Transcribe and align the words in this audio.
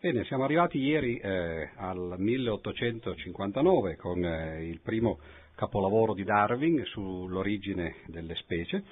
Bene, 0.00 0.22
siamo 0.26 0.44
arrivati 0.44 0.78
ieri 0.78 1.16
eh, 1.16 1.70
al 1.74 2.14
1859 2.18 3.96
con 3.96 4.24
eh, 4.24 4.64
il 4.64 4.78
primo 4.80 5.18
capolavoro 5.56 6.14
di 6.14 6.22
Darwin 6.22 6.84
sull'origine 6.84 7.96
delle 8.06 8.36
specie 8.36 8.84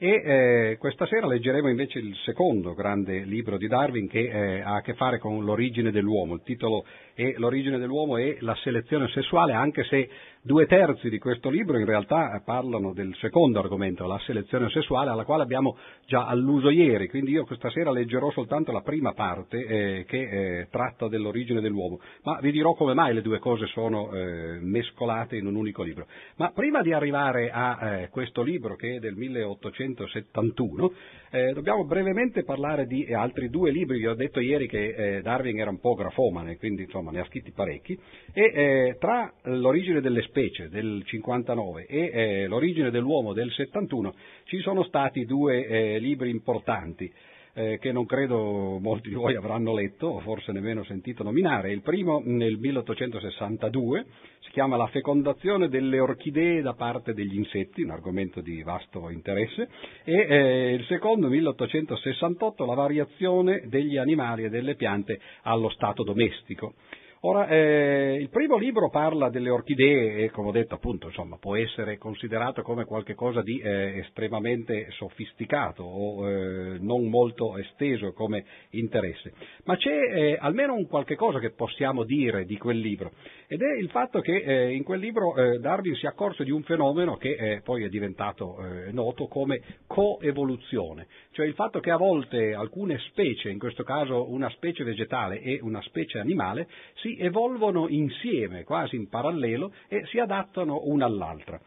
e 0.00 0.10
eh, 0.10 0.76
questa 0.78 1.06
sera 1.06 1.26
leggeremo 1.26 1.68
invece 1.68 1.98
il 1.98 2.14
secondo 2.24 2.74
grande 2.74 3.24
libro 3.24 3.56
di 3.56 3.66
Darwin 3.66 4.06
che 4.06 4.28
eh, 4.28 4.60
ha 4.60 4.76
a 4.76 4.80
che 4.80 4.94
fare 4.94 5.18
con 5.18 5.44
l'origine 5.44 5.90
dell'uomo. 5.90 6.34
Il 6.34 6.42
titolo 6.44 6.84
è 7.14 7.34
L'origine 7.36 7.78
dell'uomo 7.78 8.16
e 8.16 8.38
la 8.40 8.54
selezione 8.62 9.08
sessuale, 9.08 9.54
anche 9.54 9.82
se 9.84 10.08
Due 10.40 10.66
terzi 10.66 11.08
di 11.10 11.18
questo 11.18 11.50
libro 11.50 11.80
in 11.80 11.84
realtà 11.84 12.40
parlano 12.44 12.92
del 12.92 13.12
secondo 13.16 13.58
argomento, 13.58 14.06
la 14.06 14.20
selezione 14.20 14.70
sessuale, 14.70 15.10
alla 15.10 15.24
quale 15.24 15.42
abbiamo 15.42 15.76
già 16.06 16.26
alluso 16.26 16.70
ieri, 16.70 17.08
quindi 17.08 17.32
io 17.32 17.44
questa 17.44 17.68
sera 17.70 17.90
leggerò 17.90 18.30
soltanto 18.30 18.70
la 18.70 18.82
prima 18.82 19.14
parte 19.14 19.66
eh, 19.66 20.04
che 20.06 20.20
eh, 20.60 20.68
tratta 20.70 21.08
dell'origine 21.08 21.60
dell'uomo, 21.60 21.98
ma 22.22 22.38
vi 22.40 22.52
dirò 22.52 22.74
come 22.74 22.94
mai 22.94 23.14
le 23.14 23.20
due 23.20 23.40
cose 23.40 23.66
sono 23.66 24.12
eh, 24.12 24.60
mescolate 24.60 25.36
in 25.36 25.46
un 25.46 25.56
unico 25.56 25.82
libro. 25.82 26.06
Ma 26.36 26.52
prima 26.52 26.82
di 26.82 26.92
arrivare 26.92 27.50
a 27.50 27.78
eh, 27.80 28.08
questo 28.08 28.42
libro 28.42 28.76
che 28.76 28.94
è 28.94 28.98
del 29.00 29.16
1871, 29.16 30.92
eh, 31.30 31.52
dobbiamo 31.52 31.84
brevemente 31.84 32.44
parlare 32.44 32.86
di 32.86 33.12
altri 33.12 33.50
due 33.50 33.72
libri, 33.72 33.98
vi 33.98 34.06
ho 34.06 34.14
detto 34.14 34.38
ieri 34.38 34.68
che 34.68 35.16
eh, 35.16 35.20
Darwin 35.20 35.58
era 35.58 35.70
un 35.70 35.80
po' 35.80 35.94
grafomane, 35.94 36.58
quindi 36.58 36.82
insomma 36.82 37.10
ne 37.10 37.20
ha 37.20 37.26
scritti 37.26 37.50
parecchi, 37.50 37.98
e 38.32 38.96
tra 39.00 39.32
l'origine 39.42 40.00
delle 40.00 40.22
specie 40.28 40.68
del 40.68 41.02
59 41.04 41.86
e 41.86 42.10
eh, 42.12 42.46
l'origine 42.46 42.90
dell'uomo 42.90 43.32
del 43.32 43.50
71 43.50 44.14
ci 44.44 44.60
sono 44.60 44.84
stati 44.84 45.24
due 45.24 45.66
eh, 45.66 45.98
libri 45.98 46.30
importanti 46.30 47.10
eh, 47.58 47.78
che 47.78 47.90
non 47.90 48.06
credo 48.06 48.78
molti 48.78 49.08
di 49.08 49.16
voi 49.16 49.34
avranno 49.34 49.74
letto 49.74 50.06
o 50.06 50.20
forse 50.20 50.52
nemmeno 50.52 50.84
sentito 50.84 51.24
nominare. 51.24 51.72
Il 51.72 51.82
primo 51.82 52.22
nel 52.24 52.56
1862 52.56 54.06
si 54.40 54.50
chiama 54.50 54.76
La 54.76 54.86
fecondazione 54.86 55.68
delle 55.68 55.98
orchidee 55.98 56.62
da 56.62 56.74
parte 56.74 57.14
degli 57.14 57.34
insetti, 57.34 57.82
un 57.82 57.90
argomento 57.90 58.40
di 58.40 58.62
vasto 58.62 59.10
interesse, 59.10 59.68
e 60.04 60.26
eh, 60.28 60.72
il 60.74 60.84
secondo 60.84 61.28
1868 61.28 62.64
La 62.64 62.74
variazione 62.74 63.64
degli 63.66 63.96
animali 63.96 64.44
e 64.44 64.50
delle 64.50 64.76
piante 64.76 65.18
allo 65.42 65.68
stato 65.70 66.04
domestico. 66.04 66.74
Ora, 67.22 67.48
eh, 67.48 68.16
il 68.20 68.28
primo 68.28 68.56
libro 68.56 68.90
parla 68.90 69.28
delle 69.28 69.50
orchidee 69.50 70.18
e, 70.18 70.30
come 70.30 70.50
ho 70.50 70.52
detto, 70.52 70.76
appunto, 70.76 71.08
insomma, 71.08 71.36
può 71.36 71.56
essere 71.56 71.98
considerato 71.98 72.62
come 72.62 72.84
qualcosa 72.84 73.42
di 73.42 73.58
eh, 73.58 73.98
estremamente 73.98 74.86
sofisticato 74.90 75.82
o 75.82 76.28
eh, 76.28 76.78
non 76.78 77.08
molto 77.08 77.56
esteso 77.56 78.12
come 78.12 78.44
interesse. 78.70 79.32
Ma 79.64 79.76
c'è 79.76 79.90
eh, 79.90 80.36
almeno 80.38 80.74
un 80.74 80.86
qualche 80.86 81.16
cosa 81.16 81.40
che 81.40 81.50
possiamo 81.50 82.04
dire 82.04 82.44
di 82.44 82.56
quel 82.56 82.78
libro 82.78 83.10
ed 83.48 83.62
è 83.62 83.78
il 83.80 83.90
fatto 83.90 84.20
che 84.20 84.36
eh, 84.36 84.74
in 84.74 84.84
quel 84.84 85.00
libro 85.00 85.34
eh, 85.34 85.58
Darwin 85.58 85.96
si 85.96 86.06
accorse 86.06 86.44
di 86.44 86.52
un 86.52 86.62
fenomeno 86.62 87.16
che 87.16 87.60
poi 87.64 87.82
è 87.82 87.88
diventato 87.88 88.56
noto 88.92 89.26
come 89.26 89.60
coevoluzione, 89.86 91.06
cioè 91.38 91.46
il 91.46 91.54
fatto 91.54 91.78
che 91.78 91.92
a 91.92 91.96
volte 91.96 92.52
alcune 92.52 92.98
specie, 93.10 93.48
in 93.48 93.60
questo 93.60 93.84
caso 93.84 94.28
una 94.28 94.50
specie 94.50 94.82
vegetale 94.82 95.40
e 95.40 95.60
una 95.62 95.80
specie 95.82 96.18
animale, 96.18 96.66
si 96.94 97.16
evolvono 97.16 97.86
insieme, 97.86 98.64
quasi 98.64 98.96
in 98.96 99.08
parallelo, 99.08 99.72
e 99.86 100.04
si 100.06 100.18
adattano 100.18 100.80
una 100.86 101.06
all'altra. 101.06 101.60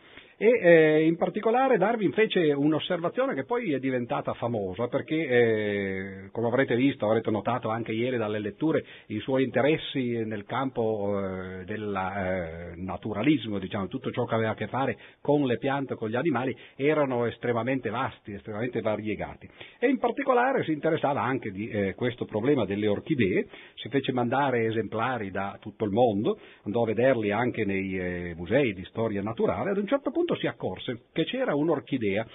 E 0.43 0.59
eh, 0.59 1.05
in 1.05 1.17
particolare 1.17 1.77
Darwin 1.77 2.13
fece 2.13 2.51
un'osservazione 2.51 3.35
che 3.35 3.43
poi 3.43 3.73
è 3.73 3.77
diventata 3.77 4.33
famosa 4.33 4.87
perché, 4.87 5.15
eh, 5.15 6.29
come 6.31 6.47
avrete 6.47 6.75
visto, 6.75 7.05
avrete 7.05 7.29
notato 7.29 7.69
anche 7.69 7.91
ieri 7.91 8.17
dalle 8.17 8.39
letture, 8.39 8.83
i 9.09 9.19
suoi 9.19 9.43
interessi 9.43 10.25
nel 10.25 10.45
campo 10.45 11.13
eh, 11.15 11.63
del 11.65 11.93
eh, 11.93 12.73
naturalismo, 12.75 13.59
diciamo, 13.59 13.87
tutto 13.87 14.09
ciò 14.09 14.25
che 14.25 14.33
aveva 14.33 14.49
a 14.49 14.55
che 14.55 14.65
fare 14.65 14.97
con 15.21 15.45
le 15.45 15.59
piante, 15.59 15.93
con 15.93 16.09
gli 16.09 16.15
animali, 16.15 16.57
erano 16.75 17.27
estremamente 17.27 17.91
vasti, 17.91 18.33
estremamente 18.33 18.81
variegati. 18.81 19.47
E 19.77 19.89
in 19.89 19.99
particolare 19.99 20.63
si 20.63 20.71
interessava 20.71 21.21
anche 21.21 21.51
di 21.51 21.67
eh, 21.67 21.93
questo 21.93 22.25
problema 22.25 22.65
delle 22.65 22.87
orchidee, 22.87 23.45
si 23.75 23.89
fece 23.89 24.11
mandare 24.11 24.65
esemplari 24.65 25.29
da 25.29 25.59
tutto 25.61 25.85
il 25.85 25.91
mondo, 25.91 26.39
andò 26.63 26.81
a 26.81 26.87
vederli 26.87 27.29
anche 27.29 27.63
nei 27.63 27.95
eh, 27.95 28.33
musei 28.35 28.73
di 28.73 28.83
storia 28.85 29.21
naturale, 29.21 29.69
ad 29.69 29.77
un 29.77 29.85
certo 29.85 30.09
punto 30.09 30.29
punto 30.31 30.35
si 30.35 30.47
accorse 30.47 31.03
che 31.11 31.25
c'era 31.25 31.55
un'orchidea 31.55 32.25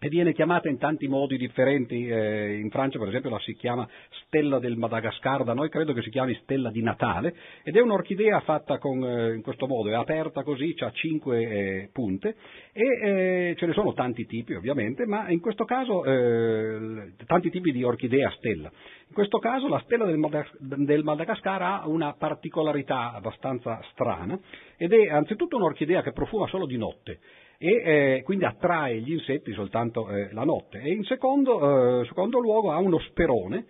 e 0.00 0.08
viene 0.08 0.32
chiamata 0.32 0.68
in 0.68 0.78
tanti 0.78 1.08
modi 1.08 1.36
differenti, 1.36 2.06
eh, 2.06 2.58
in 2.58 2.70
Francia 2.70 2.98
per 2.98 3.08
esempio 3.08 3.30
la 3.30 3.40
si 3.40 3.54
chiama 3.54 3.88
stella 4.26 4.58
del 4.58 4.76
Madagascar, 4.76 5.42
da 5.42 5.54
noi 5.54 5.68
credo 5.68 5.92
che 5.92 6.02
si 6.02 6.10
chiami 6.10 6.38
stella 6.42 6.70
di 6.70 6.82
Natale, 6.82 7.34
ed 7.64 7.76
è 7.76 7.80
un'orchidea 7.80 8.40
fatta 8.40 8.78
con, 8.78 9.02
eh, 9.04 9.34
in 9.34 9.42
questo 9.42 9.66
modo, 9.66 9.88
è 9.90 9.94
aperta 9.94 10.44
così, 10.44 10.74
ha 10.78 10.90
cinque 10.92 11.40
eh, 11.40 11.90
punte, 11.92 12.36
e 12.72 12.84
eh, 12.84 13.54
ce 13.56 13.66
ne 13.66 13.72
sono 13.72 13.92
tanti 13.92 14.24
tipi 14.26 14.54
ovviamente, 14.54 15.04
ma 15.04 15.28
in 15.30 15.40
questo 15.40 15.64
caso 15.64 16.04
eh, 16.04 17.14
tanti 17.26 17.50
tipi 17.50 17.72
di 17.72 17.82
orchidea 17.82 18.30
stella. 18.36 18.70
In 19.08 19.14
questo 19.14 19.38
caso 19.38 19.68
la 19.68 19.80
stella 19.84 20.04
del, 20.04 20.18
Madag- 20.18 20.58
del 20.58 21.02
Madagascar 21.02 21.62
ha 21.62 21.88
una 21.88 22.14
particolarità 22.14 23.12
abbastanza 23.14 23.80
strana, 23.90 24.38
ed 24.76 24.92
è 24.92 25.08
anzitutto 25.08 25.56
un'orchidea 25.56 26.02
che 26.02 26.12
profuma 26.12 26.46
solo 26.46 26.66
di 26.66 26.76
notte, 26.76 27.18
e 27.58 27.70
eh, 27.70 28.22
quindi 28.22 28.44
attrae 28.44 29.00
gli 29.00 29.12
insetti 29.12 29.52
soltanto 29.52 30.08
eh, 30.08 30.32
la 30.32 30.44
notte. 30.44 30.80
E 30.80 30.92
in 30.92 31.02
secondo, 31.04 32.00
eh, 32.00 32.06
secondo 32.06 32.38
luogo 32.38 32.70
ha 32.70 32.78
uno 32.78 32.98
sperone 33.00 33.66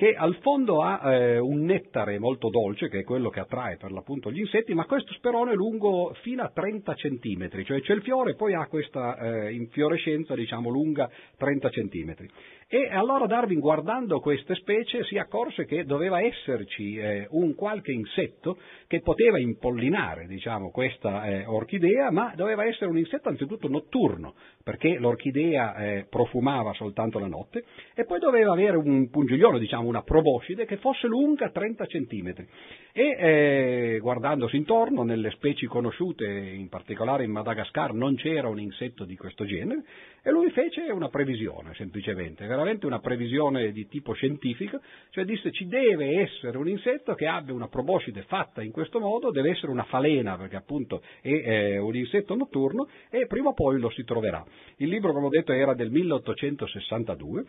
che 0.00 0.14
al 0.14 0.34
fondo 0.36 0.82
ha 0.82 1.12
eh, 1.12 1.38
un 1.38 1.62
nettare 1.64 2.18
molto 2.18 2.48
dolce, 2.48 2.88
che 2.88 3.00
è 3.00 3.04
quello 3.04 3.28
che 3.28 3.40
attrae 3.40 3.76
per 3.76 3.92
l'appunto 3.92 4.30
gli 4.30 4.38
insetti, 4.38 4.72
ma 4.72 4.86
questo 4.86 5.12
sperone 5.12 5.52
è 5.52 5.54
lungo 5.54 6.14
fino 6.22 6.42
a 6.42 6.48
30 6.48 6.94
centimetri, 6.94 7.66
cioè 7.66 7.82
c'è 7.82 7.92
il 7.92 8.00
fiore 8.00 8.30
e 8.30 8.34
poi 8.34 8.54
ha 8.54 8.66
questa 8.66 9.18
eh, 9.18 9.52
infiorescenza 9.52 10.34
diciamo 10.34 10.70
lunga 10.70 11.10
30 11.36 11.68
centimetri. 11.68 12.30
E 12.72 12.88
allora 12.88 13.26
Darwin, 13.26 13.58
guardando 13.58 14.20
queste 14.20 14.54
specie, 14.54 15.02
si 15.02 15.18
accorse 15.18 15.64
che 15.64 15.84
doveva 15.84 16.20
esserci 16.20 16.94
eh, 16.94 17.26
un 17.30 17.56
qualche 17.56 17.90
insetto 17.90 18.58
che 18.86 19.00
poteva 19.00 19.40
impollinare 19.40 20.28
diciamo, 20.28 20.70
questa 20.70 21.24
eh, 21.24 21.44
orchidea, 21.46 22.12
ma 22.12 22.32
doveva 22.36 22.64
essere 22.64 22.88
un 22.88 22.96
insetto 22.96 23.28
anzitutto 23.28 23.66
notturno, 23.66 24.34
perché 24.62 25.00
l'orchidea 25.00 25.74
eh, 25.74 26.06
profumava 26.08 26.72
soltanto 26.74 27.18
la 27.18 27.26
notte, 27.26 27.64
e 27.92 28.04
poi 28.04 28.20
doveva 28.20 28.52
avere 28.52 28.76
un 28.76 29.10
pungiglione, 29.10 29.58
diciamo, 29.58 29.88
una 29.88 30.02
proboscide 30.02 30.64
che 30.64 30.76
fosse 30.76 31.08
lunga 31.08 31.50
30 31.50 31.86
centimetri. 31.86 32.46
E 32.92 33.16
eh, 33.18 33.98
guardandosi 34.00 34.56
intorno, 34.56 35.02
nelle 35.02 35.30
specie 35.30 35.66
conosciute, 35.66 36.24
in 36.24 36.68
particolare 36.68 37.24
in 37.24 37.32
Madagascar, 37.32 37.94
non 37.94 38.14
c'era 38.14 38.46
un 38.46 38.60
insetto 38.60 39.04
di 39.04 39.16
questo 39.16 39.44
genere, 39.44 39.82
e 40.22 40.30
lui 40.30 40.50
fece 40.50 40.82
una 40.90 41.08
previsione, 41.08 41.74
semplicemente, 41.74 42.46
veramente 42.46 42.86
una 42.86 43.00
previsione 43.00 43.72
di 43.72 43.86
tipo 43.88 44.12
scientifico, 44.12 44.80
cioè 45.10 45.24
disse 45.24 45.50
ci 45.50 45.66
deve 45.66 46.20
essere 46.20 46.58
un 46.58 46.68
insetto 46.68 47.14
che 47.14 47.26
abbia 47.26 47.54
una 47.54 47.68
proboscide 47.68 48.22
fatta 48.22 48.62
in 48.62 48.72
questo 48.72 49.00
modo, 49.00 49.30
deve 49.30 49.50
essere 49.50 49.70
una 49.72 49.84
falena, 49.84 50.36
perché 50.36 50.56
appunto 50.56 51.02
è 51.20 51.28
eh, 51.28 51.78
un 51.78 51.94
insetto 51.94 52.34
notturno, 52.34 52.88
e 53.10 53.26
prima 53.26 53.48
o 53.48 53.54
poi 53.54 53.78
lo 53.78 53.90
si 53.90 54.04
troverà. 54.04 54.44
Il 54.76 54.88
libro, 54.88 55.12
come 55.12 55.26
ho 55.26 55.30
detto, 55.30 55.52
era 55.52 55.74
del 55.74 55.90
1862 55.90 57.44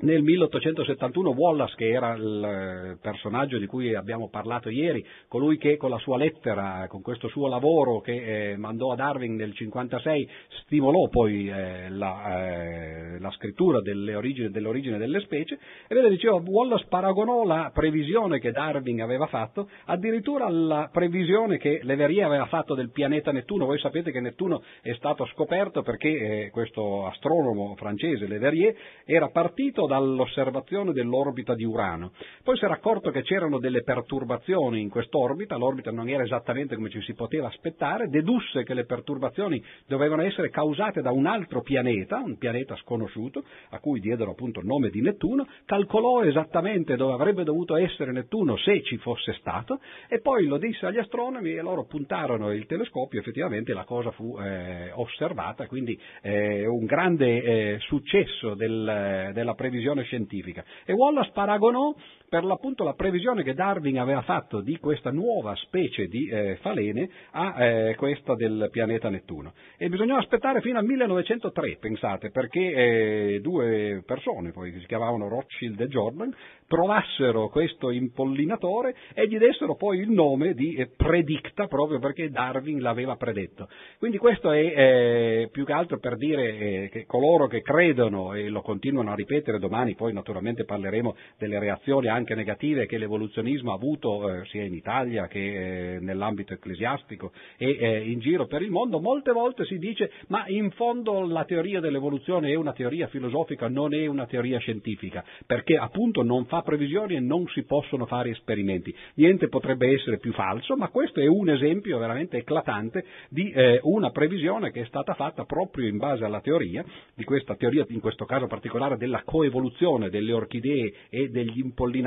nel 0.00 0.22
1871 0.22 1.30
Wallace, 1.30 1.74
che 1.76 1.88
era 1.88 2.14
il 2.14 2.44
eh, 2.44 2.98
personaggio 3.00 3.58
di 3.58 3.66
cui 3.66 3.94
abbiamo 3.94 4.28
parlato 4.28 4.68
ieri, 4.68 5.04
colui 5.26 5.58
che 5.58 5.76
con 5.76 5.90
la 5.90 5.98
sua 5.98 6.16
lettera, 6.16 6.86
con 6.88 7.02
questo 7.02 7.28
suo 7.28 7.48
lavoro 7.48 8.00
che 8.00 8.52
eh, 8.52 8.56
mandò 8.56 8.92
a 8.92 8.96
Darwin 8.96 9.34
nel 9.34 9.54
1956, 9.56 10.28
stimolò 10.62 11.08
poi 11.08 11.48
eh, 11.48 11.88
la, 11.90 12.44
eh, 12.44 13.18
la, 13.18 13.30
scrittura 13.32 13.80
delle 13.80 14.14
origini, 14.14 14.50
dell'origine 14.50 14.98
delle 14.98 15.20
specie, 15.20 15.58
e 15.88 15.94
vede, 15.94 16.10
diceva, 16.10 16.36
Wallace 16.36 16.86
paragonò 16.88 17.44
la 17.44 17.70
previsione 17.74 18.38
che 18.38 18.52
Darwin 18.52 19.02
aveva 19.02 19.26
fatto 19.26 19.68
addirittura 19.86 20.46
alla 20.46 20.90
previsione 20.92 21.58
che 21.58 21.80
Leverrier 21.82 22.24
aveva 22.24 22.46
fatto 22.46 22.74
del 22.74 22.90
pianeta 22.90 23.32
Nettuno. 23.32 23.66
Voi 23.66 23.78
sapete 23.78 24.12
che 24.12 24.20
Nettuno 24.20 24.62
è 24.80 24.92
stato 24.94 25.26
scoperto 25.26 25.82
perché 25.82 26.08
eh, 26.44 26.50
questo 26.50 27.06
astronomo 27.06 27.74
francese, 27.76 28.26
Leverrier, 28.28 28.74
era 29.04 29.28
partito 29.28 29.86
dall'osservazione 29.88 30.92
dell'orbita 30.92 31.56
di 31.56 31.64
Urano. 31.64 32.12
Poi 32.44 32.56
si 32.56 32.64
era 32.64 32.74
accorto 32.74 33.10
che 33.10 33.22
c'erano 33.22 33.58
delle 33.58 33.82
perturbazioni 33.82 34.80
in 34.80 34.88
quest'orbita, 34.88 35.56
l'orbita 35.56 35.90
non 35.90 36.08
era 36.08 36.22
esattamente 36.22 36.76
come 36.76 36.90
ci 36.90 37.00
si 37.02 37.14
poteva 37.14 37.48
aspettare, 37.48 38.08
dedusse 38.08 38.62
che 38.62 38.74
le 38.74 38.84
perturbazioni 38.84 39.60
dovevano 39.86 40.22
essere 40.22 40.50
causate 40.50 41.02
da 41.02 41.10
un 41.10 41.26
altro 41.26 41.62
pianeta, 41.62 42.18
un 42.18 42.36
pianeta 42.38 42.76
sconosciuto, 42.76 43.42
a 43.70 43.80
cui 43.80 43.98
diedero 43.98 44.32
appunto 44.32 44.60
il 44.60 44.66
nome 44.66 44.90
di 44.90 45.00
Nettuno, 45.00 45.46
calcolò 45.64 46.22
esattamente 46.22 46.96
dove 46.96 47.14
avrebbe 47.14 47.42
dovuto 47.42 47.74
essere 47.74 48.12
Nettuno 48.12 48.56
se 48.58 48.82
ci 48.82 48.98
fosse 48.98 49.32
stato 49.34 49.80
e 50.08 50.20
poi 50.20 50.46
lo 50.46 50.58
disse 50.58 50.86
agli 50.86 50.98
astronomi 50.98 51.54
e 51.54 51.62
loro 51.62 51.86
puntarono 51.86 52.52
il 52.52 52.66
telescopio, 52.66 53.20
effettivamente 53.20 53.72
la 53.72 53.84
cosa 53.84 54.10
fu 54.10 54.38
eh, 54.38 54.90
osservata, 54.92 55.66
quindi 55.66 55.98
eh, 56.22 56.66
un 56.66 56.84
grande 56.84 57.42
eh, 57.42 57.76
successo 57.80 58.54
del, 58.54 59.30
della 59.32 59.54
previsione 59.54 59.77
previsione 59.78 60.02
scientifica. 60.02 60.64
E 60.84 60.92
Wallace 60.92 61.30
paragonò 61.32 61.94
per 62.28 62.44
l'appunto 62.44 62.84
la 62.84 62.92
previsione 62.92 63.42
che 63.42 63.54
Darwin 63.54 63.98
aveva 63.98 64.22
fatto 64.22 64.60
di 64.60 64.78
questa 64.78 65.10
nuova 65.10 65.54
specie 65.56 66.06
di 66.06 66.28
eh, 66.28 66.56
falene 66.60 67.08
a 67.32 67.64
eh, 67.64 67.94
questa 67.96 68.34
del 68.34 68.68
pianeta 68.70 69.08
Nettuno. 69.08 69.54
E 69.76 69.88
bisognava 69.88 70.20
aspettare 70.20 70.60
fino 70.60 70.78
al 70.78 70.84
1903, 70.84 71.76
pensate, 71.80 72.30
perché 72.30 72.60
eh, 72.60 73.40
due 73.40 74.02
persone, 74.04 74.52
poi 74.52 74.72
si 74.78 74.86
chiamavano 74.86 75.28
Rothschild 75.28 75.80
e 75.80 75.88
Jordan, 75.88 76.34
trovassero 76.68 77.48
questo 77.48 77.90
impollinatore 77.90 78.94
e 79.14 79.26
gli 79.26 79.38
dessero 79.38 79.74
poi 79.74 80.00
il 80.00 80.10
nome 80.10 80.52
di 80.52 80.74
eh, 80.74 80.90
Predicta 80.94 81.66
proprio 81.66 81.98
perché 81.98 82.28
Darwin 82.30 82.80
l'aveva 82.80 83.16
predetto. 83.16 83.68
Quindi 83.98 84.18
questo 84.18 84.50
è 84.50 84.58
eh, 84.60 85.48
più 85.50 85.64
che 85.64 85.72
altro 85.72 85.98
per 85.98 86.16
dire 86.16 86.58
eh, 86.58 86.88
che 86.90 87.06
coloro 87.06 87.46
che 87.46 87.62
credono 87.62 88.34
e 88.34 88.48
lo 88.50 88.60
continuano 88.60 89.10
a 89.10 89.14
ripetere 89.14 89.58
domani, 89.58 89.94
poi 89.94 90.12
naturalmente 90.12 90.64
parleremo 90.64 91.16
delle 91.38 91.58
reazioni 91.58 92.08
negative 92.26 92.86
che 92.86 92.98
l'evoluzionismo 92.98 93.72
ha 93.72 93.74
avuto 93.74 94.30
eh, 94.30 94.44
sia 94.46 94.64
in 94.64 94.74
Italia 94.74 95.26
che 95.26 95.94
eh, 95.94 96.00
nell'ambito 96.00 96.52
ecclesiastico 96.52 97.32
e 97.56 97.76
eh, 97.78 98.10
in 98.10 98.18
giro 98.20 98.46
per 98.46 98.62
il 98.62 98.70
mondo, 98.70 99.00
molte 99.00 99.32
volte 99.32 99.64
si 99.64 99.78
dice 99.78 100.10
ma 100.28 100.46
in 100.48 100.70
fondo 100.70 101.26
la 101.26 101.44
teoria 101.44 101.80
dell'evoluzione 101.80 102.50
è 102.50 102.54
una 102.54 102.72
teoria 102.72 103.06
filosofica, 103.08 103.68
non 103.68 103.94
è 103.94 104.06
una 104.06 104.26
teoria 104.26 104.58
scientifica, 104.58 105.24
perché 105.46 105.76
appunto 105.76 106.22
non 106.22 106.46
fa 106.46 106.62
previsioni 106.62 107.14
e 107.16 107.20
non 107.20 107.46
si 107.48 107.64
possono 107.64 108.06
fare 108.06 108.30
esperimenti. 108.30 108.94
Niente 109.14 109.48
potrebbe 109.48 109.92
essere 109.92 110.18
più 110.18 110.32
falso, 110.32 110.76
ma 110.76 110.88
questo 110.88 111.20
è 111.20 111.26
un 111.26 111.50
esempio 111.50 111.98
veramente 111.98 112.38
eclatante 112.38 113.04
di 113.28 113.50
eh, 113.50 113.80
una 113.82 114.10
previsione 114.10 114.70
che 114.70 114.82
è 114.82 114.86
stata 114.86 115.14
fatta 115.14 115.44
proprio 115.44 115.86
in 115.86 115.98
base 115.98 116.24
alla 116.24 116.40
teoria, 116.40 116.84
di 117.14 117.24
questa 117.24 117.56
teoria 117.56 117.84
in 117.88 118.00
questo 118.00 118.24
caso 118.24 118.46
particolare 118.46 118.96
della 118.96 119.22
coevoluzione 119.24 120.10
delle 120.10 120.32
orchidee 120.32 120.92
e 121.08 121.28
degli 121.28 121.58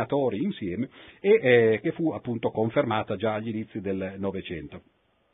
impollinatori 0.01 0.43
insieme 0.43 0.89
e 1.19 1.29
eh, 1.41 1.79
che 1.81 1.91
fu 1.91 2.11
appunto 2.11 2.51
confermata 2.51 3.15
già 3.15 3.33
agli 3.33 3.49
inizi 3.49 3.79
del 3.79 4.15
Novecento. 4.17 4.81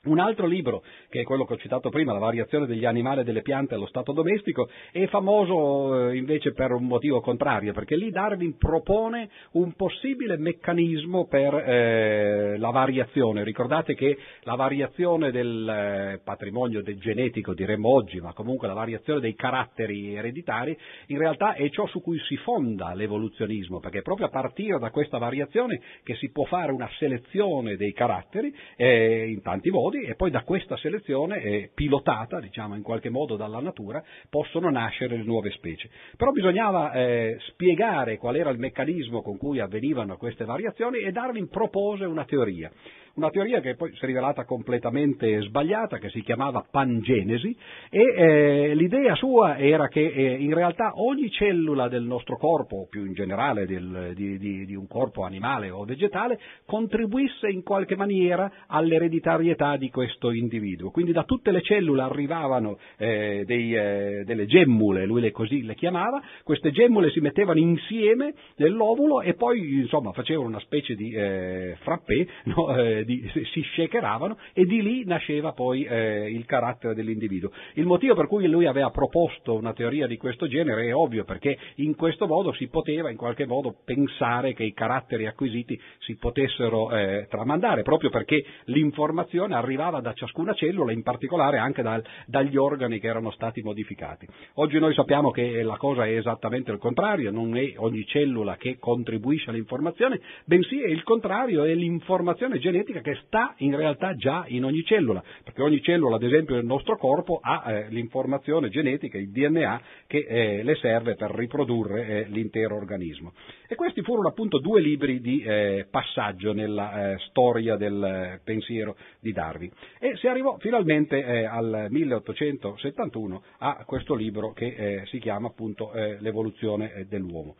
Un 0.04 0.20
altro 0.20 0.46
libro, 0.46 0.84
che 1.10 1.22
è 1.22 1.24
quello 1.24 1.44
che 1.44 1.54
ho 1.54 1.58
citato 1.58 1.90
prima, 1.90 2.14
La 2.14 2.20
variazione 2.20 2.68
degli 2.68 2.86
animali 2.86 3.22
e 3.22 3.24
delle 3.24 3.42
piante 3.42 3.74
allo 3.74 3.88
stato 3.88 4.14
domestico, 4.14 4.70
è 4.92 5.06
famoso 5.08 6.10
eh, 6.10 6.16
invece 6.16 6.54
per 6.54 6.72
un 6.72 6.86
motivo 6.86 7.20
contrario, 7.20 7.74
perché 7.74 7.98
lì 7.98 8.10
Darwin 8.12 8.58
propone 8.58 9.30
un 9.54 9.74
possibile 9.74 10.38
meccanismo 10.38 11.26
per 11.26 11.54
eh, 11.56 12.58
la 12.58 12.70
variazione. 12.70 13.44
Ricordate 13.44 13.96
che 13.96 14.18
la 14.44 14.56
variazione 14.56 15.32
del 15.32 15.68
eh, 15.68 16.22
patrimonio 16.24 16.84
del 16.84 17.00
genetico, 17.00 17.54
diremmo 17.54 17.90
oggi, 17.90 18.22
ma 18.22 18.34
comunque 18.34 18.68
la 18.68 18.76
variazione 18.76 19.20
dei 19.20 19.34
caratteri 19.34 20.16
ereditari, 20.16 20.78
in 21.08 21.18
realtà 21.18 21.54
è 21.54 21.68
ciò 21.70 21.86
su 21.88 22.02
cui 22.02 22.20
si 22.20 22.38
fonda 22.38 22.94
l'evoluzionismo, 22.94 23.80
perché 23.80 24.00
è 24.00 24.04
proprio 24.04 24.28
a 24.28 24.30
partire 24.30 24.80
da 24.80 24.92
questa 24.92 25.18
variazione 25.18 25.82
che 26.04 26.16
si 26.16 26.30
può 26.30 26.46
fare 26.46 26.72
una 26.72 26.90
selezione 26.98 27.76
dei 27.76 27.92
caratteri 27.92 28.56
eh, 28.78 29.28
in 29.28 29.42
tanti 29.42 29.70
modi 29.70 29.96
modi 29.98 30.04
e 30.04 30.16
poi 30.16 30.30
da 30.30 30.44
questa 30.44 30.78
selezione, 30.78 31.42
eh, 31.42 31.72
pilotata 31.74 32.40
diciamo 32.40 32.76
in 32.76 32.84
qualche 32.84 33.10
modo 33.10 33.36
dalla 33.36 33.60
natura, 33.60 34.04
possono 34.30 34.70
nascere 34.70 35.18
le 35.18 35.24
nuove 35.24 35.52
specie. 35.52 35.90
Però 36.16 36.32
bisognava 36.32 36.92
eh, 36.94 37.38
spiegare 37.48 38.18
qual 38.18 38.36
era 38.36 38.50
il 38.50 38.60
meccanismo 38.60 39.22
con 39.22 39.38
cui 39.38 39.60
avvenivano 39.60 40.18
queste 40.18 40.46
variazioni 40.46 41.00
e 41.00 41.12
Darwin 41.12 41.50
propose 41.50 42.06
una 42.06 42.26
teoria 42.26 42.72
una 43.18 43.30
teoria 43.30 43.60
che 43.62 43.76
poi 43.76 43.92
si 43.96 44.04
è 44.04 44.06
rivelata 44.06 44.46
completamente 44.46 45.42
sbagliata, 45.42 45.98
che 45.98 46.10
si 46.10 46.22
chiamava 46.22 46.66
pangenesi, 46.70 47.56
e 47.90 48.00
eh, 48.00 48.76
l'idea 48.76 49.16
sua 49.16 49.58
era 49.58 49.88
che 49.88 50.06
eh, 50.06 50.36
in 50.36 50.54
realtà 50.54 50.92
ogni 50.96 51.30
cellula 51.32 51.88
del 51.88 52.04
nostro 52.04 52.38
corpo, 52.38 52.78
o 52.78 52.88
più 52.88 53.06
in 53.06 53.14
generale 53.14 53.66
del, 53.66 54.14
di, 54.14 54.38
di, 54.38 54.66
di, 54.66 54.76
un 54.76 54.88
corpo 54.88 55.24
animale 55.24 55.72
o 55.72 55.84
vegetale, 55.84 56.40
contribuisse 56.66 57.50
in 57.50 57.64
qualche 57.64 57.96
maniera 57.96 58.52
all'ereditarietà 58.68 59.78
di 59.78 59.90
questo 59.90 60.32
individuo. 60.32 60.92
Quindi 60.92 61.12
da 61.12 61.24
tutte 61.24 61.52
le 61.52 61.62
cellule 61.62 62.04
arrivavano 62.04 62.78
eh, 62.98 63.44
dei, 63.46 63.76
eh, 63.76 64.24
delle 64.26 64.46
gemmule, 64.46 65.06
lui 65.06 65.22
le 65.22 65.32
così 65.32 65.64
le 65.64 65.74
chiamava, 65.74 66.22
queste 66.44 66.72
gemmule 66.72 67.10
si 67.10 67.20
mettevano 67.20 67.60
insieme 67.60 68.34
nell'ovulo 68.58 69.22
e 69.22 69.34
poi 69.34 69.80
insomma 69.80 70.12
facevano 70.12 70.48
una 70.48 70.60
specie 70.60 70.94
di 70.94 71.12
eh, 71.12 71.76
frappè 71.80 72.26
no? 72.46 72.76
Di, 73.08 73.32
si 73.54 73.64
shakeravano 73.74 74.38
e 74.52 74.66
di 74.66 74.82
lì 74.82 75.06
nasceva 75.06 75.54
poi 75.54 75.86
eh, 75.86 76.30
il 76.30 76.44
carattere 76.44 76.94
dell'individuo. 76.94 77.52
Il 77.76 77.86
motivo 77.86 78.16
per 78.16 78.28
cui 78.28 78.46
lui 78.50 78.66
aveva 78.66 78.90
proposto 78.90 79.56
una 79.56 79.72
teoria 79.72 80.08
di 80.08 80.18
questo 80.18 80.46
genere 80.46 80.88
è 80.88 80.94
ovvio, 80.94 81.24
perché 81.24 81.58
in 81.76 81.96
questo 81.96 82.28
modo 82.28 82.52
si 82.52 82.68
poteva 82.68 83.10
in 83.10 83.16
qualche 83.16 83.46
modo 83.46 83.78
pensare 83.86 84.52
che 84.52 84.66
i 84.66 84.74
caratteri 84.74 85.26
acquisiti 85.26 85.80
si 86.00 86.18
potessero 86.18 86.92
eh, 86.92 87.28
tramandare, 87.30 87.84
proprio 87.84 88.10
perché 88.10 88.44
l'informazione 88.66 89.56
arrivava 89.56 90.02
da 90.02 90.12
ciascuna 90.12 90.54
cellula, 90.54 90.92
in 90.92 91.04
particolare 91.04 91.60
anche 91.60 91.82
dal, 91.82 92.04
dagli 92.26 92.58
organi 92.58 93.00
che 93.00 93.08
erano 93.08 93.32
stati 93.32 93.62
modificati. 93.62 94.28
Oggi 94.56 94.80
noi 94.80 94.94
sappiamo 94.94 95.32
che 95.32 95.64
la 95.64 95.78
cosa 95.78 96.06
è 96.06 96.18
esattamente 96.18 96.72
il 96.72 96.78
contrario, 96.78 97.32
non 97.32 97.56
è 97.56 97.72
ogni 97.78 98.06
cellula 98.06 98.58
che 98.58 98.78
contribuisce 98.80 99.50
all'informazione, 99.50 100.20
bensì 100.46 100.82
è 100.82 100.90
il 100.90 101.04
contrario, 101.04 101.64
è 101.64 101.74
l'informazione 101.74 102.60
genetica 102.60 102.96
genetica 102.98 103.02
che 103.02 103.16
sta 103.26 103.54
in 103.58 103.76
realtà 103.76 104.16
già 104.16 104.46
in 104.48 104.64
ogni 104.64 104.84
cellula, 104.84 105.24
perché 105.44 105.62
ogni 105.62 105.82
cellula, 105.82 106.16
ad 106.16 106.24
esempio, 106.24 106.56
del 106.56 106.66
nostro 106.66 106.98
corpo 106.98 107.40
ha 107.42 107.64
eh, 107.66 107.90
l'informazione 107.90 108.70
genetica, 108.70 109.18
il 109.18 109.32
DNA, 109.32 109.82
che 110.08 110.26
eh, 110.28 110.64
le 110.64 110.76
serve 110.76 111.16
per 111.16 111.32
riprodurre 111.32 112.06
eh, 112.06 112.26
l'intero 112.30 112.76
organismo. 112.76 113.34
E 113.68 113.76
questi 113.76 114.02
furono 114.02 114.30
appunto 114.30 114.60
due 114.60 114.82
libri 114.82 115.20
di 115.20 115.42
eh, 115.42 115.88
passaggio 115.90 116.54
nella 116.54 117.14
eh, 117.14 117.18
storia 117.30 117.76
del 117.76 118.04
eh, 118.04 118.42
pensiero 118.44 118.96
di 119.20 119.32
Darwin. 119.32 119.72
E 120.00 120.16
si 120.18 120.28
arrivò 120.28 120.58
finalmente 120.60 121.46
al 121.46 121.88
1871 121.90 123.44
a 123.60 123.84
questo 123.86 124.14
libro 124.16 124.54
che 124.54 125.04
si 125.06 125.20
chiama 125.20 125.48
appunto 125.48 125.92
L'evoluzione 126.20 127.06
dell'uomo. 127.10 127.56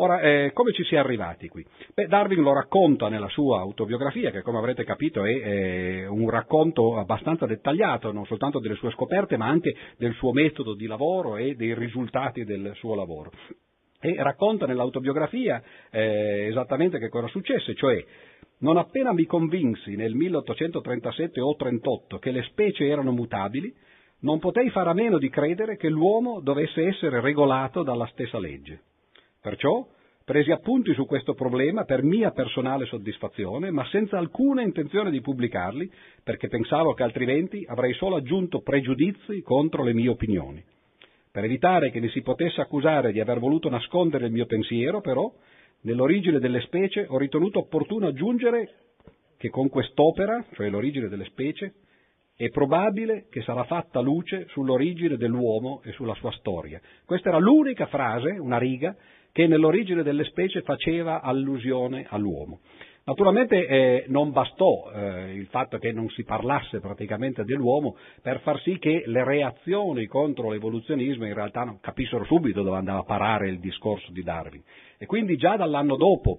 Ora, 0.00 0.20
eh, 0.20 0.52
come 0.52 0.72
ci 0.72 0.84
si 0.84 0.94
è 0.94 0.98
arrivati 0.98 1.48
qui? 1.48 1.66
Beh, 1.92 2.06
Darwin 2.06 2.40
lo 2.40 2.52
racconta 2.52 3.08
nella 3.08 3.28
sua 3.28 3.58
autobiografia, 3.58 4.30
che 4.30 4.42
come 4.42 4.58
avrete 4.58 4.84
capito 4.84 5.24
è 5.24 5.30
eh, 5.32 6.06
un 6.06 6.30
racconto 6.30 6.96
abbastanza 6.96 7.46
dettagliato, 7.46 8.12
non 8.12 8.24
soltanto 8.24 8.60
delle 8.60 8.76
sue 8.76 8.92
scoperte, 8.92 9.36
ma 9.36 9.46
anche 9.46 9.74
del 9.96 10.14
suo 10.14 10.30
metodo 10.30 10.74
di 10.74 10.86
lavoro 10.86 11.36
e 11.36 11.56
dei 11.56 11.74
risultati 11.74 12.44
del 12.44 12.74
suo 12.76 12.94
lavoro. 12.94 13.32
E 14.00 14.14
racconta 14.22 14.66
nell'autobiografia 14.66 15.60
eh, 15.90 16.46
esattamente 16.48 17.00
che 17.00 17.08
cosa 17.08 17.26
successe, 17.26 17.74
cioè 17.74 18.04
non 18.58 18.76
appena 18.76 19.12
mi 19.12 19.26
convinsi 19.26 19.96
nel 19.96 20.14
1837 20.14 21.40
o 21.40 21.56
38 21.56 22.18
che 22.18 22.30
le 22.30 22.42
specie 22.42 22.86
erano 22.86 23.10
mutabili, 23.10 23.74
non 24.20 24.38
potei 24.38 24.70
fare 24.70 24.90
a 24.90 24.94
meno 24.94 25.18
di 25.18 25.28
credere 25.28 25.76
che 25.76 25.88
l'uomo 25.88 26.38
dovesse 26.40 26.86
essere 26.86 27.20
regolato 27.20 27.82
dalla 27.82 28.06
stessa 28.12 28.38
legge. 28.38 28.82
Perciò 29.48 29.88
presi 30.26 30.50
appunti 30.50 30.92
su 30.92 31.06
questo 31.06 31.32
problema 31.32 31.84
per 31.84 32.02
mia 32.02 32.32
personale 32.32 32.84
soddisfazione, 32.84 33.70
ma 33.70 33.82
senza 33.86 34.18
alcuna 34.18 34.60
intenzione 34.60 35.10
di 35.10 35.22
pubblicarli, 35.22 35.90
perché 36.22 36.48
pensavo 36.48 36.92
che 36.92 37.02
altrimenti 37.02 37.64
avrei 37.66 37.94
solo 37.94 38.16
aggiunto 38.16 38.60
pregiudizi 38.60 39.40
contro 39.40 39.82
le 39.82 39.94
mie 39.94 40.10
opinioni. 40.10 40.62
Per 41.32 41.44
evitare 41.44 41.90
che 41.90 41.98
mi 41.98 42.10
si 42.10 42.20
potesse 42.20 42.60
accusare 42.60 43.10
di 43.10 43.20
aver 43.20 43.38
voluto 43.38 43.70
nascondere 43.70 44.26
il 44.26 44.32
mio 44.32 44.44
pensiero, 44.44 45.00
però, 45.00 45.32
nell'origine 45.80 46.40
delle 46.40 46.60
specie 46.60 47.06
ho 47.08 47.16
ritenuto 47.16 47.60
opportuno 47.60 48.08
aggiungere 48.08 48.72
che 49.38 49.48
con 49.48 49.70
quest'opera, 49.70 50.44
cioè 50.52 50.68
l'origine 50.68 51.08
delle 51.08 51.24
specie, 51.24 51.72
è 52.36 52.50
probabile 52.50 53.26
che 53.30 53.42
sarà 53.42 53.64
fatta 53.64 53.98
luce 53.98 54.46
sull'origine 54.50 55.16
dell'uomo 55.16 55.80
e 55.82 55.90
sulla 55.92 56.14
sua 56.14 56.30
storia. 56.32 56.80
Questa 57.04 57.30
era 57.30 57.38
l'unica 57.38 57.86
frase, 57.86 58.30
una 58.30 58.58
riga, 58.58 58.94
che 59.32 59.46
nell'origine 59.46 60.02
delle 60.02 60.24
specie 60.24 60.62
faceva 60.62 61.20
allusione 61.20 62.06
all'uomo. 62.08 62.60
Naturalmente 63.08 63.66
eh, 63.66 64.04
non 64.08 64.32
bastò 64.32 64.90
eh, 64.92 65.32
il 65.32 65.46
fatto 65.46 65.78
che 65.78 65.92
non 65.92 66.10
si 66.10 66.24
parlasse 66.24 66.78
praticamente 66.78 67.42
dell'uomo 67.42 67.96
per 68.20 68.40
far 68.40 68.60
sì 68.60 68.78
che 68.78 69.04
le 69.06 69.24
reazioni 69.24 70.04
contro 70.06 70.50
l'evoluzionismo 70.50 71.24
in 71.24 71.32
realtà 71.32 71.78
capissero 71.80 72.24
subito 72.24 72.62
dove 72.62 72.76
andava 72.76 72.98
a 72.98 73.04
parare 73.04 73.48
il 73.48 73.60
discorso 73.60 74.12
di 74.12 74.22
Darwin. 74.22 74.62
E 74.98 75.06
quindi 75.06 75.36
già 75.36 75.56
dall'anno 75.56 75.96
dopo, 75.96 76.38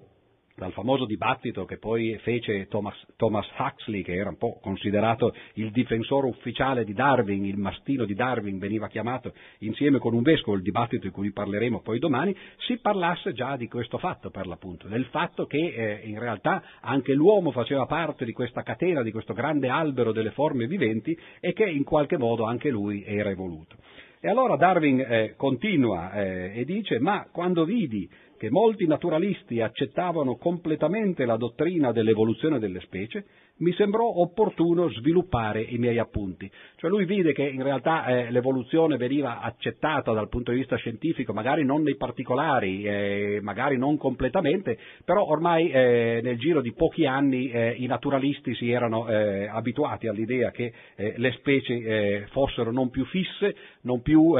dal 0.59 0.73
famoso 0.73 1.05
dibattito 1.05 1.65
che 1.65 1.77
poi 1.77 2.19
fece 2.21 2.67
Thomas, 2.67 2.95
Thomas, 3.15 3.47
Huxley, 3.57 4.03
che 4.03 4.13
era 4.13 4.29
un 4.29 4.37
po' 4.37 4.59
considerato 4.61 5.33
il 5.53 5.71
difensore 5.71 6.27
ufficiale 6.27 6.83
di 6.83 6.93
Darwin, 6.93 7.45
il 7.45 7.57
mastino 7.57 8.05
di 8.05 8.13
Darwin 8.13 8.59
veniva 8.59 8.87
chiamato 8.87 9.33
insieme 9.59 9.97
con 9.97 10.13
un 10.13 10.21
vescovo, 10.21 10.57
il 10.57 10.61
dibattito 10.61 11.07
di 11.07 11.11
cui 11.11 11.31
parleremo 11.31 11.79
poi 11.79 11.97
domani, 11.97 12.35
si 12.67 12.77
parlasse 12.77 13.31
già 13.33 13.55
di 13.55 13.67
questo 13.67 13.97
fatto 13.97 14.29
per 14.29 14.45
l'appunto, 14.45 14.87
del 14.87 15.05
fatto 15.05 15.45
che 15.45 15.57
eh, 15.57 16.01
in 16.03 16.19
realtà 16.19 16.61
anche 16.81 17.13
l'uomo 17.13 17.51
faceva 17.51 17.85
parte 17.85 18.25
di 18.25 18.33
questa 18.33 18.61
catena, 18.61 19.01
di 19.01 19.11
questo 19.11 19.33
grande 19.33 19.69
albero 19.69 20.11
delle 20.11 20.31
forme 20.31 20.67
viventi 20.67 21.17
e 21.39 21.53
che 21.53 21.67
in 21.67 21.85
qualche 21.85 22.17
modo 22.17 22.43
anche 22.43 22.69
lui 22.69 23.03
era 23.05 23.29
evoluto. 23.29 23.77
E 24.21 24.27
allora 24.27 24.57
Darwin 24.57 24.99
eh, 24.99 25.33
continua 25.37 26.11
eh, 26.11 26.51
e 26.53 26.65
dice, 26.65 26.99
ma 26.99 27.29
quando 27.31 27.63
vidi 27.63 28.09
che 28.39 28.49
molti 28.49 28.87
naturalisti 28.87 29.59
accettavano 29.59 30.37
completamente 30.37 31.25
la 31.25 31.35
dottrina 31.35 31.91
dell'evoluzione 31.91 32.57
delle 32.57 32.79
specie, 32.79 33.25
mi 33.59 33.73
sembrò 33.73 34.05
opportuno 34.05 34.89
sviluppare 34.89 35.61
i 35.61 35.77
miei 35.77 35.97
appunti. 35.97 36.49
Cioè 36.75 36.89
lui 36.89 37.05
vide 37.05 37.33
che 37.33 37.43
in 37.43 37.63
realtà 37.63 38.05
eh, 38.05 38.31
l'evoluzione 38.31 38.97
veniva 38.97 39.41
accettata 39.41 40.13
dal 40.13 40.29
punto 40.29 40.51
di 40.51 40.57
vista 40.57 40.75
scientifico, 40.77 41.33
magari 41.33 41.65
non 41.65 41.83
nei 41.83 41.95
particolari, 41.95 42.83
eh, 42.83 43.39
magari 43.41 43.77
non 43.77 43.97
completamente, 43.97 44.77
però 45.03 45.25
ormai 45.25 45.69
eh, 45.69 46.19
nel 46.23 46.37
giro 46.37 46.61
di 46.61 46.73
pochi 46.73 47.05
anni 47.05 47.49
eh, 47.51 47.75
i 47.77 47.85
naturalisti 47.85 48.53
si 48.55 48.71
erano 48.71 49.07
eh, 49.07 49.47
abituati 49.47 50.07
all'idea 50.07 50.51
che 50.51 50.71
eh, 50.95 51.13
le 51.17 51.31
specie 51.33 52.27
fossero 52.31 52.71
non 52.71 52.89
più 52.89 53.05
fisse, 53.05 53.55
non 53.81 54.01
più 54.01 54.33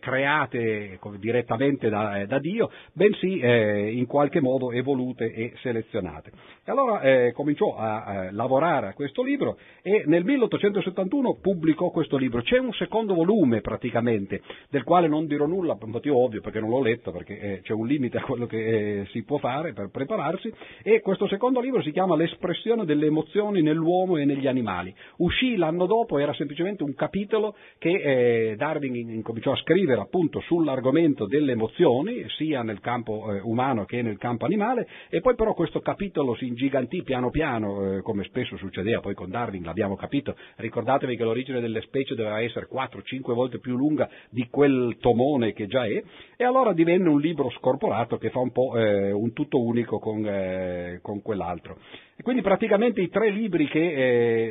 create 0.00 0.98
direttamente 1.18 1.88
da, 1.88 2.24
da, 2.26 2.38
Dio, 2.38 2.70
bensì 2.92 3.38
in 3.38 4.06
qualche 4.06 4.40
modo 4.40 4.72
evolute 4.72 5.32
e 5.32 5.52
selezionate. 5.60 6.30
E 6.64 6.70
allora 6.70 7.32
cominciò 7.32 7.76
a, 7.76 8.04
a 8.04 8.32
lavorare 8.32 8.63
lavorare 8.64 8.88
a 8.88 8.94
questo 8.94 9.22
libro 9.22 9.58
e 9.82 10.04
nel 10.06 10.24
1871 10.24 11.38
pubblicò 11.40 11.90
questo 11.90 12.16
libro. 12.16 12.42
C'è 12.42 12.58
un 12.58 12.72
secondo 12.72 13.14
volume 13.14 13.60
praticamente, 13.60 14.40
del 14.70 14.82
quale 14.82 15.06
non 15.06 15.26
dirò 15.26 15.46
nulla 15.46 15.74
per 15.74 15.84
un 15.84 15.90
motivo 15.90 16.22
ovvio 16.24 16.40
perché 16.40 16.60
non 16.60 16.70
l'ho 16.70 16.82
letto, 16.82 17.12
perché 17.12 17.38
eh, 17.38 17.60
c'è 17.62 17.72
un 17.72 17.86
limite 17.86 18.18
a 18.18 18.22
quello 18.22 18.46
che 18.46 19.00
eh, 19.00 19.06
si 19.10 19.22
può 19.22 19.38
fare 19.38 19.72
per 19.72 19.90
prepararsi 19.90 20.52
e 20.82 21.00
questo 21.00 21.28
secondo 21.28 21.60
libro 21.60 21.82
si 21.82 21.92
chiama 21.92 22.16
L'espressione 22.16 22.84
delle 22.84 23.06
emozioni 23.06 23.60
nell'uomo 23.60 24.16
e 24.16 24.24
negli 24.24 24.46
animali. 24.46 24.94
Uscì 25.18 25.56
l'anno 25.56 25.86
dopo, 25.86 26.18
era 26.18 26.32
semplicemente 26.32 26.82
un 26.82 26.94
capitolo 26.94 27.54
che 27.78 27.90
eh, 28.50 28.56
Darwin 28.56 28.94
incominciò 28.94 29.52
a 29.52 29.56
scrivere 29.56 30.00
appunto 30.00 30.40
sull'argomento 30.40 31.26
delle 31.26 31.52
emozioni, 31.52 32.24
sia 32.28 32.62
nel 32.62 32.80
campo 32.80 33.12
umano 33.42 33.84
che 33.84 34.02
nel 34.02 34.18
campo 34.18 34.44
animale, 34.44 34.86
e 35.10 35.20
poi 35.20 35.34
però 35.34 35.54
questo 35.54 35.80
capitolo 35.80 36.34
si 36.34 36.46
ingigantì 36.46 37.02
piano 37.02 37.30
piano, 37.30 38.00
come 38.02 38.24
spesso 38.24 38.53
stesso 38.54 38.56
succedeva 38.56 39.00
poi 39.00 39.14
con 39.14 39.30
Darwin, 39.30 39.62
l'abbiamo 39.62 39.96
capito, 39.96 40.36
ricordatevi 40.56 41.16
che 41.16 41.24
l'origine 41.24 41.60
delle 41.60 41.80
specie 41.82 42.14
doveva 42.14 42.40
essere 42.40 42.68
4-5 42.72 43.32
volte 43.34 43.58
più 43.58 43.76
lunga 43.76 44.08
di 44.30 44.48
quel 44.48 44.96
tomone 45.00 45.52
che 45.52 45.66
già 45.66 45.84
è, 45.84 46.02
e 46.36 46.44
allora 46.44 46.72
divenne 46.72 47.08
un 47.08 47.20
libro 47.20 47.50
scorporato 47.50 48.18
che 48.18 48.30
fa 48.30 48.38
un 48.38 48.52
po' 48.52 48.76
eh, 48.76 49.12
un 49.12 49.32
tutto 49.32 49.60
unico 49.60 49.98
con, 49.98 50.24
eh, 50.26 50.98
con 51.02 51.22
quell'altro. 51.22 51.78
E 52.16 52.22
quindi 52.22 52.42
praticamente 52.42 53.00
i 53.00 53.08
tre 53.08 53.28
libri 53.28 53.66
che 53.66 53.80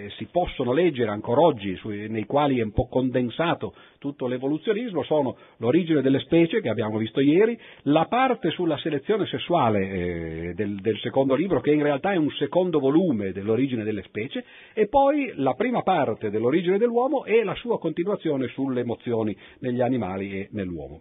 eh, 0.05 0.10
si 0.17 0.27
possono 0.29 0.74
leggere 0.74 1.12
ancora 1.12 1.39
oggi, 1.39 1.77
sui, 1.77 2.10
nei 2.10 2.25
quali 2.25 2.60
è 2.60 2.63
un 2.63 2.74
po' 2.74 2.89
condensato 2.89 3.74
tutto 4.00 4.27
l'evoluzionismo, 4.27 5.03
sono 5.03 5.38
L'origine 5.58 6.01
delle 6.01 6.20
specie, 6.20 6.60
che 6.60 6.67
abbiamo 6.67 6.98
visto 6.98 7.22
ieri, 7.22 7.58
la 7.84 8.05
parte 8.05 8.50
sulla 8.50 8.77
selezione 8.79 9.25
sessuale 9.27 9.79
eh, 9.79 10.53
del, 10.55 10.82
del, 10.82 10.98
secondo 11.00 11.36
libro, 11.36 11.62
che 11.62 11.72
in 11.72 11.82
realtà 11.82 12.12
è 12.12 12.17
un 12.17 12.29
secondo 12.32 12.79
volume 12.79 13.32
dell'origine 13.32 13.86
delle 13.86 14.03
specie, 14.03 14.43
e 14.74 14.89
poi 14.89 15.32
la 15.36 15.53
prima 15.53 15.84
parte 15.84 16.29
dell'origine 16.29 16.77
dell'uomo 16.77 17.24
e 17.24 17.46
la 17.46 17.55
sua 17.55 17.79
continuazione 17.79 18.48
sulle 18.50 18.82
emozioni 18.82 19.36
negli 19.60 19.79
animali 19.79 20.34
e 20.34 20.50
nell'uomo. 20.51 21.00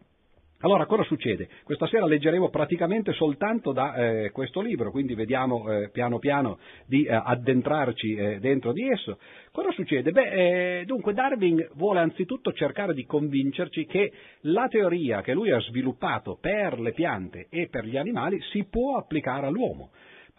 Allora, 0.64 0.86
cosa 0.86 1.02
succede? 1.02 1.48
Questa 1.64 1.88
sera 1.88 2.06
leggeremo 2.06 2.48
praticamente 2.48 3.12
soltanto 3.14 3.72
da 3.72 3.94
eh, 3.94 4.30
questo 4.30 4.60
libro, 4.60 4.92
quindi 4.92 5.16
vediamo 5.16 5.68
eh, 5.68 5.90
piano 5.90 6.20
piano 6.20 6.60
di 6.86 7.02
eh, 7.02 7.12
addentrarci 7.12 8.14
eh, 8.14 8.38
dentro 8.38 8.72
di 8.72 8.88
esso. 8.88 9.18
Cosa 9.50 9.72
succede? 9.72 10.12
Beh, 10.12 10.80
eh, 10.80 10.84
dunque 10.84 11.14
Darwin 11.14 11.68
vuole 11.74 11.98
anzitutto 11.98 12.52
cercare 12.52 12.94
di 12.94 13.04
convincerci 13.04 13.86
che 13.86 14.12
la 14.42 14.68
teoria 14.68 15.20
che 15.20 15.34
lui 15.34 15.50
ha 15.50 15.58
sviluppato 15.58 16.38
per 16.40 16.78
le 16.78 16.92
piante 16.92 17.48
e 17.50 17.66
per 17.68 17.84
gli 17.84 17.96
animali 17.96 18.40
si 18.52 18.64
può 18.70 18.96
applicare 18.96 19.46
all'uomo. 19.46 19.90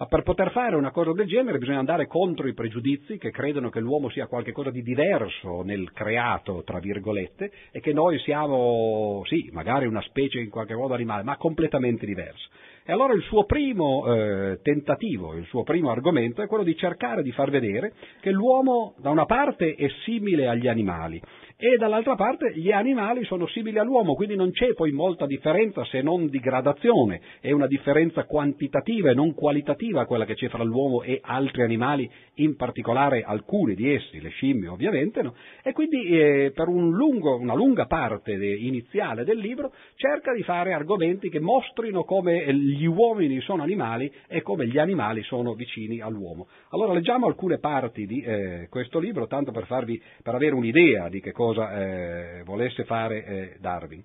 Ma 0.03 0.09
per 0.09 0.23
poter 0.23 0.51
fare 0.51 0.75
una 0.75 0.91
cosa 0.91 1.13
del 1.13 1.27
genere 1.27 1.59
bisogna 1.59 1.79
andare 1.79 2.07
contro 2.07 2.49
i 2.49 2.53
pregiudizi 2.53 3.17
che 3.17 3.31
credono 3.31 3.69
che 3.69 3.79
l'uomo 3.79 4.09
sia 4.09 4.27
qualcosa 4.27 4.69
di 4.69 4.83
diverso 4.83 5.61
nel 5.61 5.93
creato, 5.93 6.61
tra 6.65 6.79
virgolette, 6.79 7.49
e 7.71 7.79
che 7.79 7.93
noi 7.93 8.19
siamo, 8.19 9.21
sì, 9.23 9.49
magari 9.53 9.85
una 9.85 10.01
specie 10.01 10.41
in 10.41 10.49
qualche 10.49 10.75
modo 10.75 10.93
animale, 10.93 11.23
ma 11.23 11.37
completamente 11.37 12.05
diversa. 12.05 12.45
E 12.83 12.91
allora 12.91 13.13
il 13.13 13.21
suo 13.21 13.45
primo 13.45 14.13
eh, 14.13 14.59
tentativo, 14.61 15.35
il 15.35 15.45
suo 15.45 15.63
primo 15.63 15.89
argomento 15.89 16.41
è 16.41 16.47
quello 16.47 16.65
di 16.65 16.75
cercare 16.75 17.23
di 17.23 17.31
far 17.31 17.49
vedere 17.49 17.93
che 18.19 18.29
l'uomo 18.29 18.95
da 18.97 19.09
una 19.09 19.25
parte 19.25 19.73
è 19.75 19.87
simile 20.03 20.49
agli 20.49 20.67
animali 20.67 21.21
e 21.63 21.77
dall'altra 21.77 22.15
parte 22.15 22.51
gli 22.53 22.73
animali 22.73 23.23
sono 23.23 23.47
simili 23.47 23.79
all'uomo, 23.79 24.15
quindi 24.15 24.35
non 24.35 24.51
c'è 24.51 24.73
poi 24.73 24.91
molta 24.91 25.25
differenza 25.25 25.85
se 25.85 26.01
non 26.01 26.27
di 26.27 26.39
gradazione, 26.39 27.21
è 27.39 27.53
una 27.53 27.67
differenza 27.67 28.25
quantitativa 28.25 29.11
e 29.11 29.13
non 29.13 29.33
qualitativa 29.33 30.05
quella 30.05 30.25
che 30.25 30.33
c'è 30.33 30.49
fra 30.49 30.61
l'uomo 30.61 31.03
e 31.03 31.21
altri 31.23 31.61
animali, 31.61 32.11
in 32.37 32.57
particolare 32.57 33.21
alcuni 33.21 33.75
di 33.75 33.93
essi, 33.93 34.19
le 34.19 34.27
scimmie 34.27 34.67
ovviamente, 34.67 35.21
no? 35.21 35.35
e 35.63 35.71
quindi 35.71 36.05
eh, 36.07 36.51
per 36.53 36.67
un 36.67 36.91
lungo, 36.91 37.37
una 37.37 37.53
lunga 37.53 37.85
parte 37.85 38.35
de, 38.35 38.53
iniziale 38.55 39.23
del 39.23 39.37
libro 39.37 39.71
cerca 39.95 40.33
di 40.33 40.43
fare 40.43 40.73
argomenti 40.73 41.29
che 41.29 41.39
mostrino 41.39 42.03
come 42.03 42.53
gli 42.53 42.85
uomini 42.85 43.39
sono 43.39 43.63
animali 43.63 44.11
e 44.27 44.41
come 44.41 44.67
gli 44.67 44.79
animali 44.79 45.23
sono 45.23 45.53
vicini 45.53 46.01
all'uomo. 46.01 46.47
Allora 46.71 46.91
leggiamo 46.91 47.25
alcune 47.25 47.59
parti 47.59 48.05
di 48.05 48.19
eh, 48.19 48.67
questo 48.69 48.99
libro, 48.99 49.27
tanto 49.27 49.53
per, 49.53 49.65
farvi, 49.65 50.01
per 50.21 50.35
avere 50.35 50.55
un'idea 50.55 51.07
di 51.07 51.21
che 51.21 51.31
cosa 51.31 51.51
cosa 51.53 52.39
eh, 52.39 52.43
volesse 52.43 52.83
fare 52.83 53.25
eh, 53.25 53.57
Darwin. 53.59 54.03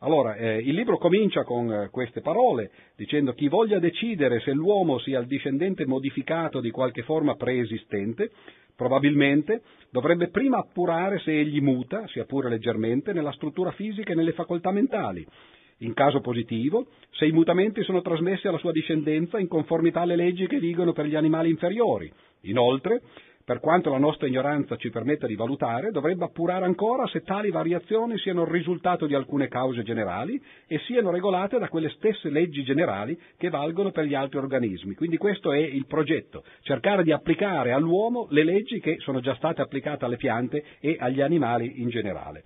Allora, 0.00 0.36
eh, 0.36 0.58
il 0.58 0.74
libro 0.74 0.98
comincia 0.98 1.42
con 1.42 1.72
eh, 1.72 1.88
queste 1.90 2.20
parole, 2.20 2.70
dicendo 2.96 3.32
chi 3.32 3.48
voglia 3.48 3.78
decidere 3.78 4.40
se 4.40 4.52
l'uomo 4.52 4.98
sia 4.98 5.18
il 5.18 5.26
discendente 5.26 5.86
modificato 5.86 6.60
di 6.60 6.70
qualche 6.70 7.02
forma 7.02 7.34
preesistente, 7.34 8.30
probabilmente 8.76 9.62
dovrebbe 9.90 10.28
prima 10.28 10.58
appurare 10.58 11.18
se 11.20 11.36
egli 11.36 11.60
muta, 11.60 12.06
sia 12.08 12.24
pure 12.24 12.50
leggermente, 12.50 13.12
nella 13.12 13.32
struttura 13.32 13.72
fisica 13.72 14.12
e 14.12 14.14
nelle 14.14 14.32
facoltà 14.32 14.70
mentali. 14.70 15.26
In 15.80 15.92
caso 15.92 16.20
positivo, 16.20 16.86
se 17.10 17.26
i 17.26 17.32
mutamenti 17.32 17.82
sono 17.82 18.00
trasmessi 18.00 18.46
alla 18.46 18.58
sua 18.58 18.72
discendenza 18.72 19.38
in 19.38 19.48
conformità 19.48 20.02
alle 20.02 20.16
leggi 20.16 20.46
che 20.46 20.58
vigono 20.58 20.92
per 20.92 21.06
gli 21.06 21.16
animali 21.16 21.50
inferiori. 21.50 22.10
Inoltre, 22.42 23.02
per 23.46 23.60
quanto 23.60 23.90
la 23.90 23.98
nostra 23.98 24.26
ignoranza 24.26 24.74
ci 24.74 24.90
permetta 24.90 25.28
di 25.28 25.36
valutare, 25.36 25.92
dovrebbe 25.92 26.24
appurare 26.24 26.64
ancora 26.64 27.06
se 27.06 27.22
tali 27.22 27.52
variazioni 27.52 28.18
siano 28.18 28.42
il 28.42 28.48
risultato 28.48 29.06
di 29.06 29.14
alcune 29.14 29.46
cause 29.46 29.84
generali 29.84 30.42
e 30.66 30.80
siano 30.80 31.12
regolate 31.12 31.56
da 31.60 31.68
quelle 31.68 31.90
stesse 31.90 32.28
leggi 32.28 32.64
generali 32.64 33.16
che 33.36 33.48
valgono 33.48 33.92
per 33.92 34.06
gli 34.06 34.16
altri 34.16 34.38
organismi. 34.38 34.96
Quindi 34.96 35.16
questo 35.16 35.52
è 35.52 35.58
il 35.58 35.86
progetto, 35.86 36.42
cercare 36.62 37.04
di 37.04 37.12
applicare 37.12 37.70
all'uomo 37.70 38.26
le 38.30 38.42
leggi 38.42 38.80
che 38.80 38.96
sono 38.98 39.20
già 39.20 39.36
state 39.36 39.62
applicate 39.62 40.04
alle 40.04 40.16
piante 40.16 40.64
e 40.80 40.96
agli 40.98 41.20
animali 41.20 41.80
in 41.80 41.88
generale. 41.88 42.42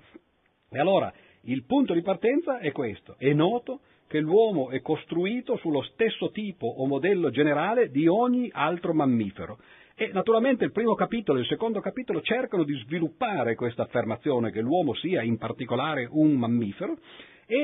E 0.70 0.78
allora 0.78 1.10
il 1.44 1.64
punto 1.64 1.94
di 1.94 2.02
partenza 2.02 2.58
è 2.58 2.72
questo, 2.72 3.14
è 3.16 3.32
noto 3.32 3.80
che 4.06 4.20
l'uomo 4.20 4.68
è 4.68 4.82
costruito 4.82 5.56
sullo 5.56 5.80
stesso 5.80 6.30
tipo 6.30 6.66
o 6.66 6.84
modello 6.84 7.30
generale 7.30 7.90
di 7.90 8.06
ogni 8.06 8.50
altro 8.52 8.92
mammifero 8.92 9.56
e 10.02 10.08
naturalmente 10.14 10.64
il 10.64 10.72
primo 10.72 10.94
capitolo 10.94 11.36
e 11.36 11.42
il 11.42 11.46
secondo 11.46 11.78
capitolo 11.80 12.22
cercano 12.22 12.64
di 12.64 12.72
sviluppare 12.86 13.54
questa 13.54 13.82
affermazione 13.82 14.50
che 14.50 14.62
l'uomo 14.62 14.94
sia 14.94 15.20
in 15.20 15.36
particolare 15.36 16.08
un 16.10 16.32
mammifero 16.38 16.96
e 17.44 17.56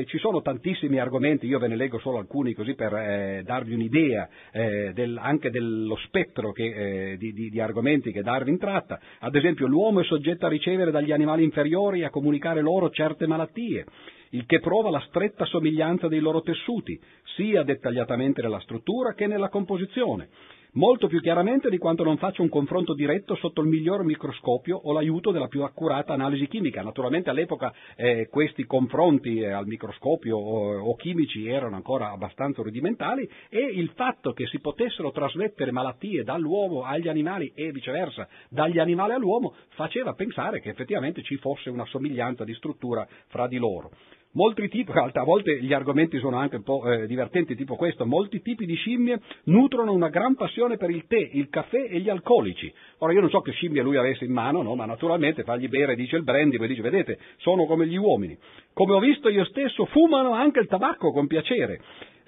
eh, 0.00 0.04
ci 0.08 0.18
sono 0.18 0.42
tantissimi 0.42 0.98
argomenti, 0.98 1.46
io 1.46 1.60
ve 1.60 1.68
ne 1.68 1.76
leggo 1.76 2.00
solo 2.00 2.18
alcuni 2.18 2.52
così 2.52 2.74
per 2.74 2.92
eh, 2.92 3.42
darvi 3.44 3.74
un'idea 3.74 4.28
eh, 4.50 4.90
del, 4.92 5.16
anche 5.22 5.50
dello 5.50 5.94
spettro 5.98 6.50
che, 6.50 7.12
eh, 7.12 7.16
di, 7.16 7.32
di, 7.32 7.48
di, 7.48 7.60
argomenti 7.60 8.10
che 8.10 8.22
Darwin 8.22 8.58
tratta. 8.58 8.98
Ad 9.20 9.36
esempio 9.36 9.68
l'uomo 9.68 10.00
è 10.00 10.04
soggetto 10.04 10.46
a 10.46 10.48
ricevere 10.48 10.90
dagli 10.90 11.12
animali 11.12 11.44
inferiori 11.44 12.00
e 12.00 12.06
a 12.06 12.10
comunicare 12.10 12.60
loro 12.60 12.90
certe 12.90 13.28
malattie 13.28 13.84
il 14.30 14.46
che 14.46 14.58
prova 14.58 14.90
la 14.90 15.02
stretta 15.06 15.44
somiglianza 15.44 16.08
dei 16.08 16.20
loro 16.20 16.42
tessuti, 16.42 17.00
sia 17.36 17.62
dettagliatamente 17.62 18.42
nella 18.42 18.60
struttura 18.60 19.14
che 19.14 19.28
nella 19.28 19.48
composizione 19.48 20.28
molto 20.72 21.06
più 21.06 21.20
chiaramente 21.20 21.70
di 21.70 21.78
quanto 21.78 22.02
non 22.04 22.18
faccia 22.18 22.42
un 22.42 22.48
confronto 22.48 22.94
diretto 22.94 23.34
sotto 23.36 23.60
il 23.60 23.68
miglior 23.68 24.04
microscopio 24.04 24.76
o 24.76 24.92
l'aiuto 24.92 25.30
della 25.30 25.48
più 25.48 25.62
accurata 25.62 26.12
analisi 26.12 26.46
chimica. 26.46 26.82
Naturalmente 26.82 27.30
all'epoca 27.30 27.72
eh, 27.96 28.28
questi 28.30 28.64
confronti 28.64 29.38
eh, 29.38 29.50
al 29.50 29.66
microscopio 29.66 30.36
o, 30.36 30.78
o, 30.78 30.94
chimici 30.96 31.46
erano 31.46 31.76
ancora 31.76 32.10
abbastanza 32.10 32.62
rudimentali 32.62 33.28
e 33.48 33.60
il 33.60 33.90
fatto 33.94 34.32
che 34.32 34.46
si 34.46 34.60
potessero 34.60 35.10
trasmettere 35.10 35.70
malattie 35.70 36.24
dall'uomo 36.24 36.82
agli 36.82 37.08
animali 37.08 37.52
e 37.54 37.72
viceversa 37.72 38.28
dagli 38.48 38.78
animali 38.78 39.12
all'uomo 39.12 39.54
faceva 39.70 40.12
pensare 40.12 40.60
che 40.60 40.70
effettivamente 40.70 41.22
ci 41.22 41.36
fosse 41.36 41.70
una 41.70 41.86
somiglianza 41.86 42.44
di 42.44 42.54
struttura 42.54 43.06
fra 43.28 43.46
di 43.46 43.56
loro. 43.56 43.90
Molti 44.32 44.68
tipi, 44.68 44.92
a 44.94 45.24
volte 45.24 45.60
gli 45.60 45.72
argomenti 45.72 46.18
sono 46.18 46.36
anche 46.36 46.56
un 46.56 46.62
po' 46.62 46.84
eh, 46.90 47.06
divertenti, 47.06 47.54
tipo 47.54 47.76
questo, 47.76 48.04
molti 48.04 48.42
tipi 48.42 48.66
di 48.66 48.74
scimmie 48.74 49.20
nutrono 49.44 49.92
una 49.92 50.08
gran 50.08 50.34
passione 50.34 50.76
per 50.76 50.90
il 50.90 51.06
tè, 51.06 51.30
il 51.32 51.48
caffè 51.48 51.88
e 51.90 51.98
gli 52.00 52.08
alcolici. 52.08 52.72
Ora 52.98 53.12
io 53.12 53.20
non 53.20 53.30
so 53.30 53.40
che 53.40 53.52
scimmie 53.52 53.82
lui 53.82 53.96
avesse 53.96 54.24
in 54.24 54.32
mano, 54.32 54.62
no? 54.62 54.74
ma 54.74 54.84
naturalmente 54.84 55.44
fargli 55.44 55.68
bere, 55.68 55.94
dice 55.94 56.16
il 56.16 56.24
brandy, 56.24 56.58
poi 56.58 56.68
dice, 56.68 56.82
vedete, 56.82 57.18
sono 57.38 57.64
come 57.64 57.86
gli 57.86 57.96
uomini. 57.96 58.36
Come 58.72 58.94
ho 58.94 59.00
visto 59.00 59.28
io 59.28 59.44
stesso, 59.46 59.86
fumano 59.86 60.32
anche 60.32 60.60
il 60.60 60.66
tabacco 60.66 61.10
con 61.10 61.26
piacere. 61.26 61.80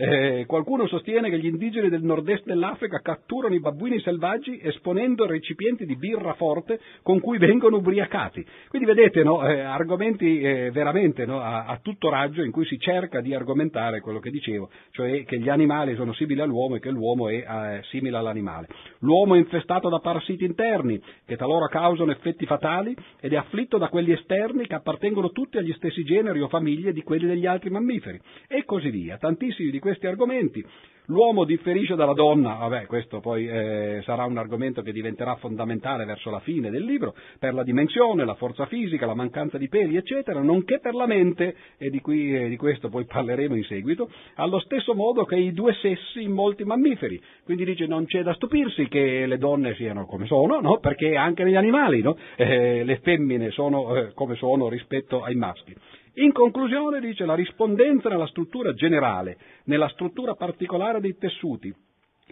Eh, 0.02 0.46
qualcuno 0.46 0.86
sostiene 0.86 1.28
che 1.28 1.38
gli 1.38 1.44
indigeni 1.44 1.90
del 1.90 2.02
nord-est 2.02 2.46
dell'Africa 2.46 3.00
catturano 3.00 3.54
i 3.54 3.60
babbuini 3.60 4.00
selvaggi 4.00 4.58
esponendo 4.62 5.26
recipienti 5.26 5.84
di 5.84 5.94
birra 5.94 6.32
forte 6.32 6.80
con 7.02 7.20
cui 7.20 7.36
vengono 7.36 7.76
ubriacati. 7.76 8.42
Quindi 8.70 8.88
vedete, 8.88 9.22
no, 9.22 9.46
eh, 9.46 9.60
argomenti 9.60 10.40
eh, 10.40 10.70
veramente 10.70 11.26
no, 11.26 11.40
a, 11.42 11.66
a, 11.66 11.78
tutto 11.82 12.08
raggio 12.08 12.42
in 12.42 12.50
cui 12.50 12.64
si 12.64 12.78
cerca 12.78 13.20
di 13.20 13.34
argomentare 13.34 14.00
quello 14.00 14.20
che 14.20 14.30
dicevo, 14.30 14.70
cioè 14.92 15.22
che 15.24 15.38
gli 15.38 15.50
animali 15.50 15.94
sono 15.96 16.14
simili 16.14 16.40
all'uomo 16.40 16.76
e 16.76 16.80
che 16.80 16.90
l'uomo 16.90 17.28
è 17.28 17.34
eh, 17.34 17.82
simile 17.90 18.16
all'animale. 18.16 18.68
L'uomo 19.00 19.34
è 19.34 19.38
infestato 19.38 19.90
da 19.90 19.98
parassiti 19.98 20.46
interni 20.46 20.98
che 21.26 21.36
talora 21.36 21.68
causano 21.68 22.10
effetti 22.10 22.46
fatali 22.46 22.96
ed 23.20 23.34
è 23.34 23.36
afflitto 23.36 23.76
da 23.76 23.88
quelli 23.88 24.12
esterni 24.12 24.66
che 24.66 24.76
appartengono 24.76 25.30
tutti 25.30 25.58
agli 25.58 25.74
stessi 25.74 26.04
generi 26.04 26.40
o 26.40 26.48
famiglie 26.48 26.94
di 26.94 27.02
quelli 27.02 27.26
degli 27.26 27.44
altri 27.44 27.68
mammiferi 27.68 28.18
e 28.48 28.64
così 28.64 28.88
via. 28.88 29.18
Tantissimi 29.18 29.70
di 29.70 29.78
questi 29.78 29.88
argomenti 30.06 30.64
L'uomo 31.10 31.42
differisce 31.42 31.96
dalla 31.96 32.12
donna, 32.12 32.54
vabbè, 32.54 32.86
questo 32.86 33.18
poi 33.18 33.48
eh, 33.48 34.00
sarà 34.04 34.26
un 34.26 34.38
argomento 34.38 34.80
che 34.80 34.92
diventerà 34.92 35.34
fondamentale 35.34 36.04
verso 36.04 36.30
la 36.30 36.38
fine 36.38 36.70
del 36.70 36.84
libro, 36.84 37.16
per 37.40 37.52
la 37.52 37.64
dimensione, 37.64 38.24
la 38.24 38.36
forza 38.36 38.66
fisica, 38.66 39.06
la 39.06 39.14
mancanza 39.14 39.58
di 39.58 39.68
peli, 39.68 39.96
eccetera, 39.96 40.40
nonché 40.40 40.78
per 40.78 40.94
la 40.94 41.06
mente, 41.06 41.56
e 41.78 41.90
di, 41.90 42.00
qui, 42.00 42.32
eh, 42.32 42.48
di 42.48 42.56
questo 42.56 42.88
poi 42.90 43.06
parleremo 43.06 43.56
in 43.56 43.64
seguito, 43.64 44.08
allo 44.36 44.60
stesso 44.60 44.94
modo 44.94 45.24
che 45.24 45.34
i 45.34 45.52
due 45.52 45.72
sessi 45.74 46.22
in 46.22 46.30
molti 46.30 46.62
mammiferi. 46.62 47.20
Quindi 47.42 47.64
dice 47.64 47.86
non 47.86 48.06
c'è 48.06 48.22
da 48.22 48.32
stupirsi 48.34 48.86
che 48.86 49.26
le 49.26 49.36
donne 49.36 49.74
siano 49.74 50.06
come 50.06 50.26
sono, 50.26 50.60
no? 50.60 50.78
perché 50.78 51.16
anche 51.16 51.42
negli 51.42 51.56
animali 51.56 52.02
no? 52.02 52.16
eh, 52.36 52.84
le 52.84 53.00
femmine 53.02 53.50
sono 53.50 53.96
eh, 53.96 54.12
come 54.14 54.36
sono 54.36 54.68
rispetto 54.68 55.24
ai 55.24 55.34
maschi. 55.34 55.74
In 56.14 56.32
conclusione 56.32 57.00
dice 57.00 57.24
la 57.24 57.34
rispondenza 57.34 58.08
nella 58.08 58.26
struttura 58.26 58.72
generale, 58.74 59.38
nella 59.64 59.88
struttura 59.90 60.34
particolare 60.34 61.00
dei 61.00 61.16
tessuti, 61.16 61.72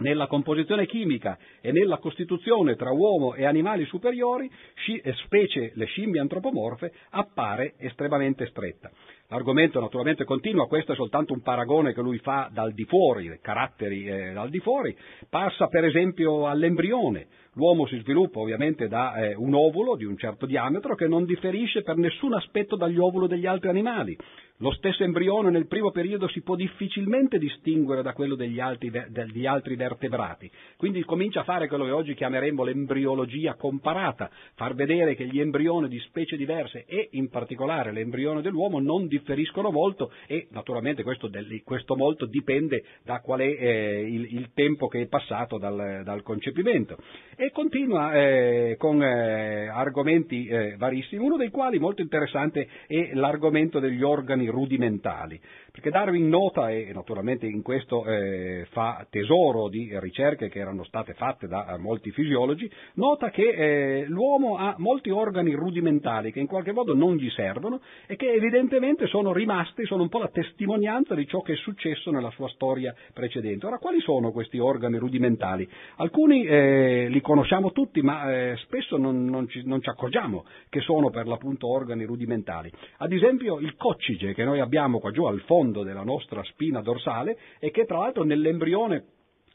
nella 0.00 0.26
composizione 0.26 0.86
chimica 0.86 1.38
e 1.60 1.72
nella 1.72 1.98
costituzione 1.98 2.76
tra 2.76 2.90
uomo 2.90 3.34
e 3.34 3.44
animali 3.44 3.84
superiori, 3.86 4.50
specie 5.24 5.72
le 5.74 5.86
scimmie 5.86 6.20
antropomorfe, 6.20 6.92
appare 7.10 7.74
estremamente 7.78 8.46
stretta. 8.46 8.90
L'argomento 9.30 9.78
naturalmente 9.78 10.24
continua, 10.24 10.66
questo 10.66 10.92
è 10.92 10.94
soltanto 10.94 11.34
un 11.34 11.42
paragone 11.42 11.92
che 11.92 12.00
lui 12.00 12.18
fa 12.18 12.48
dal 12.50 12.72
di 12.72 12.84
fuori, 12.84 13.38
caratteri 13.42 14.06
eh, 14.06 14.32
dal 14.32 14.48
di 14.48 14.58
fuori, 14.58 14.96
passa 15.28 15.66
per 15.66 15.84
esempio 15.84 16.46
all'embrione. 16.46 17.26
L'uomo 17.52 17.86
si 17.86 17.98
sviluppa 17.98 18.38
ovviamente 18.38 18.88
da 18.88 19.16
eh, 19.16 19.34
un 19.34 19.52
ovulo 19.52 19.96
di 19.96 20.04
un 20.04 20.16
certo 20.16 20.46
diametro 20.46 20.94
che 20.94 21.08
non 21.08 21.24
differisce 21.26 21.82
per 21.82 21.96
nessun 21.96 22.32
aspetto 22.32 22.76
dagli 22.76 22.98
ovuli 22.98 23.28
degli 23.28 23.46
altri 23.46 23.68
animali. 23.68 24.16
Lo 24.60 24.72
stesso 24.72 25.04
embrione 25.04 25.50
nel 25.50 25.68
primo 25.68 25.92
periodo 25.92 26.26
si 26.26 26.42
può 26.42 26.56
difficilmente 26.56 27.38
distinguere 27.38 28.02
da 28.02 28.12
quello 28.12 28.34
degli 28.34 28.58
altri, 28.58 28.90
degli 28.90 29.46
altri, 29.46 29.76
vertebrati, 29.76 30.50
quindi 30.76 31.04
comincia 31.04 31.42
a 31.42 31.44
fare 31.44 31.68
quello 31.68 31.84
che 31.84 31.92
oggi 31.92 32.14
chiameremmo 32.14 32.64
l'embriologia 32.64 33.54
comparata, 33.54 34.28
far 34.54 34.74
vedere 34.74 35.14
che 35.14 35.26
gli 35.26 35.38
embrioni 35.38 35.86
di 35.86 36.00
specie 36.00 36.36
diverse 36.36 36.84
e 36.86 37.08
in 37.12 37.28
particolare 37.28 37.92
l'embrione 37.92 38.42
dell'uomo 38.42 38.80
non 38.80 39.06
differiscono 39.06 39.70
molto 39.70 40.10
e 40.26 40.48
naturalmente 40.50 41.04
questo, 41.04 41.30
questo 41.62 41.94
molto 41.94 42.26
dipende 42.26 42.82
da 43.04 43.20
qual 43.20 43.38
è 43.38 43.44
eh, 43.44 44.00
il, 44.10 44.34
il, 44.34 44.50
tempo 44.54 44.88
che 44.88 45.02
è 45.02 45.06
passato 45.06 45.58
dal, 45.58 46.02
dal 46.02 46.22
concepimento. 46.22 46.96
E 47.36 47.52
continua 47.52 48.12
eh, 48.12 48.74
con 48.76 49.00
eh, 49.00 49.68
argomenti 49.68 50.46
eh, 50.46 50.74
varissimi, 50.76 51.24
uno 51.24 51.36
dei 51.36 51.50
quali 51.50 51.78
molto 51.78 52.02
interessante 52.02 52.66
è 52.88 53.10
l'argomento 53.12 53.78
degli 53.78 54.02
organi 54.02 54.46
rudimentali, 54.50 55.40
perché 55.78 55.90
Darwin 55.90 56.28
nota, 56.28 56.72
e 56.72 56.90
naturalmente 56.92 57.46
in 57.46 57.62
questo 57.62 58.04
eh, 58.04 58.66
fa 58.70 59.06
tesoro 59.08 59.68
di 59.68 59.88
ricerche 60.00 60.48
che 60.48 60.58
erano 60.58 60.82
state 60.82 61.14
fatte 61.14 61.46
da 61.46 61.74
eh, 61.74 61.78
molti 61.78 62.10
fisiologi, 62.10 62.68
nota 62.94 63.30
che 63.30 63.48
eh, 64.00 64.04
l'uomo 64.08 64.56
ha 64.56 64.74
molti 64.78 65.10
organi 65.10 65.54
rudimentali 65.54 66.32
che 66.32 66.40
in 66.40 66.48
qualche 66.48 66.72
modo 66.72 66.96
non 66.96 67.14
gli 67.14 67.30
servono 67.30 67.80
e 68.08 68.16
che 68.16 68.32
evidentemente 68.32 69.06
sono 69.06 69.32
rimasti, 69.32 69.84
sono 69.84 70.02
un 70.02 70.08
po' 70.08 70.18
la 70.18 70.30
testimonianza 70.32 71.14
di 71.14 71.28
ciò 71.28 71.42
che 71.42 71.52
è 71.52 71.56
successo 71.56 72.10
nella 72.10 72.30
sua 72.30 72.48
storia 72.48 72.92
precedente. 73.14 73.66
Ora, 73.66 73.78
quali 73.78 74.00
sono 74.00 74.32
questi 74.32 74.58
organi 74.58 74.98
rudimentali? 74.98 75.68
Alcuni 75.98 76.44
eh, 76.44 77.06
li 77.08 77.20
conosciamo 77.20 77.70
tutti, 77.70 78.02
ma 78.02 78.32
eh, 78.32 78.56
spesso 78.64 78.96
non, 78.96 79.26
non, 79.26 79.46
ci, 79.46 79.62
non 79.64 79.80
ci 79.80 79.88
accorgiamo 79.88 80.44
che 80.68 80.80
sono 80.80 81.10
per 81.10 81.28
l'appunto 81.28 81.68
organi 81.68 82.02
rudimentali. 82.02 82.68
Ad 82.96 83.12
esempio 83.12 83.60
il 83.60 83.76
coccige, 83.76 84.34
che 84.34 84.42
noi 84.42 84.58
abbiamo 84.58 84.98
qua 84.98 85.12
giù 85.12 85.22
al 85.22 85.40
fondo 85.42 85.66
della 85.72 86.02
nostra 86.02 86.42
spina 86.44 86.80
dorsale 86.80 87.38
e 87.58 87.70
che 87.70 87.84
tra 87.84 87.98
l'altro 87.98 88.24
nell'embrione 88.24 89.04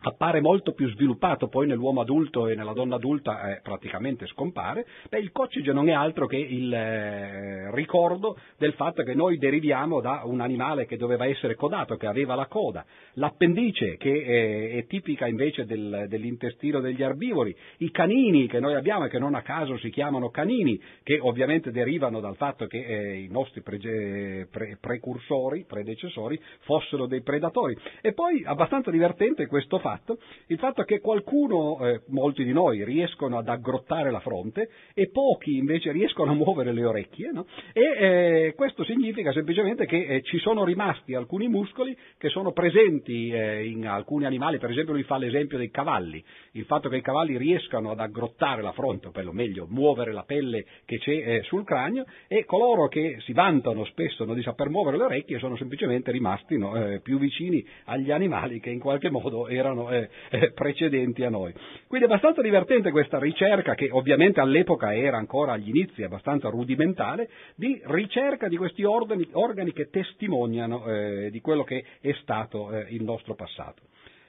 appare 0.06 0.42
molto 0.42 0.74
più 0.74 0.90
sviluppato, 0.90 1.48
poi 1.48 1.66
nell'uomo 1.66 2.02
adulto 2.02 2.48
e 2.48 2.56
nella 2.56 2.74
donna 2.74 2.96
adulta 2.96 3.56
eh, 3.56 3.62
praticamente 3.62 4.28
scompare, 4.28 4.86
beh, 5.10 5.20
il 5.20 5.32
coccige 5.32 5.72
non 5.72 5.88
è 5.88 5.94
altro 5.94 6.28
che 6.28 6.38
il 6.38 6.74
eh, 6.74 7.74
ricordo 7.74 8.38
del 8.58 8.74
fatto 8.74 9.04
che 9.04 9.14
noi 9.14 9.38
deriviamo 9.38 10.02
da 10.02 10.24
un 10.26 10.42
animale 10.42 10.86
che 10.86 10.98
doveva 10.98 11.26
essere 11.26 11.56
codato, 11.56 11.96
che 11.96 12.08
aveva 12.08 12.36
la 12.36 12.48
coda, 12.48 12.86
l'appendice 13.14 13.96
che 13.96 14.12
eh, 14.12 14.78
è 14.80 14.86
tipica 14.88 15.26
invece 15.26 15.66
del, 15.66 16.06
dell'intestino 16.10 16.82
degli 16.82 17.02
erbivori, 17.02 17.56
i 17.78 17.90
canini 17.90 18.48
che 18.48 18.60
noi 18.60 18.76
abbiamo 18.76 19.06
e 19.06 19.10
che 19.10 19.20
non 19.20 19.36
a 19.36 19.42
caso 19.42 19.78
si 19.78 19.90
chiamano 19.90 20.30
canini, 20.30 20.80
che 21.04 21.18
ovviamente 21.22 21.72
derivano 21.72 22.20
dal 22.20 22.36
fatto 22.36 22.68
che 22.68 22.84
eh, 22.84 23.22
i 23.22 23.28
nostri 23.30 23.62
pre- 23.62 24.48
pre- 24.52 24.78
precursori, 24.82 25.64
predecessori, 25.66 26.38
fossero 26.62 27.06
dei 27.06 27.22
predatori. 27.22 27.78
E 28.02 28.12
poi 28.14 28.44
abbastanza 28.46 28.92
divertente 28.92 29.48
questo 29.48 29.80
fatto 29.80 29.93
fatto, 29.94 30.20
il 30.48 30.58
fatto 30.58 30.84
che 30.84 31.00
qualcuno, 31.00 31.80
eh, 31.86 32.02
molti 32.08 32.44
di 32.44 32.52
noi, 32.52 32.84
riescono 32.84 33.38
ad 33.38 33.48
aggrottare 33.48 34.12
la 34.12 34.20
fronte 34.20 34.70
e 34.94 35.10
pochi 35.10 35.58
invece 35.58 35.92
riescono 35.92 36.32
a 36.32 36.36
muovere 36.36 36.74
le 36.74 36.86
orecchie, 36.86 37.32
no? 37.32 37.46
e 37.74 37.82
eh, 37.82 38.54
questo 38.56 38.84
significa 38.84 39.32
semplicemente 39.32 39.86
che 39.86 40.06
eh, 40.06 40.22
ci 40.24 40.40
sono 40.40 40.64
rimasti 40.64 41.14
alcuni 41.14 41.48
muscoli 41.48 41.96
che 42.18 42.30
sono 42.30 42.52
presenti 42.52 43.30
eh, 43.30 43.66
in 43.68 43.88
alcuni 43.88 44.26
animali, 44.26 44.58
per 44.58 44.72
esempio 44.72 44.94
lui 44.94 45.04
fa 45.04 45.18
l'esempio 45.18 45.58
dei 45.58 45.70
cavalli, 45.70 46.24
il 46.54 46.66
fatto 46.66 46.90
che 46.90 46.98
i 46.98 47.02
cavalli 47.02 47.38
riescano 47.38 47.92
ad 47.92 48.00
aggrottare 48.00 48.62
la 48.62 48.72
fronte, 48.72 49.08
o 49.08 49.12
per 49.12 49.26
lo 49.26 49.34
meglio 49.34 49.68
muovere 49.70 50.12
la 50.12 50.24
pelle 50.24 50.66
che 50.86 50.98
c'è 50.98 51.12
eh, 51.12 51.42
sul 51.44 51.64
cranio, 51.64 52.06
e 52.28 52.46
coloro 52.46 52.88
che 52.88 53.18
si 53.22 53.34
vantano 53.34 53.86
spesso 53.86 54.26
no, 54.26 54.34
di 54.34 54.42
saper 54.42 54.70
muovere 54.70 54.98
le 54.98 55.04
orecchie 55.04 55.40
sono 55.40 55.56
semplicemente 55.56 56.12
rimasti 56.12 56.58
no, 56.58 56.76
eh, 56.76 57.00
più 57.02 57.20
vicini 57.20 57.66
agli 57.86 58.12
animali 58.12 58.60
che 58.60 58.70
in 58.70 58.80
qualche 58.80 59.10
modo 59.10 59.48
erano 59.48 59.83
erano 59.84 59.90
eh, 59.90 60.10
eh, 60.30 60.52
precedenti 60.54 61.24
a 61.24 61.30
noi. 61.30 61.54
Quindi 61.88 62.08
è 62.08 62.10
abbastanza 62.10 62.42
divertente 62.42 62.92
questa 62.92 63.20
ricerca, 63.20 63.76
che 63.76 63.90
ovviamente 63.92 64.40
all'epoca 64.40 64.96
era 64.96 65.18
ancora 65.18 65.54
agli 65.54 65.70
inizi 65.70 66.04
abbastanza 66.04 66.50
rudimentale, 66.50 67.30
di 67.56 67.82
ricerca 67.86 68.48
di 68.48 68.58
questi 68.58 68.84
organi, 68.84 69.28
organi 69.34 69.74
che 69.74 69.90
testimoniano 69.90 70.86
eh, 70.86 71.30
di 71.32 71.42
quello 71.42 71.64
che 71.64 71.84
è 72.00 72.14
stato 72.22 72.72
eh, 72.72 72.88
il 72.90 73.04
nostro 73.04 73.36
passato. 73.36 73.82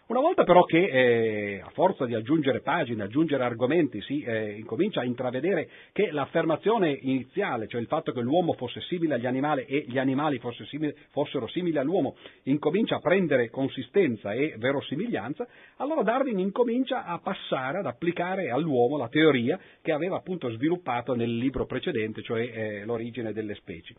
Una 0.06 0.20
volta 0.20 0.44
però 0.44 0.64
che 0.64 0.84
eh, 0.84 1.62
a 1.64 1.70
forza 1.70 2.04
di 2.04 2.14
aggiungere 2.14 2.60
pagine, 2.60 3.04
aggiungere 3.04 3.42
argomenti, 3.42 4.02
si 4.02 4.20
eh, 4.20 4.52
incomincia 4.52 5.00
a 5.00 5.04
intravedere 5.04 5.66
che 5.92 6.10
l'affermazione 6.10 6.90
iniziale, 7.00 7.68
cioè 7.68 7.80
il 7.80 7.86
fatto 7.86 8.12
che 8.12 8.20
l'uomo 8.20 8.52
fosse 8.52 8.82
simile 8.82 9.14
agli 9.14 9.24
animali 9.24 9.64
e 9.64 9.86
gli 9.88 9.96
animali 9.96 10.38
fosse 10.40 10.66
simile, 10.66 10.94
fossero 11.10 11.46
simili 11.46 11.78
all'uomo, 11.78 12.16
incomincia 12.42 12.96
a 12.96 13.00
prendere 13.00 13.48
consistenza 13.48 14.34
e 14.34 14.56
verosimiglianza, 14.58 15.48
allora 15.76 16.02
Darwin 16.02 16.38
incomincia 16.38 17.06
a 17.06 17.18
passare 17.18 17.78
ad 17.78 17.86
applicare 17.86 18.50
all'uomo 18.50 18.98
la 18.98 19.08
teoria 19.08 19.58
che 19.80 19.92
aveva 19.92 20.16
appunto 20.16 20.50
sviluppato 20.50 21.14
nel 21.14 21.34
libro 21.34 21.64
precedente, 21.64 22.20
cioè 22.20 22.42
eh, 22.42 22.84
l'origine 22.84 23.32
delle 23.32 23.54
specie. 23.54 23.94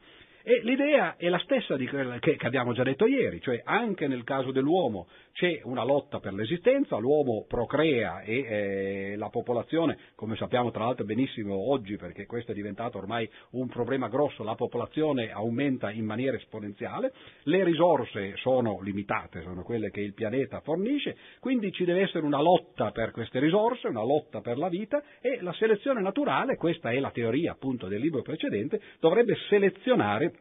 E 0.47 0.59
l'idea 0.61 1.15
è 1.17 1.27
la 1.27 1.39
stessa 1.39 1.75
quella 1.75 2.19
che, 2.19 2.35
che 2.35 2.45
abbiamo 2.45 2.71
già 2.71 2.83
detto 2.83 3.07
ieri, 3.07 3.41
cioè 3.41 3.63
anche 3.65 4.05
nel 4.07 4.23
caso 4.23 4.51
dell'uomo 4.51 5.07
c'è 5.31 5.59
una 5.63 5.83
lotta 5.83 6.19
per 6.19 6.33
l'esistenza, 6.33 6.97
l'uomo 6.97 7.45
procrea 7.47 8.21
e 8.21 8.37
eh, 8.37 9.15
la 9.17 9.29
popolazione, 9.29 9.97
come 10.13 10.35
sappiamo 10.35 10.69
tra 10.69 10.85
l'altro 10.85 11.03
benissimo 11.03 11.71
oggi, 11.71 11.97
perché 11.97 12.27
questo 12.27 12.51
è 12.51 12.53
diventato 12.53 12.99
ormai 12.99 13.27
un 13.53 13.67
problema 13.67 14.07
grosso, 14.07 14.43
la 14.43 14.53
popolazione 14.53 15.31
aumenta 15.31 15.89
in 15.89 16.05
maniera 16.05 16.37
esponenziale, 16.37 17.11
le 17.45 17.63
risorse 17.63 18.35
sono 18.35 18.79
limitate, 18.81 19.41
sono 19.41 19.63
quelle 19.63 19.89
che 19.89 20.01
il 20.01 20.13
pianeta 20.13 20.59
fornisce, 20.59 21.17
quindi 21.39 21.71
ci 21.71 21.85
deve 21.85 22.01
essere 22.01 22.23
una 22.23 22.39
lotta 22.39 22.91
per 22.91 23.09
queste 23.09 23.39
risorse, 23.39 23.87
una 23.87 24.03
lotta 24.03 24.41
per 24.41 24.59
la 24.59 24.69
vita 24.69 25.01
e 25.21 25.39
la 25.41 25.53
selezione 25.53 26.01
naturale, 26.01 26.55
questa 26.55 26.91
è 26.91 26.99
la 26.99 27.09
teoria 27.09 27.53
appunto 27.53 27.87
del 27.87 27.99
libro 27.99 28.21
precedente, 28.21 28.79
dovrebbe 28.99 29.35
selezionare 29.49 30.33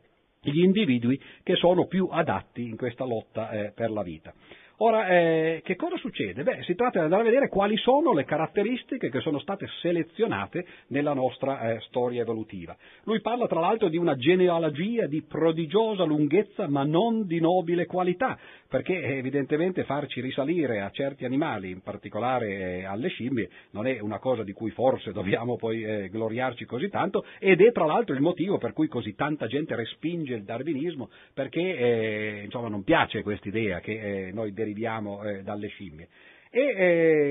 gli 0.50 0.62
individui 0.62 1.20
che 1.42 1.54
sono 1.56 1.86
più 1.86 2.08
adatti 2.10 2.62
in 2.62 2.76
questa 2.76 3.04
lotta 3.04 3.50
eh, 3.50 3.72
per 3.72 3.90
la 3.90 4.02
vita. 4.02 4.32
Ora, 4.78 5.06
eh, 5.06 5.60
che 5.62 5.76
cosa 5.76 5.96
succede? 5.98 6.42
Beh, 6.42 6.64
si 6.64 6.74
tratta 6.74 6.98
di 6.98 7.04
andare 7.04 7.22
a 7.22 7.24
vedere 7.24 7.48
quali 7.48 7.76
sono 7.76 8.12
le 8.12 8.24
caratteristiche 8.24 9.08
che 9.08 9.20
sono 9.20 9.38
state 9.38 9.68
selezionate 9.80 10.66
nella 10.88 11.12
nostra 11.12 11.74
eh, 11.74 11.80
storia 11.82 12.22
evolutiva. 12.22 12.76
Lui 13.04 13.20
parla 13.20 13.46
tra 13.46 13.60
l'altro 13.60 13.88
di 13.88 13.96
una 13.96 14.16
genealogia 14.16 15.06
di 15.06 15.22
prodigiosa 15.22 16.02
lunghezza 16.02 16.66
ma 16.66 16.82
non 16.82 17.24
di 17.24 17.38
nobile 17.38 17.86
qualità, 17.86 18.36
perché 18.68 19.00
eh, 19.00 19.18
evidentemente 19.18 19.84
farci 19.84 20.20
risalire 20.20 20.80
a 20.80 20.90
certi 20.90 21.24
animali, 21.24 21.70
in 21.70 21.80
particolare 21.80 22.80
eh, 22.80 22.84
alle 22.84 23.10
scimmie, 23.10 23.48
non 23.70 23.86
è 23.86 24.00
una 24.00 24.18
cosa 24.18 24.42
di 24.42 24.52
cui 24.52 24.72
forse 24.72 25.12
dobbiamo 25.12 25.54
poi 25.54 25.84
eh, 25.84 26.08
gloriarci 26.08 26.64
così 26.64 26.88
tanto 26.88 27.24
ed 27.38 27.60
è 27.60 27.70
tra 27.70 27.84
l'altro 27.84 28.16
il 28.16 28.20
motivo 28.20 28.58
per 28.58 28.72
cui 28.72 28.88
così 28.88 29.14
tanta 29.14 29.46
gente 29.46 29.76
respinge 29.76 30.34
il 30.34 30.42
darwinismo, 30.42 31.10
perché 31.32 31.60
eh, 31.60 32.40
insomma, 32.44 32.68
non 32.68 32.82
piace 32.82 33.22
questa 33.22 33.46
idea 33.46 33.78
che 33.78 34.30
noi 34.32 34.52
deriviamo 34.64 35.22
eh, 35.22 35.42
dalle 35.42 35.68
scimmie. 35.68 36.08
E 36.50 36.60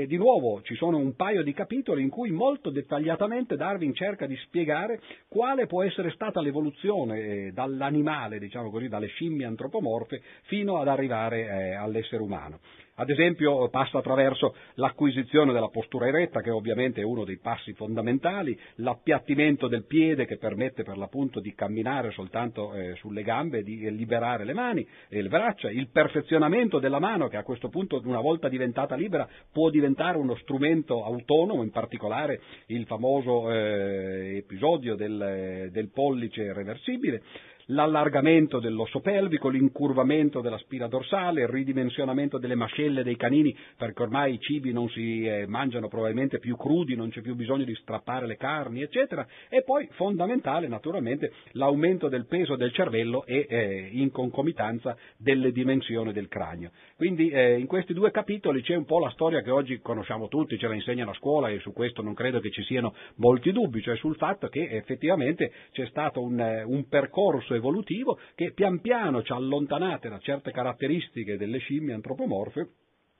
eh, 0.01 0.05
di 0.05 0.17
nuovo 0.17 0.61
ci 0.63 0.75
sono 0.75 0.97
un 0.97 1.15
paio 1.15 1.43
di 1.43 1.53
capitoli 1.53 2.01
in 2.01 2.09
cui 2.09 2.29
molto 2.31 2.69
dettagliatamente 2.69 3.55
Darwin 3.55 3.93
cerca 3.93 4.25
di 4.25 4.35
spiegare 4.35 4.99
quale 5.29 5.65
può 5.65 5.81
essere 5.81 6.11
stata 6.11 6.41
l'evoluzione 6.41 7.19
eh, 7.19 7.51
dall'animale, 7.53 8.37
diciamo 8.37 8.69
così, 8.69 8.89
dalle 8.89 9.07
scimmie 9.07 9.45
antropomorfe 9.45 10.21
fino 10.43 10.77
ad 10.77 10.89
arrivare 10.89 11.45
eh, 11.45 11.73
all'essere 11.73 12.21
umano. 12.21 12.59
Ad 12.95 13.09
esempio 13.09 13.69
passa 13.69 13.97
attraverso 13.97 14.53
l'acquisizione 14.75 15.51
della 15.51 15.69
postura 15.69 16.07
eretta, 16.07 16.41
che 16.41 16.51
ovviamente 16.51 17.01
è 17.01 17.03
uno 17.03 17.23
dei 17.23 17.39
passi 17.39 17.73
fondamentali, 17.73 18.55
l'appiattimento 18.75 19.67
del 19.67 19.85
piede 19.85 20.27
che 20.27 20.37
permette 20.37 20.83
per 20.83 20.97
l'appunto 20.97 21.39
di 21.39 21.55
camminare 21.55 22.11
soltanto 22.11 22.71
eh, 22.75 22.93
sulle 22.97 23.23
gambe 23.23 23.59
e 23.59 23.63
di 23.63 23.89
liberare 23.95 24.45
le 24.45 24.53
mani 24.53 24.87
e 25.09 25.23
le 25.23 25.27
braccia, 25.27 25.71
il 25.71 25.89
perfezionamento 25.89 26.77
della 26.77 26.99
mano 26.99 27.29
che 27.29 27.37
a 27.37 27.43
questo 27.43 27.69
punto 27.69 27.99
una 28.05 28.21
volta 28.21 28.47
diventata 28.47 28.93
libera 28.93 29.27
può 29.51 29.71
diventare 29.71 30.19
uno 30.19 30.35
strumento 30.35 31.03
autonomo, 31.03 31.63
in 31.63 31.71
particolare 31.71 32.41
il 32.67 32.85
famoso 32.85 33.51
eh, 33.51 34.37
episodio 34.37 34.95
del, 34.95 35.69
del 35.71 35.89
pollice 35.89 36.53
reversibile 36.53 37.23
l'allargamento 37.67 38.59
dell'osso 38.59 38.99
pelvico, 38.99 39.49
l'incurvamento 39.49 40.41
della 40.41 40.57
spina 40.57 40.87
dorsale, 40.87 41.41
il 41.41 41.47
ridimensionamento 41.47 42.37
delle 42.37 42.55
mascelle 42.55 43.03
dei 43.03 43.15
canini, 43.15 43.55
perché 43.77 44.01
ormai 44.01 44.33
i 44.33 44.39
cibi 44.39 44.71
non 44.71 44.89
si 44.89 45.23
eh, 45.23 45.45
mangiano 45.47 45.87
probabilmente 45.87 46.39
più 46.39 46.55
crudi, 46.57 46.95
non 46.95 47.09
c'è 47.09 47.21
più 47.21 47.35
bisogno 47.35 47.63
di 47.63 47.75
strappare 47.75 48.27
le 48.27 48.37
carni, 48.37 48.81
eccetera, 48.81 49.25
e 49.49 49.63
poi 49.63 49.87
fondamentale 49.91 50.67
naturalmente 50.67 51.31
l'aumento 51.51 52.09
del 52.09 52.25
peso 52.25 52.55
del 52.55 52.73
cervello 52.73 53.25
e 53.25 53.45
eh, 53.49 53.89
in 53.91 54.11
concomitanza 54.11 54.97
delle 55.17 55.51
dimensioni 55.51 56.11
del 56.11 56.27
cranio. 56.27 56.71
Quindi 56.95 57.29
eh, 57.29 57.57
in 57.59 57.67
questi 57.67 57.93
due 57.93 58.11
capitoli 58.11 58.61
c'è 58.61 58.75
un 58.75 58.85
po' 58.85 58.99
la 58.99 59.09
storia 59.11 59.41
che 59.41 59.51
oggi 59.51 59.79
conosciamo 59.79 60.27
tutti, 60.27 60.57
ce 60.57 60.67
la 60.67 60.75
insegnano 60.75 61.11
a 61.11 61.15
scuola 61.15 61.49
e 61.49 61.59
su 61.59 61.71
questo 61.73 62.01
non 62.01 62.13
credo 62.13 62.39
che 62.39 62.51
ci 62.51 62.63
siano 62.63 62.93
molti 63.15 63.51
dubbi, 63.51 63.81
cioè 63.81 63.95
sul 63.95 64.15
fatto 64.15 64.47
che 64.47 64.67
effettivamente 64.69 65.51
c'è 65.71 65.85
stato 65.87 66.21
un, 66.21 66.39
eh, 66.39 66.63
un 66.63 66.87
percorso 66.87 67.52
processo 67.53 67.55
evolutivo 67.55 68.19
che 68.35 68.51
pian 68.53 68.81
piano 68.81 69.21
ci 69.21 69.31
ha 69.31 69.35
allontanate 69.35 70.09
da 70.09 70.19
certe 70.19 70.51
caratteristiche 70.51 71.37
delle 71.37 71.59
scimmie 71.59 71.93
antropomorfe 71.93 72.69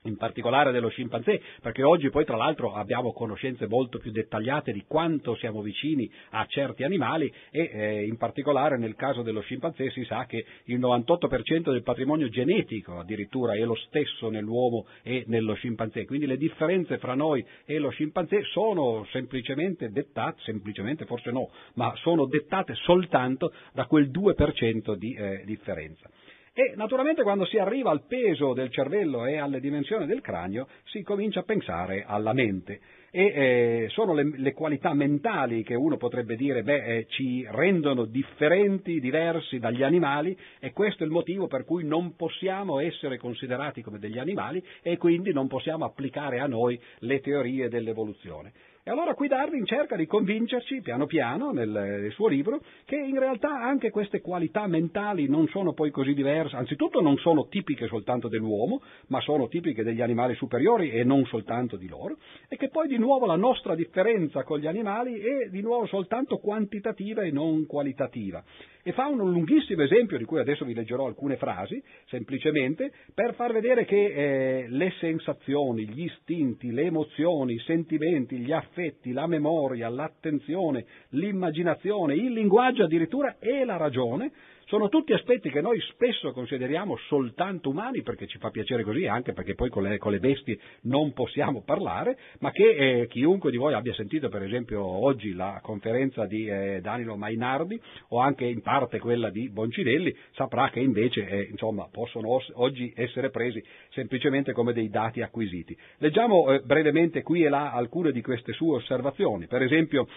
in 0.04 0.16
particolare 0.16 0.72
dello 0.72 0.88
scimpanzé, 0.88 1.40
perché 1.60 1.82
oggi 1.82 2.10
poi 2.10 2.24
tra 2.24 2.36
l'altro 2.36 2.72
abbiamo 2.74 3.12
conoscenze 3.12 3.66
molto 3.66 3.98
più 3.98 4.10
dettagliate 4.10 4.72
di 4.72 4.84
quanto 4.86 5.34
siamo 5.36 5.62
vicini 5.62 6.10
a 6.30 6.44
certi 6.46 6.82
animali 6.84 7.32
e 7.50 7.70
eh, 7.72 8.04
in 8.04 8.16
particolare 8.16 8.76
nel 8.76 8.94
caso 8.94 9.22
dello 9.22 9.40
scimpanzé 9.40 9.90
si 9.90 10.04
sa 10.04 10.26
che 10.26 10.44
il 10.64 10.78
98% 10.78 11.70
del 11.70 11.82
patrimonio 11.82 12.28
genetico 12.28 12.98
addirittura 12.98 13.54
è 13.54 13.64
lo 13.64 13.74
stesso 13.74 14.28
nell'uomo 14.28 14.86
e 15.02 15.24
nello 15.26 15.54
scimpanzé, 15.54 16.04
quindi 16.04 16.26
le 16.26 16.36
differenze 16.36 16.98
fra 16.98 17.14
noi 17.14 17.44
e 17.64 17.78
lo 17.78 17.90
scimpanzé 17.90 18.42
sono 18.52 19.06
semplicemente 19.10 19.90
dettate, 19.90 20.40
semplicemente 20.42 21.06
forse 21.06 21.30
no, 21.30 21.50
ma 21.74 21.92
sono 21.96 22.26
dettate 22.26 22.74
soltanto 22.74 23.52
da 23.72 23.86
quel 23.86 24.10
2% 24.10 24.94
di 24.94 25.14
eh, 25.14 25.42
differenza. 25.44 26.10
E 26.56 26.74
naturalmente 26.76 27.24
quando 27.24 27.44
si 27.46 27.58
arriva 27.58 27.90
al 27.90 28.06
peso 28.06 28.52
del 28.52 28.70
cervello 28.70 29.26
e 29.26 29.38
alle 29.38 29.58
dimensioni 29.58 30.06
del 30.06 30.20
cranio 30.20 30.68
si 30.84 31.02
comincia 31.02 31.40
a 31.40 31.42
pensare 31.42 32.04
alla 32.06 32.32
mente 32.32 32.78
e 33.10 33.24
eh, 33.24 33.86
sono 33.90 34.12
le, 34.12 34.30
le, 34.36 34.52
qualità 34.52 34.94
mentali 34.94 35.64
che 35.64 35.74
uno 35.74 35.96
potrebbe 35.96 36.36
dire 36.36 36.62
beh, 36.62 36.84
eh, 36.84 37.06
ci 37.08 37.44
rendono 37.48 38.04
differenti, 38.04 39.00
diversi 39.00 39.58
dagli 39.58 39.82
animali 39.82 40.36
e 40.60 40.72
questo 40.72 41.02
è 41.02 41.06
il 41.06 41.12
motivo 41.12 41.48
per 41.48 41.64
cui 41.64 41.84
non 41.84 42.14
possiamo 42.14 42.78
essere 42.78 43.18
considerati 43.18 43.82
come 43.82 43.98
degli 43.98 44.18
animali 44.18 44.64
e 44.80 44.96
quindi 44.96 45.32
non 45.32 45.48
possiamo 45.48 45.84
applicare 45.84 46.38
a 46.38 46.46
noi 46.46 46.80
le 47.00 47.20
teorie 47.20 47.68
dell'evoluzione. 47.68 48.52
E 48.86 48.90
allora 48.90 49.14
qui 49.14 49.28
Darwin 49.28 49.64
cerca 49.64 49.96
di 49.96 50.04
convincerci, 50.04 50.82
piano 50.82 51.06
piano, 51.06 51.52
nel, 51.52 51.70
nel, 51.70 52.12
suo 52.12 52.28
libro, 52.28 52.60
che 52.84 52.96
in 52.96 53.18
realtà 53.18 53.48
anche 53.48 53.88
queste 53.88 54.20
qualità 54.20 54.66
mentali 54.66 55.26
non 55.26 55.48
sono 55.48 55.72
poi 55.72 55.90
così 55.90 56.12
diverse, 56.12 56.54
anzitutto 56.54 57.00
non 57.00 57.16
sono 57.16 57.48
tipiche 57.48 57.86
soltanto 57.86 58.28
dell'uomo, 58.28 58.82
ma 59.06 59.22
sono 59.22 59.48
tipiche 59.48 59.84
degli 59.84 60.02
animali 60.02 60.34
superiori 60.34 60.90
e 60.90 61.02
non 61.02 61.24
soltanto 61.24 61.78
di 61.78 61.88
loro, 61.88 62.18
e 62.46 62.56
che 62.58 62.68
poi 62.68 62.86
di 62.86 62.98
nuovo 62.98 63.24
la 63.24 63.36
nostra 63.36 63.74
differenza 63.74 64.42
con 64.42 64.58
gli 64.58 64.66
animali 64.66 65.18
è 65.18 65.48
di 65.48 65.62
nuovo 65.62 65.86
soltanto 65.86 66.36
quantitativa 66.36 67.22
e 67.22 67.30
non 67.30 67.64
qualitativa 67.64 68.44
e 68.86 68.92
fa 68.92 69.06
un 69.06 69.16
lunghissimo 69.16 69.82
esempio 69.82 70.18
di 70.18 70.26
cui 70.26 70.40
adesso 70.40 70.66
vi 70.66 70.74
leggerò 70.74 71.06
alcune 71.06 71.36
frasi, 71.38 71.82
semplicemente 72.06 72.92
per 73.14 73.34
far 73.34 73.52
vedere 73.52 73.86
che 73.86 74.04
eh, 74.04 74.66
le 74.68 74.92
sensazioni, 75.00 75.88
gli 75.88 76.04
istinti, 76.04 76.70
le 76.70 76.82
emozioni, 76.82 77.54
i 77.54 77.58
sentimenti, 77.60 78.36
gli 78.36 78.52
affetti, 78.52 79.12
la 79.12 79.26
memoria, 79.26 79.88
l'attenzione, 79.88 80.84
l'immaginazione, 81.10 82.14
il 82.14 82.32
linguaggio 82.32 82.84
addirittura 82.84 83.36
e 83.38 83.64
la 83.64 83.78
ragione 83.78 84.30
sono 84.74 84.88
tutti 84.88 85.12
aspetti 85.12 85.50
che 85.50 85.60
noi 85.60 85.78
spesso 85.92 86.32
consideriamo 86.32 86.96
soltanto 87.06 87.68
umani 87.68 88.02
perché 88.02 88.26
ci 88.26 88.38
fa 88.38 88.50
piacere 88.50 88.82
così, 88.82 89.06
anche 89.06 89.32
perché 89.32 89.54
poi 89.54 89.70
con 89.70 89.84
le, 89.84 89.98
con 89.98 90.10
le 90.10 90.18
bestie 90.18 90.58
non 90.82 91.12
possiamo 91.12 91.62
parlare, 91.62 92.18
ma 92.40 92.50
che 92.50 93.02
eh, 93.02 93.06
chiunque 93.06 93.52
di 93.52 93.56
voi 93.56 93.72
abbia 93.74 93.94
sentito 93.94 94.28
per 94.28 94.42
esempio 94.42 94.84
oggi 94.84 95.32
la 95.32 95.60
conferenza 95.62 96.26
di 96.26 96.48
eh, 96.48 96.80
Danilo 96.80 97.16
Mainardi 97.16 97.80
o 98.08 98.18
anche 98.18 98.46
in 98.46 98.62
parte 98.62 98.98
quella 98.98 99.30
di 99.30 99.48
Boncinelli 99.48 100.12
saprà 100.32 100.70
che 100.70 100.80
invece 100.80 101.24
eh, 101.24 101.42
insomma, 101.52 101.86
possono 101.88 102.30
os- 102.30 102.50
oggi 102.54 102.92
essere 102.96 103.30
presi 103.30 103.62
semplicemente 103.90 104.50
come 104.50 104.72
dei 104.72 104.88
dati 104.88 105.22
acquisiti. 105.22 105.78
Leggiamo 105.98 106.50
eh, 106.50 106.62
brevemente 106.62 107.22
qui 107.22 107.44
e 107.44 107.48
là 107.48 107.70
alcune 107.70 108.10
di 108.10 108.22
queste 108.22 108.52
sue 108.52 108.78
osservazioni. 108.78 109.46
Per 109.46 109.62
esempio 109.62 110.08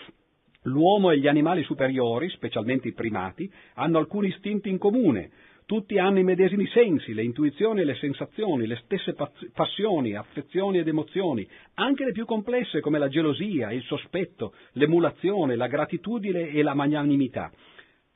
L'uomo 0.67 1.11
e 1.11 1.19
gli 1.19 1.27
animali 1.27 1.63
superiori, 1.63 2.29
specialmente 2.29 2.89
i 2.89 2.93
primati, 2.93 3.49
hanno 3.75 3.99
alcuni 3.99 4.27
istinti 4.27 4.69
in 4.69 4.77
comune. 4.77 5.29
Tutti 5.65 5.97
hanno 5.97 6.19
i 6.19 6.23
medesimi 6.23 6.65
sensi, 6.67 7.13
le 7.13 7.23
intuizioni 7.23 7.81
e 7.81 7.83
le 7.83 7.95
sensazioni, 7.95 8.67
le 8.67 8.79
stesse 8.83 9.15
passioni, 9.53 10.15
affezioni 10.15 10.79
ed 10.79 10.87
emozioni, 10.87 11.47
anche 11.75 12.05
le 12.05 12.11
più 12.11 12.25
complesse 12.25 12.79
come 12.79 12.99
la 12.99 13.09
gelosia, 13.09 13.71
il 13.71 13.83
sospetto, 13.83 14.53
l'emulazione, 14.73 15.55
la 15.55 15.67
gratitudine 15.67 16.49
e 16.49 16.61
la 16.63 16.73
magnanimità 16.73 17.51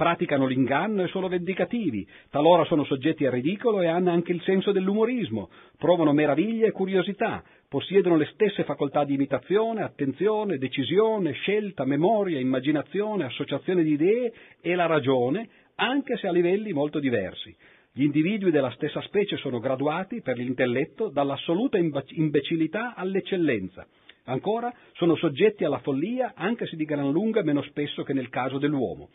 praticano 0.02 0.48
l'inganno 0.48 1.04
e 1.04 1.10
sono 1.10 1.28
vendicativi, 1.28 2.08
talora 2.32 2.66
sono 2.66 2.84
soggetti 2.86 3.24
al 3.28 3.34
ridicolo 3.34 3.82
e 3.82 3.88
hanno 3.88 4.10
anche 4.10 4.32
il 4.32 4.42
senso 4.42 4.72
dell'umorismo, 4.72 5.52
provano 5.78 6.12
meraviglia 6.12 6.66
e 6.66 6.72
curiosità, 6.72 7.44
possiedono 7.72 8.18
le 8.18 8.26
stesse 8.34 8.66
facoltà 8.66 9.06
di 9.06 9.14
imitazione, 9.14 9.82
attenzione, 9.82 10.58
decisione, 10.58 11.32
scelta, 11.32 11.86
memoria, 11.86 12.38
immaginazione, 12.38 13.24
associazione 13.24 13.82
di 13.82 13.94
idee 13.94 14.34
e 14.60 14.76
la 14.76 14.88
ragione, 14.88 15.48
anche 15.76 16.18
se 16.18 16.28
a 16.28 16.34
livelli 16.34 16.74
molto 16.74 17.00
diversi. 17.00 17.56
Gli 17.94 18.04
individui 18.04 18.52
della 18.52 18.72
stessa 18.72 19.00
specie 19.04 19.38
sono 19.38 19.60
graduati 19.60 20.22
per 20.22 20.36
l'intelletto 20.36 21.08
dall'assoluta 21.08 21.78
imbecillità 21.78 22.94
all'eccellenza. 22.94 23.88
Ancora, 24.26 24.70
sono 24.96 25.16
soggetti 25.16 25.64
alla 25.64 25.80
follia 25.80 26.34
anche 26.36 26.66
se 26.66 26.76
di 26.76 26.84
gran 26.84 27.10
lunga 27.10 27.42
meno 27.42 27.62
spesso 27.62 28.04
che 28.04 28.12
nel 28.12 28.28
caso 28.28 28.58
dell'uomo. 28.58 29.12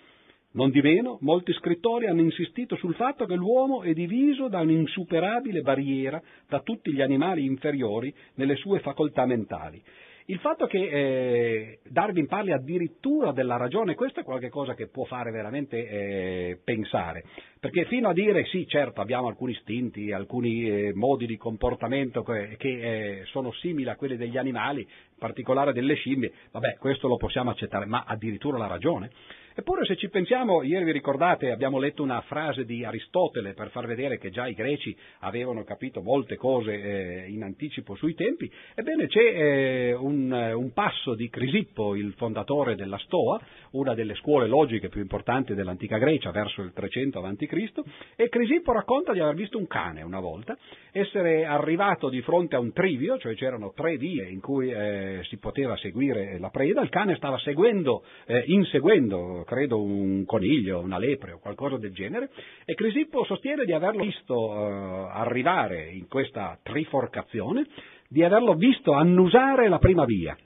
Non 0.56 0.70
di 0.70 0.80
meno, 0.80 1.18
molti 1.20 1.52
scrittori 1.52 2.06
hanno 2.06 2.22
insistito 2.22 2.76
sul 2.76 2.94
fatto 2.94 3.26
che 3.26 3.34
l'uomo 3.34 3.82
è 3.82 3.92
diviso 3.92 4.48
da 4.48 4.60
un'insuperabile 4.60 5.60
barriera 5.60 6.18
da 6.48 6.60
tutti 6.60 6.94
gli 6.94 7.02
animali 7.02 7.44
inferiori 7.44 8.12
nelle 8.36 8.56
sue 8.56 8.80
facoltà 8.80 9.26
mentali. 9.26 9.82
Il 10.28 10.38
fatto 10.38 10.66
che 10.66 10.78
eh, 10.78 11.78
Darwin 11.90 12.26
parli 12.26 12.52
addirittura 12.52 13.32
della 13.32 13.58
ragione, 13.58 13.94
questo 13.94 14.20
è 14.20 14.24
qualcosa 14.24 14.74
che 14.74 14.88
può 14.88 15.04
fare 15.04 15.30
veramente 15.30 15.76
eh, 15.88 16.58
pensare, 16.64 17.24
perché 17.60 17.84
fino 17.84 18.08
a 18.08 18.14
dire 18.14 18.46
sì, 18.46 18.66
certo, 18.66 19.02
abbiamo 19.02 19.28
alcuni 19.28 19.52
istinti, 19.52 20.10
alcuni 20.10 20.68
eh, 20.68 20.92
modi 20.94 21.26
di 21.26 21.36
comportamento 21.36 22.22
che, 22.22 22.56
che 22.56 22.68
eh, 22.68 23.24
sono 23.26 23.52
simili 23.52 23.90
a 23.90 23.96
quelli 23.96 24.16
degli 24.16 24.38
animali, 24.38 24.80
in 24.80 25.18
particolare 25.18 25.74
delle 25.74 25.94
scimmie, 25.96 26.32
vabbè, 26.50 26.78
questo 26.78 27.08
lo 27.08 27.18
possiamo 27.18 27.50
accettare, 27.50 27.84
ma 27.84 28.04
addirittura 28.06 28.56
la 28.56 28.66
ragione? 28.66 29.10
Eppure 29.58 29.86
se 29.86 29.96
ci 29.96 30.10
pensiamo, 30.10 30.62
ieri 30.62 30.84
vi 30.84 30.92
ricordate, 30.92 31.50
abbiamo 31.50 31.78
letto 31.78 32.02
una 32.02 32.20
frase 32.20 32.66
di 32.66 32.84
Aristotele 32.84 33.54
per 33.54 33.70
far 33.70 33.86
vedere 33.86 34.18
che 34.18 34.28
già 34.28 34.46
i 34.46 34.52
greci 34.52 34.94
avevano 35.20 35.64
capito 35.64 36.02
molte 36.02 36.36
cose 36.36 36.74
eh, 36.74 37.30
in 37.30 37.42
anticipo 37.42 37.94
sui 37.94 38.12
tempi, 38.14 38.52
ebbene 38.74 39.06
c'è 39.06 39.18
eh, 39.18 39.94
un, 39.94 40.30
un, 40.30 40.72
passo 40.74 41.14
di 41.14 41.30
Crisippo, 41.30 41.96
il 41.96 42.12
fondatore 42.18 42.74
della 42.74 42.98
Stoa, 42.98 43.40
una 43.70 43.94
delle 43.94 44.14
scuole 44.16 44.46
logiche 44.46 44.90
più 44.90 45.00
importanti 45.00 45.54
dell'antica 45.54 45.96
Grecia, 45.96 46.32
verso 46.32 46.60
il 46.60 46.74
300 46.74 47.18
a.C., 47.24 47.72
e 48.14 48.28
Crisippo 48.28 48.72
racconta 48.72 49.14
di 49.14 49.20
aver 49.20 49.36
visto 49.36 49.56
un 49.56 49.66
cane 49.66 50.02
una 50.02 50.20
volta, 50.20 50.54
essere 50.92 51.46
arrivato 51.46 52.10
di 52.10 52.20
fronte 52.20 52.56
a 52.56 52.58
un 52.58 52.74
trivio, 52.74 53.16
cioè 53.16 53.34
c'erano 53.34 53.72
tre 53.74 53.96
vie 53.96 54.28
in 54.28 54.40
cui 54.40 54.70
eh, 54.70 55.20
si 55.30 55.38
poteva 55.38 55.78
seguire 55.78 56.38
la 56.38 56.50
preda, 56.50 56.82
il 56.82 56.90
cane 56.90 57.16
stava 57.16 57.38
seguendo, 57.38 58.04
eh, 58.26 58.44
inseguendo, 58.48 59.44
credo, 59.46 59.82
un 59.82 60.26
coniglio, 60.26 60.80
una 60.80 60.98
lepre 60.98 61.32
o 61.32 61.38
qualcosa 61.38 61.78
del 61.78 61.94
genere, 61.94 62.28
e 62.66 62.74
Crisippo 62.74 63.24
sostiene 63.24 63.64
di 63.64 63.72
averlo 63.72 64.02
visto 64.02 64.52
eh, 64.52 65.08
arrivare 65.12 65.88
in 65.90 66.06
questa 66.08 66.58
triforcazione, 66.62 67.64
di 68.08 68.22
averlo 68.22 68.52
visto 68.52 68.92
annusare 68.92 69.68
la 69.68 69.78
prima 69.78 70.04
via, 70.04 70.36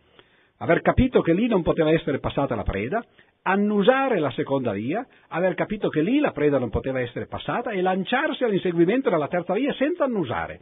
aver 0.59 0.81
capito 0.83 1.21
che 1.21 1.33
lì 1.33 1.49
non 1.49 1.63
poteva 1.63 1.91
essere 1.91 2.21
passata 2.21 2.55
la 2.55 2.63
preda, 2.63 3.05
annusare 3.43 4.19
la 4.19 4.31
seconda 4.31 4.73
via, 4.73 5.07
aver 5.29 5.55
capito 5.55 5.89
che 5.89 6.03
lì 6.03 6.21
la 6.21 6.33
preda 6.33 6.59
non 6.59 6.71
poteva 6.71 7.01
essere 7.01 7.27
passata 7.27 7.71
e 7.71 7.81
lanciarsi 7.81 8.45
all'inseguimento 8.45 9.11
della 9.11 9.29
terza 9.29 9.55
via 9.55 9.73
senza 9.75 10.05
annusare. 10.05 10.61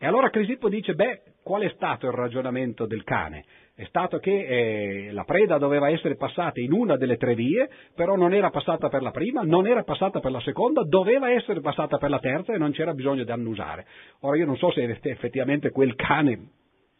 E 0.00 0.06
allora 0.06 0.30
Crisippo 0.30 0.68
dice, 0.68 0.94
beh, 0.94 1.22
qual 1.42 1.62
è 1.62 1.72
stato 1.74 2.06
il 2.06 2.12
ragionamento 2.12 2.86
del 2.86 3.02
cane? 3.02 3.44
È 3.74 3.84
stato 3.86 4.18
che 4.18 4.30
eh, 4.30 5.12
la 5.12 5.24
preda 5.24 5.58
doveva 5.58 5.88
essere 5.88 6.16
passata 6.16 6.60
in 6.60 6.72
una 6.72 6.96
delle 6.96 7.16
tre 7.16 7.34
vie, 7.34 7.68
però 7.94 8.14
non 8.14 8.32
era 8.32 8.50
passata 8.50 8.88
per 8.88 9.02
la 9.02 9.10
prima, 9.10 9.42
non 9.42 9.66
era 9.66 9.82
passata 9.82 10.20
per 10.20 10.30
la 10.30 10.40
seconda, 10.40 10.84
doveva 10.84 11.30
essere 11.30 11.60
passata 11.60 11.98
per 11.98 12.10
la 12.10 12.20
terza 12.20 12.52
e 12.52 12.58
non 12.58 12.70
c'era 12.70 12.94
bisogno 12.94 13.24
di 13.24 13.30
annusare. 13.32 13.86
Ora 14.20 14.36
io 14.36 14.46
non 14.46 14.56
so 14.56 14.70
se 14.70 14.82
effettivamente 14.84 15.70
quel 15.70 15.94
cane 15.96 16.50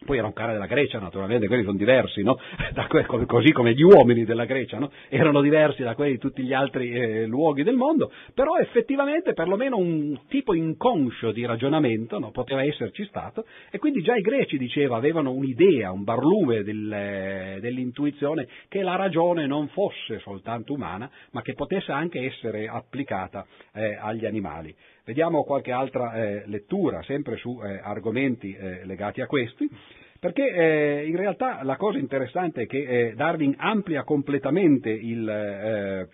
poi 0.05 0.19
era 0.19 0.27
un 0.27 0.33
cane 0.33 0.53
della 0.53 0.67
Grecia, 0.67 1.01
naturalmente, 1.01 1.49
quelli 1.49 1.65
sono 1.65 1.77
diversi, 1.77 2.23
no? 2.23 2.39
que- 2.89 3.27
così 3.27 3.53
come 3.53 3.75
gli 3.75 3.83
uomini 3.83 4.25
della 4.25 4.45
Grecia, 4.45 4.79
no? 4.79 4.93
erano 5.09 5.41
diversi 5.41 5.83
da 5.83 5.95
quelli 5.95 6.13
di 6.13 6.19
tutti 6.19 6.43
gli 6.43 6.53
altri 6.53 6.91
eh, 6.91 7.27
luoghi 7.27 7.65
del 7.65 7.75
mondo, 7.75 8.13
però 8.33 8.57
effettivamente 8.59 9.33
perlomeno 9.33 9.77
un 9.77 10.19
tipo 10.29 10.55
inconscio 10.55 11.33
di 11.33 11.45
ragionamento 11.45 12.19
no? 12.19 12.31
poteva 12.31 12.63
esserci 12.63 13.05
stato 13.07 13.45
e 13.71 13.79
quindi 13.79 14.01
già 14.03 14.15
i 14.15 14.21
greci, 14.21 14.57
diceva, 14.57 14.97
avevano 14.97 15.33
un'idea, 15.33 15.91
un 15.91 16.05
barlume 16.05 16.63
del, 16.63 16.93
eh, 16.93 17.59
dell'intuizione 17.61 18.47
che 18.69 18.83
la 18.83 18.95
ragione 18.95 19.47
non 19.47 19.67
fosse 19.69 20.21
soltanto 20.21 20.75
umana, 20.75 21.11
ma 21.33 21.43
che 21.43 21.55
potesse 21.55 21.91
anche 21.91 22.21
essere 22.21 22.69
applicata 22.69 23.45
eh, 23.75 23.97
agli 24.01 24.27
animali. 24.27 24.75
Vediamo 25.09 25.43
qualche 25.43 25.73
altra 25.73 26.13
eh, 26.13 26.43
lettura, 26.49 27.03
sempre 27.03 27.39
su 27.39 27.59
eh, 27.65 27.81
argomenti 27.83 28.53
eh, 28.53 28.85
legati 28.85 29.23
a 29.23 29.27
questi, 29.27 29.67
perché 30.21 30.53
eh, 30.53 31.07
in 31.07 31.17
realtà 31.17 31.63
la 31.63 31.77
cosa 31.77 31.97
interessante 31.97 32.65
è 32.65 32.67
che 32.67 32.83
eh, 32.83 33.15
Darwin 33.15 33.55
amplia 33.57 34.05
completamente 34.05 34.91
il, 34.91 35.27
eh, 35.27 36.09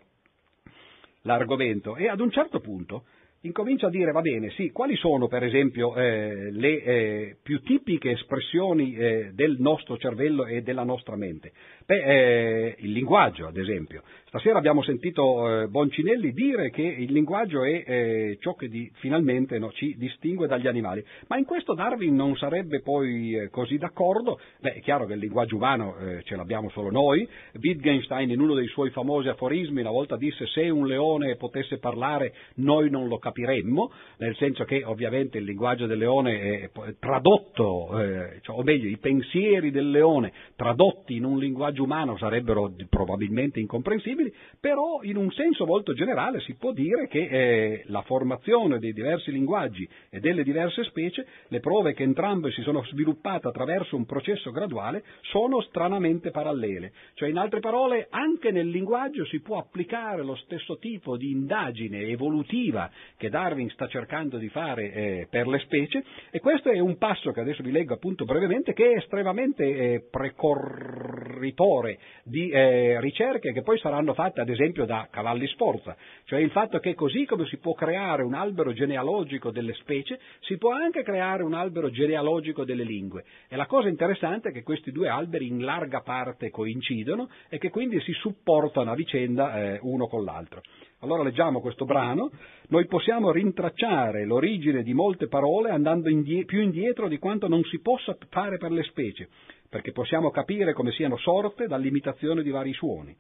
l'argomento 1.22 1.96
e 1.96 2.07
ad 2.09 2.20
un 2.20 2.30
certo 2.30 2.61
punto 2.61 3.07
incomincia 3.40 3.88
a 3.88 3.90
dire, 3.90 4.12
va 4.12 4.20
bene, 4.20 4.50
sì, 4.50 4.70
quali 4.70 4.94
sono 4.94 5.26
per 5.26 5.42
esempio 5.42 5.96
eh, 5.96 6.52
le 6.52 6.83
eh, 6.83 7.37
più 7.42 7.62
tipiche 7.62 8.12
espressioni 8.12 8.94
eh, 8.94 9.30
del 9.35 9.57
nostro 9.59 9.96
cervello 9.96 10.46
e 10.46 10.62
della 10.62 10.85
nostra 10.85 11.16
mente? 11.16 11.50
Beh, 11.85 12.76
il 12.78 12.92
linguaggio, 12.92 13.48
ad 13.48 13.57
esempio. 13.57 14.02
Stasera 14.34 14.58
abbiamo 14.58 14.82
sentito 14.82 15.62
eh, 15.62 15.68
Boncinelli 15.68 16.32
dire 16.32 16.70
che 16.70 16.82
il 16.82 17.12
linguaggio 17.12 17.62
è 17.62 17.84
eh, 17.86 18.36
ciò 18.40 18.54
che 18.54 18.66
di, 18.66 18.90
finalmente 18.94 19.60
no, 19.60 19.70
ci 19.70 19.94
distingue 19.96 20.48
dagli 20.48 20.66
animali, 20.66 21.04
ma 21.28 21.38
in 21.38 21.44
questo 21.44 21.72
Darwin 21.72 22.16
non 22.16 22.34
sarebbe 22.34 22.80
poi 22.80 23.32
eh, 23.36 23.48
così 23.48 23.78
d'accordo. 23.78 24.40
Beh, 24.58 24.72
è 24.72 24.80
chiaro 24.80 25.06
che 25.06 25.12
il 25.12 25.20
linguaggio 25.20 25.54
umano 25.54 25.96
eh, 25.98 26.22
ce 26.24 26.34
l'abbiamo 26.34 26.68
solo 26.70 26.90
noi. 26.90 27.28
Wittgenstein 27.62 28.28
in 28.28 28.40
uno 28.40 28.54
dei 28.54 28.66
suoi 28.66 28.90
famosi 28.90 29.28
aforismi 29.28 29.82
una 29.82 29.92
volta 29.92 30.16
disse 30.16 30.48
se 30.48 30.68
un 30.68 30.88
leone 30.88 31.36
potesse 31.36 31.78
parlare 31.78 32.34
noi 32.56 32.90
non 32.90 33.06
lo 33.06 33.18
capiremmo, 33.18 33.92
nel 34.16 34.34
senso 34.34 34.64
che 34.64 34.82
ovviamente 34.82 35.38
il 35.38 35.44
linguaggio 35.44 35.86
del 35.86 35.98
leone 35.98 36.40
è 36.40 36.70
tradotto, 36.98 38.00
eh, 38.00 38.40
cioè, 38.40 38.58
o 38.58 38.64
meglio 38.64 38.88
i 38.88 38.98
pensieri 38.98 39.70
del 39.70 39.90
leone 39.90 40.32
tradotti 40.56 41.14
in 41.14 41.24
un 41.24 41.38
linguaggio 41.38 41.84
umano 41.84 42.16
sarebbero 42.16 42.74
probabilmente 42.90 43.60
incomprensibili 43.60 44.22
possibili, 44.24 44.32
però 44.60 45.02
in 45.02 45.16
un 45.16 45.30
senso 45.32 45.66
molto 45.66 45.92
generale 45.92 46.40
si 46.40 46.54
può 46.54 46.72
dire 46.72 47.06
che 47.08 47.18
eh, 47.18 47.82
la 47.87 48.02
formazione 48.02 48.78
dei 48.78 48.92
diversi 48.92 49.30
linguaggi 49.30 49.87
e 50.10 50.20
delle 50.20 50.42
diverse 50.42 50.84
specie, 50.84 51.26
le 51.48 51.60
prove 51.60 51.92
che 51.92 52.02
entrambe 52.02 52.50
si 52.50 52.62
sono 52.62 52.82
sviluppate 52.84 53.48
attraverso 53.48 53.96
un 53.96 54.06
processo 54.06 54.50
graduale, 54.50 55.04
sono 55.22 55.60
stranamente 55.62 56.30
parallele. 56.30 56.92
Cioè, 57.14 57.28
in 57.28 57.37
altre 57.37 57.60
parole, 57.60 58.06
anche 58.10 58.50
nel 58.50 58.68
linguaggio 58.68 59.24
si 59.26 59.40
può 59.40 59.58
applicare 59.58 60.22
lo 60.22 60.37
stesso 60.37 60.78
tipo 60.78 61.16
di 61.16 61.30
indagine 61.30 62.06
evolutiva 62.06 62.90
che 63.16 63.28
Darwin 63.28 63.68
sta 63.70 63.87
cercando 63.87 64.38
di 64.38 64.48
fare 64.48 64.92
eh, 64.92 65.26
per 65.28 65.46
le 65.46 65.58
specie 65.60 66.02
e 66.30 66.40
questo 66.40 66.70
è 66.70 66.78
un 66.78 66.96
passo 66.96 67.32
che 67.32 67.40
adesso 67.40 67.62
vi 67.62 67.70
leggo 67.70 67.94
appunto 67.94 68.24
brevemente 68.24 68.72
che 68.72 68.92
è 68.92 68.96
estremamente 68.96 69.64
eh, 69.64 70.06
precorritore 70.10 71.98
di 72.22 72.48
eh, 72.48 73.00
ricerche 73.00 73.52
che 73.52 73.62
poi 73.62 73.78
saranno 73.78 74.13
fatte 74.14 74.40
ad 74.40 74.48
esempio 74.48 74.87
da 74.87 75.09
cavalli 75.11 75.46
sforza, 75.48 75.96
cioè 76.24 76.40
il 76.40 76.50
fatto 76.50 76.79
che 76.79 76.94
così 76.94 77.24
come 77.27 77.46
si 77.46 77.59
può 77.59 77.74
creare 77.74 78.22
un 78.22 78.35
albero 78.35 78.72
genealogico 78.72 79.50
delle 79.50 79.74
specie, 79.74 80.18
si 80.40 80.57
può 80.57 80.72
anche 80.72 81.03
creare 81.03 81.42
un 81.42 81.55
albero 81.55 81.90
genealogico 81.90 82.64
delle 82.64 82.85
lingue. 82.85 83.24
E 83.48 83.57
la 83.57 83.66
cosa 83.66 83.88
interessante 83.88 84.48
è 84.48 84.53
che 84.53 84.62
questi 84.62 84.92
due 84.92 85.09
alberi 85.09 85.46
in 85.46 85.62
larga 85.62 86.00
parte 86.00 86.50
coincidono 86.50 87.29
e 87.48 87.59
che 87.59 87.70
quindi 87.70 88.00
si 88.00 88.12
supportano 88.12 88.90
a 88.90 88.94
vicenda 88.94 89.74
eh, 89.74 89.79
uno 89.83 90.07
con 90.07 90.24
l'altro. 90.24 90.62
Allora 91.05 91.22
leggiamo 91.22 91.61
questo 91.61 91.85
brano, 91.85 92.31
noi 92.68 92.87
possiamo 92.87 93.31
rintracciare 93.31 94.24
l'origine 94.24 94.83
di 94.83 94.94
molte 94.94 95.29
parole 95.29 95.68
andando 95.68 96.09
indie- 96.09 96.46
più 96.46 96.62
indietro 96.62 97.09
di 97.09 97.18
quanto 97.18 97.46
non 97.46 97.62
si 97.64 97.79
possa 97.81 98.16
fare 98.31 98.57
per 98.57 98.70
le 98.70 98.83
specie, 98.85 99.29
perché 99.68 99.92
possiamo 99.92 100.31
capire 100.31 100.72
come 100.72 100.92
siano 100.92 101.18
sorte 101.18 101.66
dall'imitazione 101.66 102.42
di 102.42 102.48
vari 102.48 102.72
suoni. 102.72 103.14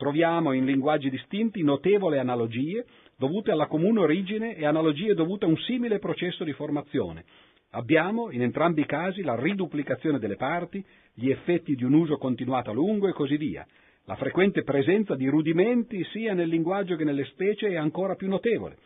Troviamo 0.00 0.52
in 0.52 0.64
linguaggi 0.64 1.10
distinti 1.10 1.62
notevoli 1.62 2.16
analogie 2.16 2.86
dovute 3.18 3.50
alla 3.50 3.66
comune 3.66 4.00
origine 4.00 4.56
e 4.56 4.64
analogie 4.64 5.12
dovute 5.12 5.44
a 5.44 5.48
un 5.48 5.58
simile 5.58 5.98
processo 5.98 6.42
di 6.42 6.54
formazione. 6.54 7.26
Abbiamo 7.72 8.30
in 8.30 8.40
entrambi 8.40 8.80
i 8.80 8.86
casi 8.86 9.20
la 9.20 9.38
riduplicazione 9.38 10.18
delle 10.18 10.36
parti, 10.36 10.82
gli 11.12 11.28
effetti 11.28 11.74
di 11.74 11.84
un 11.84 11.92
uso 11.92 12.16
continuato 12.16 12.70
a 12.70 12.72
lungo 12.72 13.08
e 13.08 13.12
così 13.12 13.36
via. 13.36 13.66
La 14.06 14.16
frequente 14.16 14.62
presenza 14.62 15.14
di 15.16 15.28
rudimenti 15.28 16.02
sia 16.04 16.32
nel 16.32 16.48
linguaggio 16.48 16.96
che 16.96 17.04
nelle 17.04 17.26
specie 17.26 17.68
è 17.68 17.76
ancora 17.76 18.14
più 18.14 18.28
notevole. 18.28 18.78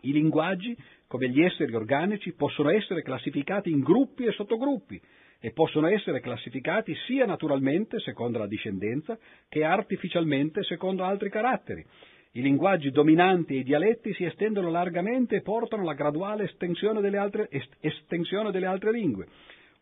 I 0.00 0.10
linguaggi, 0.10 0.76
come 1.06 1.28
gli 1.28 1.40
esseri 1.40 1.72
organici, 1.72 2.32
possono 2.32 2.70
essere 2.70 3.02
classificati 3.02 3.70
in 3.70 3.78
gruppi 3.78 4.24
e 4.24 4.32
sottogruppi, 4.32 5.00
e 5.44 5.50
possono 5.50 5.88
essere 5.88 6.20
classificati 6.20 6.94
sia 7.04 7.26
naturalmente 7.26 7.98
secondo 7.98 8.38
la 8.38 8.46
discendenza 8.46 9.18
che 9.48 9.64
artificialmente 9.64 10.62
secondo 10.62 11.02
altri 11.02 11.30
caratteri. 11.30 11.84
I 12.34 12.42
linguaggi 12.42 12.92
dominanti 12.92 13.56
e 13.56 13.58
i 13.58 13.64
dialetti 13.64 14.14
si 14.14 14.24
estendono 14.24 14.70
largamente 14.70 15.36
e 15.36 15.42
portano 15.42 15.82
alla 15.82 15.94
graduale 15.94 16.44
estensione 16.44 17.00
delle 17.00 17.18
altre, 17.18 17.48
estensione 17.80 18.52
delle 18.52 18.66
altre 18.66 18.92
lingue. 18.92 19.26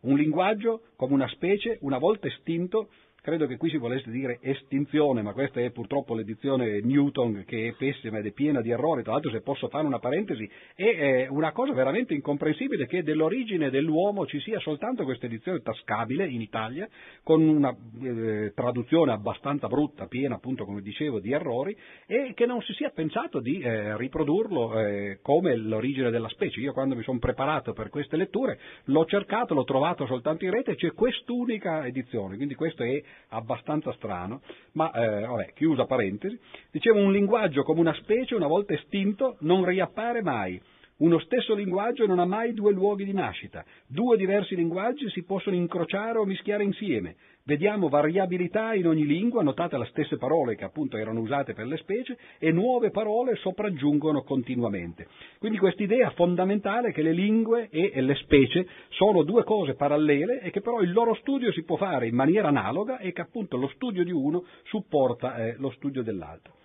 Un 0.01 0.17
linguaggio, 0.17 0.81
come 0.95 1.13
una 1.13 1.27
specie, 1.27 1.77
una 1.81 1.99
volta 1.99 2.27
estinto, 2.27 2.89
Credo 3.23 3.45
che 3.45 3.57
qui 3.57 3.69
si 3.69 3.77
volesse 3.77 4.09
dire 4.09 4.39
estinzione, 4.41 5.21
ma 5.21 5.33
questa 5.33 5.61
è 5.61 5.69
purtroppo 5.69 6.15
l'edizione 6.15 6.81
Newton 6.81 7.43
che 7.45 7.67
è 7.67 7.75
pessima 7.77 8.17
ed 8.17 8.25
è 8.25 8.31
piena 8.31 8.61
di 8.61 8.71
errori. 8.71 9.03
Tra 9.03 9.11
l'altro, 9.11 9.29
se 9.29 9.41
posso 9.41 9.67
fare 9.67 9.85
una 9.85 9.99
parentesi, 9.99 10.49
è 10.73 11.27
una 11.29 11.51
cosa 11.51 11.71
veramente 11.71 12.15
incomprensibile 12.15 12.87
che 12.87 13.03
dell'origine 13.03 13.69
dell'uomo 13.69 14.25
ci 14.25 14.39
sia 14.39 14.59
soltanto 14.59 15.03
questa 15.03 15.27
edizione 15.27 15.61
tascabile 15.61 16.27
in 16.27 16.41
Italia, 16.41 16.89
con 17.21 17.43
una 17.43 17.69
eh, 18.01 18.53
traduzione 18.55 19.11
abbastanza 19.11 19.67
brutta, 19.67 20.07
piena 20.07 20.33
appunto, 20.33 20.65
come 20.65 20.81
dicevo, 20.81 21.19
di 21.19 21.31
errori, 21.31 21.77
e 22.07 22.31
che 22.33 22.47
non 22.47 22.59
si 22.63 22.73
sia 22.73 22.89
pensato 22.89 23.39
di 23.39 23.59
eh, 23.59 23.97
riprodurlo 23.97 24.79
eh, 24.79 25.19
come 25.21 25.55
l'origine 25.57 26.09
della 26.09 26.29
specie. 26.29 26.59
Io 26.59 26.73
quando 26.73 26.95
mi 26.95 27.03
sono 27.03 27.19
preparato 27.19 27.73
per 27.73 27.89
queste 27.89 28.17
letture 28.17 28.59
l'ho 28.85 29.05
cercato, 29.05 29.53
l'ho 29.53 29.63
trovato 29.63 30.07
soltanto 30.07 30.43
in 30.43 30.49
rete, 30.49 30.73
c'è 30.73 30.93
quest'unica 30.93 31.85
edizione, 31.85 32.35
quindi 32.35 32.55
questo 32.55 32.81
è 32.81 33.09
abbastanza 33.29 33.91
strano, 33.93 34.41
ma 34.73 34.91
eh, 34.91 35.25
vabbè, 35.25 35.53
chiusa 35.53 35.85
parentesi, 35.85 36.39
dicevo 36.71 36.99
un 36.99 37.11
linguaggio 37.11 37.63
come 37.63 37.79
una 37.79 37.93
specie 37.95 38.35
una 38.35 38.47
volta 38.47 38.73
estinto 38.73 39.37
non 39.39 39.65
riappare 39.65 40.21
mai. 40.21 40.61
Uno 41.01 41.19
stesso 41.19 41.55
linguaggio 41.55 42.05
non 42.05 42.19
ha 42.19 42.25
mai 42.25 42.53
due 42.53 42.71
luoghi 42.71 43.05
di 43.05 43.13
nascita. 43.13 43.65
Due 43.87 44.17
diversi 44.17 44.55
linguaggi 44.55 45.09
si 45.09 45.23
possono 45.23 45.55
incrociare 45.55 46.19
o 46.19 46.25
mischiare 46.25 46.63
insieme, 46.63 47.15
Vediamo 47.43 47.89
variabilità 47.89 48.75
in 48.75 48.85
ogni 48.85 49.05
lingua, 49.05 49.41
notate 49.41 49.75
le 49.75 49.85
stesse 49.85 50.17
parole 50.17 50.55
che 50.55 50.63
appunto 50.63 50.95
erano 50.97 51.21
usate 51.21 51.53
per 51.53 51.65
le 51.65 51.77
specie 51.77 52.15
e 52.37 52.51
nuove 52.51 52.91
parole 52.91 53.35
sopraggiungono 53.37 54.21
continuamente. 54.21 55.07
Quindi 55.39 55.57
quest'idea 55.57 56.11
fondamentale 56.11 56.91
che 56.91 57.01
le 57.01 57.13
lingue 57.13 57.69
e 57.69 57.99
le 57.99 58.15
specie 58.15 58.67
sono 58.89 59.23
due 59.23 59.43
cose 59.43 59.73
parallele 59.73 60.41
e 60.41 60.51
che 60.51 60.61
però 60.61 60.81
il 60.81 60.91
loro 60.91 61.15
studio 61.15 61.51
si 61.51 61.63
può 61.63 61.77
fare 61.77 62.07
in 62.07 62.15
maniera 62.15 62.49
analoga 62.49 62.99
e 62.99 63.11
che 63.11 63.21
appunto 63.21 63.57
lo 63.57 63.69
studio 63.69 64.03
di 64.03 64.11
uno 64.11 64.45
supporta 64.65 65.35
eh, 65.37 65.55
lo 65.57 65.71
studio 65.71 66.03
dell'altro. 66.03 66.59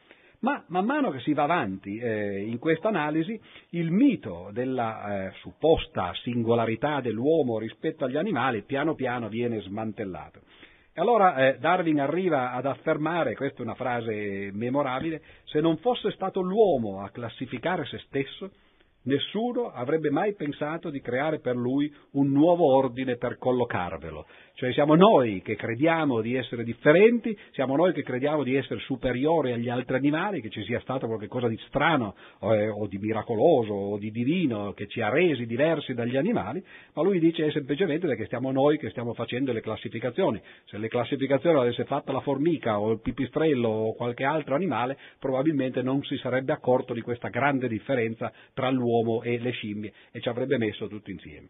Ma 0.46 0.62
man 0.68 0.85
mano 0.85 1.11
che 1.11 1.18
si 1.18 1.32
va 1.32 1.42
avanti 1.42 1.98
eh, 1.98 2.38
in 2.42 2.61
questa 2.61 2.87
analisi, 2.87 3.37
il 3.70 3.90
mito 3.90 4.50
della 4.52 5.26
eh, 5.26 5.32
supposta 5.40 6.12
singolarità 6.22 7.00
dell'uomo 7.00 7.59
rispetto 7.59 8.04
agli 8.04 8.16
animali 8.16 8.62
piano 8.62 8.94
piano 8.94 9.28
viene 9.28 9.61
smantellato. 9.62 10.42
E 10.94 11.00
allora 11.00 11.48
eh, 11.48 11.59
Darwin 11.59 11.98
arriva 11.98 12.52
ad 12.52 12.64
affermare, 12.64 13.35
questa 13.35 13.59
è 13.59 13.62
una 13.62 13.74
frase 13.74 14.50
memorabile, 14.52 15.20
se 15.46 15.61
non 15.61 15.78
fosse 15.78 16.12
stato 16.12 16.40
l'uomo 16.42 17.02
a 17.02 17.11
classificare 17.11 17.85
se 17.85 17.98
stesso, 18.06 18.52
nessuno 19.02 19.72
avrebbe 19.72 20.11
mai 20.11 20.35
pensato 20.35 20.90
di 20.90 21.00
creare 21.00 21.40
per 21.40 21.56
lui 21.56 21.92
un 22.12 22.30
nuovo 22.30 22.72
ordine 22.72 23.16
per 23.16 23.37
collocarvelo. 23.37 24.26
Cioè 24.56 24.72
siamo 24.72 24.94
noi 24.94 25.42
che 25.42 25.54
crediamo 25.54 26.22
di 26.22 26.34
essere 26.34 26.64
differenti, 26.64 27.36
siamo 27.50 27.76
noi 27.76 27.92
che 27.92 28.02
crediamo 28.02 28.42
di 28.42 28.54
essere 28.54 28.80
superiori 28.80 29.52
agli 29.52 29.68
altri 29.68 29.96
animali, 29.96 30.40
che 30.40 30.48
ci 30.48 30.64
sia 30.64 30.80
stato 30.80 31.06
qualcosa 31.06 31.46
di 31.46 31.58
strano 31.66 32.14
eh, 32.40 32.70
o 32.70 32.86
di 32.86 32.96
miracoloso 32.96 33.74
o 33.74 33.98
di 33.98 34.10
divino 34.10 34.72
che 34.72 34.86
ci 34.86 35.02
ha 35.02 35.10
resi 35.10 35.44
diversi 35.44 35.92
dagli 35.92 36.16
animali, 36.16 36.64
ma 36.94 37.02
lui 37.02 37.18
dice 37.18 37.50
semplicemente 37.50 38.06
perché 38.06 38.28
siamo 38.28 38.50
noi 38.50 38.78
che 38.78 38.88
stiamo 38.88 39.12
facendo 39.12 39.52
le 39.52 39.60
classificazioni. 39.60 40.40
Se 40.64 40.78
le 40.78 40.88
classificazioni 40.88 41.58
avesse 41.58 41.84
fatto 41.84 42.12
la 42.12 42.20
formica 42.20 42.80
o 42.80 42.92
il 42.92 43.00
pipistrello 43.02 43.68
o 43.68 43.94
qualche 43.94 44.24
altro 44.24 44.54
animale, 44.54 44.96
probabilmente 45.18 45.82
non 45.82 46.02
si 46.04 46.16
sarebbe 46.16 46.54
accorto 46.54 46.94
di 46.94 47.02
questa 47.02 47.28
grande 47.28 47.68
differenza 47.68 48.32
tra 48.54 48.70
l'uomo 48.70 49.22
e 49.22 49.38
le 49.38 49.50
scimmie 49.50 49.92
e 50.12 50.20
ci 50.22 50.30
avrebbe 50.30 50.56
messo 50.56 50.88
tutto 50.88 51.10
insieme 51.10 51.48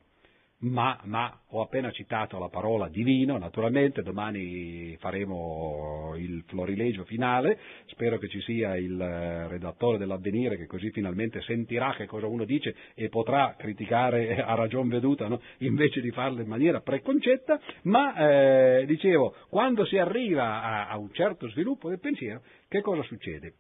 ma, 0.58 0.98
ma, 1.04 1.40
ho 1.48 1.60
appena 1.60 1.90
citato 1.90 2.38
la 2.38 2.48
parola 2.48 2.88
divino, 2.88 3.36
naturalmente 3.36 4.02
domani 4.02 4.96
faremo 4.98 6.14
il 6.16 6.44
florilegio 6.46 7.04
finale, 7.04 7.58
spero 7.86 8.18
che 8.18 8.28
ci 8.28 8.40
sia 8.40 8.76
il 8.76 8.98
eh, 8.98 9.48
redattore 9.48 9.98
dell'avvenire 9.98 10.56
che 10.56 10.66
così 10.66 10.90
finalmente 10.90 11.42
sentirà 11.42 11.94
che 11.94 12.06
cosa 12.06 12.26
uno 12.26 12.44
dice 12.44 12.74
e 12.94 13.08
potrà 13.08 13.54
criticare 13.58 14.42
a 14.42 14.54
ragion 14.54 14.88
veduta 14.88 15.28
no? 15.28 15.40
invece 15.58 16.00
di 16.00 16.10
farlo 16.10 16.40
in 16.40 16.48
maniera 16.48 16.80
preconcetta, 16.80 17.60
ma 17.82 18.14
eh, 18.14 18.86
dicevo, 18.86 19.34
quando 19.48 19.84
si 19.84 19.98
arriva 19.98 20.62
a, 20.62 20.88
a 20.88 20.96
un 20.96 21.12
certo 21.12 21.48
sviluppo 21.50 21.90
del 21.90 22.00
pensiero, 22.00 22.42
che 22.68 22.80
cosa 22.80 23.02
succede? 23.02 23.54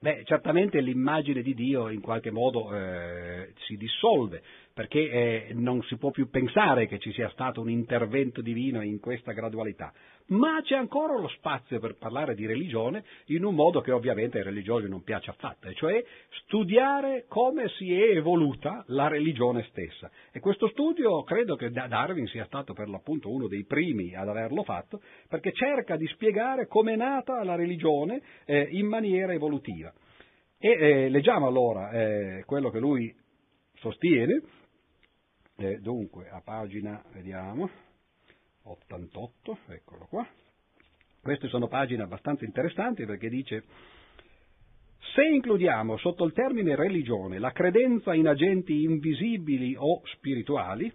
Beh, 0.00 0.22
certamente 0.26 0.80
l'immagine 0.80 1.42
di 1.42 1.54
Dio 1.54 1.88
in 1.88 2.00
qualche 2.00 2.30
modo 2.30 2.72
eh, 2.72 3.52
si 3.66 3.76
dissolve, 3.76 4.40
perché 4.72 5.10
eh, 5.10 5.54
non 5.54 5.82
si 5.82 5.96
può 5.96 6.12
più 6.12 6.30
pensare 6.30 6.86
che 6.86 7.00
ci 7.00 7.12
sia 7.12 7.28
stato 7.30 7.60
un 7.60 7.68
intervento 7.68 8.40
divino 8.40 8.80
in 8.80 9.00
questa 9.00 9.32
gradualità. 9.32 9.92
Ma 10.28 10.60
c'è 10.62 10.76
ancora 10.76 11.18
lo 11.18 11.28
spazio 11.28 11.80
per 11.80 11.96
parlare 11.96 12.34
di 12.34 12.44
religione 12.44 13.02
in 13.26 13.44
un 13.44 13.54
modo 13.54 13.80
che 13.80 13.92
ovviamente 13.92 14.38
ai 14.38 14.44
religiosi 14.44 14.86
non 14.86 15.02
piace 15.02 15.30
affatto, 15.30 15.72
cioè 15.72 16.04
studiare 16.42 17.24
come 17.28 17.68
si 17.78 17.94
è 17.94 18.16
evoluta 18.16 18.84
la 18.88 19.08
religione 19.08 19.64
stessa. 19.70 20.10
E 20.30 20.40
questo 20.40 20.68
studio 20.68 21.22
credo 21.22 21.56
che 21.56 21.70
Darwin 21.70 22.26
sia 22.26 22.44
stato 22.44 22.74
per 22.74 22.90
l'appunto 22.90 23.30
uno 23.30 23.48
dei 23.48 23.64
primi 23.64 24.14
ad 24.14 24.28
averlo 24.28 24.64
fatto, 24.64 25.00
perché 25.28 25.52
cerca 25.52 25.96
di 25.96 26.06
spiegare 26.08 26.66
come 26.66 26.92
è 26.92 26.96
nata 26.96 27.42
la 27.42 27.54
religione 27.54 28.20
eh, 28.44 28.68
in 28.72 28.86
maniera 28.86 29.32
evolutiva. 29.32 29.90
E 30.58 30.68
eh, 30.68 31.08
leggiamo 31.08 31.46
allora 31.46 31.90
eh, 31.90 32.42
quello 32.44 32.68
che 32.68 32.80
lui 32.80 33.14
sostiene, 33.76 34.42
eh, 35.56 35.78
dunque, 35.78 36.28
a 36.28 36.42
pagina, 36.44 37.02
vediamo, 37.14 37.86
88, 38.70 39.58
eccolo 39.68 40.06
qua. 40.08 40.26
Queste 41.20 41.48
sono 41.48 41.68
pagine 41.68 42.02
abbastanza 42.02 42.44
interessanti 42.44 43.04
perché 43.04 43.28
dice 43.28 43.64
se 45.14 45.24
includiamo 45.24 45.96
sotto 45.96 46.24
il 46.24 46.32
termine 46.32 46.76
religione 46.76 47.38
la 47.38 47.52
credenza 47.52 48.14
in 48.14 48.28
agenti 48.28 48.82
invisibili 48.82 49.74
o 49.76 50.02
spirituali, 50.04 50.92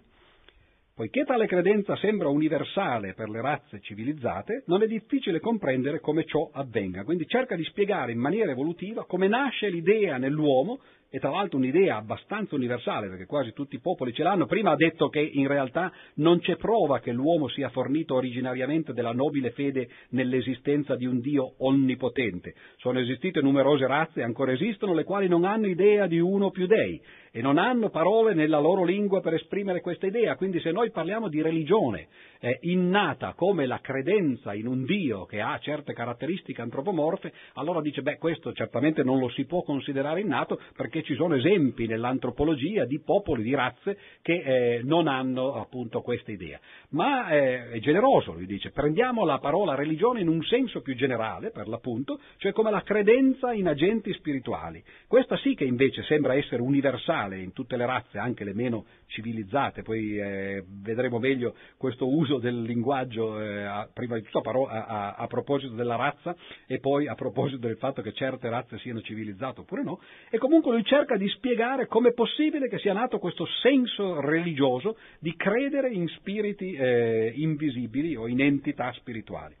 Poiché 0.94 1.24
tale 1.24 1.48
credenza 1.48 1.96
sembra 1.96 2.28
universale 2.28 3.14
per 3.14 3.28
le 3.28 3.40
razze 3.40 3.80
civilizzate, 3.80 4.62
non 4.66 4.80
è 4.80 4.86
difficile 4.86 5.40
comprendere 5.40 5.98
come 5.98 6.24
ciò 6.24 6.50
avvenga. 6.52 7.02
Quindi 7.02 7.26
cerca 7.26 7.56
di 7.56 7.64
spiegare 7.64 8.12
in 8.12 8.20
maniera 8.20 8.52
evolutiva 8.52 9.04
come 9.04 9.26
nasce 9.26 9.70
l'idea 9.70 10.18
nell'uomo 10.18 10.78
e 11.14 11.20
tra 11.20 11.30
l'altro 11.30 11.58
un'idea 11.58 11.94
abbastanza 11.94 12.56
universale, 12.56 13.06
perché 13.06 13.26
quasi 13.26 13.52
tutti 13.52 13.76
i 13.76 13.80
popoli 13.80 14.12
ce 14.12 14.24
l'hanno. 14.24 14.46
Prima 14.46 14.72
ha 14.72 14.74
detto 14.74 15.08
che 15.08 15.20
in 15.20 15.46
realtà 15.46 15.92
non 16.14 16.40
c'è 16.40 16.56
prova 16.56 16.98
che 16.98 17.12
l'uomo 17.12 17.46
sia 17.46 17.68
fornito 17.68 18.16
originariamente 18.16 18.92
della 18.92 19.12
nobile 19.12 19.52
fede 19.52 19.88
nell'esistenza 20.08 20.96
di 20.96 21.06
un 21.06 21.20
Dio 21.20 21.54
onnipotente. 21.58 22.54
Sono 22.78 22.98
esistite 22.98 23.40
numerose 23.40 23.86
razze, 23.86 24.24
ancora 24.24 24.50
esistono, 24.50 24.92
le 24.92 25.04
quali 25.04 25.28
non 25.28 25.44
hanno 25.44 25.68
idea 25.68 26.08
di 26.08 26.18
uno 26.18 26.46
o 26.46 26.50
più 26.50 26.66
dei 26.66 27.00
e 27.30 27.40
non 27.40 27.58
hanno 27.58 27.90
parole 27.90 28.34
nella 28.34 28.58
loro 28.58 28.82
lingua 28.82 29.20
per 29.20 29.34
esprimere 29.34 29.80
questa 29.80 30.06
idea. 30.06 30.34
Quindi 30.34 30.58
se 30.58 30.72
noi 30.72 30.90
parliamo 30.90 31.28
di 31.28 31.42
religione 31.42 32.08
eh, 32.44 32.58
innata 32.62 33.32
come 33.32 33.64
la 33.64 33.80
credenza 33.80 34.52
in 34.52 34.66
un 34.66 34.84
Dio 34.84 35.24
che 35.24 35.40
ha 35.40 35.58
certe 35.60 35.94
caratteristiche 35.94 36.60
antropomorfe, 36.60 37.32
allora 37.54 37.80
dice, 37.80 38.02
beh, 38.02 38.18
questo 38.18 38.52
certamente 38.52 39.02
non 39.02 39.18
lo 39.18 39.30
si 39.30 39.46
può 39.46 39.62
considerare 39.62 40.20
innato 40.20 40.60
perché 40.76 41.02
ci 41.02 41.14
sono 41.14 41.36
esempi 41.36 41.86
nell'antropologia 41.86 42.84
di 42.84 43.00
popoli, 43.00 43.42
di 43.42 43.54
razze 43.54 43.98
che 44.20 44.42
eh, 44.42 44.82
non 44.82 45.08
hanno 45.08 45.54
appunto 45.54 46.02
questa 46.02 46.32
idea. 46.32 46.60
Ma 46.90 47.30
eh, 47.30 47.70
è 47.70 47.78
generoso, 47.78 48.34
lui 48.34 48.44
dice, 48.44 48.72
prendiamo 48.72 49.24
la 49.24 49.38
parola 49.38 49.74
religione 49.74 50.20
in 50.20 50.28
un 50.28 50.42
senso 50.42 50.82
più 50.82 50.94
generale, 50.94 51.50
per 51.50 51.66
l'appunto, 51.66 52.20
cioè 52.36 52.52
come 52.52 52.70
la 52.70 52.82
credenza 52.82 53.54
in 53.54 53.68
agenti 53.68 54.12
spirituali. 54.12 54.84
Questa 55.08 55.38
sì 55.38 55.54
che 55.54 55.64
invece 55.64 56.02
sembra 56.02 56.34
essere 56.34 56.60
universale 56.60 57.40
in 57.40 57.54
tutte 57.54 57.78
le 57.78 57.86
razze, 57.86 58.18
anche 58.18 58.44
le 58.44 58.52
meno 58.52 58.84
civilizzate, 59.06 59.80
poi 59.80 60.18
eh, 60.18 60.62
vedremo 60.82 61.18
meglio 61.18 61.54
questo 61.78 62.06
uso 62.06 62.32
del 62.38 62.62
linguaggio, 62.62 63.40
eh, 63.40 63.64
a, 63.64 63.88
prima 63.92 64.16
di 64.16 64.22
tutto 64.22 64.66
a, 64.66 64.84
a, 64.84 65.14
a, 65.14 65.26
proposito 65.26 65.74
della 65.74 65.96
razza 65.96 66.34
e 66.66 66.78
poi 66.78 67.06
a 67.06 67.14
proposito 67.14 67.66
del 67.66 67.76
fatto 67.76 68.02
che 68.02 68.12
certe 68.12 68.48
razze 68.48 68.78
siano 68.78 69.00
civilizzate 69.00 69.60
oppure 69.60 69.82
no, 69.82 70.00
e 70.30 70.38
comunque 70.38 70.72
lui 70.72 70.84
cerca 70.84 71.16
di 71.16 71.28
spiegare 71.28 71.86
come 71.86 72.10
è 72.10 72.12
possibile 72.12 72.68
che 72.68 72.78
sia 72.78 72.92
nato 72.92 73.18
questo 73.18 73.46
senso 73.62 74.20
religioso 74.20 74.96
di 75.18 75.34
credere 75.36 75.90
in 75.90 76.08
spiriti 76.08 76.72
eh, 76.72 77.32
invisibili 77.36 78.16
o 78.16 78.26
in 78.26 78.40
entità 78.40 78.92
spirituali. 78.92 79.54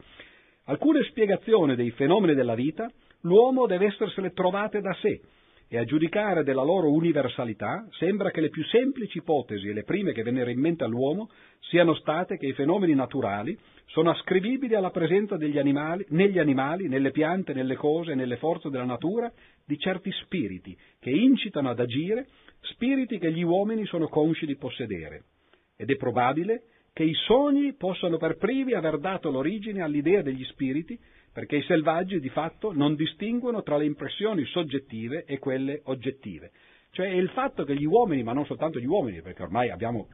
Alcune 0.64 1.02
spiegazioni 1.04 1.76
dei 1.76 1.90
fenomeni 1.90 2.34
della 2.34 2.54
vita 2.54 2.90
l'uomo 3.20 3.66
deve 3.66 3.86
essersele 3.86 4.32
trovate 4.32 4.80
da 4.80 4.94
sé, 5.00 5.20
e 5.68 5.78
a 5.78 5.84
giudicare 5.84 6.44
della 6.44 6.62
loro 6.62 6.92
universalità 6.92 7.86
sembra 7.98 8.30
che 8.30 8.40
le 8.40 8.50
più 8.50 8.62
semplici 8.64 9.18
ipotesi 9.18 9.68
e 9.68 9.72
le 9.72 9.84
prime 9.84 10.12
che 10.12 10.22
vennero 10.22 10.50
in 10.50 10.60
mente 10.60 10.84
all'uomo 10.84 11.30
siano 11.60 11.94
state 11.94 12.36
che 12.36 12.46
i 12.46 12.52
fenomeni 12.52 12.94
naturali 12.94 13.58
sono 13.86 14.10
ascrivibili 14.10 14.74
alla 14.74 14.90
presenza 14.90 15.34
animali, 15.34 16.04
negli 16.10 16.38
animali, 16.38 16.88
nelle 16.88 17.10
piante, 17.10 17.52
nelle 17.52 17.76
cose, 17.76 18.14
nelle 18.14 18.36
forze 18.36 18.68
della 18.68 18.84
natura, 18.84 19.32
di 19.64 19.78
certi 19.78 20.10
spiriti 20.22 20.76
che 21.00 21.10
incitano 21.10 21.70
ad 21.70 21.80
agire, 21.80 22.26
spiriti 22.60 23.18
che 23.18 23.32
gli 23.32 23.42
uomini 23.42 23.86
sono 23.86 24.08
consci 24.08 24.46
di 24.46 24.56
possedere. 24.56 25.24
Ed 25.76 25.90
è 25.90 25.96
probabile 25.96 26.62
che 26.92 27.02
i 27.02 27.14
sogni 27.26 27.74
possano 27.74 28.18
per 28.18 28.36
privi 28.36 28.72
aver 28.72 28.98
dato 28.98 29.30
l'origine 29.30 29.82
all'idea 29.82 30.22
degli 30.22 30.44
spiriti 30.44 30.98
perché 31.34 31.56
i 31.56 31.62
selvaggi 31.64 32.20
di 32.20 32.28
fatto 32.28 32.72
non 32.72 32.94
distinguono 32.94 33.64
tra 33.64 33.76
le 33.76 33.86
impressioni 33.86 34.44
soggettive 34.44 35.24
e 35.24 35.40
quelle 35.40 35.80
oggettive. 35.86 36.52
Cioè 36.92 37.08
il 37.08 37.28
fatto 37.30 37.64
che 37.64 37.74
gli 37.74 37.84
uomini, 37.84 38.22
ma 38.22 38.32
non 38.32 38.46
soltanto 38.46 38.78
gli 38.78 38.86
uomini, 38.86 39.20
perché 39.20 39.42
ormai 39.42 39.70
abbiamo 39.70 40.06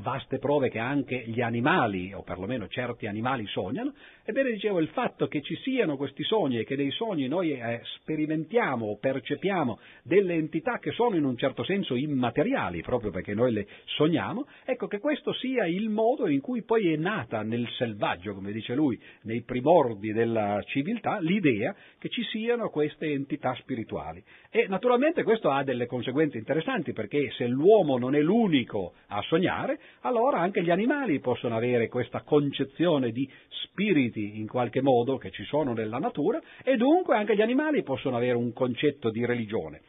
vaste 0.00 0.38
prove 0.38 0.70
che 0.70 0.78
anche 0.78 1.22
gli 1.26 1.40
animali, 1.40 2.12
o 2.12 2.22
perlomeno 2.22 2.68
certi 2.68 3.06
animali, 3.06 3.46
sognano, 3.46 3.92
ebbene 4.24 4.52
dicevo 4.52 4.80
il 4.80 4.88
fatto 4.88 5.26
che 5.26 5.42
ci 5.42 5.56
siano 5.56 5.96
questi 5.96 6.22
sogni 6.22 6.58
e 6.58 6.64
che 6.64 6.76
dei 6.76 6.90
sogni 6.90 7.28
noi 7.28 7.52
eh, 7.52 7.80
sperimentiamo 7.96 8.86
o 8.86 8.96
percepiamo 8.98 9.78
delle 10.02 10.34
entità 10.34 10.78
che 10.78 10.92
sono 10.92 11.16
in 11.16 11.24
un 11.24 11.36
certo 11.36 11.64
senso 11.64 11.94
immateriali, 11.94 12.82
proprio 12.82 13.10
perché 13.10 13.34
noi 13.34 13.52
le 13.52 13.66
sogniamo, 13.84 14.46
ecco 14.64 14.86
che 14.86 14.98
questo 14.98 15.32
sia 15.34 15.66
il 15.66 15.88
modo 15.88 16.28
in 16.28 16.40
cui 16.40 16.62
poi 16.62 16.92
è 16.92 16.96
nata 16.96 17.42
nel 17.42 17.68
selvaggio, 17.76 18.34
come 18.34 18.52
dice 18.52 18.74
lui, 18.74 19.00
nei 19.22 19.42
primordi 19.42 20.12
della 20.12 20.62
civiltà, 20.66 21.18
l'idea 21.18 21.74
che 21.98 22.08
ci 22.08 22.22
siano 22.24 22.70
queste 22.70 23.06
entità 23.06 23.54
spirituali. 23.54 24.22
E 24.52 24.66
naturalmente 24.66 25.22
questo 25.22 25.48
ha 25.50 25.62
delle 25.62 25.86
conseguenze 25.86 26.36
interessanti 26.36 26.92
perché 26.92 27.30
se 27.36 27.46
l'uomo 27.46 27.98
non 27.98 28.16
è 28.16 28.20
l'unico 28.20 28.94
a 29.06 29.22
sognare, 29.22 29.78
allora 30.00 30.40
anche 30.40 30.64
gli 30.64 30.70
animali 30.70 31.20
possono 31.20 31.54
avere 31.54 31.86
questa 31.86 32.22
concezione 32.22 33.12
di 33.12 33.30
spiriti 33.48 34.40
in 34.40 34.48
qualche 34.48 34.82
modo 34.82 35.18
che 35.18 35.30
ci 35.30 35.44
sono 35.44 35.72
nella 35.72 35.98
natura 35.98 36.40
e 36.64 36.76
dunque 36.76 37.14
anche 37.14 37.36
gli 37.36 37.42
animali 37.42 37.84
possono 37.84 38.16
avere 38.16 38.36
un 38.36 38.52
concetto 38.52 39.10
di 39.10 39.24
religione. 39.24 39.82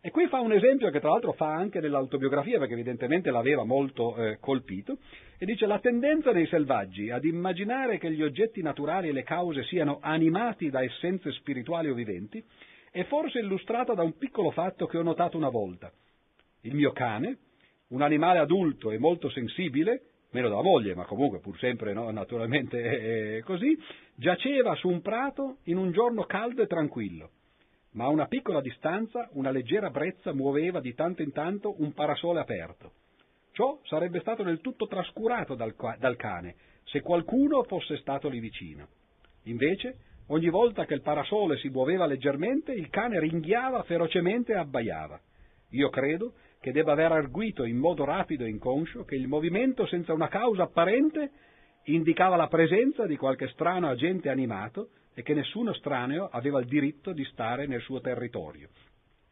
E 0.00 0.10
qui 0.10 0.26
fa 0.26 0.40
un 0.40 0.52
esempio 0.52 0.90
che 0.90 0.98
tra 0.98 1.10
l'altro 1.10 1.32
fa 1.32 1.54
anche 1.54 1.78
nell'autobiografia 1.78 2.58
perché 2.58 2.72
evidentemente 2.72 3.30
l'aveva 3.30 3.62
molto 3.62 4.16
eh, 4.16 4.38
colpito 4.40 4.98
e 5.38 5.44
dice 5.46 5.66
la 5.66 5.78
tendenza 5.78 6.32
dei 6.32 6.46
selvaggi 6.46 7.10
ad 7.10 7.24
immaginare 7.24 7.98
che 7.98 8.10
gli 8.10 8.22
oggetti 8.22 8.62
naturali 8.62 9.10
e 9.10 9.12
le 9.12 9.22
cause 9.22 9.62
siano 9.62 9.98
animati 10.00 10.70
da 10.70 10.82
essenze 10.82 11.30
spirituali 11.30 11.88
o 11.88 11.94
viventi 11.94 12.42
è 12.98 13.04
forse 13.04 13.38
illustrata 13.38 13.94
da 13.94 14.02
un 14.02 14.16
piccolo 14.16 14.50
fatto 14.50 14.86
che 14.86 14.98
ho 14.98 15.02
notato 15.02 15.36
una 15.36 15.50
volta. 15.50 15.92
Il 16.62 16.74
mio 16.74 16.90
cane, 16.90 17.38
un 17.88 18.02
animale 18.02 18.38
adulto 18.38 18.90
e 18.90 18.98
molto 18.98 19.30
sensibile, 19.30 20.02
meno 20.32 20.48
della 20.48 20.62
moglie, 20.62 20.96
ma 20.96 21.04
comunque 21.04 21.38
pur 21.38 21.56
sempre 21.58 21.92
no, 21.92 22.10
naturalmente 22.10 23.40
così, 23.44 23.78
giaceva 24.16 24.74
su 24.74 24.88
un 24.88 25.00
prato 25.00 25.58
in 25.64 25.76
un 25.76 25.92
giorno 25.92 26.24
caldo 26.24 26.62
e 26.62 26.66
tranquillo 26.66 27.30
ma 27.92 28.04
a 28.04 28.08
una 28.08 28.26
piccola 28.26 28.60
distanza 28.60 29.28
una 29.32 29.50
leggera 29.50 29.90
brezza 29.90 30.32
muoveva 30.34 30.78
di 30.78 30.94
tanto 30.94 31.22
in 31.22 31.32
tanto 31.32 31.80
un 31.80 31.92
parasole 31.94 32.38
aperto. 32.38 32.92
Ciò 33.52 33.80
sarebbe 33.84 34.20
stato 34.20 34.42
del 34.42 34.60
tutto 34.60 34.86
trascurato 34.86 35.54
dal, 35.54 35.74
dal 35.98 36.16
cane 36.16 36.54
se 36.84 37.00
qualcuno 37.00 37.62
fosse 37.64 37.96
stato 37.96 38.28
lì 38.28 38.38
vicino. 38.38 38.88
Invece, 39.44 39.96
ogni 40.28 40.48
volta 40.48 40.84
che 40.86 40.94
il 40.94 41.02
parasole 41.02 41.58
si 41.58 41.68
muoveva 41.68 42.06
leggermente, 42.06 42.72
il 42.72 42.88
cane 42.88 43.20
ringhiava 43.20 43.82
ferocemente 43.82 44.52
e 44.52 44.56
abbaiava. 44.56 45.20
Io 45.70 45.90
credo 45.90 46.32
che 46.60 46.72
debba 46.72 46.92
aver 46.92 47.12
arguito 47.12 47.64
in 47.64 47.76
modo 47.76 48.04
rapido 48.04 48.44
e 48.44 48.48
inconscio 48.48 49.04
che 49.04 49.14
il 49.14 49.28
movimento 49.28 49.86
senza 49.86 50.12
una 50.12 50.28
causa 50.28 50.64
apparente 50.64 51.30
indicava 51.84 52.36
la 52.36 52.48
presenza 52.48 53.06
di 53.06 53.16
qualche 53.16 53.48
strano 53.48 53.88
agente 53.88 54.28
animato 54.28 54.90
e 55.14 55.22
che 55.22 55.34
nessuno 55.34 55.72
estraneo 55.72 56.28
aveva 56.30 56.60
il 56.60 56.66
diritto 56.66 57.12
di 57.12 57.24
stare 57.24 57.66
nel 57.66 57.80
suo 57.80 58.00
territorio. 58.00 58.68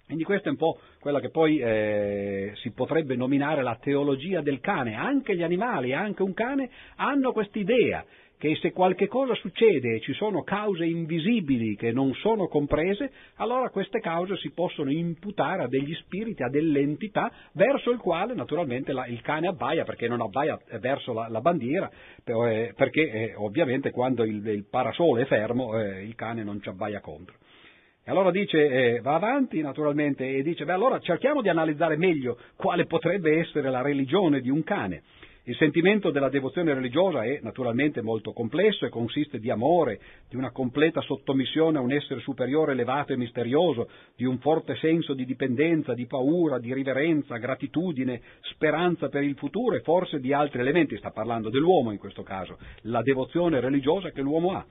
Quindi 0.06 0.22
questa 0.22 0.48
è 0.48 0.52
un 0.52 0.56
po' 0.56 0.78
quella 1.00 1.18
che 1.18 1.30
poi 1.30 1.58
eh, 1.58 2.52
si 2.56 2.70
potrebbe 2.70 3.16
nominare 3.16 3.62
la 3.62 3.76
teologia 3.80 4.40
del 4.40 4.60
cane. 4.60 4.94
Anche 4.94 5.34
gli 5.34 5.42
animali, 5.42 5.92
anche 5.92 6.22
un 6.22 6.32
cane, 6.32 6.70
hanno 6.94 7.32
quest'idea 7.32 8.04
che 8.38 8.54
se 8.56 8.72
qualche 8.72 9.06
cosa 9.06 9.34
succede 9.34 9.94
e 9.94 10.00
ci 10.00 10.12
sono 10.12 10.42
cause 10.42 10.84
invisibili 10.84 11.74
che 11.74 11.92
non 11.92 12.12
sono 12.14 12.48
comprese, 12.48 13.10
allora 13.36 13.70
queste 13.70 14.00
cause 14.00 14.36
si 14.36 14.50
possono 14.50 14.90
imputare 14.90 15.62
a 15.62 15.68
degli 15.68 15.94
spiriti, 15.94 16.42
a 16.42 16.48
delle 16.48 16.80
entità, 16.80 17.32
verso 17.52 17.90
il 17.90 17.98
quale 17.98 18.34
naturalmente 18.34 18.92
la, 18.92 19.06
il 19.06 19.20
cane 19.22 19.46
abbaia, 19.46 19.84
perché 19.84 20.08
non 20.08 20.20
abbaia 20.20 20.58
verso 20.80 21.12
la, 21.12 21.28
la 21.28 21.40
bandiera, 21.40 21.90
eh, 22.24 22.72
perché 22.76 23.10
eh, 23.10 23.34
ovviamente 23.36 23.90
quando 23.90 24.24
il, 24.24 24.46
il, 24.46 24.66
parasole 24.68 25.22
è 25.22 25.26
fermo 25.26 25.78
eh, 25.78 26.04
il 26.04 26.14
cane 26.14 26.44
non 26.44 26.60
ci 26.60 26.68
abbaia 26.68 27.00
contro. 27.00 27.36
E 28.04 28.10
allora 28.10 28.30
dice, 28.30 28.68
eh, 28.68 29.00
va 29.00 29.14
avanti 29.14 29.60
naturalmente 29.60 30.28
e 30.28 30.42
dice, 30.42 30.64
beh 30.64 30.72
allora 30.72 31.00
cerchiamo 31.00 31.42
di 31.42 31.48
analizzare 31.48 31.96
meglio 31.96 32.38
quale 32.54 32.86
potrebbe 32.86 33.40
essere 33.40 33.68
la 33.68 33.82
religione 33.82 34.40
di 34.40 34.50
un 34.50 34.62
cane. 34.62 35.02
Il 35.48 35.54
sentimento 35.54 36.10
della 36.10 36.28
devozione 36.28 36.74
religiosa 36.74 37.22
è 37.22 37.38
naturalmente 37.40 38.02
molto 38.02 38.32
complesso 38.32 38.84
e 38.84 38.88
consiste 38.88 39.38
di 39.38 39.48
amore, 39.48 40.00
di 40.28 40.34
una 40.34 40.50
completa 40.50 41.00
sottomissione 41.02 41.78
a 41.78 41.82
un 41.82 41.92
essere 41.92 42.18
superiore 42.18 42.72
elevato 42.72 43.12
e 43.12 43.16
misterioso, 43.16 43.88
di 44.16 44.24
un 44.24 44.38
forte 44.38 44.74
senso 44.74 45.14
di 45.14 45.24
dipendenza, 45.24 45.94
di 45.94 46.06
paura, 46.06 46.58
di 46.58 46.74
riverenza, 46.74 47.36
gratitudine, 47.36 48.20
speranza 48.40 49.08
per 49.08 49.22
il 49.22 49.36
futuro 49.36 49.76
e 49.76 49.82
forse 49.82 50.18
di 50.18 50.32
altri 50.32 50.58
elementi. 50.58 50.96
Sta 50.96 51.12
parlando 51.12 51.48
dell'uomo 51.48 51.92
in 51.92 51.98
questo 51.98 52.24
caso, 52.24 52.58
la 52.82 53.02
devozione 53.02 53.60
religiosa 53.60 54.10
che 54.10 54.22
l'uomo 54.22 54.50
ha. 54.50 54.66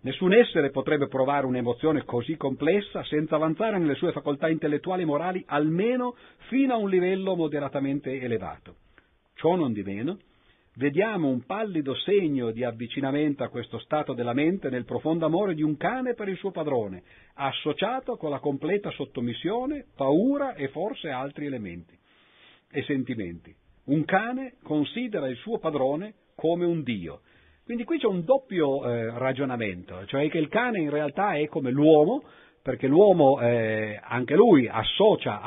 Nessun 0.00 0.32
essere 0.32 0.70
potrebbe 0.70 1.06
provare 1.06 1.46
un'emozione 1.46 2.02
così 2.04 2.36
complessa 2.36 3.04
senza 3.04 3.36
avanzare 3.36 3.78
nelle 3.78 3.94
sue 3.94 4.10
facoltà 4.10 4.48
intellettuali 4.48 5.02
e 5.02 5.06
morali 5.06 5.44
almeno 5.46 6.16
fino 6.48 6.74
a 6.74 6.76
un 6.76 6.90
livello 6.90 7.36
moderatamente 7.36 8.20
elevato. 8.20 8.86
Ciò 9.38 9.54
non 9.54 9.72
di 9.72 9.84
meno, 9.84 10.18
vediamo 10.78 11.28
un 11.28 11.44
pallido 11.44 11.94
segno 11.94 12.50
di 12.50 12.64
avvicinamento 12.64 13.44
a 13.44 13.48
questo 13.48 13.78
stato 13.78 14.12
della 14.12 14.32
mente 14.32 14.68
nel 14.68 14.84
profondo 14.84 15.26
amore 15.26 15.54
di 15.54 15.62
un 15.62 15.76
cane 15.76 16.14
per 16.14 16.28
il 16.28 16.36
suo 16.36 16.50
padrone, 16.50 17.04
associato 17.34 18.16
con 18.16 18.30
la 18.30 18.40
completa 18.40 18.90
sottomissione, 18.90 19.86
paura 19.94 20.54
e 20.54 20.66
forse 20.70 21.10
altri 21.10 21.46
elementi 21.46 21.96
e 22.68 22.82
sentimenti. 22.82 23.54
Un 23.84 24.04
cane 24.04 24.54
considera 24.64 25.28
il 25.28 25.36
suo 25.36 25.58
padrone 25.58 26.14
come 26.34 26.64
un 26.64 26.82
dio. 26.82 27.20
Quindi 27.64 27.84
qui 27.84 28.00
c'è 28.00 28.06
un 28.06 28.24
doppio 28.24 28.84
eh, 28.90 29.16
ragionamento, 29.16 30.04
cioè 30.06 30.28
che 30.28 30.38
il 30.38 30.48
cane 30.48 30.80
in 30.80 30.90
realtà 30.90 31.34
è 31.34 31.46
come 31.46 31.70
l'uomo, 31.70 32.24
perché 32.68 32.86
l'uomo 32.86 33.40
eh, 33.40 33.98
anche 34.02 34.34
lui 34.34 34.68
associa 34.68 35.40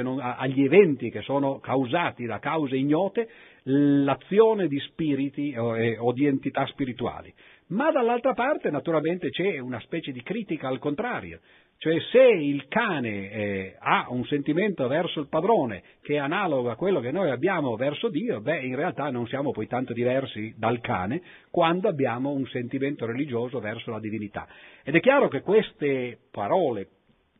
non, 0.00 0.18
agli 0.22 0.64
eventi 0.64 1.10
che 1.10 1.20
sono 1.20 1.58
causati 1.58 2.24
da 2.24 2.38
cause 2.38 2.78
ignote 2.78 3.28
l'azione 3.64 4.66
di 4.66 4.78
spiriti 4.78 5.54
o, 5.54 5.76
eh, 5.76 5.98
o 5.98 6.14
di 6.14 6.24
entità 6.24 6.64
spirituali. 6.64 7.30
Ma 7.68 7.90
dall'altra 7.90 8.32
parte 8.32 8.70
naturalmente 8.70 9.28
c'è 9.28 9.58
una 9.58 9.80
specie 9.80 10.12
di 10.12 10.22
critica 10.22 10.68
al 10.68 10.78
contrario, 10.78 11.40
cioè 11.78 12.00
se 12.10 12.22
il 12.22 12.66
cane 12.68 13.30
eh, 13.30 13.76
ha 13.78 14.06
un 14.08 14.24
sentimento 14.24 14.86
verso 14.88 15.20
il 15.20 15.28
padrone 15.28 15.82
che 16.00 16.14
è 16.14 16.18
analogo 16.18 16.70
a 16.70 16.76
quello 16.76 17.00
che 17.00 17.10
noi 17.10 17.30
abbiamo 17.30 17.76
verso 17.76 18.08
Dio, 18.08 18.40
beh 18.40 18.60
in 18.60 18.76
realtà 18.76 19.10
non 19.10 19.26
siamo 19.26 19.50
poi 19.50 19.66
tanto 19.66 19.92
diversi 19.92 20.54
dal 20.56 20.80
cane 20.80 21.20
quando 21.50 21.88
abbiamo 21.88 22.30
un 22.30 22.46
sentimento 22.46 23.04
religioso 23.04 23.60
verso 23.60 23.90
la 23.90 24.00
divinità. 24.00 24.48
Ed 24.82 24.94
è 24.94 25.00
chiaro 25.00 25.28
che 25.28 25.42
queste 25.42 26.18
parole, 26.30 26.88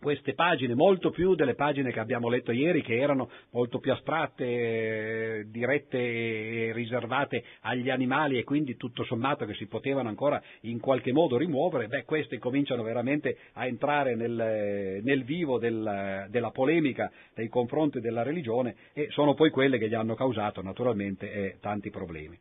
queste 0.01 0.35
pagine, 0.35 0.75
molto 0.75 1.11
più 1.11 1.35
delle 1.35 1.55
pagine 1.55 1.93
che 1.93 2.01
abbiamo 2.01 2.29
letto 2.29 2.53
ieri, 2.53 2.83
che 2.83 2.99
erano 2.99 3.31
molto 3.51 3.79
più 3.79 3.93
astratte, 3.93 4.45
eh, 4.45 5.45
dirette 5.51 5.99
e 5.99 6.73
riservate 6.73 7.43
agli 7.61 7.91
animali 7.91 8.39
e 8.39 8.45
quindi 8.45 8.77
tutto 8.77 9.05
sommato 9.05 9.45
che 9.45 9.55
si 9.55 9.67
potevano 9.67 10.09
ancora 10.09 10.43
in 10.63 10.81
qualche 10.81 11.13
modo 11.13 11.37
rimuovere, 11.37 11.89
beh, 11.89 12.05
queste 12.05 12.39
cominciano 12.39 12.83
veramente 12.83 13.37
a 13.55 13.67
entrare 13.67 14.15
nel, 14.15 15.01
nel 15.03 15.25
vivo 15.25 15.59
del, 15.59 16.27
della 16.29 16.51
polemica 16.51 17.11
nei 17.35 17.49
confronti 17.49 18.01
della 18.01 18.23
religione 18.23 18.75
e 18.93 19.09
sono 19.11 19.35
poi 19.35 19.51
quelle 19.51 19.79
che 19.79 19.89
gli 19.89 19.95
hanno 19.95 20.15
causato 20.15 20.63
naturalmente 20.63 21.31
eh, 21.31 21.57
tanti 21.61 21.91
problemi. 21.91 22.39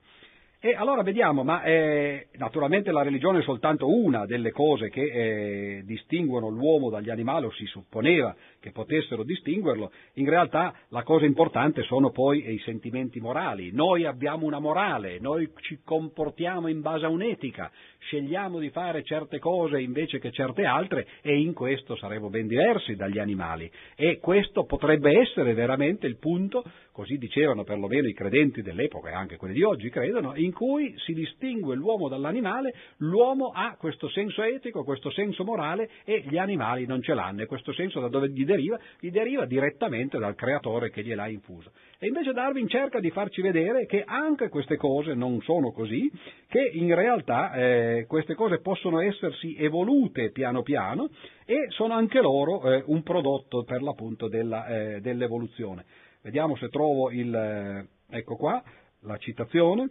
E 0.66 0.74
allora 0.74 1.04
vediamo, 1.04 1.44
ma 1.44 1.62
eh, 1.62 2.26
naturalmente 2.38 2.92
la 2.92 3.04
religione 3.04 3.42
è 3.42 3.44
soltanto 3.44 3.88
una 3.88 4.26
delle 4.26 4.50
cose 4.50 4.90
che 4.90 5.04
eh, 5.04 5.84
distinguono 5.86 6.50
l'uomo 6.50 6.90
dagli 6.90 7.12
animali, 7.12 7.46
o 7.46 7.52
si 7.52 7.68
supponeva 7.68 8.36
che 8.60 8.72
potessero 8.72 9.22
distinguerlo, 9.22 9.92
in 10.14 10.28
realtà 10.28 10.74
la 10.88 11.04
cosa 11.04 11.26
importante 11.26 11.84
sono 11.84 12.10
poi 12.10 12.52
i 12.52 12.58
sentimenti 12.66 13.20
morali. 13.20 13.70
Noi 13.74 14.06
abbiamo 14.06 14.48
una 14.48 14.58
morale, 14.58 15.20
noi 15.20 15.52
ci 15.58 15.82
comportiamo 15.86 16.68
in 16.68 16.82
base 16.82 17.06
a 17.06 17.10
un'etica, 17.10 17.70
scegliamo 18.00 18.58
di 18.58 18.72
fare 18.72 19.04
certe 19.04 19.38
cose 19.38 19.80
invece 19.80 20.18
che 20.18 20.32
certe 20.32 20.66
altre 20.66 21.06
e 21.22 21.38
in 21.38 21.54
questo 21.54 21.96
saremo 21.96 22.32
ben 22.32 22.48
diversi 22.48 22.96
dagli 22.96 23.20
animali. 23.20 23.70
E 23.96 24.18
questo 24.18 24.66
potrebbe 24.66 25.20
essere 25.20 25.54
veramente 25.54 26.08
il 26.08 26.18
punto, 26.18 26.64
così 26.92 27.20
dicevano 27.20 27.64
perlomeno 27.64 28.08
i 28.08 28.14
credenti 28.14 28.64
dell'epoca 28.64 29.12
e 29.12 29.14
anche 29.14 29.38
quelli 29.38 29.54
di 29.54 29.62
oggi 29.62 29.92
credono, 29.92 30.34
in 30.36 30.54
cui 30.56 30.96
si 31.00 31.14
distingue 31.14 31.76
l'uomo 31.76 32.08
dall'animale, 32.08 32.74
l'uomo 32.98 33.52
ha 33.54 33.76
questo 33.78 34.08
senso 34.10 34.42
etico, 34.42 34.86
questo 34.86 35.12
senso 35.12 35.44
morale 35.44 35.90
e 36.06 36.24
gli 36.26 36.38
animali 36.38 36.86
non 36.86 37.02
ce 37.02 37.14
l'hanno 37.14 37.42
e 37.42 37.46
questo 37.46 37.74
senso 37.74 38.00
da 38.00 38.08
dove 38.08 38.30
gli 38.30 38.46
deriva? 38.46 38.80
Gli 39.00 39.12
deriva 39.12 39.46
direttamente 39.46 40.18
dal 40.18 40.34
creatore 40.36 40.90
che 40.90 41.04
gliel'ha 41.04 41.28
infuso. 41.28 41.72
E 42.00 42.08
invece 42.08 42.32
Darwin 42.32 42.68
cerca 42.70 43.00
di 43.00 43.12
farci 43.12 43.42
vedere 43.42 43.86
che 43.86 44.04
anche 44.06 44.48
queste 44.48 44.78
cose 44.78 45.14
non 45.14 45.42
sono 45.42 45.72
così, 45.72 46.10
che 46.48 46.72
in 46.74 46.96
realtà 46.96 47.54
eh, 47.54 48.06
queste 48.08 48.34
cose 48.34 48.62
possono 48.62 49.02
essersi 49.02 49.56
evolute 49.58 50.32
piano 50.32 50.62
piano 50.62 51.10
e 51.46 51.66
sono 51.70 51.94
anche 51.94 52.22
loro 52.22 52.64
eh, 52.72 52.84
un 52.86 53.04
prodotto 53.04 53.64
per 53.64 53.82
l'appunto 53.82 54.30
della, 54.30 54.68
eh, 54.68 55.02
dell'evoluzione. 55.02 55.84
Vediamo 56.22 56.56
se 56.56 56.70
trovo 56.70 57.12
il, 57.12 57.36
eh, 57.36 57.88
ecco 58.10 58.36
qua, 58.36 58.64
la 59.02 59.18
citazione. 59.18 59.90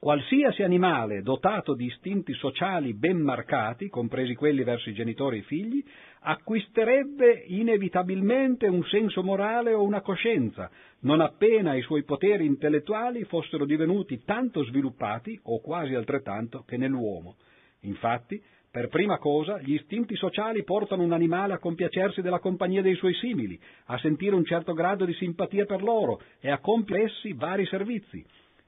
Qualsiasi 0.00 0.62
animale 0.62 1.22
dotato 1.22 1.74
di 1.74 1.86
istinti 1.86 2.32
sociali 2.34 2.94
ben 2.94 3.18
marcati, 3.18 3.88
compresi 3.88 4.36
quelli 4.36 4.62
verso 4.62 4.90
i 4.90 4.94
genitori 4.94 5.38
e 5.38 5.40
i 5.40 5.42
figli, 5.42 5.82
acquisterebbe 6.20 7.42
inevitabilmente 7.48 8.68
un 8.68 8.84
senso 8.84 9.24
morale 9.24 9.72
o 9.72 9.82
una 9.82 10.00
coscienza, 10.00 10.70
non 11.00 11.20
appena 11.20 11.74
i 11.74 11.82
suoi 11.82 12.04
poteri 12.04 12.46
intellettuali 12.46 13.24
fossero 13.24 13.64
divenuti 13.64 14.22
tanto 14.24 14.62
sviluppati, 14.62 15.36
o 15.42 15.60
quasi 15.60 15.94
altrettanto, 15.94 16.62
che 16.64 16.76
nell'uomo. 16.76 17.36
Infatti, 17.80 18.40
Per 18.70 18.88
prima 18.88 19.16
cosa, 19.16 19.58
gli 19.60 19.72
istinti 19.72 20.14
sociali 20.14 20.62
portano 20.62 21.02
un 21.02 21.12
animale 21.12 21.54
a 21.54 21.58
compiacersi 21.58 22.20
della 22.20 22.38
compagnia 22.38 22.82
dei 22.82 22.94
suoi 22.96 23.14
simili, 23.14 23.58
a 23.86 23.98
sentire 23.98 24.34
un 24.34 24.44
certo 24.44 24.74
grado 24.74 25.06
di 25.06 25.14
simpatia 25.14 25.64
per 25.64 25.82
loro 25.82 26.20
e 26.38 26.50
a 26.50 26.58
compiere 26.58 27.04
essi 27.04 27.32
vari 27.32 27.64
servizi. 27.64 28.22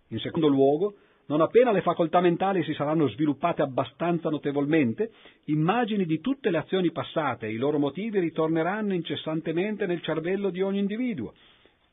In 0.08 0.18
secondo 0.18 0.48
luogo, 0.48 0.94
non 1.30 1.42
appena 1.42 1.70
le 1.70 1.80
facoltà 1.80 2.20
mentali 2.20 2.64
si 2.64 2.74
saranno 2.74 3.06
sviluppate 3.06 3.62
abbastanza 3.62 4.30
notevolmente, 4.30 5.12
immagini 5.44 6.04
di 6.04 6.20
tutte 6.20 6.50
le 6.50 6.58
azioni 6.58 6.90
passate 6.90 7.46
e 7.46 7.52
i 7.52 7.56
loro 7.56 7.78
motivi 7.78 8.18
ritorneranno 8.18 8.94
incessantemente 8.94 9.86
nel 9.86 10.02
cervello 10.02 10.50
di 10.50 10.60
ogni 10.60 10.80
individuo. 10.80 11.32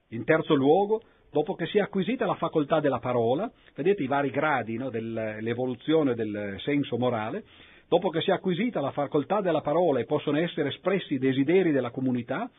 In 0.10 0.24
terzo 0.24 0.56
luogo, 0.56 1.04
dopo 1.32 1.54
che 1.54 1.68
si 1.68 1.78
è 1.78 1.82
acquisita 1.82 2.26
la 2.26 2.34
facoltà 2.34 2.80
della 2.80 2.98
parola, 2.98 3.52
vedete 3.76 4.02
i 4.02 4.08
vari 4.08 4.32
gradi 4.32 4.76
no, 4.76 4.90
dell'evoluzione 4.90 6.16
del 6.16 6.56
senso 6.62 6.98
morale, 6.98 7.44
Dopo 7.90 8.10
che 8.10 8.20
si 8.20 8.32
è 8.32 8.34
acquisita 8.34 8.82
la 8.82 8.92
facoltà 8.92 9.40
della 9.40 9.62
parola 9.62 10.02
e 10.02 10.06
possono 10.06 10.38
essere 10.38 10.68
espressi 10.68 11.14
i 11.14 11.20
desideri 11.20 11.72
della 11.72 11.90
comunità, 11.90 12.52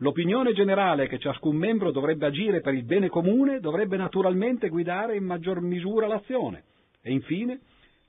l'opinione 0.00 0.52
generale 0.52 1.08
che 1.08 1.18
ciascun 1.18 1.56
membro 1.56 1.90
dovrebbe 1.90 2.26
agire 2.26 2.60
per 2.60 2.74
il 2.74 2.84
bene 2.84 3.08
comune 3.08 3.60
dovrebbe 3.60 3.96
naturalmente 3.96 4.68
guidare 4.68 5.16
in 5.16 5.24
maggior 5.24 5.60
misura 5.60 6.06
l'azione. 6.06 6.64
E 7.02 7.12
infine, 7.12 7.60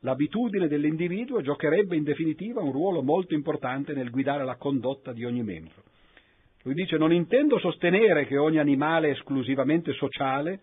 l'abitudine 0.02 0.68
dell'individuo 0.68 1.42
giocherebbe 1.42 1.96
in 1.96 2.04
definitiva 2.04 2.62
un 2.62 2.72
ruolo 2.72 3.02
molto 3.02 3.34
importante 3.34 3.94
nel 3.94 4.10
guidare 4.10 4.44
la 4.44 4.56
condotta 4.56 5.14
di 5.14 5.26
ogni 5.26 5.44
membro. 5.44 5.84
Lui 6.64 6.74
dice 6.74 6.98
non 6.98 7.12
intendo 7.12 7.58
sostenere 7.60 8.26
che 8.26 8.38
ogni 8.38 8.60
animale 8.60 9.08
è 9.08 9.12
esclusivamente 9.12 9.94
sociale 9.94 10.60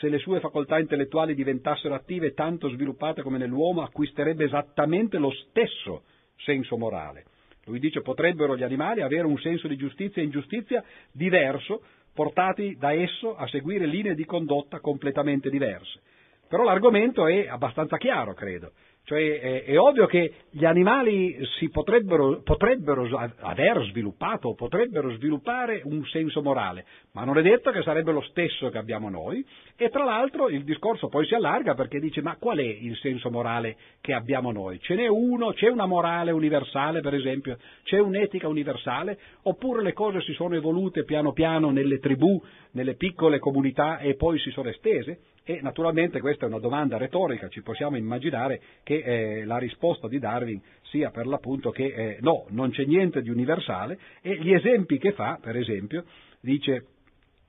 se 0.00 0.08
le 0.08 0.18
sue 0.18 0.40
facoltà 0.40 0.78
intellettuali 0.78 1.34
diventassero 1.34 1.94
attive 1.94 2.28
e 2.28 2.34
tanto 2.34 2.68
sviluppate 2.68 3.22
come 3.22 3.38
nell'uomo, 3.38 3.82
acquisterebbe 3.82 4.44
esattamente 4.44 5.16
lo 5.16 5.30
stesso 5.30 6.02
senso 6.36 6.76
morale. 6.76 7.24
Lui 7.66 7.78
dice 7.78 8.00
potrebbero 8.00 8.56
gli 8.56 8.62
animali 8.62 9.02
avere 9.02 9.26
un 9.26 9.38
senso 9.38 9.68
di 9.68 9.76
giustizia 9.76 10.22
e 10.22 10.24
ingiustizia 10.24 10.82
diverso, 11.12 11.82
portati 12.14 12.76
da 12.78 12.92
esso 12.92 13.36
a 13.36 13.46
seguire 13.48 13.86
linee 13.86 14.14
di 14.14 14.24
condotta 14.24 14.80
completamente 14.80 15.50
diverse. 15.50 16.00
Però 16.48 16.62
l'argomento 16.62 17.26
è 17.26 17.48
abbastanza 17.48 17.96
chiaro, 17.98 18.34
credo. 18.34 18.72
Cioè 19.06 19.38
è, 19.38 19.64
è, 19.66 19.78
ovvio 19.78 20.06
che 20.06 20.32
gli 20.50 20.64
animali 20.64 21.38
potrebbero, 21.70 22.42
potrebbero 22.42 23.06
aver 23.38 23.84
sviluppato 23.84 24.54
potrebbero 24.54 25.14
sviluppare 25.14 25.80
un 25.84 26.04
senso 26.06 26.42
morale, 26.42 26.84
ma 27.12 27.22
non 27.22 27.38
è 27.38 27.42
detto 27.42 27.70
che 27.70 27.82
sarebbe 27.82 28.10
lo 28.10 28.20
stesso 28.22 28.68
che 28.68 28.78
abbiamo 28.78 29.08
noi 29.08 29.46
e 29.76 29.90
tra 29.90 30.02
l'altro 30.02 30.48
il 30.48 30.64
discorso 30.64 31.06
poi 31.06 31.24
si 31.24 31.36
allarga 31.36 31.74
perché 31.74 32.00
dice 32.00 32.20
ma 32.20 32.34
qual 32.36 32.58
è 32.58 32.64
il 32.64 32.96
senso 32.96 33.30
morale 33.30 33.76
che 34.00 34.12
abbiamo 34.12 34.50
noi? 34.50 34.80
Ce 34.80 34.96
n'è 34.96 35.06
uno? 35.06 35.52
C'è 35.52 35.68
una 35.68 35.86
morale 35.86 36.32
universale 36.32 37.00
per 37.00 37.14
esempio? 37.14 37.58
C'è 37.84 38.00
un'etica 38.00 38.48
universale? 38.48 39.20
Oppure 39.42 39.84
le 39.84 39.92
cose 39.92 40.20
si 40.22 40.32
sono 40.32 40.56
evolute 40.56 41.04
piano 41.04 41.32
piano 41.32 41.70
nelle 41.70 42.00
tribù, 42.00 42.42
nelle 42.72 42.96
piccole 42.96 43.38
comunità 43.38 43.98
e 43.98 44.16
poi 44.16 44.36
si 44.40 44.50
sono 44.50 44.68
estese? 44.68 45.20
E 45.48 45.60
naturalmente 45.62 46.18
questa 46.18 46.44
è 46.44 46.48
una 46.48 46.58
domanda 46.58 46.96
retorica, 46.96 47.46
ci 47.48 47.62
possiamo 47.62 47.96
immaginare 47.96 48.60
che 48.82 48.96
eh, 48.96 49.44
la 49.44 49.58
risposta 49.58 50.08
di 50.08 50.18
Darwin 50.18 50.60
sia 50.82 51.10
per 51.12 51.28
l'appunto 51.28 51.70
che 51.70 51.84
eh, 51.84 52.18
no, 52.20 52.46
non 52.48 52.70
c'è 52.70 52.84
niente 52.84 53.22
di 53.22 53.30
universale 53.30 53.96
e 54.22 54.38
gli 54.40 54.52
esempi 54.52 54.98
che 54.98 55.12
fa, 55.12 55.38
per 55.40 55.56
esempio, 55.56 56.04
dice 56.40 56.86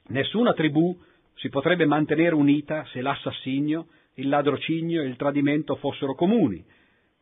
nessuna 0.10 0.54
tribù 0.54 0.96
si 1.38 1.50
potrebbe 1.50 1.88
mantenere 1.88 2.36
unita 2.36 2.86
se 2.92 3.02
l'assassinio, 3.02 3.88
il 4.18 4.30
ladrocinio 4.30 5.02
e 5.02 5.08
il 5.08 5.16
tradimento 5.16 5.76
fossero 5.78 6.14
comuni. 6.14 6.64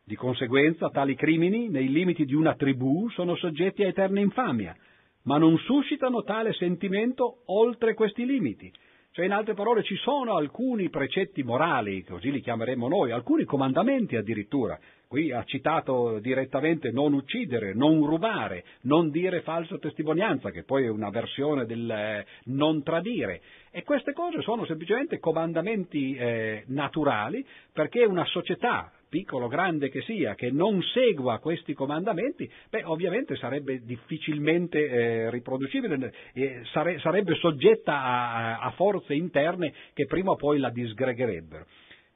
Di 0.04 0.14
conseguenza 0.14 0.90
tali 0.90 1.14
crimini, 1.14 1.70
nei 1.70 1.88
limiti 1.88 2.26
di 2.26 2.34
una 2.34 2.54
tribù, 2.54 3.08
sono 3.08 3.34
soggetti 3.36 3.82
a 3.82 3.86
eterna 3.86 4.20
infamia, 4.20 4.76
ma 5.22 5.38
non 5.38 5.56
suscitano 5.56 6.22
tale 6.22 6.52
sentimento 6.52 7.44
oltre 7.46 7.94
questi 7.94 8.26
limiti 8.26 8.70
cioè, 9.16 9.24
in 9.24 9.32
altre 9.32 9.54
parole, 9.54 9.82
ci 9.82 9.96
sono 9.96 10.36
alcuni 10.36 10.90
precetti 10.90 11.42
morali, 11.42 12.04
così 12.04 12.30
li 12.30 12.42
chiameremo 12.42 12.86
noi, 12.86 13.12
alcuni 13.12 13.44
comandamenti 13.44 14.14
addirittura. 14.14 14.78
Qui 15.08 15.32
ha 15.32 15.42
citato 15.44 16.18
direttamente 16.18 16.90
non 16.90 17.14
uccidere, 17.14 17.72
non 17.72 18.04
rubare, 18.04 18.62
non 18.82 19.08
dire 19.08 19.40
falsa 19.40 19.78
testimonianza, 19.78 20.50
che 20.50 20.64
poi 20.64 20.84
è 20.84 20.88
una 20.88 21.08
versione 21.08 21.64
del 21.64 21.90
eh, 21.90 22.26
non 22.48 22.82
tradire. 22.82 23.40
E 23.70 23.84
queste 23.84 24.12
cose 24.12 24.42
sono 24.42 24.66
semplicemente 24.66 25.18
comandamenti 25.18 26.14
eh, 26.14 26.64
naturali 26.66 27.42
perché 27.72 28.04
una 28.04 28.26
società 28.26 28.92
piccolo 29.16 29.46
o 29.46 29.48
grande 29.48 29.88
che 29.88 30.02
sia, 30.02 30.34
che 30.34 30.50
non 30.50 30.82
segua 30.82 31.38
questi 31.38 31.72
comandamenti, 31.72 32.50
beh, 32.68 32.82
ovviamente 32.84 33.34
sarebbe 33.36 33.80
difficilmente 33.82 34.86
eh, 34.86 35.30
riproducibile, 35.30 36.12
eh, 36.34 36.60
sare, 36.70 36.98
sarebbe 36.98 37.34
soggetta 37.36 38.02
a, 38.02 38.58
a 38.58 38.70
forze 38.72 39.14
interne 39.14 39.72
che 39.94 40.04
prima 40.04 40.32
o 40.32 40.36
poi 40.36 40.58
la 40.58 40.68
disgregherebbero. 40.68 41.64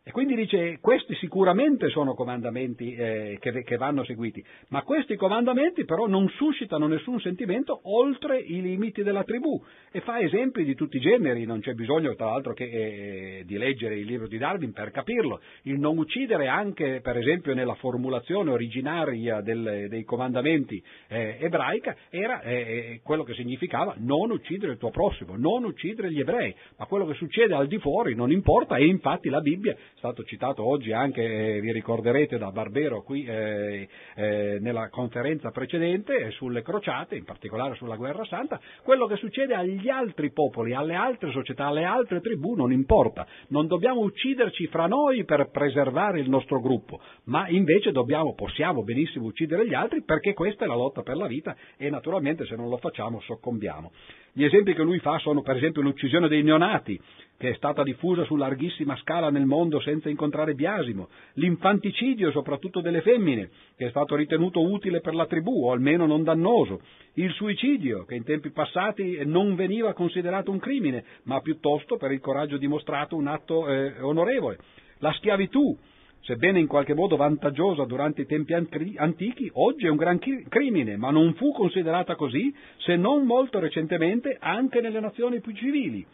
E 0.02 0.12
quindi 0.12 0.34
dice, 0.34 0.78
questi 0.80 1.14
sicuramente 1.16 1.90
sono 1.90 2.14
comandamenti 2.14 2.94
eh, 2.94 3.36
che, 3.38 3.62
che, 3.62 3.76
vanno 3.76 4.02
seguiti, 4.02 4.42
ma 4.68 4.82
questi 4.82 5.14
comandamenti 5.14 5.84
però 5.84 6.06
non 6.06 6.26
suscitano 6.30 6.86
nessun 6.86 7.20
sentimento 7.20 7.80
oltre 7.82 8.38
i 8.38 8.62
limiti 8.62 9.02
della 9.02 9.24
tribù 9.24 9.62
e 9.92 10.00
fa 10.00 10.18
esempi 10.18 10.64
di 10.64 10.74
tutti 10.74 10.96
i 10.96 11.00
generi, 11.00 11.44
non 11.44 11.60
c'è 11.60 11.74
bisogno 11.74 12.14
tra 12.14 12.30
l'altro 12.30 12.54
che, 12.54 12.64
eh, 12.64 13.42
di 13.44 13.58
leggere 13.58 13.98
il 13.98 14.06
libro 14.06 14.26
di 14.26 14.38
Darwin 14.38 14.72
per 14.72 14.90
capirlo. 14.90 15.42
Il 15.64 15.78
non 15.78 15.98
uccidere 15.98 16.48
anche 16.48 17.02
per 17.02 17.18
esempio 17.18 17.52
nella 17.52 17.74
formulazione 17.74 18.50
originaria 18.52 19.42
del, 19.42 19.84
dei 19.90 20.04
comandamenti 20.04 20.82
eh, 21.08 21.36
ebraica 21.40 21.94
era 22.08 22.40
eh, 22.40 22.54
eh, 22.54 23.00
quello 23.04 23.22
che 23.22 23.34
significava 23.34 23.94
non 23.98 24.30
uccidere 24.30 24.72
il 24.72 24.78
tuo 24.78 24.90
prossimo, 24.90 25.36
non 25.36 25.64
uccidere 25.64 26.10
gli 26.10 26.20
ebrei, 26.20 26.54
ma 26.78 26.86
quello 26.86 27.04
che 27.04 27.14
succede 27.14 27.52
al 27.52 27.66
di 27.66 27.78
fuori 27.78 28.14
non 28.14 28.32
importa 28.32 28.76
e 28.76 28.86
infatti 28.86 29.28
la 29.28 29.42
Bibbia 29.42 29.76
stato 30.00 30.24
citato 30.24 30.66
oggi 30.66 30.92
anche, 30.92 31.22
eh, 31.56 31.60
vi 31.60 31.72
ricorderete, 31.72 32.38
da 32.38 32.50
Barbero 32.50 33.02
qui 33.02 33.22
eh, 33.24 33.86
eh, 34.16 34.56
nella 34.58 34.88
conferenza 34.88 35.50
precedente 35.50 36.30
sulle 36.30 36.62
crociate, 36.62 37.16
in 37.16 37.24
particolare 37.24 37.74
sulla 37.74 37.96
guerra 37.96 38.24
santa, 38.24 38.58
quello 38.82 39.06
che 39.06 39.16
succede 39.16 39.54
agli 39.54 39.90
altri 39.90 40.32
popoli, 40.32 40.72
alle 40.72 40.94
altre 40.94 41.30
società, 41.32 41.66
alle 41.66 41.84
altre 41.84 42.22
tribù 42.22 42.54
non 42.54 42.72
importa, 42.72 43.26
non 43.48 43.66
dobbiamo 43.66 44.00
ucciderci 44.00 44.68
fra 44.68 44.86
noi 44.86 45.24
per 45.24 45.50
preservare 45.50 46.18
il 46.18 46.30
nostro 46.30 46.60
gruppo, 46.60 46.98
ma 47.24 47.46
invece 47.48 47.92
dobbiamo, 47.92 48.34
possiamo 48.34 48.82
benissimo 48.82 49.26
uccidere 49.26 49.68
gli 49.68 49.74
altri 49.74 50.02
perché 50.02 50.32
questa 50.32 50.64
è 50.64 50.66
la 50.66 50.76
lotta 50.76 51.02
per 51.02 51.16
la 51.16 51.26
vita 51.26 51.54
e 51.76 51.90
naturalmente 51.90 52.46
se 52.46 52.56
non 52.56 52.70
lo 52.70 52.78
facciamo 52.78 53.20
soccombiamo. 53.20 53.92
Gli 54.32 54.44
esempi 54.44 54.72
che 54.72 54.82
lui 54.82 55.00
fa 55.00 55.18
sono 55.18 55.42
per 55.42 55.56
esempio 55.56 55.82
l'uccisione 55.82 56.28
dei 56.28 56.42
neonati, 56.42 56.98
che 57.40 57.48
è 57.48 57.54
stata 57.54 57.82
diffusa 57.82 58.22
su 58.24 58.36
larghissima 58.36 58.94
scala 58.96 59.30
nel 59.30 59.46
mondo 59.46 59.80
senza 59.80 60.10
incontrare 60.10 60.52
biasimo, 60.52 61.08
l'infanticidio 61.36 62.30
soprattutto 62.32 62.82
delle 62.82 63.00
femmine, 63.00 63.48
che 63.78 63.86
è 63.86 63.88
stato 63.88 64.14
ritenuto 64.14 64.60
utile 64.60 65.00
per 65.00 65.14
la 65.14 65.24
tribù 65.24 65.64
o 65.64 65.72
almeno 65.72 66.04
non 66.04 66.22
dannoso, 66.22 66.82
il 67.14 67.32
suicidio, 67.32 68.04
che 68.04 68.14
in 68.14 68.24
tempi 68.24 68.50
passati 68.50 69.24
non 69.24 69.54
veniva 69.54 69.94
considerato 69.94 70.50
un 70.50 70.58
crimine, 70.58 71.02
ma 71.22 71.40
piuttosto 71.40 71.96
per 71.96 72.12
il 72.12 72.20
coraggio 72.20 72.58
dimostrato 72.58 73.16
un 73.16 73.28
atto 73.28 73.66
eh, 73.68 73.98
onorevole, 74.02 74.58
la 74.98 75.12
schiavitù, 75.14 75.74
sebbene 76.20 76.60
in 76.60 76.66
qualche 76.66 76.92
modo 76.92 77.16
vantaggiosa 77.16 77.86
durante 77.86 78.20
i 78.20 78.26
tempi 78.26 78.52
antichi, 78.52 79.50
oggi 79.54 79.86
è 79.86 79.88
un 79.88 79.96
gran 79.96 80.18
crimine, 80.18 80.98
ma 80.98 81.10
non 81.10 81.32
fu 81.32 81.52
considerata 81.52 82.16
così 82.16 82.54
se 82.80 82.96
non 82.96 83.24
molto 83.24 83.58
recentemente 83.60 84.36
anche 84.38 84.82
nelle 84.82 85.00
nazioni 85.00 85.40
più 85.40 85.54
civili. 85.54 86.06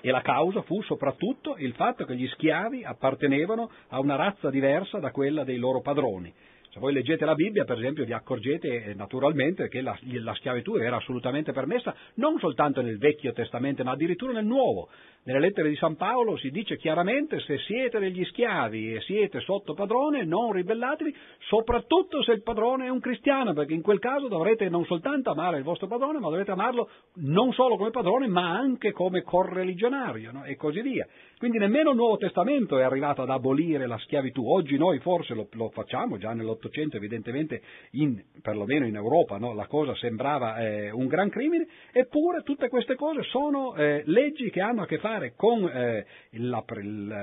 E 0.00 0.10
la 0.10 0.22
causa 0.22 0.62
fu 0.62 0.82
soprattutto 0.82 1.56
il 1.56 1.74
fatto 1.74 2.04
che 2.04 2.16
gli 2.16 2.26
schiavi 2.28 2.84
appartenevano 2.84 3.70
a 3.88 4.00
una 4.00 4.16
razza 4.16 4.50
diversa 4.50 4.98
da 4.98 5.10
quella 5.10 5.44
dei 5.44 5.58
loro 5.58 5.80
padroni. 5.80 6.32
Se 6.72 6.78
voi 6.78 6.92
leggete 6.92 7.24
la 7.24 7.34
Bibbia, 7.34 7.64
per 7.64 7.78
esempio, 7.78 8.04
vi 8.04 8.12
accorgete 8.12 8.84
eh, 8.84 8.94
naturalmente 8.94 9.66
che 9.66 9.80
la, 9.80 9.98
la, 10.02 10.32
schiavitù 10.34 10.76
era 10.76 10.98
assolutamente 10.98 11.50
permessa 11.50 11.92
non 12.14 12.38
soltanto 12.38 12.80
nel 12.80 12.96
Vecchio 12.96 13.32
Testamento, 13.32 13.82
ma 13.82 13.90
addirittura 13.90 14.32
nel 14.32 14.44
Nuovo. 14.44 14.88
Nelle 15.24 15.40
lettere 15.40 15.68
di 15.68 15.74
San 15.74 15.96
Paolo 15.96 16.36
si 16.36 16.50
dice 16.50 16.76
chiaramente 16.76 17.40
se 17.40 17.58
siete 17.58 17.98
degli 17.98 18.24
schiavi 18.24 18.94
e 18.94 19.00
siete 19.00 19.40
sotto 19.40 19.74
padrone, 19.74 20.24
non 20.24 20.52
ribellatevi, 20.52 21.12
soprattutto 21.48 22.22
se 22.22 22.32
il 22.32 22.42
padrone 22.42 22.86
è 22.86 22.88
un 22.88 23.00
cristiano, 23.00 23.52
perché 23.52 23.74
in 23.74 23.82
quel 23.82 23.98
caso 23.98 24.28
dovrete 24.28 24.68
non 24.68 24.84
soltanto 24.84 25.30
amare 25.30 25.58
il 25.58 25.64
vostro 25.64 25.88
padrone, 25.88 26.20
ma 26.20 26.28
dovrete 26.28 26.52
amarlo 26.52 26.88
non 27.16 27.52
solo 27.52 27.76
come 27.76 27.90
padrone, 27.90 28.28
ma 28.28 28.56
anche 28.56 28.92
come 28.92 29.22
correligionario, 29.22 30.30
no? 30.30 30.44
e 30.44 30.54
così 30.54 30.82
via. 30.82 31.06
Quindi 31.40 31.56
nemmeno 31.56 31.92
il 31.92 31.96
Nuovo 31.96 32.18
Testamento 32.18 32.76
è 32.76 32.82
arrivato 32.82 33.22
ad 33.22 33.30
abolire 33.30 33.86
la 33.86 33.96
schiavitù. 33.96 34.46
Oggi 34.46 34.76
noi 34.76 34.98
forse 34.98 35.32
lo, 35.32 35.48
lo 35.52 35.70
facciamo 35.70 36.18
già 36.18 36.34
nell'Ottocento 36.34 36.98
evidentemente, 36.98 37.62
in, 37.92 38.22
perlomeno 38.42 38.86
in 38.86 38.94
Europa, 38.94 39.38
no? 39.38 39.54
la 39.54 39.66
cosa 39.66 39.94
sembrava 39.94 40.58
eh, 40.58 40.90
un 40.90 41.06
gran 41.06 41.30
crimine, 41.30 41.66
eppure 41.92 42.42
tutte 42.42 42.68
queste 42.68 42.94
cose 42.94 43.22
sono 43.22 43.74
eh, 43.74 44.02
leggi 44.04 44.50
che 44.50 44.60
hanno 44.60 44.82
a 44.82 44.86
che 44.86 44.98
fare 44.98 45.32
con 45.34 45.64
eh, 45.64 46.04
la, 46.32 46.62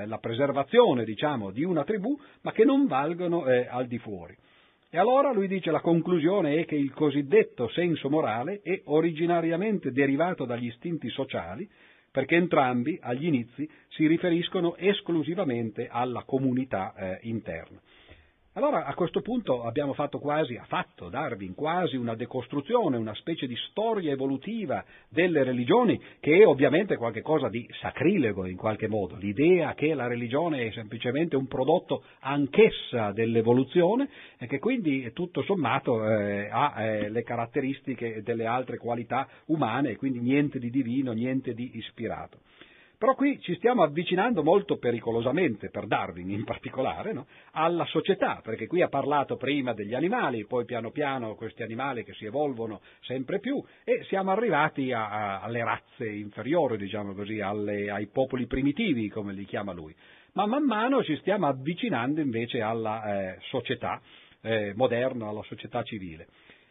la, 0.06 0.18
preservazione 0.18 1.04
diciamo, 1.04 1.52
di 1.52 1.62
una 1.62 1.84
tribù, 1.84 2.18
ma 2.40 2.50
che 2.50 2.64
non 2.64 2.88
valgono 2.88 3.46
eh, 3.46 3.68
al 3.70 3.86
di 3.86 3.98
fuori. 3.98 4.36
E 4.90 4.98
allora 4.98 5.32
lui 5.32 5.46
dice 5.46 5.70
la 5.70 5.80
conclusione 5.80 6.56
è 6.56 6.64
che 6.64 6.74
il 6.74 6.92
cosiddetto 6.92 7.68
senso 7.68 8.10
morale 8.10 8.62
è 8.64 8.80
originariamente 8.86 9.92
derivato 9.92 10.44
dagli 10.44 10.66
istinti 10.66 11.08
sociali, 11.08 11.68
perché 12.10 12.36
entrambi 12.36 12.98
agli 13.00 13.26
inizi 13.26 13.68
si 13.88 14.06
riferiscono 14.06 14.76
esclusivamente 14.76 15.88
alla 15.90 16.22
comunità 16.24 16.94
eh, 16.94 17.18
interna. 17.22 17.80
Allora 18.58 18.86
a 18.86 18.94
questo 18.94 19.20
punto 19.20 19.62
abbiamo 19.62 19.92
fatto 19.92 20.18
quasi, 20.18 20.56
ha 20.56 20.64
fatto 20.64 21.08
Darwin 21.08 21.54
quasi 21.54 21.94
una 21.94 22.16
decostruzione, 22.16 22.96
una 22.96 23.14
specie 23.14 23.46
di 23.46 23.54
storia 23.70 24.10
evolutiva 24.10 24.84
delle 25.08 25.44
religioni 25.44 25.96
che 26.18 26.38
è 26.38 26.44
ovviamente 26.44 26.96
qualcosa 26.96 27.48
di 27.48 27.64
sacrilego 27.80 28.46
in 28.46 28.56
qualche 28.56 28.88
modo, 28.88 29.14
l'idea 29.14 29.74
che 29.74 29.94
la 29.94 30.08
religione 30.08 30.66
è 30.66 30.72
semplicemente 30.72 31.36
un 31.36 31.46
prodotto 31.46 32.02
anch'essa 32.18 33.12
dell'evoluzione 33.12 34.08
e 34.38 34.48
che 34.48 34.58
quindi 34.58 35.08
tutto 35.12 35.42
sommato 35.42 36.04
eh, 36.04 36.48
ha 36.50 36.82
eh, 36.82 37.10
le 37.10 37.22
caratteristiche 37.22 38.22
delle 38.24 38.46
altre 38.46 38.76
qualità 38.76 39.28
umane 39.46 39.90
e 39.90 39.96
quindi 39.96 40.18
niente 40.18 40.58
di 40.58 40.70
divino, 40.70 41.12
niente 41.12 41.54
di 41.54 41.76
ispirato. 41.76 42.40
Però 42.98 43.14
qui 43.14 43.40
ci 43.40 43.54
stiamo 43.54 43.84
avvicinando 43.84 44.42
molto 44.42 44.76
pericolosamente, 44.76 45.70
per 45.70 45.86
Darwin 45.86 46.30
in 46.30 46.42
particolare, 46.42 47.12
no? 47.12 47.28
alla 47.52 47.84
società, 47.84 48.40
perché 48.42 48.66
qui 48.66 48.82
ha 48.82 48.88
parlato 48.88 49.36
prima 49.36 49.72
degli 49.72 49.94
animali, 49.94 50.46
poi 50.46 50.64
piano 50.64 50.90
piano 50.90 51.36
questi 51.36 51.62
animali 51.62 52.02
che 52.02 52.12
si 52.14 52.24
evolvono 52.24 52.80
sempre 53.02 53.38
più 53.38 53.62
e 53.84 54.02
siamo 54.08 54.32
arrivati 54.32 54.90
a, 54.90 55.10
a, 55.10 55.40
alle 55.42 55.62
razze 55.62 56.08
inferiori, 56.08 56.76
diciamo 56.76 57.14
così, 57.14 57.38
alle, 57.38 57.88
ai 57.88 58.08
popoli 58.08 58.48
primitivi, 58.48 59.08
come 59.08 59.32
li 59.32 59.44
chiama 59.44 59.72
lui. 59.72 59.94
Ma 60.32 60.46
man 60.46 60.64
mano 60.64 61.04
ci 61.04 61.16
stiamo 61.18 61.46
avvicinando 61.46 62.20
invece 62.20 62.62
alla 62.62 63.02
eh, 63.04 63.36
società 63.42 64.02
eh, 64.42 64.72
moderna, 64.74 65.28
alla 65.28 65.44
società 65.44 65.84
civile. 65.84 66.26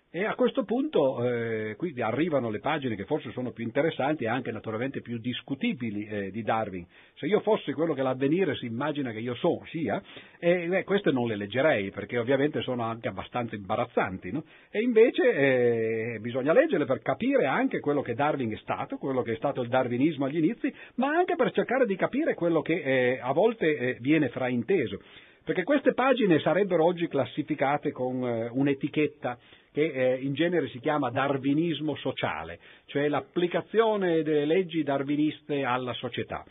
E 0.09 0.23
a 0.23 0.35
questo 0.35 0.63
punto 0.63 1.21
eh, 1.21 1.75
qui 1.75 1.93
arrivano 2.01 2.49
le 2.49 2.61
pagine 2.61 2.95
che 2.95 3.03
forse 3.03 3.29
sono 3.31 3.51
più 3.51 3.65
interessanti 3.65 4.23
e 4.23 4.29
anche 4.29 4.53
naturalmente 4.53 5.01
più 5.01 5.17
discutibili 5.17 6.05
eh, 6.05 6.31
di 6.31 6.43
Darwin. 6.43 6.87
Se 7.15 7.25
io 7.25 7.41
fossi 7.41 7.73
quello 7.73 7.93
che 7.93 8.03
l'avvenire 8.03 8.55
si 8.55 8.67
immagina 8.67 9.11
che 9.11 9.19
io 9.19 9.35
so, 9.35 9.61
sia, 9.65 10.01
eh, 10.39 10.65
beh, 10.65 10.85
queste 10.85 11.11
non 11.11 11.27
le 11.27 11.35
leggerei 11.35 11.91
perché 11.91 12.17
ovviamente 12.17 12.61
sono 12.61 12.83
anche 12.83 13.09
abbastanza 13.09 13.55
imbarazzanti. 13.55 14.31
No? 14.31 14.45
E 14.71 14.81
invece 14.81 15.33
eh, 15.33 16.19
bisogna 16.21 16.53
leggerle 16.53 16.85
per 16.85 17.01
capire 17.01 17.45
anche 17.45 17.81
quello 17.81 18.01
che 18.01 18.13
Darwin 18.13 18.53
è 18.53 18.57
stato, 18.57 18.95
quello 18.95 19.23
che 19.23 19.33
è 19.33 19.35
stato 19.35 19.61
il 19.61 19.67
darwinismo 19.67 20.23
agli 20.23 20.37
inizi, 20.37 20.73
ma 20.95 21.09
anche 21.09 21.35
per 21.35 21.51
cercare 21.51 21.85
di 21.85 21.97
capire 21.97 22.33
quello 22.33 22.61
che 22.61 22.75
eh, 22.81 23.19
a 23.21 23.33
volte 23.33 23.77
eh, 23.77 23.97
viene 23.99 24.29
frainteso. 24.29 25.01
Perché 25.43 25.63
queste 25.63 25.93
pagine 25.93 26.39
sarebbero 26.39 26.83
oggi 26.83 27.07
classificate 27.07 27.93
con 27.93 28.21
un'etichetta 28.21 29.37
che 29.77 29.91
eh, 29.91 30.15
in 30.21 30.33
genere 30.33 30.69
si 30.69 30.79
chiama 30.79 31.11
darwinismo 31.11 31.95
sociale, 31.97 32.57
cioè 32.85 33.07
l'applicazione 33.07 34.23
delle 34.23 34.47
leggi 34.47 34.81
darwiniste 34.81 35.63
alla 35.63 35.93
società. 35.93 36.43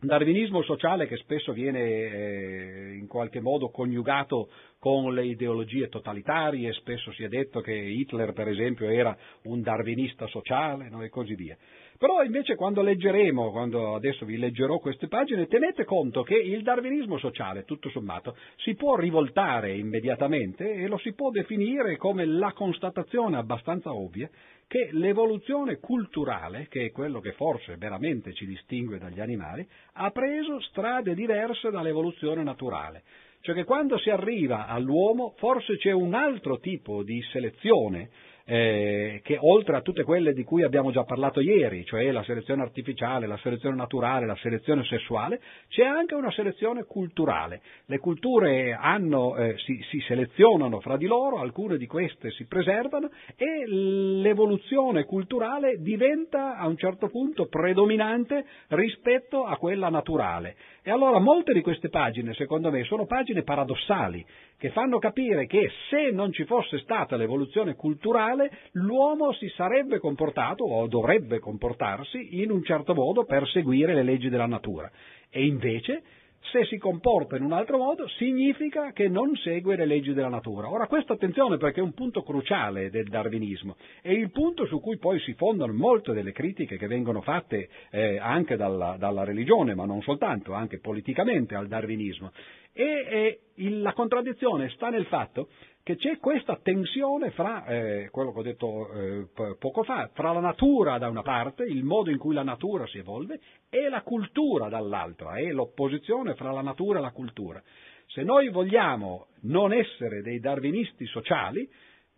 Darwinismo 0.00 0.62
sociale 0.62 1.06
che 1.06 1.18
spesso 1.18 1.52
viene 1.52 1.80
eh, 1.80 2.94
in 2.94 3.08
qualche 3.08 3.40
modo 3.40 3.68
coniugato 3.68 4.48
con 4.78 5.12
le 5.12 5.26
ideologie 5.26 5.88
totalitarie, 5.88 6.72
spesso 6.72 7.12
si 7.12 7.24
è 7.24 7.28
detto 7.28 7.60
che 7.60 7.74
Hitler 7.74 8.32
per 8.32 8.48
esempio 8.48 8.88
era 8.88 9.14
un 9.42 9.60
darwinista 9.60 10.26
sociale 10.26 10.88
no? 10.88 11.02
e 11.02 11.10
così 11.10 11.34
via. 11.34 11.58
Però 11.98 12.22
invece 12.22 12.56
quando 12.56 12.82
leggeremo, 12.82 13.50
quando 13.50 13.94
adesso 13.94 14.24
vi 14.24 14.36
leggerò 14.36 14.78
queste 14.78 15.08
pagine, 15.08 15.46
tenete 15.46 15.84
conto 15.84 16.22
che 16.22 16.34
il 16.34 16.62
darwinismo 16.62 17.18
sociale, 17.18 17.64
tutto 17.64 17.88
sommato, 17.90 18.36
si 18.56 18.74
può 18.74 18.96
rivoltare 18.96 19.76
immediatamente 19.76 20.72
e 20.74 20.86
lo 20.88 20.98
si 20.98 21.14
può 21.14 21.30
definire 21.30 21.96
come 21.96 22.26
la 22.26 22.52
constatazione 22.52 23.36
abbastanza 23.36 23.94
ovvia 23.94 24.28
che 24.68 24.88
l'evoluzione 24.92 25.78
culturale, 25.78 26.66
che 26.68 26.86
è 26.86 26.90
quello 26.90 27.20
che 27.20 27.32
forse 27.32 27.76
veramente 27.76 28.32
ci 28.34 28.46
distingue 28.46 28.98
dagli 28.98 29.20
animali, 29.20 29.66
ha 29.94 30.10
preso 30.10 30.60
strade 30.60 31.14
diverse 31.14 31.70
dall'evoluzione 31.70 32.42
naturale. 32.42 33.02
Cioè 33.40 33.54
che 33.54 33.64
quando 33.64 33.96
si 33.98 34.10
arriva 34.10 34.66
all'uomo 34.66 35.34
forse 35.36 35.76
c'è 35.76 35.92
un 35.92 36.14
altro 36.14 36.58
tipo 36.58 37.04
di 37.04 37.22
selezione 37.30 38.10
eh, 38.48 39.20
che 39.24 39.36
oltre 39.40 39.76
a 39.76 39.80
tutte 39.80 40.04
quelle 40.04 40.32
di 40.32 40.44
cui 40.44 40.62
abbiamo 40.62 40.92
già 40.92 41.02
parlato 41.02 41.40
ieri, 41.40 41.84
cioè 41.84 42.10
la 42.12 42.22
selezione 42.22 42.62
artificiale, 42.62 43.26
la 43.26 43.36
selezione 43.38 43.74
naturale, 43.74 44.24
la 44.24 44.36
selezione 44.36 44.84
sessuale, 44.84 45.40
c'è 45.68 45.84
anche 45.84 46.14
una 46.14 46.30
selezione 46.30 46.84
culturale. 46.84 47.60
Le 47.86 47.98
culture 47.98 48.72
hanno, 48.72 49.36
eh, 49.36 49.56
si, 49.58 49.80
si, 49.90 50.00
selezionano 50.00 50.78
fra 50.80 50.96
di 50.96 51.06
loro, 51.06 51.40
alcune 51.40 51.76
di 51.76 51.86
queste 51.86 52.30
si 52.30 52.46
preservano 52.46 53.10
e 53.36 53.64
l'evoluzione 53.66 55.04
culturale 55.04 55.78
diventa 55.80 56.56
a 56.56 56.68
un 56.68 56.76
certo 56.76 57.08
punto 57.08 57.46
predominante 57.46 58.44
rispetto 58.68 59.44
a 59.44 59.56
quella 59.56 59.88
naturale. 59.88 60.54
E 60.88 60.92
allora 60.92 61.18
molte 61.18 61.52
di 61.52 61.62
queste 61.62 61.88
pagine, 61.88 62.32
secondo 62.34 62.70
me, 62.70 62.84
sono 62.84 63.06
pagine 63.06 63.42
paradossali, 63.42 64.24
che 64.56 64.70
fanno 64.70 65.00
capire 65.00 65.46
che 65.46 65.68
se 65.90 66.12
non 66.12 66.30
ci 66.30 66.44
fosse 66.44 66.78
stata 66.78 67.16
l'evoluzione 67.16 67.74
culturale, 67.74 68.52
l'uomo 68.74 69.32
si 69.32 69.48
sarebbe 69.48 69.98
comportato 69.98 70.62
o 70.62 70.86
dovrebbe 70.86 71.40
comportarsi 71.40 72.40
in 72.40 72.52
un 72.52 72.62
certo 72.62 72.94
modo 72.94 73.24
per 73.24 73.48
seguire 73.48 73.94
le 73.94 74.04
leggi 74.04 74.28
della 74.28 74.46
natura. 74.46 74.88
E 75.28 75.44
invece 75.44 76.04
se 76.50 76.64
si 76.64 76.78
comporta 76.78 77.36
in 77.36 77.42
un 77.42 77.52
altro 77.52 77.78
modo 77.78 78.06
significa 78.08 78.92
che 78.92 79.08
non 79.08 79.34
segue 79.36 79.76
le 79.76 79.86
leggi 79.86 80.12
della 80.12 80.28
natura. 80.28 80.70
Ora 80.70 80.86
questo 80.86 81.12
attenzione 81.12 81.56
perché 81.56 81.80
è 81.80 81.82
un 81.82 81.92
punto 81.92 82.22
cruciale 82.22 82.90
del 82.90 83.08
darwinismo 83.08 83.76
e 84.02 84.14
il 84.14 84.30
punto 84.30 84.66
su 84.66 84.80
cui 84.80 84.98
poi 84.98 85.18
si 85.20 85.34
fondano 85.34 85.72
molte 85.72 86.12
delle 86.12 86.32
critiche 86.32 86.76
che 86.76 86.86
vengono 86.86 87.20
fatte 87.20 87.68
eh, 87.90 88.18
anche 88.18 88.56
dalla, 88.56 88.96
dalla, 88.98 89.24
religione, 89.24 89.74
ma 89.74 89.84
non 89.84 90.02
soltanto, 90.02 90.52
anche 90.52 90.78
politicamente 90.78 91.54
al 91.54 91.68
darwinismo. 91.68 92.30
E, 92.78 93.40
e 93.54 93.70
la 93.70 93.94
contraddizione 93.94 94.68
sta 94.68 94.90
nel 94.90 95.06
fatto 95.06 95.48
che 95.82 95.96
c'è 95.96 96.18
questa 96.18 96.58
tensione 96.60 97.30
fra, 97.30 97.64
eh, 97.64 98.08
quello 98.10 98.32
che 98.32 98.38
ho 98.40 98.42
detto 98.42 98.92
eh, 98.92 99.26
poco 99.58 99.82
fa, 99.82 100.10
fra 100.12 100.32
la 100.32 100.40
natura 100.40 100.98
da 100.98 101.08
una 101.08 101.22
parte, 101.22 101.62
il 101.62 101.84
modo 101.84 102.10
in 102.10 102.18
cui 102.18 102.34
la 102.34 102.42
natura 102.42 102.86
si 102.86 102.98
evolve, 102.98 103.40
e 103.70 103.88
la 103.88 104.02
cultura 104.02 104.68
dall'altra, 104.68 105.36
è 105.36 105.52
l'opposizione 105.52 106.34
fra 106.34 106.50
la 106.50 106.60
natura 106.60 106.98
e 106.98 107.02
la 107.02 107.12
cultura. 107.12 107.62
Se 108.08 108.24
noi 108.24 108.50
vogliamo 108.50 109.28
non 109.42 109.72
essere 109.72 110.22
dei 110.22 110.40
darwinisti 110.40 111.06
sociali, 111.06 111.66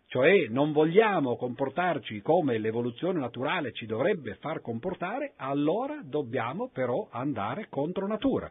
cioè 0.07 0.47
non 0.49 0.71
vogliamo 0.71 1.37
comportarci 1.37 2.21
come 2.21 2.57
l'evoluzione 2.57 3.19
naturale 3.19 3.71
ci 3.71 3.85
dovrebbe 3.85 4.35
far 4.41 4.59
comportare, 4.61 5.33
allora 5.37 6.01
dobbiamo 6.03 6.69
però 6.73 7.07
andare 7.11 7.67
contro 7.69 8.07
natura. 8.07 8.49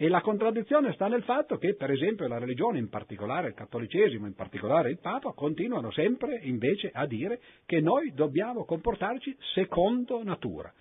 E 0.00 0.08
la 0.08 0.20
contraddizione 0.20 0.92
sta 0.92 1.08
nel 1.08 1.24
fatto 1.24 1.56
che, 1.56 1.74
per 1.74 1.90
esempio, 1.90 2.28
la 2.28 2.38
religione, 2.38 2.78
in 2.78 2.88
particolare 2.88 3.48
il 3.48 3.54
cattolicesimo, 3.54 4.26
in 4.26 4.34
particolare 4.34 4.90
il 4.90 5.00
Papa, 5.00 5.32
continuano 5.32 5.90
sempre 5.90 6.38
invece 6.44 6.92
a 6.94 7.04
dire 7.04 7.40
che 7.66 7.80
noi 7.80 8.12
dobbiamo 8.14 8.64
comportarci 8.64 9.36
secondo 9.54 10.22
natura. 10.22 10.72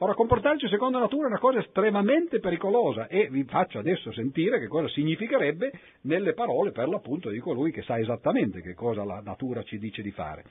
Ora, 0.00 0.12
comportarci 0.12 0.68
secondo 0.68 0.98
natura 0.98 1.24
è 1.24 1.30
una 1.30 1.38
cosa 1.38 1.60
estremamente 1.60 2.38
pericolosa 2.38 3.06
e 3.06 3.30
vi 3.30 3.44
faccio 3.44 3.78
adesso 3.78 4.12
sentire 4.12 4.58
che 4.58 4.68
cosa 4.68 4.88
significherebbe 4.88 5.72
nelle 6.02 6.34
parole 6.34 6.70
per 6.70 6.86
l'appunto 6.86 7.30
di 7.30 7.38
colui 7.38 7.72
che 7.72 7.80
sa 7.80 7.98
esattamente 7.98 8.60
che 8.60 8.74
cosa 8.74 9.04
la 9.04 9.22
natura 9.24 9.62
ci 9.62 9.78
dice 9.78 10.02
di 10.02 10.10
fare. 10.10 10.44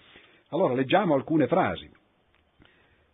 Allora, 0.50 0.74
leggiamo 0.74 1.14
alcune 1.14 1.46
frasi. 1.46 1.88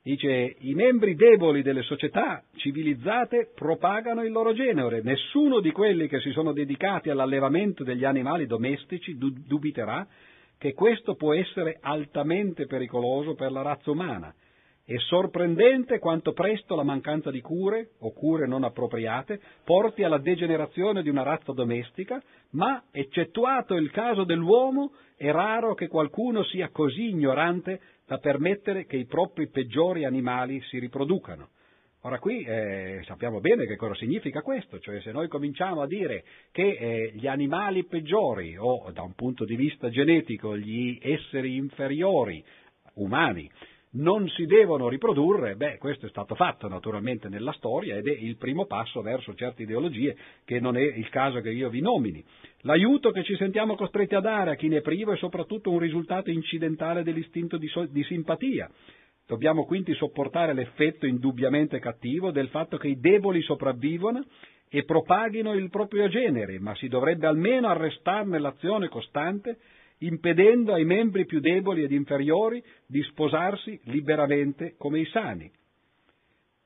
Dice, 0.04 0.56
i 0.58 0.74
membri 0.74 1.14
deboli 1.14 1.62
delle 1.62 1.84
società 1.84 2.44
civilizzate 2.56 3.52
propagano 3.54 4.24
il 4.24 4.32
loro 4.32 4.52
genere. 4.52 5.04
Nessuno 5.04 5.60
di 5.60 5.72
quelli 5.72 6.08
che 6.08 6.20
si 6.22 6.32
sono 6.32 6.54
dedicati 6.54 7.12
all'allevamento 7.12 7.84
degli 7.84 8.04
animali 8.04 8.48
domestici 8.48 9.16
dubiterà 9.16 10.08
che 10.58 10.74
questo 10.74 11.14
può 11.14 11.36
essere 11.36 11.78
altamente 11.82 12.66
pericoloso 12.66 13.36
per 13.36 13.52
la 13.52 13.62
razza 13.62 13.92
umana. 13.92 14.34
È 14.84 14.98
sorprendente 14.98 16.00
quanto 16.00 16.34
presto 16.34 16.76
la 16.76 16.84
mancanza 16.84 17.30
di 17.30 17.40
cure, 17.40 17.92
o 18.00 18.12
cure 18.12 18.48
non 18.48 18.64
appropriate, 18.64 19.40
porti 19.64 20.04
alla 20.04 20.18
degenerazione 20.18 21.04
di 21.04 21.10
una 21.10 21.22
razza 21.22 21.54
domestica, 21.54 22.20
ma, 22.52 22.84
eccettuato 22.92 23.76
il 23.76 23.92
caso 23.92 24.24
dell'uomo, 24.24 24.94
è 25.16 25.30
raro 25.30 25.76
che 25.76 25.88
qualcuno 25.88 26.44
sia 26.44 26.70
così 26.70 27.10
ignorante 27.10 27.80
da 28.12 28.18
permettere 28.18 28.86
che 28.88 28.98
i 28.98 29.06
propri 29.06 29.48
peggiori 29.48 30.04
animali 30.04 30.62
si 30.64 30.80
riproducano. 30.80 31.52
Ora 32.02 32.20
qui 32.20 32.44
eh, 32.44 33.00
sappiamo 33.06 33.40
bene 33.40 33.66
che 33.66 33.78
cosa 33.78 33.96
significa 33.96 34.42
questo, 34.42 34.80
cioè 34.80 35.00
se 35.00 35.14
noi 35.14 35.30
cominciamo 35.30 35.80
a 35.82 35.88
dire 35.88 36.26
che 36.52 36.62
eh, 36.62 37.12
gli 37.16 37.26
animali 37.26 37.86
peggiori 37.86 38.58
o 38.58 38.92
da 38.92 39.02
un 39.02 39.14
punto 39.14 39.46
di 39.46 39.56
vista 39.56 39.90
genetico 39.90 40.58
gli 40.58 41.00
esseri 41.02 41.56
inferiori 41.56 42.44
umani 42.96 43.50
non 43.94 44.30
si 44.30 44.46
devono 44.46 44.88
riprodurre, 44.88 45.56
beh, 45.56 45.78
questo 45.78 46.06
è 46.06 46.10
stato 46.10 46.36
fatto 46.36 46.70
naturalmente 46.70 47.28
nella 47.28 47.52
storia 47.52 47.98
ed 47.98 48.08
è 48.08 48.12
il 48.12 48.38
primo 48.38 48.66
passo 48.66 49.02
verso 49.02 49.34
certe 49.36 49.64
ideologie 49.64 50.16
che 50.46 50.60
non 50.60 50.78
è 50.78 50.82
il 50.82 51.10
caso 51.10 51.42
che 51.42 51.50
io 51.50 51.70
vi 51.70 51.82
nomini. 51.82 52.24
L'aiuto 52.62 53.12
che 53.12 53.24
ci 53.24 53.36
sentiamo 53.36 53.76
costretti 53.76 54.16
a 54.16 54.22
dare 54.22 54.52
a 54.52 54.56
chi 54.56 54.70
ne 54.70 54.78
è 54.78 54.82
privo 54.82 55.12
è 55.12 55.18
soprattutto 55.18 55.72
un 55.72 55.80
risultato 55.80 56.30
incidentale 56.30 57.04
dell'istinto 57.04 57.58
di, 57.58 57.68
so- 57.68 57.86
di 57.86 58.04
simpatia. 58.04 58.70
Dobbiamo 59.28 59.66
quindi 59.66 59.94
sopportare 59.94 60.54
l'effetto 60.54 61.06
indubbiamente 61.06 61.80
cattivo 61.80 62.32
del 62.32 62.48
fatto 62.50 62.78
che 62.78 62.88
i 62.88 63.00
deboli 63.00 63.42
sopravvivono 63.42 64.24
e 64.70 64.86
propaghino 64.86 65.54
il 65.54 65.70
proprio 65.70 66.08
genere, 66.08 66.60
ma 66.60 66.74
si 66.76 66.88
dovrebbe 66.88 67.28
almeno 67.28 67.68
arrestarne 67.68 68.40
l'azione 68.40 68.88
costante 68.88 69.58
impedendo 70.02 70.74
ai 70.74 70.86
membri 70.86 71.26
più 71.26 71.40
deboli 71.40 71.84
ed 71.84 71.92
inferiori 71.92 72.64
di 72.86 73.02
sposarsi 73.04 73.80
liberamente 73.86 74.76
come 74.78 75.00
i 75.00 75.06
sani. 75.06 75.52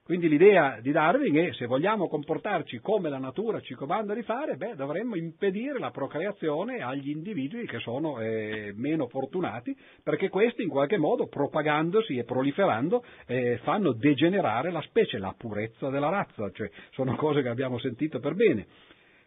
Quindi 0.05 0.29
l'idea 0.29 0.77
di 0.81 0.91
Darwin 0.91 1.36
è 1.36 1.53
se 1.53 1.65
vogliamo 1.65 2.07
comportarci 2.07 2.77
come 2.77 3.09
la 3.09 3.17
natura 3.17 3.59
ci 3.61 3.73
comanda 3.73 4.13
di 4.13 4.21
fare, 4.21 4.55
beh, 4.55 4.75
dovremmo 4.75 5.15
impedire 5.15 5.79
la 5.79 5.89
procreazione 5.89 6.83
agli 6.83 7.09
individui 7.09 7.65
che 7.65 7.79
sono 7.79 8.19
eh, 8.19 8.71
meno 8.75 9.07
fortunati, 9.07 9.75
perché 10.03 10.29
questi 10.29 10.61
in 10.61 10.69
qualche 10.69 10.99
modo, 10.99 11.25
propagandosi 11.25 12.17
e 12.17 12.23
proliferando, 12.23 13.03
eh, 13.25 13.57
fanno 13.63 13.93
degenerare 13.93 14.69
la 14.69 14.81
specie, 14.81 15.17
la 15.17 15.33
purezza 15.36 15.89
della 15.89 16.09
razza, 16.09 16.51
cioè 16.51 16.69
sono 16.91 17.15
cose 17.15 17.41
che 17.41 17.49
abbiamo 17.49 17.79
sentito 17.79 18.19
per 18.19 18.36
bene. 18.36 18.67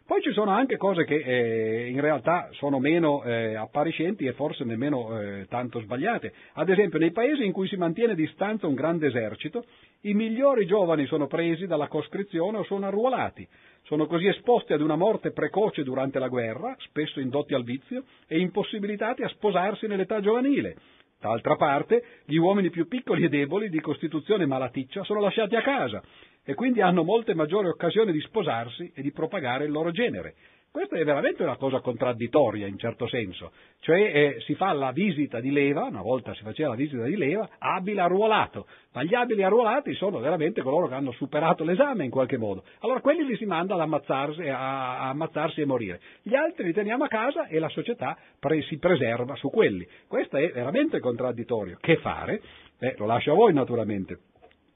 Poi 0.09 0.23
ci 0.23 0.31
sono 0.31 0.49
anche 0.49 0.75
cose 0.75 1.05
che 1.05 1.17
eh, 1.17 1.89
in 1.89 2.01
realtà 2.01 2.49
sono 2.53 2.79
meno 2.79 3.21
eh, 3.23 3.53
appariscenti 3.53 4.25
e 4.25 4.33
forse 4.33 4.63
nemmeno 4.63 5.15
eh, 5.21 5.45
tanto 5.47 5.79
sbagliate. 5.81 6.33
Ad 6.53 6.67
esempio, 6.67 6.97
nei 6.97 7.11
paesi 7.11 7.45
in 7.45 7.51
cui 7.51 7.67
si 7.67 7.75
mantiene 7.75 8.15
distanza 8.15 8.65
un 8.65 8.73
grande 8.73 9.05
esercito, 9.05 9.65
i 10.01 10.15
migliori 10.15 10.65
giovani 10.65 11.05
sono 11.05 11.27
presi 11.27 11.67
dalla 11.67 11.87
coscrizione 11.87 12.57
o 12.57 12.63
sono 12.63 12.87
arruolati. 12.87 13.47
Sono 13.83 14.07
così 14.07 14.25
esposti 14.25 14.73
ad 14.73 14.81
una 14.81 14.95
morte 14.95 15.29
precoce 15.29 15.83
durante 15.83 16.17
la 16.17 16.27
guerra, 16.27 16.75
spesso 16.79 17.19
indotti 17.19 17.53
al 17.53 17.63
vizio, 17.63 18.05
e 18.25 18.39
impossibilitati 18.39 19.21
a 19.21 19.29
sposarsi 19.29 19.85
nell'età 19.85 20.21
giovanile. 20.21 20.75
D'altra 21.19 21.55
parte, 21.55 22.03
gli 22.25 22.37
uomini 22.37 22.71
più 22.71 22.87
piccoli 22.87 23.25
e 23.25 23.29
deboli, 23.29 23.69
di 23.69 23.79
costituzione 23.79 24.47
malaticcia, 24.47 25.03
sono 25.03 25.19
lasciati 25.19 25.55
a 25.55 25.61
casa 25.61 26.01
e 26.49 26.55
quindi 26.55 26.81
hanno 26.81 27.03
molte 27.03 27.35
maggiori 27.35 27.67
occasioni 27.67 28.11
di 28.11 28.21
sposarsi 28.21 28.91
e 28.95 29.03
di 29.03 29.11
propagare 29.11 29.65
il 29.65 29.71
loro 29.71 29.91
genere. 29.91 30.33
Questa 30.71 30.97
è 30.97 31.03
veramente 31.03 31.43
una 31.43 31.57
cosa 31.57 31.79
contraddittoria 31.79 32.65
in 32.65 32.79
certo 32.79 33.07
senso, 33.07 33.51
cioè 33.81 33.99
eh, 33.99 34.41
si 34.41 34.55
fa 34.55 34.73
la 34.73 34.91
visita 34.91 35.39
di 35.39 35.51
leva, 35.51 35.83
una 35.83 36.01
volta 36.01 36.33
si 36.33 36.41
faceva 36.41 36.69
la 36.69 36.75
visita 36.75 37.03
di 37.03 37.17
leva, 37.17 37.47
abile 37.59 38.01
arruolato, 38.01 38.65
ma 38.93 39.03
gli 39.03 39.13
abili 39.13 39.43
arruolati 39.43 39.93
sono 39.93 40.17
veramente 40.17 40.63
coloro 40.63 40.87
che 40.87 40.95
hanno 40.95 41.11
superato 41.11 41.63
l'esame 41.63 42.05
in 42.05 42.09
qualche 42.09 42.37
modo, 42.37 42.63
allora 42.79 42.99
quelli 42.99 43.25
li 43.25 43.35
si 43.35 43.45
manda 43.45 43.75
ad 43.75 43.81
ammazzarsi, 43.81 44.47
a, 44.47 45.01
a 45.01 45.09
ammazzarsi 45.09 45.61
e 45.61 45.65
morire, 45.65 46.01
gli 46.23 46.33
altri 46.33 46.65
li 46.65 46.73
teniamo 46.73 47.03
a 47.03 47.07
casa 47.07 47.45
e 47.45 47.59
la 47.59 47.69
società 47.69 48.17
pre, 48.39 48.63
si 48.63 48.79
preserva 48.79 49.35
su 49.35 49.51
quelli, 49.51 49.87
questo 50.07 50.37
è 50.37 50.51
veramente 50.51 50.99
contraddittorio, 50.99 51.77
che 51.79 51.97
fare? 51.97 52.41
Eh, 52.79 52.95
lo 52.97 53.05
lascio 53.05 53.33
a 53.33 53.35
voi 53.35 53.53
naturalmente. 53.53 54.17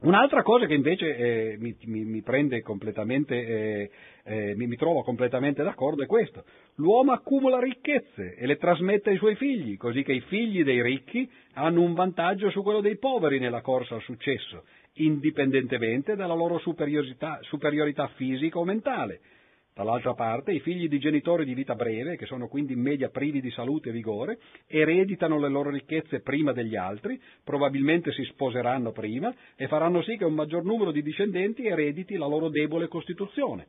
Un'altra 0.03 0.41
cosa 0.41 0.65
che 0.65 0.73
invece 0.73 1.15
eh, 1.15 1.57
mi, 1.59 1.73
mi, 1.85 2.03
mi, 2.03 2.23
eh, 2.25 3.89
eh, 4.25 4.55
mi, 4.55 4.75
trovo 4.75 5.01
completamente 5.01 5.63
d'accordo 5.63 6.03
è 6.03 6.05
questo. 6.07 6.43
L'uomo 6.75 7.13
accumula 7.13 7.57
ricchezze 7.59 8.35
e 8.35 8.45
le 8.45 8.57
trasmette 8.57 9.11
ai 9.11 9.17
suoi 9.17 9.35
figli, 9.35 9.77
così 9.77 10.03
che 10.03 10.11
i 10.11 10.19
figli 10.19 10.61
dei 10.63 10.81
ricchi 10.81 11.29
hanno 11.53 11.81
un 11.81 11.93
vantaggio 11.93 12.49
su 12.49 12.63
quello 12.63 12.81
dei 12.81 12.97
poveri 12.97 13.39
nella 13.39 13.61
corsa 13.61 13.95
al 13.95 14.01
successo, 14.01 14.65
indipendentemente 14.95 16.17
dalla 16.17 16.35
loro 16.35 16.57
superiorità, 16.59 17.39
superiorità 17.43 18.07
fisica 18.15 18.59
o 18.59 18.65
mentale. 18.65 19.21
Dall'altra 19.75 20.13
parte, 20.13 20.51
i 20.51 20.59
figli 20.59 20.87
di 20.87 20.99
genitori 20.99 21.45
di 21.45 21.55
vita 21.55 21.73
breve, 21.73 22.15
che 22.15 22.27
sono 22.27 22.47
quindi 22.47 22.73
in 22.73 22.79
media 22.79 23.09
privi 23.09 23.41
di 23.41 23.49
salute 23.49 23.89
e 23.89 23.91
vigore, 23.91 24.37
ereditano 24.67 25.39
le 25.39 25.49
loro 25.49 25.71
ricchezze 25.71 26.21
prima 26.21 26.51
degli 26.51 26.75
altri, 26.75 27.19
probabilmente 27.43 28.11
si 28.11 28.23
sposeranno 28.23 28.91
prima 28.91 29.33
e 29.55 29.67
faranno 29.67 30.03
sì 30.03 30.15
che 30.15 30.25
un 30.25 30.35
maggior 30.35 30.63
numero 30.63 30.91
di 30.91 31.01
discendenti 31.01 31.65
erediti 31.65 32.17
la 32.17 32.27
loro 32.27 32.49
debole 32.49 32.87
costituzione. 32.87 33.65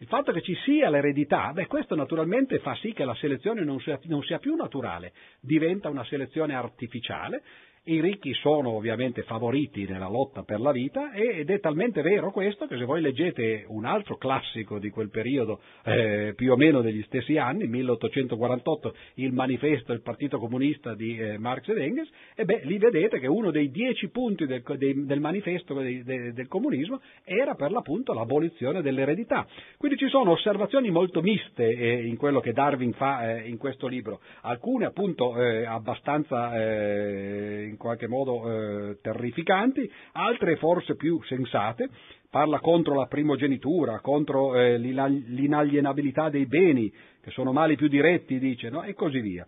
Il 0.00 0.06
fatto 0.06 0.32
che 0.32 0.42
ci 0.42 0.54
sia 0.64 0.90
l'eredità, 0.90 1.50
beh, 1.52 1.66
questo 1.66 1.96
naturalmente 1.96 2.58
fa 2.58 2.74
sì 2.76 2.92
che 2.92 3.04
la 3.04 3.14
selezione 3.14 3.64
non 3.64 3.80
sia, 3.80 3.98
non 4.04 4.22
sia 4.22 4.38
più 4.38 4.54
naturale, 4.54 5.12
diventa 5.40 5.88
una 5.88 6.04
selezione 6.04 6.54
artificiale 6.54 7.42
i 7.88 8.00
ricchi 8.00 8.34
sono 8.34 8.70
ovviamente 8.70 9.22
favoriti 9.22 9.86
nella 9.86 10.08
lotta 10.08 10.42
per 10.42 10.60
la 10.60 10.72
vita 10.72 11.12
ed 11.12 11.48
è 11.48 11.58
talmente 11.58 12.02
vero 12.02 12.30
questo 12.30 12.66
che 12.66 12.76
se 12.76 12.84
voi 12.84 13.00
leggete 13.00 13.64
un 13.68 13.86
altro 13.86 14.16
classico 14.16 14.78
di 14.78 14.90
quel 14.90 15.08
periodo 15.08 15.60
eh, 15.84 16.34
più 16.36 16.52
o 16.52 16.56
meno 16.56 16.82
degli 16.82 17.02
stessi 17.04 17.38
anni, 17.38 17.66
1848, 17.66 18.94
il 19.14 19.32
manifesto 19.32 19.92
del 19.92 20.02
Partito 20.02 20.38
Comunista 20.38 20.94
di 20.94 21.16
eh, 21.16 21.38
Marx 21.38 21.68
ed 21.68 21.78
Engels, 21.78 22.10
e 22.34 22.44
beh, 22.44 22.60
lì 22.64 22.76
vedete 22.76 23.18
che 23.18 23.26
uno 23.26 23.50
dei 23.50 23.70
dieci 23.70 24.08
punti 24.10 24.44
del, 24.44 24.62
del, 24.76 25.06
del 25.06 25.20
manifesto 25.20 25.74
del, 25.74 26.04
del, 26.04 26.46
comunismo 26.48 27.00
era 27.24 27.54
per 27.54 27.70
l'appunto 27.70 28.12
l'abolizione 28.12 28.82
dell'eredità. 28.82 29.46
Quindi 29.78 29.96
ci 29.96 30.08
sono 30.08 30.32
osservazioni 30.32 30.90
molto 30.90 31.22
miste 31.22 31.66
eh, 31.66 32.06
in 32.06 32.16
quello 32.16 32.40
che 32.40 32.52
Darwin 32.52 32.92
fa 32.92 33.36
eh, 33.36 33.48
in 33.48 33.56
questo 33.56 33.86
libro, 33.86 34.20
alcune 34.42 34.84
appunto 34.84 35.36
eh, 35.40 35.64
abbastanza 35.64 36.54
eh, 36.54 37.76
qualche 37.78 38.06
modo 38.06 38.90
eh, 38.90 38.98
terrificanti, 39.00 39.90
altre 40.12 40.56
forse 40.56 40.96
più 40.96 41.22
sensate, 41.22 41.88
parla 42.28 42.60
contro 42.60 42.94
la 42.94 43.06
primogenitura, 43.06 44.00
contro 44.00 44.54
eh, 44.54 44.76
l'inalienabilità 44.76 46.28
dei 46.28 46.44
beni, 46.44 46.92
che 47.22 47.30
sono 47.30 47.52
mali 47.52 47.76
più 47.76 47.88
diretti, 47.88 48.38
dice, 48.38 48.68
no? 48.68 48.82
e 48.82 48.92
così 48.92 49.20
via. 49.20 49.46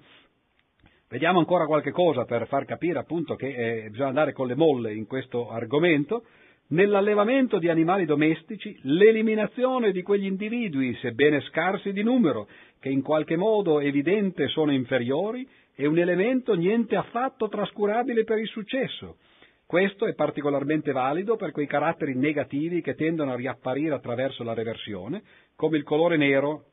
Vediamo 1.11 1.41
ancora 1.41 1.66
qualche 1.66 1.91
cosa 1.91 2.24
per 2.24 2.47
far 2.47 2.64
capire 2.64 3.01
appunto 3.01 3.35
che 3.35 3.49
eh, 3.49 3.91
bisogna 3.91 4.11
andare 4.11 4.33
con 4.33 4.47
le 4.47 4.55
molle 4.55 4.95
in 4.95 5.07
questo 5.07 5.51
argomento. 5.51 6.22
Nell'allevamento 6.68 7.59
di 7.59 7.68
animali 7.68 8.05
domestici, 8.05 8.78
l'eliminazione 8.83 9.91
di 9.91 10.03
quegli 10.03 10.26
individui, 10.26 10.95
sebbene 11.01 11.41
scarsi 11.41 11.93
di 11.93 12.05
numero, 12.05 12.47
che 12.78 12.91
in 12.91 13.03
qualche 13.03 13.35
modo 13.35 13.81
evidente 13.81 14.47
sono 14.47 14.70
inferiori, 14.70 15.45
è 15.81 15.87
un 15.87 15.99
elemento 15.99 16.55
niente 16.55 16.95
affatto 16.95 17.49
trascurabile 17.49 18.24
per 18.24 18.39
il 18.39 18.49
successo. 18.49 19.16
Questo 19.64 20.05
è 20.05 20.14
particolarmente 20.14 20.93
valido 20.93 21.37
per 21.37 21.53
quei 21.53 21.66
caratteri 21.66 22.14
negativi 22.14 22.83
che 22.83 22.95
tendono 22.95 23.33
a 23.33 23.37
riapparire 23.37 23.95
attraverso 23.95 24.43
la 24.43 24.53
reversione, 24.53 25.22
come 25.57 25.78
il 25.78 25.85
colore 25.85 26.18
nero 26.18 26.64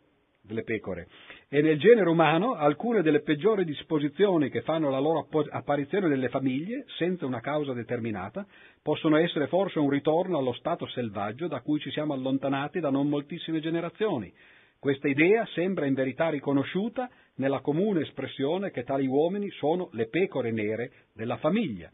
delle 0.41 0.63
pecore. 0.63 1.07
E 1.47 1.61
nel 1.61 1.79
genere 1.79 2.09
umano 2.09 2.55
alcune 2.55 3.01
delle 3.01 3.21
peggiori 3.21 3.63
disposizioni 3.63 4.49
che 4.49 4.61
fanno 4.61 4.89
la 4.89 4.99
loro 4.99 5.25
apparizione 5.51 6.09
nelle 6.09 6.27
famiglie, 6.27 6.83
senza 6.97 7.25
una 7.25 7.39
causa 7.39 7.71
determinata, 7.71 8.45
possono 8.81 9.15
essere 9.15 9.47
forse 9.47 9.79
un 9.79 9.89
ritorno 9.89 10.37
allo 10.37 10.53
stato 10.53 10.85
selvaggio 10.87 11.47
da 11.47 11.61
cui 11.61 11.79
ci 11.79 11.91
siamo 11.91 12.13
allontanati 12.13 12.81
da 12.81 12.89
non 12.89 13.07
moltissime 13.07 13.61
generazioni, 13.61 14.33
questa 14.79 15.07
idea 15.07 15.43
sembra 15.53 15.87
in 15.87 15.95
verità 15.95 16.29
riconosciuta 16.29 17.09
nella 17.37 17.61
comune 17.61 18.01
espressione 18.01 18.71
che 18.71 18.83
tali 18.83 19.07
uomini 19.07 19.49
sono 19.51 19.89
le 19.93 20.07
pecore 20.07 20.51
nere 20.51 20.91
della 21.13 21.37
famiglia. 21.37 21.89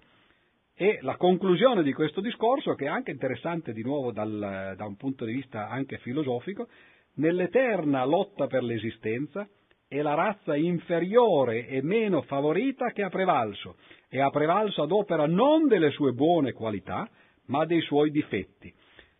E 0.75 0.99
la 1.01 1.17
conclusione 1.17 1.83
di 1.83 1.93
questo 1.93 2.19
discorso, 2.19 2.73
che 2.73 2.85
è 2.85 2.89
anche 2.89 3.11
interessante 3.11 3.73
di 3.73 3.83
nuovo 3.83 4.11
dal, 4.11 4.73
da 4.75 4.85
un 4.85 4.95
punto 4.95 5.23
di 5.23 5.33
vista 5.33 5.69
anche 5.69 5.97
filosofico, 5.99 6.67
nell'eterna 7.15 8.03
lotta 8.05 8.47
per 8.47 8.63
l'esistenza 8.63 9.47
è 9.87 10.01
la 10.01 10.15
razza 10.15 10.55
inferiore 10.55 11.67
e 11.67 11.83
meno 11.83 12.23
favorita 12.23 12.89
che 12.91 13.03
ha 13.03 13.09
prevalso, 13.09 13.75
e 14.09 14.19
ha 14.19 14.31
prevalso 14.31 14.81
ad 14.81 14.91
opera 14.91 15.27
non 15.27 15.67
delle 15.67 15.91
sue 15.91 16.13
buone 16.13 16.53
qualità, 16.53 17.07
ma 17.45 17.65
dei 17.65 17.81
suoi 17.81 18.09
difetti. 18.09 18.73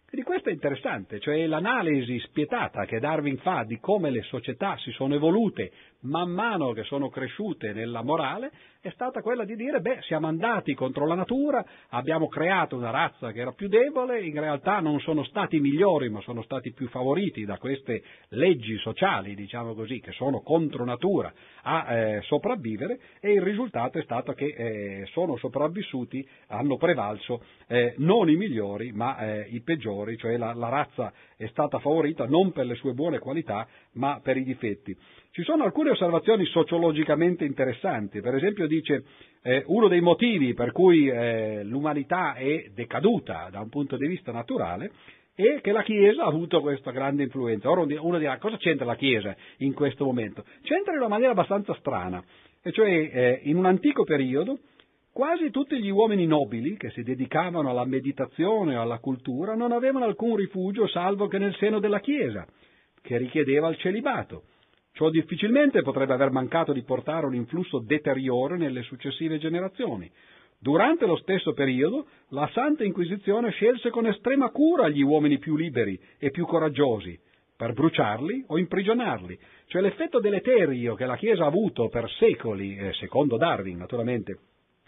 Quindi 0.08 0.30
questo 0.30 0.50
è 0.50 0.54
interessante, 0.54 1.20
cioè 1.20 1.46
l'analisi 1.48 2.20
spietata 2.20 2.86
che 2.86 3.00
Darwin 3.00 3.38
fa 3.38 3.64
di 3.64 3.80
come 3.80 4.12
le 4.12 4.22
società 4.22 4.78
si 4.78 4.92
sono 4.92 5.16
evolute 5.16 5.72
man 6.04 6.30
mano 6.30 6.72
che 6.72 6.84
sono 6.84 7.10
cresciute 7.10 7.74
nella 7.74 8.02
morale 8.02 8.52
è 8.84 8.90
stata 8.90 9.22
quella 9.22 9.46
di 9.46 9.56
dire, 9.56 9.80
beh, 9.80 10.02
siamo 10.02 10.28
andati 10.28 10.74
contro 10.74 11.08
la 11.08 11.16
natura, 11.16 11.64
abbiamo 11.90 12.28
creato 12.28 12.76
una 12.76 12.90
razza 12.90 13.32
che 13.32 13.40
era 13.40 13.54
più 13.54 13.70
debole, 13.70 14.22
in 14.22 14.38
realtà 14.38 14.82
non 14.82 15.00
sono 15.00 15.24
stati 15.24 15.62
migliori, 15.62 16.10
ma 16.10 16.20
sono 16.20 16.42
stati 16.42 16.74
più 16.74 16.90
favoriti 16.90 17.46
da 17.46 17.58
queste 17.58 18.04
leggi 18.30 18.76
sociali, 18.80 19.36
diciamo 19.36 19.74
così, 19.74 20.02
che 20.02 20.12
sono 20.12 20.42
contro 20.42 20.84
natura 20.84 21.32
a 21.62 21.94
eh, 21.94 22.22
sopravvivere 22.24 23.00
e 23.22 23.32
il 23.32 23.42
risultato 23.42 24.00
è 24.00 24.04
stato 24.04 24.34
che 24.34 24.48
eh, 24.48 25.06
sono 25.14 25.38
sopravvissuti, 25.38 26.28
hanno 26.48 26.76
prevalso 26.76 27.42
eh, 27.68 27.94
non 28.00 28.30
i 28.30 28.36
migliori, 28.36 28.92
ma 28.92 29.18
eh, 29.18 29.48
i 29.50 29.62
peggiori, 29.62 30.18
cioè 30.18 30.36
la, 30.36 30.54
la 30.54 30.68
razza 30.68 31.14
è 31.38 31.48
stata 31.48 31.80
favorita 31.80 32.26
non 32.26 32.52
per 32.52 32.66
le 32.66 32.76
sue 32.76 32.92
buone 32.92 33.20
qualità, 33.20 33.66
ma 33.94 34.20
per 34.22 34.36
i 34.36 34.44
difetti. 34.44 34.94
Ci 35.36 35.42
sono 35.42 35.64
alcune 35.64 35.90
osservazioni 35.90 36.46
sociologicamente 36.46 37.44
interessanti, 37.44 38.22
per 38.22 38.36
esempio 38.36 38.68
dice 38.68 39.04
eh, 39.42 39.64
uno 39.66 39.88
dei 39.88 40.00
motivi 40.00 40.54
per 40.54 40.72
cui 40.72 41.08
eh, 41.08 41.64
l'umanità 41.64 42.36
è 42.36 42.70
decaduta 42.72 43.48
da 43.50 43.60
un 43.60 43.70
punto 43.70 43.98
di 43.98 44.06
vista 44.06 44.32
naturale 44.32 44.92
è 45.34 45.60
che 45.60 45.72
la 45.72 45.82
Chiesa 45.82 46.22
ha 46.22 46.28
avuto 46.28 46.62
questa 46.62 46.92
grande 46.92 47.24
influenza. 47.24 47.68
Ora 47.68 47.82
uno 47.82 48.20
dirà 48.20 48.38
cosa 48.38 48.58
c'entra 48.58 48.86
la 48.86 48.96
Chiesa 48.96 49.36
in 49.58 49.74
questo 49.74 50.06
momento? 50.06 50.46
C'entra 50.62 50.92
in 50.92 51.00
una 51.00 51.08
maniera 51.08 51.32
abbastanza 51.32 51.74
strana, 51.80 52.24
e 52.62 52.72
cioè 52.72 52.88
eh, 52.92 53.40
in 53.46 53.58
un 53.58 53.66
antico 53.66 54.04
periodo 54.04 54.60
quasi 55.12 55.50
tutti 55.50 55.82
gli 55.82 55.90
uomini 55.90 56.28
nobili 56.28 56.78
che 56.78 56.92
si 56.92 57.02
dedicavano 57.02 57.72
alla 57.72 57.86
meditazione 57.86 58.78
o 58.78 58.82
alla 58.82 59.00
cultura 59.00 59.56
non 59.56 59.72
avevano 59.72 60.06
alcun 60.06 60.36
rifugio 60.36 60.86
salvo 60.86 61.26
che 61.26 61.40
nel 61.40 61.56
seno 61.56 61.80
della 61.80 62.02
Chiesa, 62.02 62.46
che 63.02 63.18
richiedeva 63.18 63.70
il 63.70 63.78
celibato. 63.78 64.44
Ciò 64.94 65.10
difficilmente 65.10 65.82
potrebbe 65.82 66.14
aver 66.14 66.30
mancato 66.30 66.72
di 66.72 66.84
portare 66.84 67.26
un 67.26 67.34
influsso 67.34 67.80
deteriore 67.80 68.58
nelle 68.58 68.84
successive 68.84 69.40
generazioni. 69.40 70.10
Durante 70.60 71.08
lo 71.08 71.16
stesso 71.18 71.54
periodo, 71.54 72.06
la 72.30 72.48
Santa 72.54 72.84
Inquisizione 72.84 73.50
scelse 73.50 73.90
con 73.90 74.06
estrema 74.06 74.50
cura 74.50 74.88
gli 74.90 75.02
uomini 75.02 75.40
più 75.40 75.56
liberi 75.56 76.00
e 76.20 76.30
più 76.30 76.46
coraggiosi, 76.46 77.20
per 77.58 77.74
bruciarli 77.74 78.46
o 78.48 78.60
imprigionarli. 78.60 79.38
Cioè 79.66 79.82
l'effetto 79.82 80.20
deleterio 80.20 80.94
che 80.94 81.06
la 81.06 81.18
Chiesa 81.18 81.44
ha 81.44 81.48
avuto 81.48 81.90
per 81.90 82.08
secoli, 82.12 82.78
eh, 82.78 82.94
secondo 82.94 83.36
Darwin 83.36 83.78
naturalmente, 83.78 84.38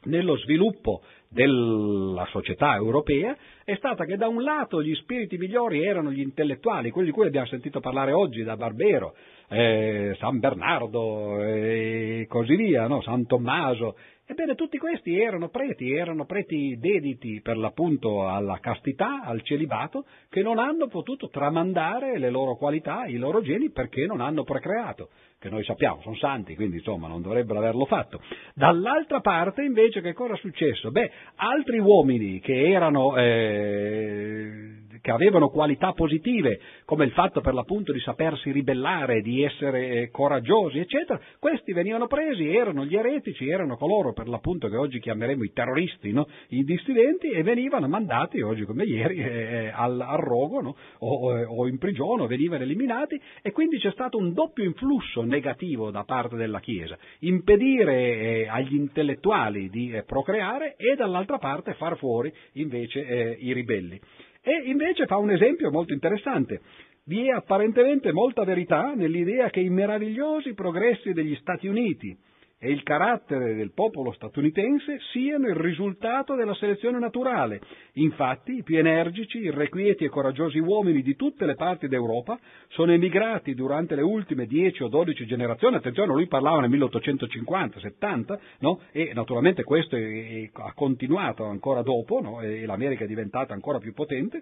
nello 0.05 0.37
sviluppo 0.37 1.01
della 1.29 2.25
società 2.31 2.75
europea 2.75 3.35
è 3.63 3.75
stata 3.75 4.05
che 4.05 4.15
da 4.15 4.27
un 4.27 4.41
lato 4.41 4.81
gli 4.81 4.95
spiriti 4.95 5.37
migliori 5.37 5.83
erano 5.83 6.11
gli 6.11 6.21
intellettuali, 6.21 6.91
quelli 6.91 7.09
di 7.09 7.13
cui 7.13 7.27
abbiamo 7.27 7.47
sentito 7.47 7.79
parlare 7.79 8.13
oggi 8.13 8.43
da 8.43 8.55
Barbero, 8.55 9.15
eh, 9.49 10.15
San 10.19 10.39
Bernardo 10.39 11.41
e 11.43 12.25
così 12.29 12.55
via, 12.55 12.87
no? 12.87 13.01
San 13.01 13.25
Tommaso. 13.25 13.97
Ebbene, 14.27 14.55
tutti 14.55 14.79
questi 14.79 15.19
erano 15.19 15.49
preti, 15.49 15.91
erano 15.91 16.25
preti 16.25 16.77
dediti 16.79 17.41
per 17.41 17.57
l'appunto 17.57 18.27
alla 18.27 18.57
castità, 18.59 19.21
al 19.21 19.43
celibato, 19.43 20.05
che 20.29 20.41
non 20.41 20.57
hanno 20.57 20.87
potuto 20.87 21.29
tramandare 21.29 22.17
le 22.17 22.31
loro 22.31 22.55
qualità, 22.55 23.05
i 23.05 23.17
loro 23.17 23.41
geni, 23.41 23.69
perché 23.69 24.07
non 24.07 24.21
hanno 24.21 24.43
procreato, 24.43 25.09
che 25.37 25.49
noi 25.49 25.63
sappiamo, 25.63 26.01
sono 26.01 26.15
santi, 26.15 26.55
quindi 26.55 26.77
insomma 26.77 27.07
non 27.07 27.21
dovrebbero 27.21 27.59
averlo 27.59 27.85
fatto. 27.85 28.19
Dall'altra 28.55 29.19
parte 29.19 29.61
invece 29.61 30.01
che 30.01 30.13
cosa 30.13 30.33
è 30.33 30.37
successo? 30.37 30.89
Beh, 30.89 31.11
altri 31.35 31.77
uomini 31.77 32.39
che 32.39 32.69
erano... 32.71 33.15
Eh, 33.15 34.84
che 35.05 35.11
avevano 35.11 35.49
qualità 35.49 35.91
positive, 35.91 36.59
come 36.83 37.05
il 37.05 37.11
fatto 37.11 37.39
per 37.39 37.53
l'appunto 37.53 37.91
di 37.91 37.99
sapersi 37.99 38.51
ribellare, 38.51 39.21
di 39.21 39.43
essere 39.43 39.89
eh, 39.89 40.09
coraggiosi, 40.09 40.79
eccetera, 40.79 41.21
questi 41.37 41.73
venivano 41.73 42.07
presi, 42.07 42.47
erano 42.47 42.85
gli 42.85 42.95
eretici, 42.95 43.47
erano 43.47 43.77
coloro 43.77 44.13
per 44.13 44.27
l'appunto 44.27 44.67
che 44.67 44.75
oggi 44.75 44.99
chiameremo 44.99 45.43
i 45.43 45.51
terroristi, 45.53 46.11
no? 46.11 46.27
i 46.47 46.63
dissidenti, 46.63 47.29
e 47.29 47.43
venivano 47.43 47.87
mandati, 47.87 48.41
oggi 48.41 48.65
come 48.65 48.83
ieri, 48.85 49.17
eh, 49.17 49.27
eh 49.27 49.71
al, 49.71 50.01
al, 50.01 50.17
rogo 50.17 50.61
no? 50.61 50.75
o, 50.97 51.39
o, 51.39 51.67
in 51.67 51.77
prigione, 51.77 52.25
venivano 52.25 52.63
eliminati, 52.63 53.21
e 53.43 53.51
quindi 53.51 53.77
c'è 53.77 53.91
stato 53.91 54.17
un 54.17 54.33
doppio 54.33 54.63
influsso 54.63 55.21
negativo 55.21 55.91
da 55.91 56.03
parte 56.03 56.35
della 56.35 56.59
Chiesa, 56.59 56.97
impedire 57.19 57.93
eh, 57.93 58.47
agli 58.47 58.73
intellettuali 58.73 59.69
di 59.69 59.91
eh, 59.91 60.01
procreare 60.01 60.75
e 60.77 60.95
dall'altra 60.95 61.37
parte 61.37 61.75
far 61.75 61.95
fuori 61.95 62.33
invece 62.53 63.05
eh, 63.05 63.37
i 63.39 63.53
ribelli. 63.53 64.01
E 64.47 64.69
invece 64.69 65.07
fa 65.07 65.17
un 65.17 65.31
esempio 65.31 65.71
molto 65.71 65.91
interessante. 65.91 66.61
Vi 67.05 67.27
è 67.27 67.31
apparentemente 67.31 68.11
molta 68.11 68.43
verità 68.43 68.93
nell'idea 68.93 69.49
che 69.49 69.59
i 69.59 69.69
meravigliosi 69.69 70.53
progressi 70.53 71.13
degli 71.13 71.35
Stati 71.37 71.67
Uniti 71.67 72.15
e 72.57 72.71
il 72.71 72.83
carattere 72.83 73.53
del 73.53 73.73
popolo 73.73 74.13
statunitense 74.13 74.99
siano 75.11 75.47
il 75.47 75.55
risultato 75.55 76.35
della 76.35 76.53
selezione 76.55 76.99
naturale. 76.99 77.59
Infatti, 77.93 78.57
i 78.57 78.63
più 78.63 78.77
energici, 78.77 79.39
irrequieti 79.39 80.05
e 80.05 80.09
coraggiosi 80.09 80.59
uomini 80.59 81.01
di 81.01 81.15
tutte 81.15 81.45
le 81.45 81.55
parti 81.55 81.87
d'Europa 81.87 82.39
sono 82.69 82.93
emigrati 82.93 83.53
durante 83.53 83.95
le 83.95 84.03
ultime 84.03 84.45
10 84.45 84.83
o 84.83 84.87
12 84.87 85.25
generazioni. 85.25 85.75
Attenzione, 85.75 86.13
lui 86.13 86.27
parlava 86.27 86.61
nel 86.61 86.69
1850-70, 86.71 88.39
no? 88.59 88.79
e 88.91 89.11
naturalmente 89.13 89.63
questo 89.63 89.97
è, 89.97 90.01
è, 90.01 90.49
ha 90.53 90.73
continuato 90.73 91.43
ancora 91.43 91.81
dopo, 91.81 92.21
no? 92.21 92.41
e 92.41 92.65
l'America 92.65 93.03
è 93.03 93.07
diventata 93.07 93.53
ancora 93.53 93.79
più 93.79 93.93
potente. 93.93 94.41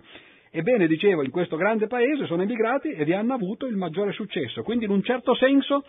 Ebbene, 0.51 0.85
dicevo, 0.85 1.23
in 1.23 1.31
questo 1.31 1.55
grande 1.57 1.87
paese 1.87 2.27
sono 2.27 2.43
emigrati 2.43 2.89
e 2.89 3.03
vi 3.05 3.13
hanno 3.13 3.33
avuto 3.33 3.65
il 3.65 3.75
maggiore 3.75 4.11
successo. 4.11 4.61
Quindi, 4.61 4.85
in 4.85 4.91
un 4.91 5.01
certo 5.01 5.33
senso, 5.33 5.83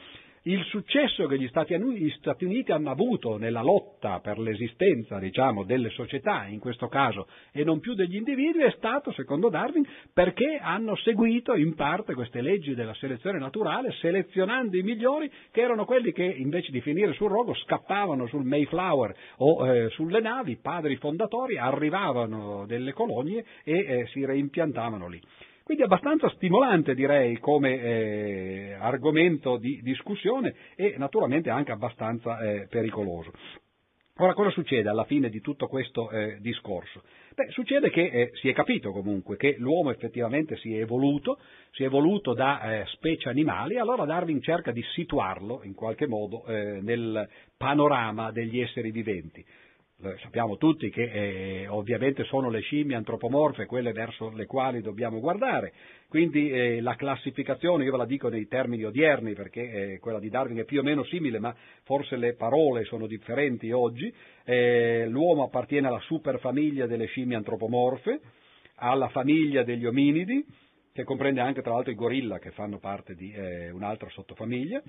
il 0.46 0.62
successo 0.64 1.26
che 1.26 1.38
gli 1.38 1.48
Stati, 1.48 1.74
Uniti 1.74 2.70
hanno 2.72 2.90
avuto 2.90 3.38
nella 3.38 3.62
lotta 3.62 4.20
per 4.20 4.38
l'esistenza, 4.38 5.18
diciamo, 5.18 5.64
delle 5.64 5.88
società, 5.90 6.46
in 6.46 6.58
questo 6.58 6.88
caso, 6.88 7.28
e 7.50 7.64
non 7.64 7.80
più 7.80 7.94
degli 7.94 8.16
individui, 8.16 8.62
è 8.62 8.70
stato, 8.72 9.10
secondo 9.12 9.48
Darwin, 9.48 9.86
perché 10.12 10.58
hanno 10.60 10.96
seguito 10.96 11.54
in 11.54 11.74
parte 11.74 12.12
queste 12.14 12.42
leggi 12.42 12.74
della 12.74 12.92
selezione 12.94 13.38
naturale, 13.38 13.92
selezionando 13.92 14.76
i 14.76 14.82
migliori, 14.82 15.30
che 15.50 15.62
erano 15.62 15.86
quelli 15.86 16.12
che 16.12 16.24
invece 16.24 16.70
di 16.72 16.82
finire 16.82 17.14
sul 17.14 17.30
rogo 17.30 17.54
scappavano 17.54 18.26
sul 18.26 18.44
Mayflower 18.44 19.14
o 19.38 19.66
eh, 19.66 19.88
sulle 19.90 20.20
navi, 20.20 20.58
padri 20.60 20.96
fondatori, 20.96 21.56
arrivavano 21.56 22.66
delle 22.66 22.92
colonie 22.92 23.44
e 23.64 23.78
eh, 23.78 24.06
si 24.08 24.24
reimpiantavano 24.24 25.08
lì. 25.08 25.20
Quindi 25.64 25.82
è 25.82 25.86
abbastanza 25.86 26.28
stimolante 26.34 26.94
direi 26.94 27.38
come 27.38 27.80
eh, 27.80 28.76
argomento 28.78 29.56
di 29.56 29.80
discussione 29.82 30.54
e 30.76 30.96
naturalmente 30.98 31.48
anche 31.48 31.72
abbastanza 31.72 32.38
eh, 32.40 32.66
pericoloso. 32.68 33.32
Ora 34.18 34.34
cosa 34.34 34.50
succede 34.50 34.90
alla 34.90 35.04
fine 35.04 35.30
di 35.30 35.40
tutto 35.40 35.66
questo 35.66 36.10
eh, 36.10 36.36
discorso? 36.40 37.02
Beh, 37.34 37.48
succede 37.48 37.88
che 37.88 38.02
eh, 38.02 38.30
si 38.34 38.50
è 38.50 38.52
capito 38.52 38.92
comunque 38.92 39.36
che 39.38 39.56
l'uomo 39.58 39.90
effettivamente 39.90 40.56
si 40.58 40.76
è 40.76 40.80
evoluto, 40.80 41.38
si 41.70 41.82
è 41.82 41.86
evoluto 41.86 42.34
da 42.34 42.60
eh, 42.60 42.84
specie 42.88 43.30
animali, 43.30 43.78
allora 43.78 44.04
Darwin 44.04 44.42
cerca 44.42 44.70
di 44.70 44.82
situarlo 44.92 45.62
in 45.64 45.74
qualche 45.74 46.06
modo 46.06 46.44
eh, 46.44 46.80
nel 46.82 47.26
panorama 47.56 48.30
degli 48.30 48.60
esseri 48.60 48.90
viventi 48.90 49.42
sappiamo 50.20 50.56
tutti 50.56 50.90
che 50.90 51.02
eh, 51.02 51.66
ovviamente 51.68 52.24
sono 52.24 52.50
le 52.50 52.60
scimmie 52.60 52.96
antropomorfe 52.96 53.66
quelle 53.66 53.92
verso 53.92 54.30
le 54.30 54.46
quali 54.46 54.80
dobbiamo 54.80 55.20
guardare, 55.20 55.72
quindi 56.08 56.50
eh, 56.50 56.80
la 56.80 56.94
classificazione, 56.94 57.84
io 57.84 57.92
ve 57.92 57.96
la 57.96 58.06
dico 58.06 58.28
nei 58.28 58.46
termini 58.46 58.84
odierni 58.84 59.34
perché 59.34 59.92
eh, 59.92 59.98
quella 59.98 60.18
di 60.18 60.28
Darwin 60.28 60.58
è 60.58 60.64
più 60.64 60.80
o 60.80 60.82
meno 60.82 61.04
simile, 61.04 61.38
ma 61.38 61.54
forse 61.82 62.16
le 62.16 62.34
parole 62.34 62.84
sono 62.84 63.06
differenti 63.06 63.70
oggi, 63.72 64.12
eh, 64.44 65.06
l'uomo 65.08 65.44
appartiene 65.44 65.88
alla 65.88 66.00
superfamiglia 66.00 66.86
delle 66.86 67.06
scimmie 67.06 67.36
antropomorfe, 67.36 68.20
alla 68.76 69.08
famiglia 69.08 69.62
degli 69.62 69.86
ominidi, 69.86 70.44
che 70.92 71.04
comprende 71.04 71.40
anche 71.40 71.62
tra 71.62 71.72
l'altro 71.72 71.90
i 71.90 71.96
gorilla 71.96 72.38
che 72.38 72.50
fanno 72.52 72.78
parte 72.78 73.14
di 73.14 73.32
eh, 73.32 73.70
un'altra 73.70 74.08
sottofamiglia, 74.10 74.82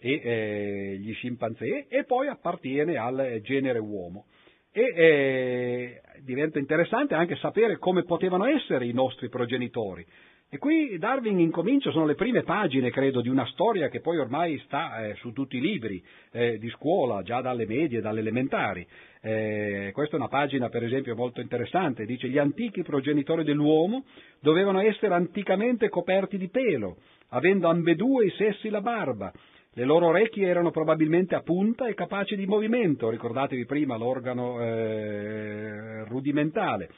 e 0.00 0.20
eh, 0.22 0.96
gli 0.98 1.12
scimpanzé, 1.12 1.86
e 1.88 2.04
poi 2.04 2.28
appartiene 2.28 2.96
al 2.96 3.40
genere 3.42 3.78
uomo 3.78 4.24
e 4.72 4.82
eh, 4.82 6.00
diventa 6.20 6.58
interessante 6.58 7.14
anche 7.14 7.36
sapere 7.36 7.78
come 7.78 8.04
potevano 8.04 8.46
essere 8.46 8.86
i 8.86 8.92
nostri 8.92 9.28
progenitori. 9.28 10.06
E 10.52 10.58
qui 10.58 10.98
Darwin 10.98 11.38
incomincia, 11.38 11.92
sono 11.92 12.06
le 12.06 12.16
prime 12.16 12.42
pagine, 12.42 12.90
credo, 12.90 13.20
di 13.20 13.28
una 13.28 13.46
storia 13.46 13.88
che 13.88 14.00
poi 14.00 14.18
ormai 14.18 14.58
sta 14.64 15.06
eh, 15.06 15.14
su 15.14 15.30
tutti 15.30 15.58
i 15.58 15.60
libri 15.60 16.02
eh, 16.32 16.58
di 16.58 16.68
scuola, 16.70 17.22
già 17.22 17.40
dalle 17.40 17.66
medie, 17.66 18.00
dalle 18.00 18.18
elementari. 18.18 18.84
Eh, 19.20 19.90
questa 19.92 20.16
è 20.16 20.18
una 20.18 20.26
pagina, 20.26 20.68
per 20.68 20.82
esempio, 20.82 21.14
molto 21.14 21.40
interessante. 21.40 22.04
Dice 22.04 22.28
gli 22.28 22.38
antichi 22.38 22.82
progenitori 22.82 23.44
dell'uomo 23.44 24.04
dovevano 24.40 24.80
essere 24.80 25.14
anticamente 25.14 25.88
coperti 25.88 26.36
di 26.36 26.48
pelo, 26.48 26.96
avendo 27.28 27.68
ambedue 27.68 28.26
i 28.26 28.30
sessi 28.30 28.70
la 28.70 28.80
barba, 28.80 29.32
le 29.74 29.84
loro 29.84 30.08
orecchie 30.08 30.48
erano 30.48 30.72
probabilmente 30.72 31.36
a 31.36 31.42
punta 31.42 31.86
e 31.86 31.94
capaci 31.94 32.34
di 32.34 32.44
movimento, 32.44 33.08
ricordatevi 33.08 33.66
prima 33.66 33.96
l'organo 33.96 34.60
eh, 34.60 36.04
rudimentale. 36.06 36.90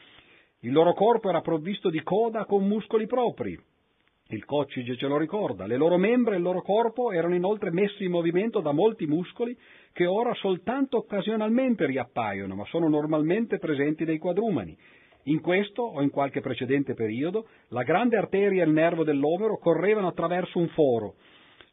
Il 0.61 0.73
loro 0.73 0.95
corpo 0.95 1.29
era 1.29 1.43
provvisto 1.43 1.91
di 1.91 2.03
coda 2.03 2.47
con 2.47 2.67
muscoli 2.67 3.07
propri 3.07 3.59
Il 4.29 4.47
Coccige 4.47 4.97
ce 4.97 5.07
lo 5.07 5.19
ricorda, 5.19 5.67
le 5.67 5.77
loro 5.77 5.99
membra 5.99 6.33
e 6.33 6.39
il 6.39 6.43
loro 6.43 6.63
corpo 6.63 7.13
erano 7.13 7.35
inoltre 7.35 7.71
messi 7.71 8.05
in 8.05 8.11
movimento 8.11 8.61
da 8.61 8.73
molti 8.73 9.07
muscoli 9.07 9.55
che 9.93 10.07
ora 10.07 10.33
soltanto 10.33 10.97
occasionalmente 10.97 11.85
riappaiono, 11.85 12.55
ma 12.55 12.65
sono 12.67 12.89
normalmente 12.89 13.59
presenti 13.59 14.07
dai 14.07 14.17
quadrumani. 14.17 14.75
In 15.25 15.43
questo 15.43 15.83
o 15.83 16.01
in 16.01 16.09
qualche 16.09 16.41
precedente 16.41 16.95
periodo, 16.95 17.47
la 17.69 17.83
grande 17.83 18.17
arteria 18.17 18.63
e 18.63 18.67
il 18.67 18.73
nervo 18.73 19.05
dell'omero 19.05 19.59
correvano 19.59 20.07
attraverso 20.07 20.59
un 20.59 20.69
foro, 20.69 21.17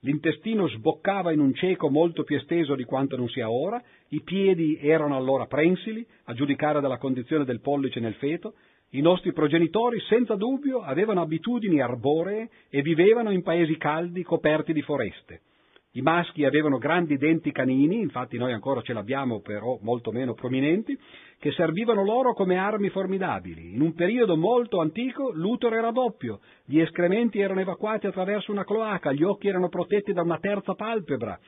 l'intestino 0.01 0.67
sboccava 0.67 1.31
in 1.31 1.39
un 1.39 1.53
cieco 1.53 1.89
molto 1.89 2.23
più 2.23 2.37
esteso 2.37 2.75
di 2.75 2.85
quanto 2.85 3.17
non 3.17 3.27
sia 3.27 3.49
ora, 3.49 3.81
i 4.09 4.21
piedi 4.21 4.77
erano 4.81 5.15
allora 5.15 5.45
prensili, 5.45 6.05
a 6.25 6.33
giudicare 6.33 6.79
dalla 6.79 6.97
condizione 6.97 7.45
del 7.45 7.59
pollice 7.59 7.99
nel 7.99 8.15
feto, 8.15 8.53
i 8.91 9.01
nostri 9.01 9.33
progenitori 9.33 9.99
senza 10.07 10.35
dubbio 10.35 10.81
avevano 10.81 11.21
abitudini 11.21 11.79
arboree 11.79 12.49
e 12.69 12.81
vivevano 12.81 13.31
in 13.31 13.43
paesi 13.43 13.77
caldi 13.77 14.23
coperti 14.23 14.73
di 14.73 14.81
foreste. 14.81 15.41
I 15.93 16.01
maschi 16.01 16.45
avevano 16.45 16.77
grandi 16.77 17.17
denti 17.17 17.51
canini, 17.51 17.99
infatti 17.99 18.37
noi 18.37 18.53
ancora 18.53 18.79
ce 18.81 18.93
l'abbiamo 18.93 19.41
però 19.41 19.79
molto 19.81 20.11
meno 20.11 20.35
prominenti, 20.35 20.95
che 21.39 21.51
servivano 21.53 22.03
loro 22.03 22.33
come 22.35 22.57
armi 22.57 22.89
formidabili. 22.89 23.73
In 23.73 23.81
un 23.81 23.95
periodo 23.95 24.37
molto 24.37 24.81
antico 24.81 25.31
l'utero 25.33 25.75
era 25.75 25.89
doppio, 25.89 26.41
gli 26.65 26.79
escrementi 26.79 27.39
erano 27.39 27.61
evacuati 27.61 28.05
attraverso 28.05 28.51
una 28.51 28.65
cloaca, 28.65 29.11
gli 29.13 29.23
occhi 29.23 29.47
erano 29.47 29.67
protetti 29.67 30.13
da 30.13 30.21
una 30.21 30.37
terza 30.37 30.75
palpebra. 30.75 31.39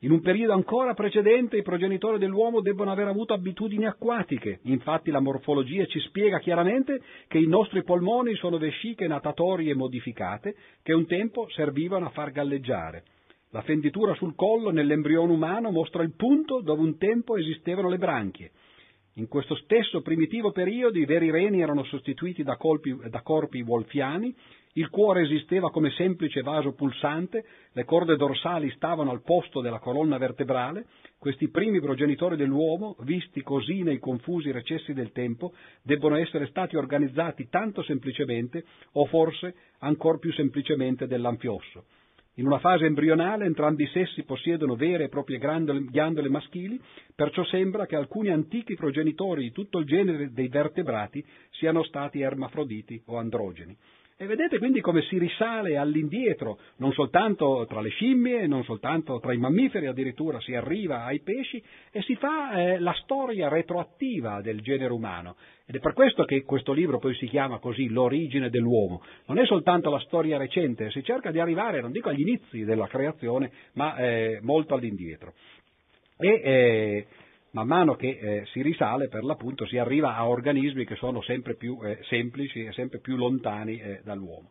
In 0.00 0.10
un 0.10 0.20
periodo 0.20 0.52
ancora 0.52 0.92
precedente 0.92 1.56
i 1.56 1.62
progenitori 1.62 2.18
dell'uomo 2.18 2.60
debbono 2.60 2.90
aver 2.90 3.06
avuto 3.06 3.32
abitudini 3.32 3.86
acquatiche, 3.86 4.60
infatti 4.64 5.10
la 5.10 5.20
morfologia 5.20 5.86
ci 5.86 6.00
spiega 6.00 6.38
chiaramente 6.38 7.00
che 7.28 7.38
i 7.38 7.46
nostri 7.46 7.82
polmoni 7.82 8.34
sono 8.34 8.58
vesciche 8.58 9.06
natatorie 9.06 9.74
modificate 9.74 10.54
che 10.82 10.92
un 10.92 11.06
tempo 11.06 11.48
servivano 11.48 12.04
a 12.04 12.10
far 12.10 12.30
galleggiare. 12.30 13.04
La 13.52 13.62
fenditura 13.62 14.14
sul 14.14 14.36
collo 14.36 14.70
nell'embrione 14.70 15.32
umano 15.32 15.72
mostra 15.72 16.04
il 16.04 16.14
punto 16.14 16.60
dove 16.60 16.82
un 16.82 16.96
tempo 16.98 17.36
esistevano 17.36 17.88
le 17.88 17.98
branchie. 17.98 18.52
In 19.14 19.26
questo 19.26 19.56
stesso 19.56 20.02
primitivo 20.02 20.52
periodo 20.52 20.98
i 20.98 21.04
veri 21.04 21.32
reni 21.32 21.60
erano 21.60 21.82
sostituiti 21.82 22.44
da, 22.44 22.56
colpi, 22.56 22.96
da 23.08 23.22
corpi 23.22 23.60
wolfiani, 23.60 24.32
il 24.74 24.88
cuore 24.88 25.22
esisteva 25.22 25.72
come 25.72 25.90
semplice 25.90 26.42
vaso 26.42 26.74
pulsante, 26.74 27.44
le 27.72 27.84
corde 27.84 28.14
dorsali 28.14 28.70
stavano 28.70 29.10
al 29.10 29.22
posto 29.22 29.60
della 29.60 29.80
colonna 29.80 30.16
vertebrale, 30.16 30.86
questi 31.18 31.50
primi 31.50 31.80
progenitori 31.80 32.36
dell'uomo, 32.36 32.94
visti 33.00 33.42
così 33.42 33.82
nei 33.82 33.98
confusi 33.98 34.52
recessi 34.52 34.92
del 34.92 35.10
tempo, 35.10 35.52
debbono 35.82 36.14
essere 36.14 36.46
stati 36.46 36.76
organizzati 36.76 37.48
tanto 37.48 37.82
semplicemente 37.82 38.64
o 38.92 39.06
forse 39.06 39.54
ancor 39.80 40.20
più 40.20 40.32
semplicemente 40.32 41.08
dell'anfiosso. 41.08 41.86
In 42.40 42.46
una 42.46 42.58
fase 42.58 42.86
embrionale 42.86 43.44
entrambi 43.44 43.82
i 43.82 43.88
sessi 43.88 44.22
possiedono 44.22 44.74
vere 44.74 45.04
e 45.04 45.08
proprie 45.10 45.36
ghiandole 45.36 46.30
maschili, 46.30 46.80
perciò 47.14 47.44
sembra 47.44 47.84
che 47.84 47.96
alcuni 47.96 48.30
antichi 48.30 48.76
progenitori 48.76 49.42
di 49.42 49.52
tutto 49.52 49.76
il 49.76 49.84
genere 49.84 50.32
dei 50.32 50.48
vertebrati 50.48 51.22
siano 51.50 51.82
stati 51.84 52.22
ermafroditi 52.22 53.02
o 53.08 53.18
androgeni. 53.18 53.76
E 54.22 54.26
vedete 54.26 54.58
quindi 54.58 54.82
come 54.82 55.00
si 55.04 55.16
risale 55.16 55.78
all'indietro, 55.78 56.58
non 56.76 56.92
soltanto 56.92 57.64
tra 57.66 57.80
le 57.80 57.88
scimmie, 57.88 58.46
non 58.46 58.64
soltanto 58.64 59.18
tra 59.18 59.32
i 59.32 59.38
mammiferi, 59.38 59.86
addirittura 59.86 60.38
si 60.42 60.54
arriva 60.54 61.04
ai 61.04 61.20
pesci 61.20 61.64
e 61.90 62.02
si 62.02 62.16
fa 62.16 62.52
eh, 62.52 62.78
la 62.80 62.92
storia 63.00 63.48
retroattiva 63.48 64.42
del 64.42 64.60
genere 64.60 64.92
umano. 64.92 65.36
Ed 65.64 65.76
è 65.76 65.78
per 65.78 65.94
questo 65.94 66.24
che 66.24 66.42
questo 66.42 66.74
libro 66.74 66.98
poi 66.98 67.14
si 67.14 67.28
chiama 67.28 67.60
così 67.60 67.88
L'origine 67.88 68.50
dell'uomo. 68.50 69.02
Non 69.24 69.38
è 69.38 69.46
soltanto 69.46 69.88
la 69.88 70.00
storia 70.00 70.36
recente, 70.36 70.90
si 70.90 71.02
cerca 71.02 71.30
di 71.30 71.40
arrivare, 71.40 71.80
non 71.80 71.90
dico 71.90 72.10
agli 72.10 72.20
inizi 72.20 72.62
della 72.62 72.88
creazione, 72.88 73.50
ma 73.72 73.96
eh, 73.96 74.38
molto 74.42 74.74
all'indietro. 74.74 75.32
E, 76.18 76.28
eh, 76.44 77.06
man 77.52 77.66
mano 77.66 77.94
che 77.94 78.08
eh, 78.08 78.46
si 78.46 78.62
risale, 78.62 79.08
per 79.08 79.24
l'appunto, 79.24 79.66
si 79.66 79.76
arriva 79.76 80.14
a 80.14 80.28
organismi 80.28 80.84
che 80.84 80.96
sono 80.96 81.20
sempre 81.22 81.56
più 81.56 81.78
eh, 81.82 81.98
semplici 82.02 82.64
e 82.64 82.72
sempre 82.72 83.00
più 83.00 83.16
lontani 83.16 83.78
eh, 83.78 84.00
dall'uomo. 84.04 84.50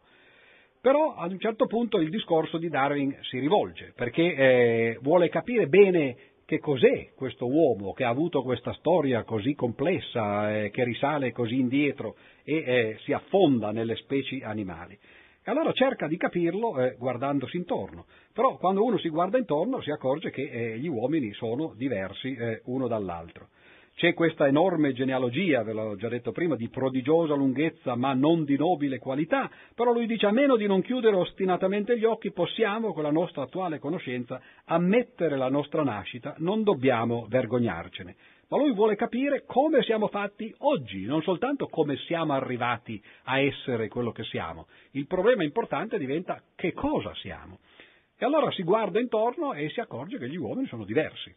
Però 0.81 1.15
ad 1.15 1.31
un 1.31 1.39
certo 1.39 1.65
punto 1.65 1.99
il 1.99 2.09
discorso 2.09 2.57
di 2.57 2.69
Darwin 2.69 3.17
si 3.21 3.39
rivolge, 3.39 3.91
perché 3.95 4.33
eh, 4.33 4.97
vuole 5.01 5.27
capire 5.27 5.67
bene 5.67 6.15
che 6.45 6.59
cos'è 6.59 7.11
questo 7.15 7.47
uomo 7.47 7.93
che 7.93 8.03
ha 8.03 8.09
avuto 8.09 8.41
questa 8.41 8.73
storia 8.73 9.23
così 9.23 9.53
complessa, 9.55 10.63
eh, 10.63 10.69
che 10.71 10.83
risale 10.83 11.31
così 11.31 11.59
indietro 11.59 12.15
e 12.43 12.55
eh, 12.55 12.97
si 13.03 13.13
affonda 13.13 13.71
nelle 13.71 13.95
specie 13.97 14.43
animali. 14.43 14.97
Allora 15.49 15.71
cerca 15.71 16.07
di 16.07 16.15
capirlo 16.15 16.79
eh, 16.79 16.95
guardandosi 16.95 17.57
intorno. 17.57 18.05
Però 18.33 18.57
quando 18.57 18.83
uno 18.83 18.99
si 18.99 19.09
guarda 19.09 19.39
intorno 19.39 19.81
si 19.81 19.89
accorge 19.89 20.29
che 20.29 20.43
eh, 20.43 20.77
gli 20.77 20.87
uomini 20.87 21.33
sono 21.33 21.73
diversi 21.75 22.35
eh, 22.35 22.61
uno 22.65 22.87
dall'altro. 22.87 23.47
C'è 23.95 24.13
questa 24.13 24.47
enorme 24.47 24.93
genealogia, 24.93 25.63
ve 25.63 25.73
l'ho 25.73 25.95
già 25.95 26.07
detto 26.07 26.31
prima, 26.31 26.55
di 26.55 26.69
prodigiosa 26.69 27.33
lunghezza 27.33 27.95
ma 27.95 28.13
non 28.13 28.45
di 28.45 28.55
nobile 28.55 28.99
qualità, 28.99 29.49
però 29.75 29.91
lui 29.91 30.05
dice 30.05 30.27
a 30.27 30.31
meno 30.31 30.55
di 30.55 30.67
non 30.67 30.81
chiudere 30.81 31.15
ostinatamente 31.15 31.97
gli 31.97 32.05
occhi 32.05 32.31
possiamo, 32.31 32.93
con 32.93 33.03
la 33.03 33.11
nostra 33.11 33.41
attuale 33.41 33.79
conoscenza, 33.79 34.39
ammettere 34.65 35.35
la 35.35 35.49
nostra 35.49 35.83
nascita, 35.83 36.35
non 36.37 36.63
dobbiamo 36.63 37.25
vergognarcene 37.27 38.15
ma 38.49 38.57
lui 38.57 38.73
vuole 38.73 38.95
capire 38.95 39.43
come 39.45 39.83
siamo 39.83 40.07
fatti 40.07 40.53
oggi, 40.59 41.05
non 41.05 41.21
soltanto 41.21 41.67
come 41.67 41.97
siamo 41.97 42.33
arrivati 42.33 43.01
a 43.23 43.39
essere 43.39 43.87
quello 43.87 44.11
che 44.11 44.23
siamo. 44.23 44.67
Il 44.91 45.05
problema 45.05 45.43
importante 45.43 45.97
diventa 45.97 46.41
che 46.55 46.73
cosa 46.73 47.13
siamo. 47.15 47.59
E 48.17 48.25
allora 48.25 48.51
si 48.51 48.63
guarda 48.63 48.99
intorno 48.99 49.53
e 49.53 49.69
si 49.69 49.79
accorge 49.79 50.17
che 50.17 50.27
gli 50.27 50.35
uomini 50.35 50.67
sono 50.67 50.83
diversi. 50.83 51.33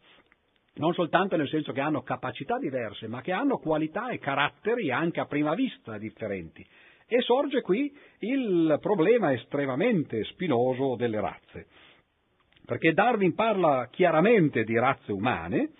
Non 0.75 0.95
soltanto 0.95 1.37
nel 1.37 1.49
senso 1.49 1.73
che 1.73 1.81
hanno 1.81 2.03
capacità 2.03 2.59
diverse, 2.59 3.07
ma 3.07 3.21
che 3.21 3.33
hanno 3.33 3.59
qualità 3.59 4.09
e 4.09 4.19
caratteri 4.19 4.91
anche 4.91 5.21
a 5.21 5.27
prima 5.27 5.55
vista 5.55 5.99
differenti. 5.99 6.67
E 7.07 7.21
sorge 7.21 7.61
qui 7.61 7.95
il 8.21 8.79
problema 8.81 9.35
estremamente 9.35 10.25
spinoso 10.25 10.97
delle 10.97 11.21
razze. 11.21 11.67
Perché 12.65 12.95
Darwin 12.95 13.35
parla 13.35 13.89
chiaramente 13.91 14.65
di 14.65 14.79
razze 14.79 15.13
umane, 15.13 15.73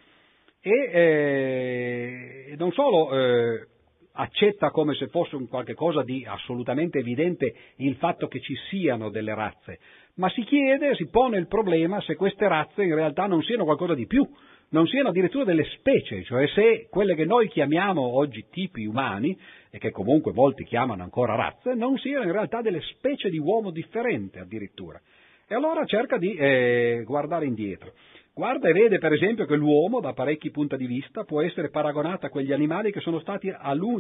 e 0.63 2.51
eh, 2.53 2.55
non 2.57 2.71
solo 2.73 3.13
eh, 3.13 3.67
accetta 4.13 4.71
come 4.71 4.95
se 4.95 5.09
fosse 5.09 5.35
un 5.35 5.49
qualche 5.49 5.75
di 6.05 6.25
assolutamente 6.25 6.99
evidente 6.99 7.55
il 7.77 7.97
fatto 7.97 8.29
che 8.29 8.41
ci 8.41 8.55
siano 8.69 9.11
delle 9.11 9.35
razze, 9.35 9.81
ma 10.15 10.29
si 10.31 10.45
chiede, 10.45 10.95
si 10.95 11.09
pone 11.09 11.39
il 11.39 11.49
problema 11.49 12.01
se 12.01 12.15
queste 12.15 12.47
razze 12.47 12.85
in 12.85 12.95
realtà 12.95 13.27
non 13.27 13.43
siano 13.43 13.65
qualcosa 13.65 13.95
di 13.95 14.07
più, 14.07 14.25
non 14.69 14.87
siano 14.87 15.09
addirittura 15.09 15.45
delle 15.45 15.65
specie, 15.65 16.23
cioè 16.23 16.47
se 16.49 16.87
quelle 16.91 17.15
che 17.15 17.25
noi 17.25 17.49
chiamiamo 17.49 18.01
oggi 18.01 18.47
tipi 18.51 18.85
umani, 18.85 19.37
e 19.71 19.79
che 19.79 19.91
comunque 19.91 20.33
molti 20.33 20.65
chiamano 20.65 21.03
ancora 21.03 21.35
razze, 21.35 21.75
non 21.75 21.97
siano 21.99 22.25
in 22.25 22.33
realtà 22.33 22.61
delle 22.61 22.81
specie 22.83 23.31
di 23.31 23.39
uomo 23.39 23.71
differente 23.71 24.39
addirittura. 24.39 25.01
E 25.47 25.55
allora 25.55 25.85
cerca 25.85 26.19
di 26.19 26.35
eh, 26.35 27.03
guardare 27.05 27.47
indietro. 27.47 27.93
Guarda 28.35 28.69
e 28.69 28.73
vede 28.73 28.99
per 28.99 29.13
esempio 29.13 29.45
che 29.45 29.57
l'uomo, 29.57 30.01
da 30.01 30.15
parecchi 30.15 30.51
punti 30.51 30.79
di 30.79 30.87
vista, 30.87 31.25
può 31.25 31.43
essere 31.43 31.69
paragonato 31.69 32.25
a 32.25 32.31
quegli 32.31 32.53
animali 32.53 32.91
che 32.91 33.01
sono 33.01 33.21
stati 33.21 33.51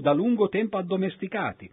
da 0.01 0.13
lungo 0.15 0.49
tempo 0.49 0.79
addomesticati 0.79 1.71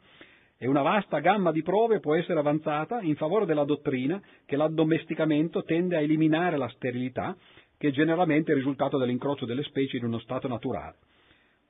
e 0.57 0.67
una 0.67 0.81
vasta 0.81 1.19
gamma 1.19 1.53
di 1.53 1.63
prove 1.63 2.01
può 2.01 2.15
essere 2.15 2.37
avanzata 2.37 2.99
in 2.99 3.15
favore 3.15 3.45
della 3.45 3.63
dottrina 3.63 4.21
che 4.45 4.57
l'addomesticamento 4.57 5.63
tende 5.63 5.95
a 5.95 6.01
eliminare 6.01 6.57
la 6.57 6.67
sterilità, 6.67 7.33
che 7.77 7.87
è 7.87 7.91
generalmente 7.91 8.51
il 8.51 8.57
risultato 8.57 8.97
dell'incrocio 8.97 9.45
delle 9.45 9.63
specie 9.63 9.95
in 9.95 10.03
uno 10.03 10.19
stato 10.19 10.49
naturale. 10.49 10.97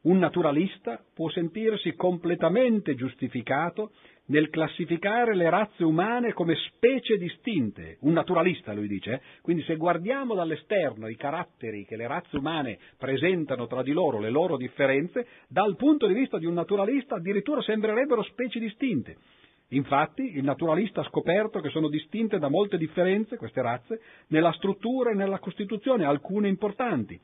Un 0.02 0.18
naturalista 0.18 1.00
può 1.14 1.30
sentirsi 1.30 1.94
completamente 1.94 2.96
giustificato 2.96 3.92
nel 4.30 4.50
classificare 4.50 5.36
le 5.36 5.50
razze 5.50 5.84
umane 5.84 6.34
come 6.34 6.56
specie 6.56 7.18
distinte, 7.18 7.98
un 8.02 8.14
naturalista 8.14 8.74
lui 8.74 8.88
dice, 8.88 9.14
eh? 9.14 9.22
quindi 9.42 9.64
se 9.64 9.76
guardiamo 9.76 10.36
dall'esterno 10.36 11.08
i 11.08 11.16
caratteri 11.16 11.86
che 11.86 11.96
le 11.96 12.08
razze 12.08 12.38
umane 12.38 12.78
presentano 12.98 13.68
tra 13.68 13.82
di 13.82 13.92
loro, 13.92 14.20
le 14.20 14.30
loro 14.30 14.58
differenze, 14.58 15.28
dal 15.48 15.76
punto 15.76 16.08
di 16.08 16.14
vista 16.14 16.38
di 16.38 16.46
un 16.46 16.54
naturalista 16.54 17.16
addirittura 17.16 17.62
sembrerebbero 17.62 18.24
specie 18.24 18.60
distinte. 18.60 19.18
Infatti 19.70 20.36
il 20.36 20.44
naturalista 20.44 21.02
ha 21.02 21.06
scoperto 21.06 21.60
che 21.60 21.70
sono 21.70 21.90
distinte 21.90 22.40
da 22.40 22.50
molte 22.50 22.78
differenze, 22.78 23.38
queste 23.38 23.62
razze, 23.62 24.02
nella 24.28 24.52
struttura 24.54 25.12
e 25.12 25.16
nella 25.16 25.40
costituzione, 25.40 26.06
alcune 26.06 26.48
importanti. 26.48 27.20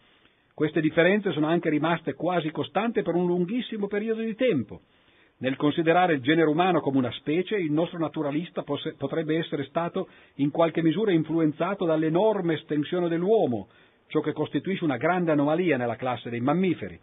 Queste 0.54 0.80
differenze 0.80 1.32
sono 1.32 1.48
anche 1.48 1.70
rimaste 1.70 2.14
quasi 2.14 2.50
costanti 2.52 3.02
per 3.02 3.16
un 3.16 3.26
lunghissimo 3.26 3.88
periodo 3.88 4.22
di 4.22 4.36
tempo. 4.36 4.82
Nel 5.38 5.58
considerare 5.58 6.14
il 6.14 6.22
genere 6.22 6.50
umano 6.50 6.80
come 6.80 6.98
una 6.98 7.12
specie, 7.12 7.58
il 7.58 7.72
nostro 7.72 8.00
naturalista 8.00 8.64
potrebbe 8.64 9.38
essere 9.38 9.66
stato 9.66 10.08
in 10.36 10.50
qualche 10.50 10.82
misura 10.82 11.12
influenzato 11.12 11.84
dall'enorme 11.84 12.54
estensione 12.54 13.10
dell'uomo, 13.10 13.68
ciò 14.08 14.22
che 14.22 14.32
costituisce 14.32 14.86
una 14.86 14.96
grande 14.96 15.32
anomalia 15.32 15.76
nella 15.76 15.98
classe 15.98 16.30
dei 16.30 16.40
mammiferi. 16.40 16.98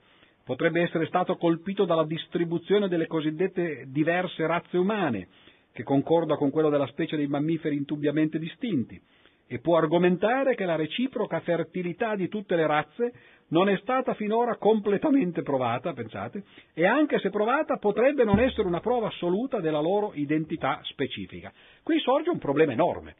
Potrebbe 0.44 0.80
essere 0.80 1.06
stato 1.06 1.36
colpito 1.36 1.84
dalla 1.84 2.06
distribuzione 2.06 2.88
delle 2.88 3.06
cosiddette 3.06 3.84
diverse 3.88 4.46
razze 4.46 4.78
umane, 4.78 5.28
che 5.70 5.82
concorda 5.82 6.36
con 6.36 6.50
quello 6.50 6.70
della 6.70 6.86
specie 6.86 7.16
dei 7.16 7.26
mammiferi 7.26 7.76
indubbiamente 7.76 8.38
distinti, 8.38 8.98
e 9.46 9.58
può 9.58 9.76
argomentare 9.76 10.54
che 10.54 10.64
la 10.64 10.76
reciproca 10.76 11.40
fertilità 11.40 12.16
di 12.16 12.28
tutte 12.28 12.56
le 12.56 12.66
razze 12.66 13.12
non 13.52 13.68
è 13.68 13.76
stata 13.78 14.14
finora 14.14 14.56
completamente 14.56 15.42
provata, 15.42 15.92
pensate, 15.92 16.42
e 16.74 16.86
anche 16.86 17.18
se 17.18 17.30
provata 17.30 17.76
potrebbe 17.76 18.24
non 18.24 18.40
essere 18.40 18.66
una 18.66 18.80
prova 18.80 19.08
assoluta 19.08 19.60
della 19.60 19.80
loro 19.80 20.12
identità 20.14 20.80
specifica. 20.84 21.52
Qui 21.82 21.98
sorge 22.00 22.30
un 22.30 22.38
problema 22.38 22.72
enorme, 22.72 23.14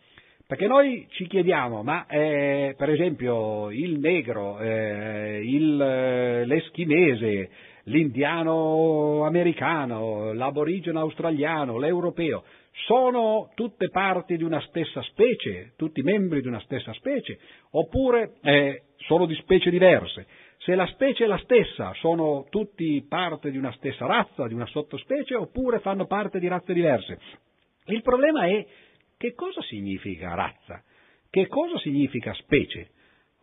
perché 0.46 0.66
noi 0.66 1.06
ci 1.10 1.26
chiediamo, 1.26 1.82
ma 1.82 2.06
eh, 2.06 2.74
per 2.76 2.90
esempio 2.90 3.70
il 3.70 3.98
negro, 3.98 4.58
eh, 4.58 5.40
il, 5.44 5.80
eh, 5.80 6.44
l'eschimese, 6.46 7.50
l'indiano 7.84 9.24
americano, 9.24 10.32
l'aborigeno 10.32 11.00
australiano, 11.00 11.78
l'europeo, 11.78 12.42
sono 12.86 13.50
tutte 13.54 13.88
parti 13.90 14.36
di 14.36 14.44
una 14.44 14.60
stessa 14.62 15.02
specie, 15.02 15.72
tutti 15.76 16.02
membri 16.02 16.40
di 16.40 16.48
una 16.48 16.60
stessa 16.60 16.92
specie, 16.94 17.38
oppure 17.70 18.34
eh, 18.42 18.82
sono 18.96 19.26
di 19.26 19.34
specie 19.36 19.70
diverse. 19.70 20.26
Se 20.58 20.74
la 20.74 20.86
specie 20.86 21.24
è 21.24 21.26
la 21.26 21.38
stessa, 21.38 21.92
sono 21.94 22.46
tutti 22.48 23.04
parte 23.08 23.50
di 23.50 23.56
una 23.56 23.72
stessa 23.72 24.06
razza, 24.06 24.46
di 24.46 24.54
una 24.54 24.66
sottospecie, 24.66 25.34
oppure 25.34 25.80
fanno 25.80 26.06
parte 26.06 26.38
di 26.38 26.48
razze 26.48 26.72
diverse. 26.72 27.18
Il 27.86 28.02
problema 28.02 28.46
è 28.46 28.64
che 29.16 29.34
cosa 29.34 29.60
significa 29.62 30.34
razza? 30.34 30.82
Che 31.30 31.46
cosa 31.48 31.78
significa 31.78 32.32
specie? 32.34 32.90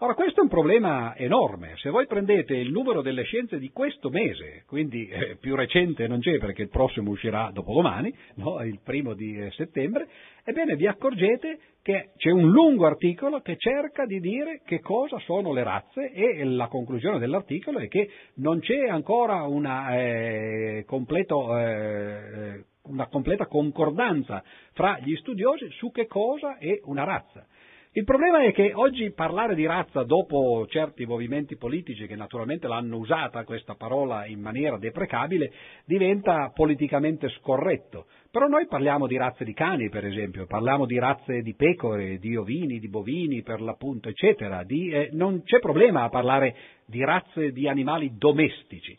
Ora, 0.01 0.13
questo 0.13 0.39
è 0.39 0.43
un 0.43 0.49
problema 0.49 1.13
enorme. 1.17 1.73
Se 1.75 1.89
voi 1.89 2.07
prendete 2.07 2.55
il 2.55 2.71
numero 2.71 3.01
delle 3.01 3.23
scienze 3.23 3.59
di 3.59 3.69
questo 3.71 4.09
mese, 4.09 4.63
quindi 4.65 5.05
eh, 5.09 5.35
più 5.35 5.55
recente 5.57 6.07
non 6.07 6.21
c'è 6.21 6.37
perché 6.37 6.61
il 6.61 6.69
prossimo 6.69 7.11
uscirà 7.11 7.51
dopodomani, 7.51 8.15
no? 8.35 8.63
il 8.63 8.79
primo 8.81 9.13
di 9.13 9.37
eh, 9.37 9.51
settembre, 9.51 10.07
ebbene 10.45 10.77
vi 10.77 10.87
accorgete 10.87 11.59
che 11.81 12.11
c'è 12.15 12.29
un 12.29 12.49
lungo 12.49 12.85
articolo 12.85 13.41
che 13.41 13.57
cerca 13.57 14.05
di 14.05 14.21
dire 14.21 14.61
che 14.63 14.79
cosa 14.79 15.19
sono 15.19 15.51
le 15.51 15.63
razze 15.63 16.13
e 16.13 16.45
la 16.45 16.67
conclusione 16.67 17.19
dell'articolo 17.19 17.79
è 17.79 17.89
che 17.89 18.09
non 18.35 18.61
c'è 18.61 18.87
ancora 18.87 19.43
una, 19.47 19.99
eh, 19.99 20.85
completo, 20.87 21.57
eh, 21.57 22.63
una 22.83 23.07
completa 23.07 23.47
concordanza 23.47 24.41
fra 24.71 24.97
gli 24.99 25.17
studiosi 25.17 25.69
su 25.71 25.91
che 25.91 26.07
cosa 26.07 26.57
è 26.57 26.79
una 26.83 27.03
razza. 27.03 27.45
Il 27.93 28.03
problema 28.03 28.43
è 28.43 28.51
che 28.51 28.71
oggi 28.75 29.11
parlare 29.13 29.55
di 29.55 29.65
razza 29.65 30.03
dopo 30.03 30.63
certi 30.69 31.07
movimenti 31.07 31.57
politici 31.57 32.05
che 32.05 32.15
naturalmente 32.15 32.67
l'hanno 32.67 32.97
usata 32.97 33.43
questa 33.43 33.73
parola 33.73 34.27
in 34.27 34.39
maniera 34.39 34.77
deprecabile 34.77 35.51
diventa 35.85 36.51
politicamente 36.53 37.29
scorretto. 37.29 38.05
Però 38.29 38.45
noi 38.45 38.67
parliamo 38.67 39.07
di 39.07 39.17
razze 39.17 39.43
di 39.43 39.53
cani, 39.53 39.89
per 39.89 40.05
esempio, 40.05 40.45
parliamo 40.45 40.85
di 40.85 40.99
razze 40.99 41.41
di 41.41 41.55
pecore, 41.55 42.19
di 42.19 42.35
ovini, 42.35 42.77
di 42.77 42.89
bovini, 42.89 43.41
per 43.41 43.59
l'appunto, 43.59 44.07
eccetera. 44.07 44.63
Di, 44.63 44.89
eh, 44.89 45.09
non 45.13 45.41
c'è 45.41 45.57
problema 45.57 46.03
a 46.03 46.09
parlare 46.09 46.55
di 46.85 47.03
razze 47.03 47.51
di 47.51 47.67
animali 47.67 48.11
domestici. 48.19 48.95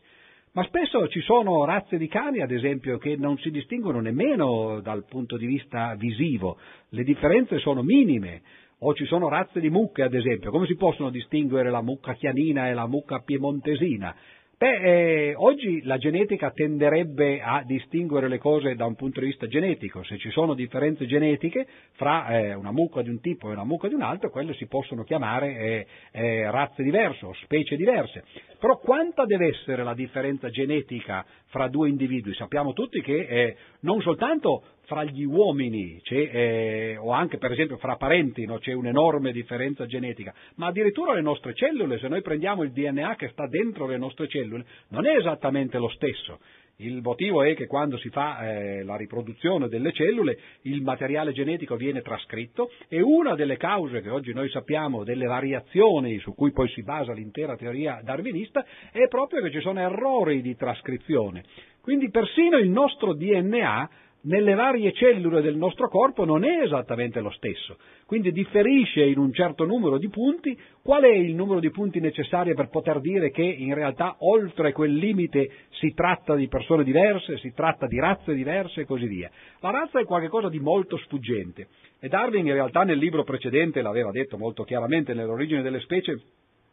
Ma 0.53 0.65
spesso 0.65 1.07
ci 1.07 1.21
sono 1.21 1.65
razze 1.65 1.97
di 1.97 2.09
cani, 2.09 2.41
ad 2.41 2.51
esempio, 2.51 2.99
che 2.99 3.15
non 3.15 3.39
si 3.39 3.53
distinguono 3.53 4.01
nemmeno 4.01 4.81
dal 4.81 5.05
punto 5.05 5.37
di 5.37 5.47
vista 5.47 5.95
visivo, 5.95 6.59
le 6.89 7.05
differenze 7.05 7.61
sono 7.61 7.85
minime 7.85 8.43
o 8.81 8.95
ci 8.95 9.05
sono 9.05 9.29
razze 9.29 9.61
di 9.61 9.71
mucche, 9.71 10.03
ad 10.03 10.15
esempio, 10.15 10.51
come 10.51 10.67
si 10.67 10.77
possono 10.77 11.11
distinguere 11.11 11.71
la 11.71 11.83
mucca 11.83 12.15
chianina 12.15 12.69
e 12.69 12.75
la 12.75 12.87
mucca 12.87 13.21
piemontesina? 13.21 14.15
Beh, 14.61 15.29
eh, 15.29 15.35
oggi 15.37 15.81
la 15.85 15.97
genetica 15.97 16.51
tenderebbe 16.51 17.41
a 17.41 17.63
distinguere 17.65 18.29
le 18.29 18.37
cose 18.37 18.75
da 18.75 18.85
un 18.85 18.95
punto 18.95 19.21
di 19.21 19.25
vista 19.25 19.47
genetico. 19.47 20.03
Se 20.05 20.19
ci 20.19 20.29
sono 20.29 20.53
differenze 20.53 21.07
genetiche 21.07 21.67
fra 21.93 22.29
eh, 22.29 22.53
una 22.53 22.71
mucca 22.71 23.01
di 23.01 23.09
un 23.09 23.21
tipo 23.21 23.49
e 23.49 23.53
una 23.53 23.65
mucca 23.65 23.89
di 23.89 23.95
un 23.95 24.03
altro, 24.03 24.29
quelle 24.29 24.53
si 24.53 24.67
possono 24.67 25.03
chiamare 25.03 25.57
eh, 25.57 25.87
eh 26.13 26.51
razze 26.51 26.83
diverse 26.83 27.25
o 27.25 27.33
specie 27.43 27.75
diverse. 27.75 28.23
Però 28.59 28.77
quanta 28.77 29.25
deve 29.25 29.47
essere 29.47 29.83
la 29.83 29.95
differenza 29.95 30.51
genetica 30.51 31.25
fra 31.47 31.69
due 31.69 31.89
individui? 31.89 32.35
Sappiamo 32.35 32.75
tutti 32.75 33.01
che 33.01 33.19
eh, 33.19 33.57
non 33.81 34.03
soltanto 34.03 34.63
fra 34.91 35.05
gli 35.05 35.23
uomini 35.23 36.03
eh, 36.09 36.97
o 36.99 37.13
anche 37.13 37.39
per 37.39 37.53
esempio 37.53 37.77
fra 37.77 37.95
parenti 37.95 38.45
no, 38.45 38.59
c'è 38.59 38.73
un'enorme 38.73 39.31
differenza 39.31 39.87
genetica, 39.87 40.35
ma 40.57 40.67
addirittura 40.67 41.15
le 41.15 41.21
nostre 41.21 41.55
cellule, 41.55 42.01
se 42.01 42.09
noi 42.09 42.23
prendiamo 42.23 42.65
il 42.65 42.73
DNA 42.73 43.15
che 43.15 43.29
sta 43.29 43.47
dentro 43.47 43.87
le 43.87 43.99
nostre 43.99 44.27
cellule, 44.27 44.65
non 44.89 45.07
è 45.07 45.17
esattamente 45.17 45.79
lo 45.79 45.89
stesso. 45.91 46.41
Il 46.79 47.03
motivo 47.03 47.45
è 47.45 47.55
che 47.55 47.69
quando 47.69 47.99
si 47.99 48.09
fa 48.09 48.41
eh, 48.41 48.83
la 48.83 48.97
riproduzione 48.97 49.69
delle 49.69 49.93
cellule 49.93 50.39
il 50.63 50.83
materiale 50.83 51.31
genetico 51.31 51.77
viene 51.77 52.03
trascritto 52.03 52.73
e 52.89 53.01
una 53.01 53.37
delle 53.37 53.59
cause 53.59 54.01
che 54.01 54.11
oggi 54.11 54.33
noi 54.33 54.49
sappiamo 54.49 55.05
delle 55.05 55.27
variazioni 55.27 56.19
su 56.19 56.35
cui 56.35 56.51
poi 56.51 56.69
si 56.71 56.83
basa 56.83 57.13
l'intera 57.13 57.55
teoria 57.55 58.01
darwinista 58.03 58.65
è 58.91 59.07
proprio 59.07 59.41
che 59.43 59.53
ci 59.53 59.61
sono 59.61 59.79
errori 59.79 60.41
di 60.41 60.57
trascrizione. 60.57 61.45
Quindi 61.81 62.11
persino 62.11 62.57
il 62.57 62.71
nostro 62.71 63.15
DNA 63.15 63.89
nelle 64.23 64.55
varie 64.55 64.93
cellule 64.93 65.41
del 65.41 65.57
nostro 65.57 65.89
corpo 65.89 66.25
non 66.25 66.45
è 66.45 66.63
esattamente 66.63 67.21
lo 67.21 67.31
stesso, 67.31 67.77
quindi 68.07 68.33
differisce 68.33 69.03
in 69.03 69.19
un 69.19 69.33
certo 69.33 69.65
numero 69.65 69.99
di 69.99 70.09
punti. 70.09 70.59
Qual 70.83 71.03
è 71.03 71.13
il 71.13 71.35
numero 71.35 71.61
di 71.61 71.71
punti 71.71 72.01
necessario 72.01 72.55
per 72.55 72.69
poter 72.69 73.01
dire 73.01 73.31
che 73.31 73.43
in 73.43 73.75
realtà 73.75 74.17
oltre 74.21 74.73
quel 74.73 74.93
limite 74.93 75.51
si 75.71 75.93
tratta 75.95 76.35
di 76.35 76.49
persone 76.49 76.85
diverse, 76.85 77.39
si 77.39 77.53
tratta 77.55 77.87
di 77.87 77.99
razze 77.99 78.35
diverse 78.35 78.83
e 78.83 78.85
così 78.85 79.07
via? 79.07 79.31
La 79.61 79.71
razza 79.71 80.01
è 80.01 80.05
qualcosa 80.05 80.49
di 80.49 80.59
molto 80.59 80.97
sfuggente 80.99 81.69
e 82.01 82.09
Darwin 82.09 82.47
in 82.47 82.53
realtà 82.53 82.83
nel 82.83 82.99
libro 82.99 83.25
precedente 83.25 83.83
l'aveva 83.83 84.11
detto 84.11 84.39
molto 84.39 84.65
chiaramente 84.65 85.15
nell'origine 85.15 85.63
delle 85.63 85.81
specie 85.81 86.19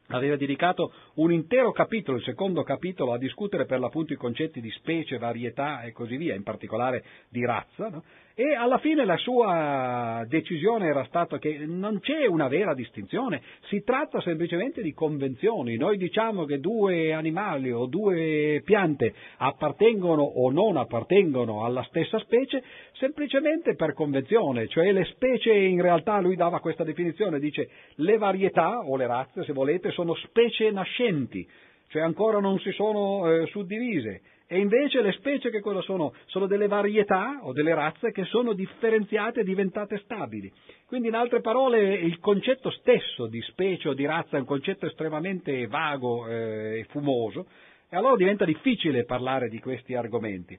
aveva 0.08 0.36
dedicato 0.36 0.92
un 1.16 1.32
intero 1.32 1.72
capitolo, 1.72 2.18
il 2.18 2.24
secondo 2.24 2.64
capitolo, 2.64 3.14
a 3.14 3.18
discutere 3.18 3.66
per 3.66 3.80
l'appunto 3.80 4.14
i 4.14 4.18
concetti 4.18 4.62
di 4.62 4.72
specie, 4.72 5.18
varietà 5.18 5.82
e 5.82 5.92
così 5.92 6.18
via, 6.18 6.36
in 6.36 6.44
particolare 6.44 7.04
di 7.30 7.46
razza, 7.46 7.90
no? 7.90 8.04
E 8.40 8.54
alla 8.54 8.78
fine 8.78 9.04
la 9.04 9.18
sua 9.18 10.24
decisione 10.28 10.86
era 10.86 11.04
stata 11.06 11.40
che 11.40 11.58
non 11.66 12.00
c'è 12.00 12.28
una 12.28 12.48
vera 12.48 12.76
distinzione, 12.76 13.42
si 13.62 13.82
tratta 13.84 14.22
semplicemente 14.22 14.84
di 14.84 14.94
convenzioni. 14.94 15.76
Noi 15.76 15.98
diciamo 15.98 16.46
che 16.46 16.60
due 16.60 17.14
animali 17.14 17.72
o 17.72 17.88
due 17.88 18.62
piante 18.64 19.12
appartengono 19.38 20.22
o 20.22 20.52
non 20.52 20.78
appartengono 20.78 21.66
alla 21.66 21.82
stessa 21.86 22.20
specie 22.20 22.62
semplicemente 23.00 23.74
per 23.74 23.96
convenzione, 23.96 24.68
cioè 24.68 24.92
le 24.92 25.06
specie 25.06 25.52
in 25.56 25.82
realtà 25.82 26.20
lui 26.20 26.36
dava 26.36 26.60
questa 26.60 26.84
definizione, 26.84 27.40
dice 27.40 27.68
le 27.96 28.20
varietà 28.20 28.82
o 28.86 28.98
le 28.98 29.08
razze 29.08 29.46
se 29.46 29.52
volete 29.52 29.90
sono 29.90 30.14
specie 30.14 30.70
nascenti, 30.70 31.44
cioè 31.88 32.04
ancora 32.04 32.40
non 32.40 32.60
si 32.60 32.72
sono 32.72 33.32
eh, 33.32 33.48
suddivise 33.48 34.22
e 34.50 34.60
invece 34.60 35.02
le 35.02 35.12
specie 35.12 35.50
che 35.50 35.60
cosa 35.60 35.82
sono? 35.82 36.14
Sono 36.28 36.48
delle 36.48 36.68
varietà 36.68 37.40
o 37.42 37.52
delle 37.52 37.76
razze 37.76 38.14
che 38.14 38.24
sono 38.24 38.54
differenziate 38.54 39.42
e 39.42 39.44
diventate 39.44 40.00
stabili. 40.00 40.50
Quindi 40.86 41.10
in 41.10 41.16
altre 41.16 41.42
parole 41.42 41.96
il 41.96 42.18
concetto 42.20 42.70
stesso 42.72 43.28
di 43.28 43.42
specie 43.42 43.90
o 43.90 43.94
di 43.94 44.06
razza 44.06 44.38
è 44.38 44.40
un 44.40 44.46
concetto 44.46 44.86
estremamente 44.86 45.68
vago 45.68 46.28
eh, 46.28 46.80
e 46.80 46.86
fumoso 46.90 47.48
e 47.90 47.98
allora 47.98 48.16
diventa 48.16 48.46
difficile 48.46 49.04
parlare 49.04 49.50
di 49.50 49.60
questi 49.60 49.96
argomenti. 49.96 50.58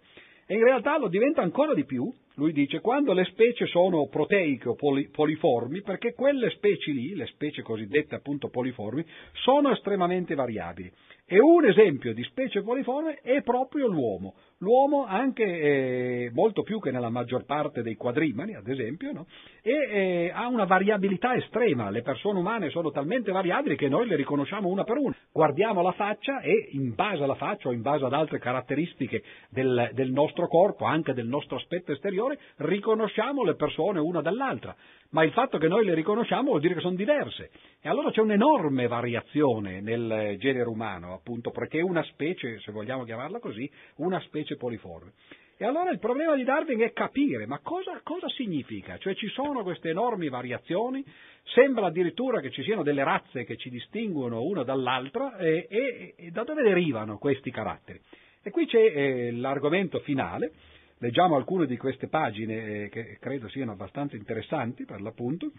E 0.50 0.54
in 0.54 0.64
realtà 0.64 0.98
lo 0.98 1.08
diventa 1.08 1.42
ancora 1.42 1.74
di 1.74 1.84
più, 1.84 2.10
lui 2.36 2.52
dice, 2.52 2.80
quando 2.80 3.12
le 3.12 3.24
specie 3.24 3.66
sono 3.66 4.06
proteiche 4.08 4.68
o 4.68 4.74
poli, 4.74 5.08
poliformi, 5.08 5.82
perché 5.82 6.14
quelle 6.14 6.48
specie 6.50 6.90
lì, 6.90 7.14
le 7.14 7.26
specie 7.26 7.60
cosiddette 7.60 8.14
appunto 8.14 8.48
poliformi, 8.48 9.04
sono 9.32 9.70
estremamente 9.72 10.34
variabili. 10.34 10.90
E 11.30 11.38
un 11.38 11.66
esempio 11.66 12.14
di 12.14 12.22
specie 12.24 12.62
poliforme 12.62 13.16
è 13.20 13.42
proprio 13.42 13.86
l'uomo. 13.86 14.34
L'uomo 14.60 15.04
anche 15.06 15.44
eh, 15.44 16.30
molto 16.34 16.64
più 16.64 16.80
che 16.80 16.90
nella 16.90 17.10
maggior 17.10 17.44
parte 17.44 17.80
dei 17.80 17.94
quadrimani, 17.94 18.56
ad 18.56 18.66
esempio, 18.66 19.12
no? 19.12 19.26
e 19.62 19.70
eh, 19.72 20.32
ha 20.34 20.48
una 20.48 20.64
variabilità 20.64 21.36
estrema. 21.36 21.90
Le 21.90 22.02
persone 22.02 22.40
umane 22.40 22.68
sono 22.70 22.90
talmente 22.90 23.30
variabili 23.30 23.76
che 23.76 23.88
noi 23.88 24.08
le 24.08 24.16
riconosciamo 24.16 24.68
una 24.68 24.82
per 24.82 24.96
una. 24.96 25.14
Guardiamo 25.30 25.80
la 25.80 25.92
faccia 25.92 26.40
e 26.40 26.70
in 26.72 26.92
base 26.96 27.22
alla 27.22 27.36
faccia 27.36 27.68
o 27.68 27.72
in 27.72 27.82
base 27.82 28.04
ad 28.04 28.12
altre 28.12 28.40
caratteristiche 28.40 29.22
del, 29.48 29.90
del 29.92 30.10
nostro 30.10 30.48
corpo, 30.48 30.86
anche 30.86 31.12
del 31.12 31.28
nostro 31.28 31.56
aspetto 31.56 31.92
esteriore, 31.92 32.40
riconosciamo 32.56 33.44
le 33.44 33.54
persone 33.54 34.00
una 34.00 34.22
dall'altra 34.22 34.74
ma 35.10 35.24
il 35.24 35.32
fatto 35.32 35.58
che 35.58 35.68
noi 35.68 35.84
le 35.84 35.94
riconosciamo 35.94 36.50
vuol 36.50 36.60
dire 36.60 36.74
che 36.74 36.80
sono 36.80 36.94
diverse. 36.94 37.50
E 37.80 37.88
allora 37.88 38.10
c'è 38.10 38.20
un'enorme 38.20 38.86
variazione 38.88 39.80
nel 39.80 40.36
genere 40.38 40.68
umano, 40.68 41.14
appunto, 41.14 41.50
perché 41.50 41.80
una 41.80 42.02
specie, 42.04 42.58
se 42.60 42.72
vogliamo 42.72 43.04
chiamarla 43.04 43.38
così, 43.38 43.70
una 43.96 44.20
specie 44.20 44.47
poliforme. 44.56 45.12
E 45.56 45.64
allora 45.64 45.90
il 45.90 45.98
problema 45.98 46.36
di 46.36 46.44
Darwin 46.44 46.80
è 46.80 46.92
capire, 46.92 47.46
ma 47.46 47.58
cosa, 47.58 48.00
cosa 48.04 48.28
significa? 48.28 48.96
Cioè 48.98 49.14
ci 49.14 49.28
sono 49.28 49.64
queste 49.64 49.88
enormi 49.88 50.28
variazioni, 50.28 51.04
sembra 51.42 51.86
addirittura 51.86 52.40
che 52.40 52.50
ci 52.50 52.62
siano 52.62 52.84
delle 52.84 53.02
razze 53.02 53.44
che 53.44 53.56
ci 53.56 53.68
distinguono 53.68 54.42
una 54.42 54.62
dall'altra 54.62 55.36
e, 55.36 55.66
e, 55.68 56.14
e 56.16 56.30
da 56.30 56.44
dove 56.44 56.62
derivano 56.62 57.18
questi 57.18 57.50
caratteri? 57.50 58.00
E 58.40 58.50
qui 58.50 58.66
c'è 58.66 58.78
eh, 58.78 59.32
l'argomento 59.32 59.98
finale, 60.00 60.52
Leggiamo 61.00 61.36
alcune 61.36 61.66
di 61.66 61.76
queste 61.76 62.08
pagine 62.08 62.84
eh, 62.84 62.88
che 62.88 63.18
credo 63.20 63.48
siano 63.48 63.70
abbastanza 63.70 64.16
interessanti 64.16 64.84
per 64.84 65.00
l'appunto 65.00 65.52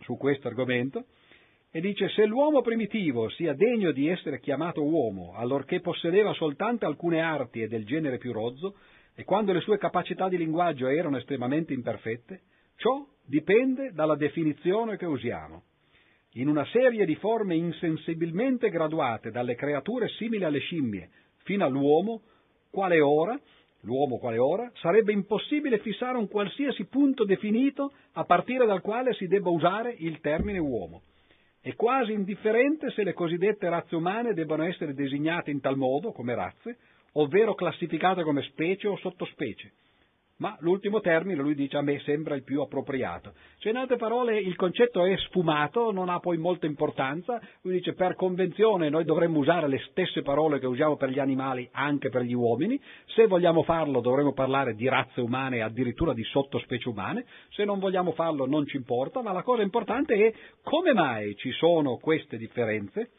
su 0.00 0.18
questo 0.18 0.48
argomento 0.48 1.06
e 1.74 1.80
dice 1.80 2.10
se 2.10 2.26
l'uomo 2.26 2.60
primitivo 2.60 3.30
sia 3.30 3.54
degno 3.54 3.92
di 3.92 4.06
essere 4.06 4.40
chiamato 4.40 4.82
uomo, 4.84 5.32
allorché 5.34 5.80
possedeva 5.80 6.34
soltanto 6.34 6.84
alcune 6.84 7.22
arti 7.22 7.62
e 7.62 7.66
del 7.66 7.86
genere 7.86 8.18
più 8.18 8.30
rozzo, 8.30 8.76
e 9.14 9.24
quando 9.24 9.54
le 9.54 9.60
sue 9.60 9.78
capacità 9.78 10.28
di 10.28 10.36
linguaggio 10.36 10.86
erano 10.86 11.16
estremamente 11.16 11.72
imperfette, 11.72 12.42
ciò 12.76 13.06
dipende 13.24 13.92
dalla 13.92 14.16
definizione 14.16 14.98
che 14.98 15.06
usiamo. 15.06 15.62
In 16.32 16.48
una 16.48 16.64
serie 16.66 17.06
di 17.06 17.14
forme 17.14 17.54
insensibilmente 17.54 18.68
graduate 18.68 19.30
dalle 19.30 19.54
creature 19.54 20.08
simili 20.08 20.44
alle 20.44 20.60
scimmie 20.60 21.08
fino 21.44 21.64
all'uomo, 21.64 22.20
quale 22.70 23.00
ora, 23.00 23.38
l'uomo 23.80 24.18
quale 24.18 24.36
ora, 24.36 24.70
sarebbe 24.74 25.12
impossibile 25.12 25.78
fissare 25.78 26.18
un 26.18 26.28
qualsiasi 26.28 26.84
punto 26.84 27.24
definito 27.24 27.92
a 28.12 28.24
partire 28.24 28.66
dal 28.66 28.82
quale 28.82 29.14
si 29.14 29.26
debba 29.26 29.48
usare 29.48 29.94
il 29.98 30.20
termine 30.20 30.58
uomo. 30.58 31.02
È 31.62 31.76
quasi 31.76 32.12
indifferente 32.12 32.90
se 32.90 33.04
le 33.04 33.12
cosiddette 33.12 33.68
razze 33.68 33.94
umane 33.94 34.34
debbano 34.34 34.64
essere 34.64 34.94
designate 34.94 35.52
in 35.52 35.60
tal 35.60 35.76
modo, 35.76 36.10
come 36.10 36.34
razze, 36.34 36.76
ovvero 37.12 37.54
classificate 37.54 38.24
come 38.24 38.42
specie 38.42 38.88
o 38.88 38.96
sottospecie 38.96 39.72
ma 40.42 40.56
l'ultimo 40.58 40.98
termine 40.98 41.40
lui 41.40 41.54
dice 41.54 41.76
a 41.76 41.82
me 41.82 42.00
sembra 42.00 42.34
il 42.34 42.42
più 42.42 42.60
appropriato. 42.60 43.34
Cioè 43.58 43.70
in 43.70 43.78
altre 43.78 43.94
parole 43.96 44.40
il 44.40 44.56
concetto 44.56 45.04
è 45.04 45.16
sfumato, 45.18 45.92
non 45.92 46.08
ha 46.08 46.18
poi 46.18 46.36
molta 46.36 46.66
importanza, 46.66 47.40
lui 47.60 47.74
dice 47.74 47.92
per 47.92 48.16
convenzione 48.16 48.88
noi 48.88 49.04
dovremmo 49.04 49.38
usare 49.38 49.68
le 49.68 49.78
stesse 49.90 50.22
parole 50.22 50.58
che 50.58 50.66
usiamo 50.66 50.96
per 50.96 51.10
gli 51.10 51.20
animali 51.20 51.68
anche 51.70 52.08
per 52.08 52.22
gli 52.22 52.32
uomini, 52.32 52.80
se 53.14 53.28
vogliamo 53.28 53.62
farlo 53.62 54.00
dovremmo 54.00 54.32
parlare 54.32 54.74
di 54.74 54.88
razze 54.88 55.20
umane 55.20 55.58
e 55.58 55.60
addirittura 55.60 56.12
di 56.12 56.24
sottospecie 56.24 56.88
umane, 56.88 57.24
se 57.50 57.64
non 57.64 57.78
vogliamo 57.78 58.10
farlo 58.10 58.44
non 58.44 58.66
ci 58.66 58.76
importa, 58.76 59.22
ma 59.22 59.30
la 59.30 59.44
cosa 59.44 59.62
importante 59.62 60.14
è 60.14 60.34
come 60.64 60.92
mai 60.92 61.36
ci 61.36 61.52
sono 61.52 61.98
queste 61.98 62.36
differenze. 62.36 63.10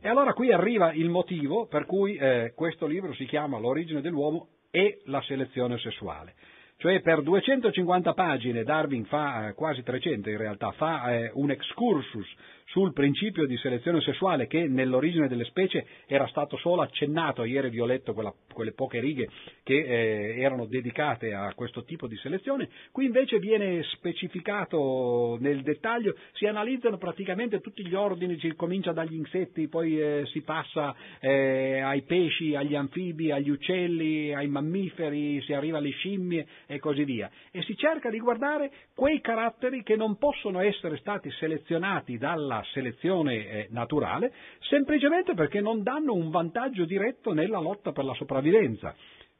E 0.00 0.08
allora 0.08 0.32
qui 0.32 0.50
arriva 0.50 0.92
il 0.92 1.08
motivo 1.08 1.66
per 1.66 1.86
cui 1.86 2.16
eh, 2.16 2.52
questo 2.56 2.86
libro 2.86 3.14
si 3.14 3.26
chiama 3.26 3.58
L'origine 3.58 4.00
dell'uomo 4.00 4.48
e 4.74 5.02
la 5.04 5.22
selezione 5.22 5.78
sessuale. 5.78 6.34
Cioè 6.76 7.00
per 7.00 7.22
250 7.22 8.12
pagine 8.12 8.64
Darwin 8.64 9.04
fa, 9.04 9.48
eh, 9.48 9.54
quasi 9.54 9.82
300 9.82 10.30
in 10.30 10.36
realtà, 10.36 10.70
fa 10.72 11.12
eh, 11.12 11.30
un 11.34 11.50
excursus 11.50 12.26
sul 12.66 12.92
principio 12.92 13.46
di 13.46 13.56
selezione 13.58 14.00
sessuale 14.00 14.46
che 14.46 14.66
nell'origine 14.66 15.28
delle 15.28 15.44
specie 15.44 15.86
era 16.06 16.26
stato 16.28 16.56
solo 16.56 16.82
accennato, 16.82 17.44
ieri 17.44 17.70
vi 17.70 17.80
ho 17.80 17.86
letto 17.86 18.12
quella, 18.14 18.32
quelle 18.52 18.72
poche 18.72 19.00
righe 19.00 19.28
che 19.62 19.76
eh, 19.76 20.40
erano 20.40 20.66
dedicate 20.66 21.34
a 21.34 21.52
questo 21.54 21.84
tipo 21.84 22.06
di 22.06 22.16
selezione, 22.16 22.68
qui 22.90 23.06
invece 23.06 23.38
viene 23.38 23.82
specificato 23.92 25.36
nel 25.40 25.62
dettaglio, 25.62 26.16
si 26.32 26.46
analizzano 26.46 26.96
praticamente 26.96 27.60
tutti 27.60 27.86
gli 27.86 27.94
ordini, 27.94 28.38
si 28.38 28.54
comincia 28.54 28.92
dagli 28.92 29.14
insetti, 29.14 29.68
poi 29.68 30.00
eh, 30.00 30.22
si 30.26 30.40
passa 30.42 30.94
eh, 31.20 31.80
ai 31.80 32.02
pesci, 32.02 32.54
agli 32.54 32.74
anfibi, 32.74 33.30
agli 33.30 33.50
uccelli, 33.50 34.34
ai 34.34 34.48
mammiferi, 34.48 35.40
si 35.42 35.52
arriva 35.52 35.78
alle 35.78 35.90
scimmie 35.90 36.46
e 36.66 36.78
così 36.78 37.04
via. 37.04 37.30
E 37.50 37.62
si 37.62 37.76
cerca 37.76 38.10
di 38.10 38.18
guardare 38.18 38.72
quei 38.94 39.20
caratteri 39.20 39.82
che 39.82 39.96
non 39.96 40.16
possono 40.16 40.60
essere 40.60 40.96
stati 40.96 41.30
selezionati 41.30 42.18
dalla 42.18 42.53
selezione 42.72 43.34
eh, 43.34 43.66
naturale 43.70 44.32
semplicemente 44.68 45.34
perché 45.34 45.60
non 45.60 45.82
danno 45.82 46.12
un 46.12 46.30
vantaggio 46.30 46.84
diretto 46.84 47.32
nella 47.32 47.58
lotta 47.58 47.92
per 47.92 48.04
la 48.04 48.14
sopravvivenza. 48.14 48.94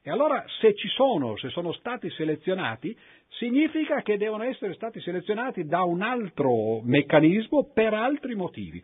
E 0.07 0.11
allora 0.11 0.43
se 0.59 0.75
ci 0.75 0.87
sono, 0.89 1.35
se 1.35 1.49
sono 1.49 1.71
stati 1.73 2.11
selezionati, 2.11 2.95
significa 3.27 4.01
che 4.03 4.17
devono 4.17 4.43
essere 4.43 4.75
stati 4.75 4.99
selezionati 5.01 5.65
da 5.65 5.81
un 5.81 6.03
altro 6.03 6.79
meccanismo 6.83 7.71
per 7.73 7.93
altri 7.95 8.35
motivi. 8.35 8.79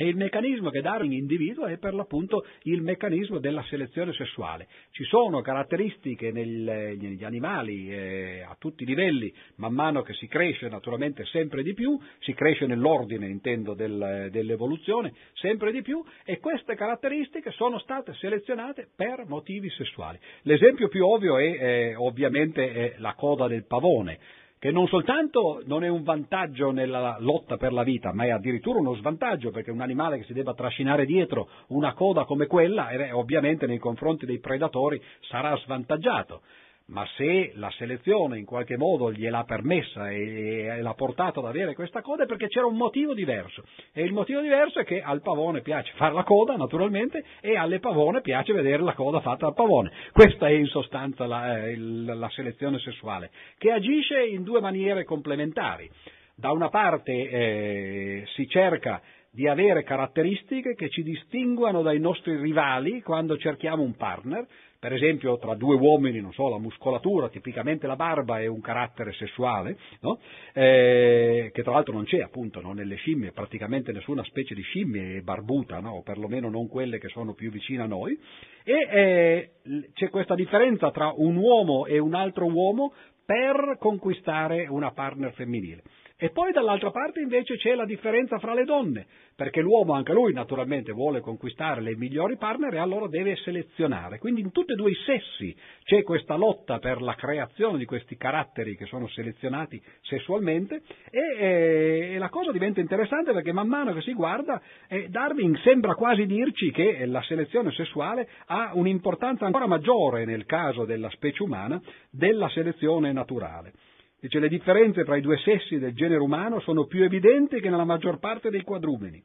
E 0.00 0.06
il 0.06 0.14
meccanismo 0.14 0.70
che 0.70 0.80
Darwin 0.80 1.10
individua 1.10 1.70
è 1.70 1.76
per 1.76 1.92
l'appunto 1.92 2.46
il 2.62 2.82
meccanismo 2.82 3.40
della 3.40 3.64
selezione 3.64 4.12
sessuale. 4.12 4.68
Ci 4.92 5.02
sono 5.02 5.40
caratteristiche 5.40 6.30
nel, 6.30 6.94
negli 6.96 7.24
animali 7.24 7.90
eh, 7.90 8.46
a 8.48 8.54
tutti 8.60 8.84
i 8.84 8.86
livelli, 8.86 9.34
man 9.56 9.72
mano 9.72 10.02
che 10.02 10.12
si 10.12 10.28
cresce 10.28 10.68
naturalmente 10.68 11.24
sempre 11.24 11.64
di 11.64 11.74
più, 11.74 11.98
si 12.20 12.32
cresce 12.32 12.66
nell'ordine 12.66 13.26
intendo 13.26 13.74
del, 13.74 14.28
dell'evoluzione 14.30 15.12
sempre 15.32 15.72
di 15.72 15.82
più 15.82 16.00
e 16.24 16.38
queste 16.38 16.76
caratteristiche 16.76 17.50
sono 17.50 17.80
state 17.80 18.14
selezionate 18.14 18.86
per 18.94 19.24
motivi 19.26 19.68
sessuali. 19.68 20.16
L'esempio 20.42 20.86
più 20.86 21.04
ovvio 21.04 21.38
è 21.38 21.42
eh, 21.42 21.94
ovviamente 21.96 22.72
è 22.72 22.94
la 22.98 23.14
coda 23.14 23.48
del 23.48 23.66
pavone 23.66 24.46
che 24.58 24.70
non 24.70 24.86
soltanto 24.88 25.62
non 25.66 25.84
è 25.84 25.88
un 25.88 26.02
vantaggio 26.02 26.70
nella 26.70 27.16
lotta 27.20 27.56
per 27.56 27.72
la 27.72 27.82
vita, 27.82 28.12
ma 28.12 28.24
è 28.24 28.30
addirittura 28.30 28.80
uno 28.80 28.94
svantaggio, 28.94 29.50
perché 29.50 29.70
un 29.70 29.80
animale 29.80 30.18
che 30.18 30.24
si 30.24 30.32
debba 30.32 30.54
trascinare 30.54 31.04
dietro 31.04 31.48
una 31.68 31.94
coda 31.94 32.24
come 32.24 32.46
quella, 32.46 32.88
eh, 32.90 33.12
ovviamente 33.12 33.66
nei 33.66 33.78
confronti 33.78 34.26
dei 34.26 34.40
predatori 34.40 35.00
sarà 35.20 35.56
svantaggiato 35.56 36.42
ma 36.88 37.06
se 37.16 37.52
la 37.54 37.70
selezione 37.70 38.38
in 38.38 38.46
qualche 38.46 38.76
modo 38.76 39.12
gliel'ha 39.12 39.44
permessa 39.44 40.10
e, 40.10 40.78
l'ha 40.80 40.94
portato 40.94 41.40
ad 41.40 41.46
avere 41.46 41.74
questa 41.74 42.00
coda 42.00 42.24
è 42.24 42.26
perché 42.26 42.48
c'era 42.48 42.66
un 42.66 42.76
motivo 42.76 43.12
diverso 43.12 43.62
e 43.92 44.02
il 44.02 44.12
motivo 44.12 44.40
diverso 44.40 44.80
è 44.80 44.84
che 44.84 45.02
al 45.02 45.20
pavone 45.20 45.60
piace 45.60 45.92
fare 45.96 46.14
la 46.14 46.24
coda 46.24 46.56
naturalmente 46.56 47.22
e 47.40 47.56
alle 47.56 47.78
pavone 47.78 48.22
piace 48.22 48.52
vedere 48.52 48.82
la 48.82 48.94
coda 48.94 49.20
fatta 49.20 49.46
al 49.46 49.54
pavone. 49.54 49.92
Questa 50.12 50.48
è 50.48 50.52
in 50.52 50.66
sostanza 50.66 51.26
la, 51.26 51.66
eh, 51.66 51.76
la 51.76 52.28
selezione 52.30 52.78
sessuale 52.78 53.30
che 53.58 53.70
agisce 53.70 54.24
in 54.24 54.42
due 54.42 54.60
maniere 54.60 55.04
complementari. 55.04 55.90
Da 56.34 56.52
una 56.52 56.68
parte 56.68 57.12
eh, 57.12 58.24
si 58.34 58.48
cerca 58.48 59.02
di 59.30 59.46
avere 59.46 59.82
caratteristiche 59.82 60.74
che 60.74 60.88
ci 60.88 61.02
distinguano 61.02 61.82
dai 61.82 62.00
nostri 62.00 62.36
rivali 62.36 63.02
quando 63.02 63.36
cerchiamo 63.36 63.82
un 63.82 63.94
partner, 63.94 64.46
per 64.78 64.92
esempio 64.92 65.38
tra 65.38 65.54
due 65.54 65.76
uomini, 65.76 66.26
so, 66.32 66.48
la 66.48 66.58
muscolatura, 66.58 67.28
tipicamente 67.28 67.86
la 67.86 67.96
barba 67.96 68.40
è 68.40 68.46
un 68.46 68.60
carattere 68.60 69.12
sessuale, 69.12 69.76
no? 70.00 70.20
eh, 70.52 71.50
che 71.52 71.62
tra 71.62 71.72
l'altro 71.72 71.94
non 71.94 72.04
c'è 72.04 72.20
appunto 72.20 72.60
no? 72.60 72.72
nelle 72.72 72.94
scimmie, 72.96 73.32
praticamente 73.32 73.90
nessuna 73.90 74.22
specie 74.24 74.54
di 74.54 74.62
scimmie 74.62 75.16
è 75.16 75.20
barbuta, 75.20 75.80
no? 75.80 75.94
o 75.96 76.02
perlomeno 76.02 76.48
non 76.48 76.68
quelle 76.68 76.98
che 76.98 77.08
sono 77.08 77.34
più 77.34 77.50
vicine 77.50 77.82
a 77.82 77.86
noi, 77.86 78.18
e 78.62 78.88
eh, 78.90 79.50
c'è 79.94 80.10
questa 80.10 80.36
differenza 80.36 80.90
tra 80.92 81.12
un 81.14 81.34
uomo 81.36 81.86
e 81.86 81.98
un 81.98 82.14
altro 82.14 82.46
uomo 82.46 82.92
per 83.24 83.76
conquistare 83.78 84.66
una 84.68 84.92
partner 84.92 85.32
femminile. 85.32 85.82
E 86.20 86.30
poi 86.30 86.50
dall'altra 86.50 86.90
parte 86.90 87.20
invece 87.20 87.56
c'è 87.58 87.76
la 87.76 87.84
differenza 87.84 88.40
fra 88.40 88.52
le 88.52 88.64
donne, 88.64 89.06
perché 89.36 89.60
l'uomo 89.60 89.92
anche 89.92 90.12
lui 90.12 90.32
naturalmente 90.32 90.90
vuole 90.90 91.20
conquistare 91.20 91.80
le 91.80 91.94
migliori 91.94 92.36
partner 92.36 92.74
e 92.74 92.78
allora 92.78 93.06
deve 93.06 93.36
selezionare. 93.36 94.18
Quindi 94.18 94.40
in 94.40 94.50
tutti 94.50 94.72
e 94.72 94.74
due 94.74 94.90
i 94.90 94.96
sessi 95.06 95.54
c'è 95.84 96.02
questa 96.02 96.34
lotta 96.34 96.80
per 96.80 97.00
la 97.02 97.14
creazione 97.14 97.78
di 97.78 97.84
questi 97.84 98.16
caratteri 98.16 98.76
che 98.76 98.86
sono 98.86 99.06
selezionati 99.06 99.80
sessualmente 100.00 100.82
e, 101.08 101.20
e, 101.38 102.14
e 102.14 102.18
la 102.18 102.30
cosa 102.30 102.50
diventa 102.50 102.80
interessante 102.80 103.32
perché 103.32 103.52
man 103.52 103.68
mano 103.68 103.92
che 103.92 104.00
si 104.00 104.12
guarda 104.12 104.60
eh, 104.88 105.08
Darwin 105.10 105.56
sembra 105.62 105.94
quasi 105.94 106.26
dirci 106.26 106.72
che 106.72 107.06
la 107.06 107.22
selezione 107.22 107.70
sessuale 107.70 108.28
ha 108.46 108.72
un'importanza 108.74 109.46
ancora 109.46 109.68
maggiore 109.68 110.24
nel 110.24 110.46
caso 110.46 110.84
della 110.84 111.10
specie 111.10 111.44
umana 111.44 111.80
della 112.10 112.48
selezione 112.48 113.12
naturale. 113.12 113.72
Dice 114.20 114.40
le 114.40 114.48
differenze 114.48 115.04
tra 115.04 115.16
i 115.16 115.20
due 115.20 115.38
sessi 115.38 115.78
del 115.78 115.94
genere 115.94 116.20
umano 116.20 116.58
sono 116.60 116.86
più 116.86 117.04
evidenti 117.04 117.60
che 117.60 117.70
nella 117.70 117.84
maggior 117.84 118.18
parte 118.18 118.50
dei 118.50 118.62
quadrumeni, 118.62 119.22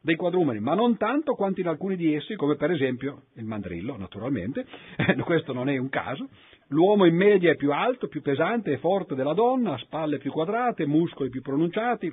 dei 0.00 0.14
quadrumeni, 0.14 0.60
ma 0.60 0.74
non 0.74 0.96
tanto 0.96 1.34
quanto 1.34 1.60
in 1.60 1.66
alcuni 1.66 1.96
di 1.96 2.14
essi, 2.14 2.36
come 2.36 2.54
per 2.54 2.70
esempio 2.70 3.24
il 3.34 3.44
mandrillo, 3.44 3.96
naturalmente, 3.96 4.64
questo 5.24 5.52
non 5.52 5.68
è 5.68 5.76
un 5.76 5.88
caso. 5.88 6.28
L'uomo 6.68 7.04
in 7.04 7.16
media 7.16 7.50
è 7.50 7.56
più 7.56 7.72
alto, 7.72 8.06
più 8.06 8.22
pesante 8.22 8.70
e 8.70 8.78
forte 8.78 9.16
della 9.16 9.34
donna, 9.34 9.76
spalle 9.78 10.18
più 10.18 10.30
quadrate, 10.30 10.86
muscoli 10.86 11.30
più 11.30 11.42
pronunciati, 11.42 12.12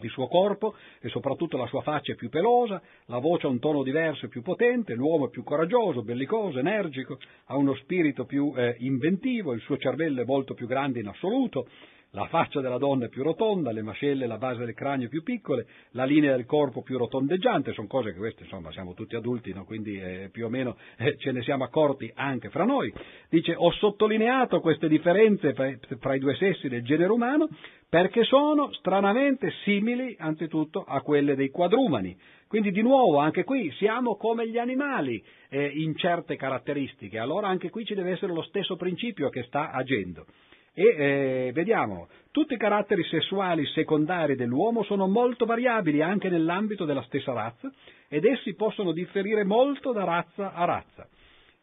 il 0.00 0.10
suo 0.10 0.26
corpo 0.26 0.74
e 1.00 1.08
soprattutto 1.08 1.56
la 1.56 1.66
sua 1.66 1.82
faccia 1.82 2.12
è 2.12 2.16
più 2.16 2.28
pelosa, 2.28 2.82
la 3.06 3.18
voce 3.18 3.46
ha 3.46 3.50
un 3.50 3.58
tono 3.58 3.82
diverso 3.82 4.26
e 4.26 4.28
più 4.28 4.42
potente, 4.42 4.94
l'uomo 4.94 5.26
è 5.26 5.30
più 5.30 5.44
coraggioso, 5.44 6.02
bellicoso, 6.02 6.58
energico, 6.58 7.18
ha 7.46 7.56
uno 7.56 7.74
spirito 7.76 8.24
più 8.24 8.52
eh, 8.56 8.76
inventivo, 8.78 9.52
il 9.52 9.60
suo 9.60 9.76
cervello 9.76 10.22
è 10.22 10.24
molto 10.24 10.54
più 10.54 10.66
grande 10.66 11.00
in 11.00 11.08
assoluto, 11.08 11.68
la 12.14 12.26
faccia 12.26 12.60
della 12.60 12.78
donna 12.78 13.06
è 13.06 13.08
più 13.08 13.24
rotonda, 13.24 13.72
le 13.72 13.82
mascelle 13.82 14.24
e 14.24 14.28
la 14.28 14.38
base 14.38 14.64
del 14.64 14.74
cranio 14.74 15.08
più 15.08 15.24
piccole, 15.24 15.66
la 15.90 16.04
linea 16.04 16.34
del 16.34 16.46
corpo 16.46 16.82
più 16.82 16.96
rotondeggiante, 16.96 17.72
sono 17.72 17.88
cose 17.88 18.12
che 18.12 18.18
queste, 18.18 18.44
insomma, 18.44 18.70
siamo 18.70 18.94
tutti 18.94 19.16
adulti, 19.16 19.52
no? 19.52 19.64
quindi 19.64 20.00
eh, 20.00 20.28
più 20.32 20.46
o 20.46 20.48
meno 20.48 20.76
eh, 20.96 21.16
ce 21.18 21.32
ne 21.32 21.42
siamo 21.42 21.64
accorti 21.64 22.10
anche 22.14 22.50
fra 22.50 22.64
noi. 22.64 22.92
Dice, 23.28 23.54
ho 23.56 23.72
sottolineato 23.72 24.60
queste 24.60 24.86
differenze 24.86 25.54
fra 25.98 26.14
i 26.14 26.20
due 26.20 26.36
sessi 26.36 26.68
del 26.68 26.84
genere 26.84 27.10
umano 27.10 27.48
perché 27.88 28.22
sono 28.22 28.72
stranamente 28.74 29.52
simili 29.64 30.14
anzitutto 30.18 30.84
a 30.84 31.00
quelle 31.00 31.34
dei 31.34 31.50
quadrumani. 31.50 32.16
Quindi 32.46 32.70
di 32.70 32.82
nuovo 32.82 33.18
anche 33.18 33.42
qui 33.42 33.72
siamo 33.72 34.16
come 34.16 34.48
gli 34.48 34.58
animali 34.58 35.20
eh, 35.48 35.66
in 35.66 35.96
certe 35.96 36.36
caratteristiche, 36.36 37.18
allora 37.18 37.48
anche 37.48 37.70
qui 37.70 37.84
ci 37.84 37.94
deve 37.94 38.12
essere 38.12 38.32
lo 38.32 38.42
stesso 38.42 38.76
principio 38.76 39.30
che 39.30 39.42
sta 39.42 39.72
agendo. 39.72 40.26
E 40.76 40.82
eh, 40.82 41.50
vediamo, 41.52 42.08
tutti 42.32 42.54
i 42.54 42.58
caratteri 42.58 43.04
sessuali 43.04 43.64
secondari 43.66 44.34
dell'uomo 44.34 44.82
sono 44.82 45.06
molto 45.06 45.44
variabili 45.46 46.02
anche 46.02 46.28
nell'ambito 46.28 46.84
della 46.84 47.02
stessa 47.02 47.32
razza 47.32 47.72
ed 48.08 48.24
essi 48.24 48.54
possono 48.56 48.90
differire 48.90 49.44
molto 49.44 49.92
da 49.92 50.02
razza 50.02 50.52
a 50.52 50.64
razza. 50.64 51.08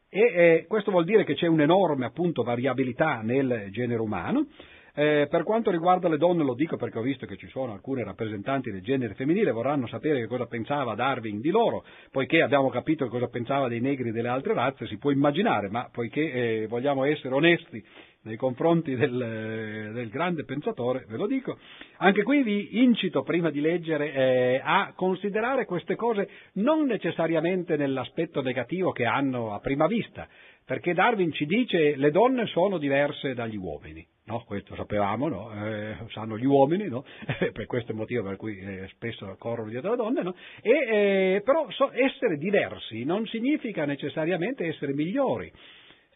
E 0.09 0.19
eh, 0.19 0.65
questo 0.67 0.91
vuol 0.91 1.03
dire 1.03 1.25
che 1.25 1.35
c'è 1.35 1.47
un'enorme 1.47 2.05
appunto 2.05 2.43
variabilità 2.43 3.19
nel 3.21 3.67
genere 3.71 3.99
umano. 4.01 4.47
Eh, 4.93 5.27
per 5.29 5.43
quanto 5.43 5.71
riguarda 5.71 6.09
le 6.09 6.17
donne, 6.17 6.43
lo 6.43 6.53
dico 6.53 6.75
perché 6.75 6.99
ho 6.99 7.01
visto 7.01 7.25
che 7.25 7.37
ci 7.37 7.47
sono 7.47 7.71
alcune 7.71 8.03
rappresentanti 8.03 8.71
del 8.71 8.81
genere 8.81 9.13
femminile, 9.13 9.51
vorranno 9.51 9.87
sapere 9.87 10.19
che 10.19 10.27
cosa 10.27 10.47
pensava 10.47 10.95
Darwin 10.95 11.39
di 11.39 11.49
loro, 11.49 11.85
poiché 12.11 12.41
abbiamo 12.41 12.69
capito 12.69 13.07
cosa 13.07 13.27
pensava 13.27 13.69
dei 13.69 13.79
negri 13.79 14.11
delle 14.11 14.27
altre 14.27 14.53
razze, 14.53 14.87
si 14.87 14.97
può 14.97 15.11
immaginare, 15.11 15.69
ma 15.69 15.89
poiché 15.89 16.31
eh, 16.31 16.67
vogliamo 16.67 17.05
essere 17.05 17.33
onesti 17.33 17.81
nei 18.23 18.37
confronti 18.37 18.95
del, 18.95 19.91
del, 19.93 20.09
grande 20.09 20.43
pensatore, 20.43 21.05
ve 21.07 21.17
lo 21.17 21.25
dico, 21.25 21.57
anche 21.97 22.23
qui 22.23 22.43
vi 22.43 22.81
incito 22.81 23.23
prima 23.23 23.49
di 23.49 23.61
leggere 23.61 24.13
eh, 24.13 24.61
a 24.63 24.93
considerare 24.95 25.65
queste 25.65 25.95
cose 25.95 26.29
non 26.53 26.85
necessariamente 26.85 27.77
nell'aspetto 27.77 28.41
negativo 28.41 28.91
che 28.91 29.05
hanno 29.05 29.53
a 29.53 29.59
prima 29.59 29.87
vista, 29.87 30.27
perché 30.63 30.93
Darwin 30.93 31.31
ci 31.31 31.45
dice 31.45 31.95
le 31.95 32.11
donne 32.11 32.45
sono 32.45 32.77
diverse 32.77 33.33
dagli 33.33 33.57
uomini. 33.57 34.05
No, 34.25 34.43
questo 34.45 34.75
sapevamo, 34.75 35.27
no? 35.27 35.51
eh, 35.65 35.95
sanno 36.09 36.37
gli 36.37 36.45
uomini, 36.45 36.87
no? 36.87 37.03
per 37.51 37.65
questo 37.65 37.89
è 37.89 37.93
il 37.93 37.99
motivo 37.99 38.23
per 38.23 38.37
cui 38.37 38.57
eh, 38.59 38.87
spesso 38.93 39.35
corrono 39.39 39.69
dietro 39.69 39.89
le 39.89 39.97
donne, 39.97 40.33
e, 40.61 40.69
eh, 40.69 41.41
però 41.43 41.69
so, 41.71 41.91
essere 41.91 42.37
diversi 42.37 43.03
non 43.03 43.25
significa 43.25 43.85
necessariamente 43.85 44.67
essere 44.67 44.93
migliori. 44.93 45.51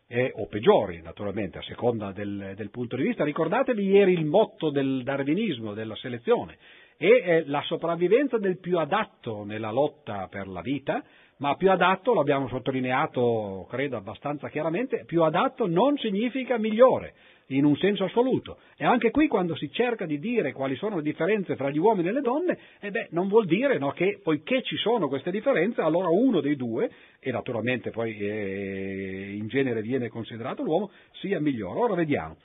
Eh, 0.07 0.31
o 0.35 0.45
peggiori, 0.45 1.01
naturalmente, 1.01 1.57
a 1.57 1.63
seconda 1.63 2.11
del, 2.11 2.53
del, 2.55 2.69
punto 2.69 2.95
di 2.95 3.01
vista. 3.01 3.23
Ricordatevi 3.23 3.83
ieri 3.83 4.13
il 4.13 4.25
motto 4.25 4.69
del 4.69 5.01
darwinismo, 5.03 5.73
della 5.73 5.95
selezione, 5.95 6.57
e 6.97 7.07
eh, 7.07 7.43
la 7.47 7.61
sopravvivenza 7.63 8.37
del 8.37 8.59
più 8.59 8.77
adatto 8.77 9.43
nella 9.43 9.71
lotta 9.71 10.27
per 10.29 10.47
la 10.47 10.61
vita, 10.61 11.03
ma 11.37 11.55
più 11.55 11.69
adatto, 11.69 12.13
l'abbiamo 12.13 12.47
sottolineato, 12.47 13.67
credo 13.69 13.97
abbastanza 13.97 14.49
chiaramente, 14.49 15.03
più 15.05 15.23
adatto 15.23 15.67
non 15.67 15.97
significa 15.97 16.57
migliore 16.57 17.13
in 17.49 17.65
un 17.65 17.75
senso 17.75 18.05
assoluto. 18.05 18.57
E 18.77 18.85
anche 18.85 19.11
qui 19.11 19.27
quando 19.27 19.55
si 19.55 19.69
cerca 19.71 20.05
di 20.05 20.17
dire 20.17 20.53
quali 20.53 20.75
sono 20.75 20.95
le 20.95 21.01
differenze 21.01 21.55
fra 21.55 21.69
gli 21.69 21.77
uomini 21.77 22.07
e 22.07 22.11
le 22.11 22.21
donne, 22.21 22.57
eh 22.79 22.89
beh, 22.89 23.09
non 23.11 23.27
vuol 23.27 23.45
dire 23.45 23.77
no, 23.77 23.91
che 23.91 24.19
poiché 24.23 24.63
ci 24.63 24.77
sono 24.77 25.07
queste 25.07 25.31
differenze, 25.31 25.81
allora 25.81 26.07
uno 26.07 26.41
dei 26.41 26.55
due, 26.55 26.89
e 27.19 27.31
naturalmente 27.31 27.91
poi 27.91 28.17
eh, 28.17 29.35
in 29.35 29.47
genere 29.47 29.81
viene 29.81 30.07
considerato 30.07 30.63
l'uomo, 30.63 30.89
sia 31.19 31.39
migliore. 31.39 31.79
Ora 31.79 31.95
vediamo. 31.95 32.37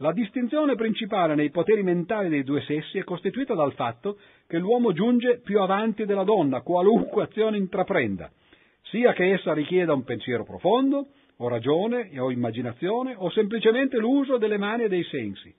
La 0.00 0.12
distinzione 0.12 0.74
principale 0.74 1.34
nei 1.34 1.48
poteri 1.48 1.82
mentali 1.82 2.28
dei 2.28 2.42
due 2.42 2.60
sessi 2.60 2.98
è 2.98 3.02
costituita 3.02 3.54
dal 3.54 3.72
fatto 3.72 4.18
che 4.46 4.58
l'uomo 4.58 4.92
giunge 4.92 5.40
più 5.42 5.58
avanti 5.58 6.04
della 6.04 6.22
donna, 6.22 6.60
qualunque 6.60 7.22
azione 7.22 7.56
intraprenda, 7.56 8.30
sia 8.82 9.14
che 9.14 9.32
essa 9.32 9.54
richieda 9.54 9.94
un 9.94 10.04
pensiero 10.04 10.44
profondo, 10.44 11.06
o 11.38 11.48
ragione, 11.48 12.10
o 12.20 12.30
immaginazione, 12.30 13.14
o 13.16 13.30
semplicemente 13.30 13.96
l'uso 13.96 14.36
delle 14.36 14.58
mani 14.58 14.82
e 14.82 14.88
dei 14.88 15.02
sensi. 15.04 15.54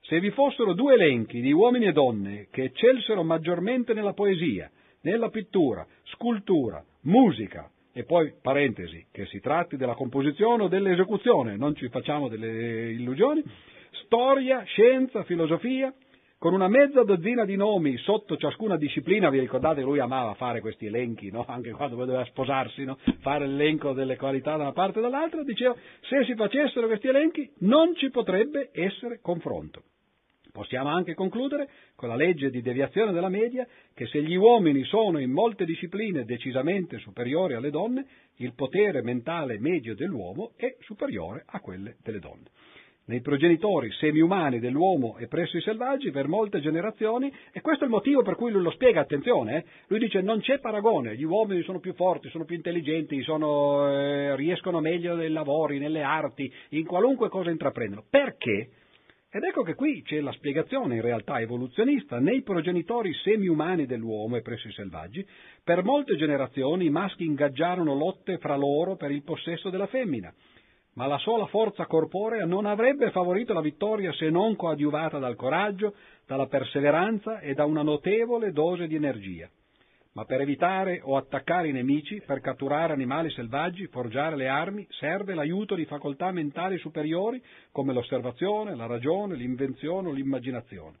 Se 0.00 0.18
vi 0.18 0.30
fossero 0.30 0.72
due 0.72 0.94
elenchi 0.94 1.40
di 1.40 1.52
uomini 1.52 1.86
e 1.86 1.92
donne 1.92 2.48
che 2.50 2.64
eccelsero 2.64 3.22
maggiormente 3.22 3.94
nella 3.94 4.14
poesia, 4.14 4.68
nella 5.02 5.28
pittura, 5.28 5.86
scultura, 6.06 6.84
musica, 7.02 7.70
e 7.92 8.02
poi, 8.02 8.34
parentesi, 8.42 9.06
che 9.12 9.26
si 9.26 9.38
tratti 9.38 9.76
della 9.76 9.94
composizione 9.94 10.64
o 10.64 10.68
dell'esecuzione, 10.68 11.56
non 11.56 11.74
ci 11.76 11.88
facciamo 11.88 12.28
delle 12.28 12.90
illusioni, 12.90 13.42
storia, 14.06 14.62
scienza, 14.62 15.24
filosofia, 15.24 15.92
con 16.38 16.54
una 16.54 16.68
mezza 16.68 17.02
dozzina 17.02 17.44
di 17.44 17.56
nomi 17.56 17.96
sotto 17.98 18.36
ciascuna 18.36 18.76
disciplina, 18.76 19.30
vi 19.30 19.40
ricordate 19.40 19.80
lui 19.82 19.98
amava 19.98 20.34
fare 20.34 20.60
questi 20.60 20.86
elenchi, 20.86 21.30
no? 21.30 21.44
anche 21.46 21.72
quando 21.72 21.96
doveva 21.96 22.24
sposarsi, 22.26 22.84
no? 22.84 22.98
fare 23.20 23.46
l'elenco 23.46 23.92
delle 23.92 24.16
qualità 24.16 24.56
da 24.56 24.62
una 24.64 24.72
parte 24.72 24.98
e 24.98 25.02
dall'altra, 25.02 25.42
diceva 25.42 25.74
se 26.02 26.24
si 26.24 26.34
facessero 26.34 26.86
questi 26.86 27.08
elenchi 27.08 27.50
non 27.60 27.94
ci 27.96 28.10
potrebbe 28.10 28.70
essere 28.72 29.20
confronto. 29.20 29.82
Possiamo 30.52 30.88
anche 30.88 31.14
concludere 31.14 31.68
con 31.96 32.08
la 32.08 32.16
legge 32.16 32.48
di 32.48 32.62
deviazione 32.62 33.12
della 33.12 33.28
media 33.28 33.66
che 33.92 34.06
se 34.06 34.22
gli 34.22 34.36
uomini 34.36 34.84
sono 34.84 35.18
in 35.18 35.30
molte 35.30 35.66
discipline 35.66 36.24
decisamente 36.24 36.98
superiori 36.98 37.54
alle 37.54 37.70
donne, 37.70 38.06
il 38.36 38.54
potere 38.54 39.02
mentale 39.02 39.58
medio 39.58 39.94
dell'uomo 39.94 40.52
è 40.56 40.74
superiore 40.80 41.44
a 41.46 41.60
quelle 41.60 41.96
delle 42.02 42.20
donne 42.20 42.50
nei 43.06 43.20
progenitori 43.20 43.90
semi-umani 43.92 44.58
dell'uomo 44.58 45.16
e 45.18 45.28
presso 45.28 45.56
i 45.56 45.60
selvaggi 45.60 46.10
per 46.10 46.26
molte 46.26 46.60
generazioni 46.60 47.32
e 47.52 47.60
questo 47.60 47.84
è 47.84 47.86
il 47.86 47.92
motivo 47.92 48.22
per 48.22 48.34
cui 48.34 48.50
lui 48.50 48.62
lo 48.62 48.70
spiega, 48.70 49.00
attenzione, 49.00 49.56
eh? 49.56 49.64
lui 49.88 50.00
dice 50.00 50.20
non 50.22 50.40
c'è 50.40 50.58
paragone, 50.58 51.16
gli 51.16 51.22
uomini 51.22 51.62
sono 51.62 51.78
più 51.78 51.94
forti, 51.94 52.28
sono 52.30 52.44
più 52.44 52.56
intelligenti, 52.56 53.22
sono, 53.22 53.88
eh, 53.90 54.34
riescono 54.36 54.80
meglio 54.80 55.14
nei 55.14 55.30
lavori, 55.30 55.78
nelle 55.78 56.02
arti, 56.02 56.52
in 56.70 56.84
qualunque 56.84 57.28
cosa 57.28 57.50
intraprendono. 57.50 58.04
Perché? 58.10 58.70
Ed 59.30 59.42
ecco 59.42 59.62
che 59.62 59.74
qui 59.74 60.02
c'è 60.02 60.20
la 60.20 60.32
spiegazione 60.32 60.94
in 60.96 61.02
realtà 61.02 61.40
evoluzionista. 61.40 62.18
Nei 62.18 62.42
progenitori 62.42 63.12
semi-umani 63.12 63.84
dell'uomo 63.84 64.36
e 64.36 64.40
presso 64.40 64.66
i 64.66 64.72
selvaggi, 64.72 65.24
per 65.62 65.84
molte 65.84 66.16
generazioni 66.16 66.86
i 66.86 66.90
maschi 66.90 67.24
ingaggiarono 67.24 67.94
lotte 67.94 68.38
fra 68.38 68.56
loro 68.56 68.96
per 68.96 69.10
il 69.10 69.22
possesso 69.22 69.68
della 69.68 69.86
femmina 69.86 70.32
ma 70.96 71.06
la 71.06 71.18
sola 71.18 71.46
forza 71.46 71.86
corporea 71.86 72.46
non 72.46 72.64
avrebbe 72.64 73.10
favorito 73.10 73.52
la 73.52 73.60
vittoria 73.60 74.12
se 74.14 74.30
non 74.30 74.56
coadiuvata 74.56 75.18
dal 75.18 75.36
coraggio, 75.36 75.94
dalla 76.26 76.46
perseveranza 76.46 77.40
e 77.40 77.52
da 77.52 77.66
una 77.66 77.82
notevole 77.82 78.50
dose 78.52 78.86
di 78.86 78.94
energia. 78.94 79.48
Ma 80.12 80.24
per 80.24 80.40
evitare 80.40 81.00
o 81.02 81.18
attaccare 81.18 81.68
i 81.68 81.72
nemici, 81.72 82.22
per 82.24 82.40
catturare 82.40 82.94
animali 82.94 83.30
selvaggi, 83.30 83.86
forgiare 83.88 84.36
le 84.36 84.48
armi, 84.48 84.86
serve 84.88 85.34
l'aiuto 85.34 85.74
di 85.74 85.84
facoltà 85.84 86.32
mentali 86.32 86.78
superiori 86.78 87.42
come 87.70 87.92
l'osservazione, 87.92 88.74
la 88.74 88.86
ragione, 88.86 89.34
l'invenzione 89.34 90.08
o 90.08 90.12
l'immaginazione. 90.12 90.96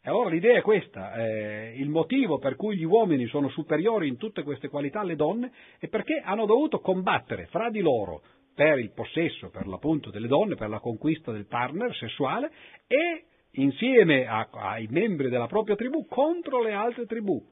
E 0.00 0.10
allora 0.10 0.28
l'idea 0.28 0.58
è 0.58 0.62
questa, 0.62 1.14
eh, 1.14 1.74
il 1.78 1.88
motivo 1.88 2.38
per 2.38 2.54
cui 2.54 2.76
gli 2.76 2.84
uomini 2.84 3.26
sono 3.26 3.48
superiori 3.48 4.06
in 4.06 4.18
tutte 4.18 4.44
queste 4.44 4.68
qualità 4.68 5.00
alle 5.00 5.16
donne 5.16 5.50
è 5.80 5.88
perché 5.88 6.20
hanno 6.22 6.46
dovuto 6.46 6.78
combattere 6.78 7.46
fra 7.46 7.70
di 7.70 7.80
loro 7.80 8.22
per 8.54 8.78
il 8.78 8.92
possesso, 8.92 9.50
per 9.50 9.66
l'appunto 9.66 10.10
delle 10.10 10.28
donne, 10.28 10.54
per 10.54 10.68
la 10.68 10.78
conquista 10.78 11.32
del 11.32 11.46
partner 11.46 11.94
sessuale 11.94 12.50
e 12.86 13.24
insieme 13.52 14.26
a, 14.26 14.48
ai 14.52 14.86
membri 14.88 15.28
della 15.28 15.46
propria 15.46 15.76
tribù 15.76 16.06
contro 16.06 16.62
le 16.62 16.72
altre 16.72 17.06
tribù. 17.06 17.42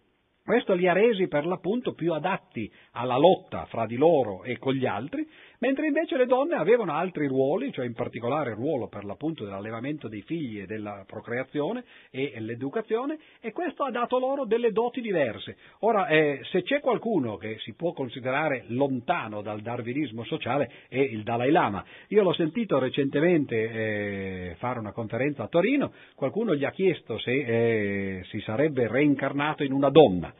Questo 0.44 0.74
li 0.74 0.88
ha 0.88 0.92
resi 0.92 1.28
per 1.28 1.46
l'appunto 1.46 1.94
più 1.94 2.12
adatti 2.12 2.70
alla 2.92 3.16
lotta 3.16 3.64
fra 3.66 3.86
di 3.86 3.96
loro 3.96 4.42
e 4.42 4.58
con 4.58 4.74
gli 4.74 4.86
altri, 4.86 5.28
mentre 5.62 5.86
invece 5.86 6.16
le 6.16 6.26
donne 6.26 6.56
avevano 6.56 6.92
altri 6.92 7.28
ruoli, 7.28 7.72
cioè 7.72 7.86
in 7.86 7.94
particolare 7.94 8.50
il 8.50 8.56
ruolo 8.56 8.88
per 8.88 9.04
l'appunto 9.04 9.44
dell'allevamento 9.44 10.08
dei 10.08 10.22
figli 10.22 10.60
e 10.60 10.66
della 10.66 11.04
procreazione 11.06 11.84
e 12.10 12.34
l'educazione, 12.38 13.16
e 13.40 13.52
questo 13.52 13.84
ha 13.84 13.90
dato 13.92 14.18
loro 14.18 14.44
delle 14.44 14.72
doti 14.72 15.00
diverse. 15.00 15.56
Ora, 15.80 16.08
eh, 16.08 16.40
se 16.50 16.62
c'è 16.62 16.80
qualcuno 16.80 17.36
che 17.36 17.58
si 17.60 17.74
può 17.74 17.92
considerare 17.92 18.64
lontano 18.68 19.40
dal 19.40 19.60
darwinismo 19.60 20.24
sociale 20.24 20.68
è 20.88 20.98
il 20.98 21.22
Dalai 21.22 21.52
Lama. 21.52 21.84
Io 22.08 22.24
l'ho 22.24 22.34
sentito 22.34 22.80
recentemente 22.80 23.54
eh, 23.54 24.54
fare 24.58 24.80
una 24.80 24.92
conferenza 24.92 25.44
a 25.44 25.48
Torino, 25.48 25.92
qualcuno 26.16 26.56
gli 26.56 26.64
ha 26.64 26.72
chiesto 26.72 27.18
se 27.18 27.30
eh, 27.30 28.24
si 28.24 28.40
sarebbe 28.40 28.88
reincarnato 28.88 29.62
in 29.62 29.72
una 29.72 29.90
donna. 29.90 30.34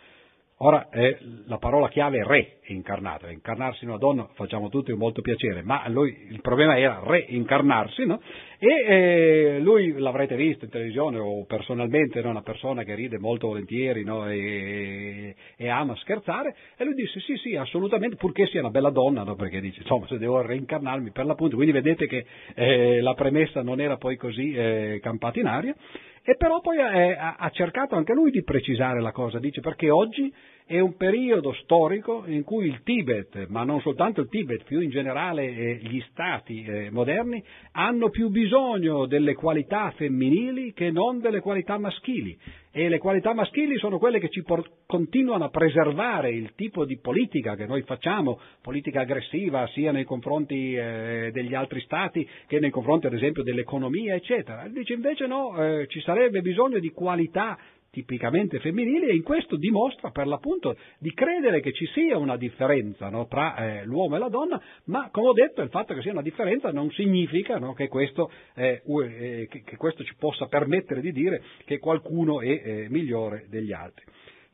Ora, 0.64 0.88
eh, 0.90 1.18
la 1.46 1.58
parola 1.58 1.88
chiave 1.88 2.18
è 2.18 2.22
re 2.22 2.58
incarnato, 2.66 3.26
incarnarsi 3.26 3.82
in 3.82 3.90
una 3.90 3.98
donna 3.98 4.28
facciamo 4.34 4.68
tutti 4.68 4.92
molto 4.92 5.20
piacere, 5.20 5.62
ma 5.62 5.88
lui, 5.88 6.16
il 6.30 6.40
problema 6.40 6.78
era 6.78 7.02
reincarnarsi, 7.04 8.06
no? 8.06 8.20
E 8.60 8.68
eh, 8.68 9.58
lui 9.58 9.92
l'avrete 9.98 10.36
visto 10.36 10.64
in 10.64 10.70
televisione 10.70 11.18
o 11.18 11.44
personalmente, 11.46 12.22
no? 12.22 12.30
una 12.30 12.42
persona 12.42 12.84
che 12.84 12.94
ride 12.94 13.18
molto 13.18 13.48
volentieri 13.48 14.04
no? 14.04 14.30
e, 14.30 15.34
e, 15.56 15.68
ama 15.68 15.96
scherzare, 15.96 16.54
e 16.76 16.84
lui 16.84 16.94
disse 16.94 17.18
sì, 17.18 17.34
sì, 17.38 17.56
assolutamente, 17.56 18.14
purché 18.14 18.46
sia 18.46 18.60
una 18.60 18.70
bella 18.70 18.90
donna, 18.90 19.24
perché 19.34 19.60
dice, 19.60 19.80
insomma, 19.80 20.06
se 20.06 20.16
devo 20.16 20.42
reincarnarmi 20.42 21.10
per 21.10 21.24
l'appunto, 21.24 21.56
quindi 21.56 21.72
vedete 21.72 22.06
che 22.06 22.24
eh, 22.54 23.00
la 23.00 23.14
premessa 23.14 23.62
non 23.62 23.80
era 23.80 23.96
poi 23.96 24.16
così 24.16 24.52
eh, 24.52 25.00
campata 25.02 25.40
in 25.40 25.46
aria, 25.46 25.74
e 26.24 26.36
però 26.36 26.60
poi 26.60 26.78
ha 26.80 27.50
cercato 27.52 27.96
anche 27.96 28.12
lui 28.12 28.30
di 28.30 28.42
precisare 28.42 29.00
la 29.00 29.12
cosa, 29.12 29.38
dice 29.38 29.60
perché 29.60 29.90
oggi 29.90 30.32
è 30.66 30.78
un 30.78 30.96
periodo 30.96 31.52
storico 31.54 32.24
in 32.26 32.44
cui 32.44 32.66
il 32.66 32.82
Tibet, 32.82 33.46
ma 33.48 33.64
non 33.64 33.80
soltanto 33.80 34.20
il 34.20 34.28
Tibet, 34.28 34.64
più 34.64 34.80
in 34.80 34.90
generale 34.90 35.44
eh, 35.44 35.80
gli 35.82 36.00
stati 36.10 36.62
eh, 36.62 36.90
moderni, 36.90 37.42
hanno 37.72 38.10
più 38.10 38.28
bisogno 38.28 39.06
delle 39.06 39.34
qualità 39.34 39.90
femminili 39.92 40.72
che 40.72 40.90
non 40.90 41.20
delle 41.20 41.40
qualità 41.40 41.78
maschili. 41.78 42.38
E 42.74 42.88
le 42.88 42.96
qualità 42.96 43.34
maschili 43.34 43.76
sono 43.76 43.98
quelle 43.98 44.18
che 44.18 44.30
ci 44.30 44.42
por- 44.42 44.66
continuano 44.86 45.44
a 45.44 45.50
preservare 45.50 46.30
il 46.30 46.54
tipo 46.54 46.86
di 46.86 46.98
politica 46.98 47.54
che 47.54 47.66
noi 47.66 47.82
facciamo, 47.82 48.40
politica 48.62 49.02
aggressiva 49.02 49.66
sia 49.68 49.92
nei 49.92 50.04
confronti 50.04 50.74
eh, 50.74 51.30
degli 51.34 51.54
altri 51.54 51.80
stati 51.80 52.26
che 52.46 52.60
nei 52.60 52.70
confronti 52.70 53.06
ad 53.06 53.12
esempio 53.12 53.42
dell'economia, 53.42 54.14
eccetera. 54.14 54.66
Dice 54.68 54.94
invece 54.94 55.26
no, 55.26 55.62
eh, 55.62 55.86
ci 55.88 56.00
sarebbe 56.00 56.40
bisogno 56.40 56.78
di 56.78 56.88
qualità 56.90 57.58
tipicamente 57.92 58.58
femminili 58.58 59.08
e 59.08 59.14
in 59.14 59.22
questo 59.22 59.56
dimostra 59.56 60.10
per 60.10 60.26
l'appunto 60.26 60.76
di 60.98 61.12
credere 61.12 61.60
che 61.60 61.72
ci 61.72 61.86
sia 61.88 62.16
una 62.16 62.38
differenza 62.38 63.10
no, 63.10 63.26
tra 63.26 63.54
eh, 63.56 63.84
l'uomo 63.84 64.16
e 64.16 64.18
la 64.18 64.30
donna, 64.30 64.60
ma 64.84 65.10
come 65.10 65.28
ho 65.28 65.32
detto 65.34 65.60
il 65.60 65.68
fatto 65.68 65.92
che 65.92 66.00
sia 66.00 66.10
una 66.10 66.22
differenza 66.22 66.72
non 66.72 66.90
significa 66.90 67.58
no, 67.58 67.74
che, 67.74 67.88
questo, 67.88 68.30
eh, 68.54 68.80
eh, 68.82 69.46
che, 69.46 69.76
questo, 69.76 70.04
ci 70.04 70.14
possa 70.18 70.46
permettere 70.46 71.02
di 71.02 71.12
dire 71.12 71.42
che 71.66 71.78
qualcuno 71.78 72.40
è 72.40 72.48
eh, 72.48 72.86
migliore 72.88 73.44
degli 73.50 73.72
altri. 73.72 74.06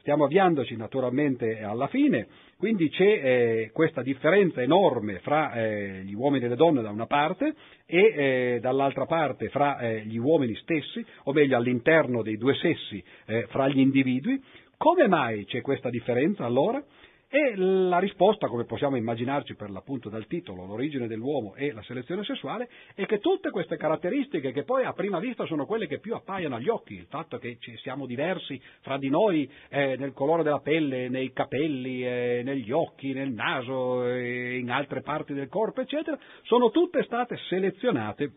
Stiamo 0.08 0.24
avviandoci 0.24 0.74
naturalmente 0.74 1.62
alla 1.62 1.86
fine, 1.86 2.28
quindi 2.56 2.88
c'è 2.88 3.04
eh, 3.04 3.70
questa 3.74 4.00
differenza 4.00 4.62
enorme 4.62 5.18
fra 5.18 5.52
eh, 5.52 6.02
gli 6.02 6.14
uomini 6.14 6.46
e 6.46 6.48
le 6.48 6.56
donne 6.56 6.80
da 6.80 6.88
una 6.88 7.04
parte 7.04 7.52
e 7.84 8.14
eh, 8.16 8.58
dall'altra 8.58 9.04
parte 9.04 9.50
fra 9.50 9.78
eh, 9.78 10.06
gli 10.06 10.16
uomini 10.16 10.54
stessi, 10.62 11.04
o 11.24 11.32
meglio 11.34 11.58
all'interno 11.58 12.22
dei 12.22 12.38
due 12.38 12.54
sessi 12.54 13.04
eh, 13.26 13.48
fra 13.48 13.68
gli 13.68 13.80
individui. 13.80 14.42
Come 14.78 15.08
mai 15.08 15.44
c'è 15.44 15.60
questa 15.60 15.90
differenza 15.90 16.46
allora? 16.46 16.82
E 17.30 17.56
la 17.56 17.98
risposta, 17.98 18.46
come 18.46 18.64
possiamo 18.64 18.96
immaginarci 18.96 19.54
per 19.54 19.68
l'appunto 19.68 20.08
dal 20.08 20.26
titolo, 20.26 20.64
l'origine 20.64 21.06
dell'uomo 21.06 21.54
e 21.56 21.72
la 21.72 21.82
selezione 21.82 22.24
sessuale, 22.24 22.70
è 22.94 23.04
che 23.04 23.18
tutte 23.18 23.50
queste 23.50 23.76
caratteristiche 23.76 24.50
che 24.50 24.64
poi 24.64 24.86
a 24.86 24.94
prima 24.94 25.18
vista 25.18 25.44
sono 25.44 25.66
quelle 25.66 25.86
che 25.86 25.98
più 25.98 26.14
appaiono 26.14 26.54
agli 26.54 26.70
occhi, 26.70 26.94
il 26.94 27.04
fatto 27.04 27.36
che 27.36 27.58
siamo 27.82 28.06
diversi 28.06 28.58
fra 28.80 28.96
di 28.96 29.10
noi 29.10 29.46
eh, 29.68 29.96
nel 29.98 30.14
colore 30.14 30.42
della 30.42 30.60
pelle, 30.60 31.10
nei 31.10 31.30
capelli, 31.34 32.02
eh, 32.02 32.40
negli 32.42 32.72
occhi, 32.72 33.12
nel 33.12 33.30
naso, 33.30 34.06
eh, 34.06 34.56
in 34.56 34.70
altre 34.70 35.02
parti 35.02 35.34
del 35.34 35.48
corpo, 35.48 35.82
eccetera, 35.82 36.18
sono 36.44 36.70
tutte 36.70 37.02
state 37.02 37.36
selezionate 37.50 38.32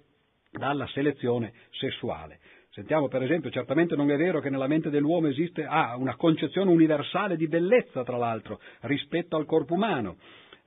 dalla 0.51 0.85
selezione 0.87 1.53
sessuale. 1.69 2.39
Sentiamo 2.73 3.09
per 3.09 3.21
esempio, 3.21 3.49
certamente 3.49 3.97
non 3.97 4.09
è 4.11 4.15
vero 4.15 4.39
che 4.39 4.49
nella 4.49 4.67
mente 4.67 4.89
dell'uomo 4.89 5.27
esiste 5.27 5.65
ah, 5.65 5.97
una 5.97 6.15
concezione 6.15 6.71
universale 6.71 7.35
di 7.35 7.49
bellezza, 7.49 8.03
tra 8.03 8.15
l'altro, 8.15 8.61
rispetto 8.79 9.35
al 9.35 9.45
corpo 9.45 9.73
umano 9.73 10.15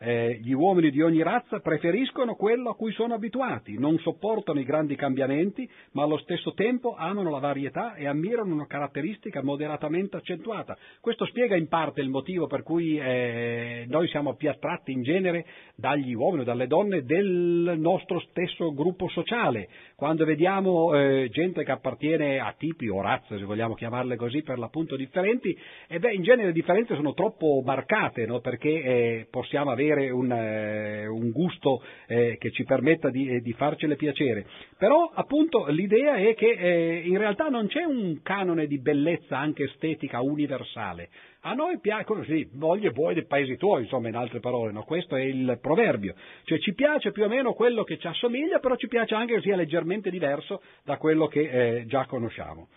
eh, 0.05 0.39
gli 0.43 0.53
uomini 0.53 0.91
di 0.91 1.01
ogni 1.01 1.23
razza 1.23 1.61
preferiscono 1.61 2.35
quello 2.35 2.71
a 2.71 2.75
cui 2.75 2.93
sono 2.93 3.15
abituati, 3.15 3.79
non 3.79 3.99
sopportano 3.99 4.61
i 4.61 4.65
grandi 4.65 4.97
cambiamenti, 4.97 5.69
ma 5.93 6.03
allo 6.03 6.19
stesso 6.19 6.53
tempo 6.53 6.95
amano 6.95 7.31
la 7.31 7.39
varietà 7.39 7.95
e 7.95 8.07
ammirano 8.07 8.53
una 8.53 8.67
caratteristica 8.67 9.43
moderatamente 9.43 10.17
accentuata. 10.17 10.77
Questo 11.01 11.25
spiega 11.27 11.57
in 11.57 11.69
parte 11.69 12.01
il 12.01 12.11
motivo 12.11 12.47
per 12.47 12.63
cui 12.63 12.99
eh, 12.99 13.87
noi 13.89 14.09
siamo 14.09 14.35
più 14.35 14.51
attratti 14.51 14.93
in 14.93 15.03
genere 15.03 15.47
dagli 15.75 16.13
uomini 16.13 16.43
o 16.43 16.45
dalle 16.45 16.67
donne 16.67 17.05
del 17.05 17.75
nostro 17.79 18.21
stesso 18.29 18.75
gruppo 18.75 19.09
sociale. 19.09 19.69
Quando 19.97 20.25
vediamo 20.25 20.93
eh, 20.93 21.29
gente 21.31 21.62
che 21.62 21.71
appartiene 21.71 22.41
a 22.41 22.53
tipi 22.59 22.89
o 22.89 23.01
razze, 23.01 23.39
se 23.39 23.45
vogliamo 23.45 23.75
chiamarle 23.75 24.16
così, 24.16 24.43
per 24.43 24.59
l'appunto 24.59 24.97
differenti, 24.97 25.57
e 25.87 26.01
beh, 26.01 26.12
in 26.12 26.23
genere 26.23 26.49
le 26.49 26.53
differenze 26.53 26.97
sono 26.97 27.15
troppo 27.15 27.62
marcate, 27.65 28.27
no? 28.27 28.41
perché 28.41 28.69
eh, 28.69 29.27
possiamo 29.31 29.71
avere 29.71 30.11
un, 30.11 30.33
eh, 30.33 31.07
un 31.07 31.31
gusto 31.31 31.81
eh, 32.09 32.37
che 32.41 32.51
ci 32.51 32.65
permetta 32.65 33.09
di, 33.09 33.29
eh, 33.29 33.41
di, 33.41 33.53
farcele 33.53 33.95
piacere. 33.95 34.45
Però 34.77 35.12
appunto 35.15 35.66
l'idea 35.69 36.16
è 36.16 36.35
che 36.35 36.51
eh, 36.51 37.03
in 37.05 37.16
realtà 37.16 37.47
non 37.47 37.69
c'è 37.69 37.85
un 37.85 38.21
canone 38.21 38.66
di 38.66 38.81
bellezza 38.81 39.39
anche 39.39 39.65
estetica 39.65 40.21
universale. 40.21 41.09
A 41.47 41.53
noi 41.53 41.79
piace, 41.79 42.07
sì, 42.25 42.49
voglie 42.55 42.89
vuoi 42.89 43.12
dei 43.12 43.27
paesi 43.27 43.59
tuoi, 43.59 43.83
insomma, 43.83 44.09
in 44.09 44.16
altre 44.16 44.41
parole, 44.41 44.73
no? 44.73 44.83
questo 44.85 45.15
è 45.15 45.21
il 45.21 45.59
proverbio. 45.61 46.15
Cioè 46.45 46.59
ci 46.59 46.73
piace 46.73 47.12
più 47.12 47.25
o 47.25 47.29
meno 47.29 47.53
quello 47.53 47.85
che 47.85 47.99
ci 47.99 48.07
assomiglia, 48.07 48.61
però 48.61 48.77
ci 48.77 48.89
piace 48.89 49.15
anche 49.15 49.35
che 49.35 49.41
sia 49.43 49.55
leggermente 49.55 50.09
diverso 50.09 50.62
da 50.85 50.97
quello 50.97 51.27
che 51.27 51.41
eh, 51.41 51.87
già 51.87 52.07
conosciamo. 52.07 52.69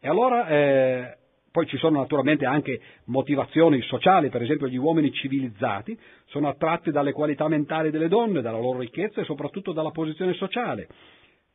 E 0.00 0.08
allora 0.08 0.48
eh, 0.48 1.16
poi 1.52 1.66
ci 1.66 1.76
sono 1.76 2.00
naturalmente 2.00 2.44
anche 2.46 2.80
motivazioni 3.04 3.80
sociali, 3.82 4.28
per 4.28 4.42
esempio 4.42 4.66
gli 4.66 4.76
uomini 4.76 5.12
civilizzati 5.12 5.96
sono 6.24 6.48
attratti 6.48 6.90
dalle 6.90 7.12
qualità 7.12 7.46
mentali 7.46 7.90
delle 7.90 8.08
donne, 8.08 8.42
dalla 8.42 8.58
loro 8.58 8.80
ricchezza 8.80 9.20
e 9.20 9.24
soprattutto 9.24 9.70
dalla 9.70 9.92
posizione 9.92 10.32
sociale. 10.32 10.88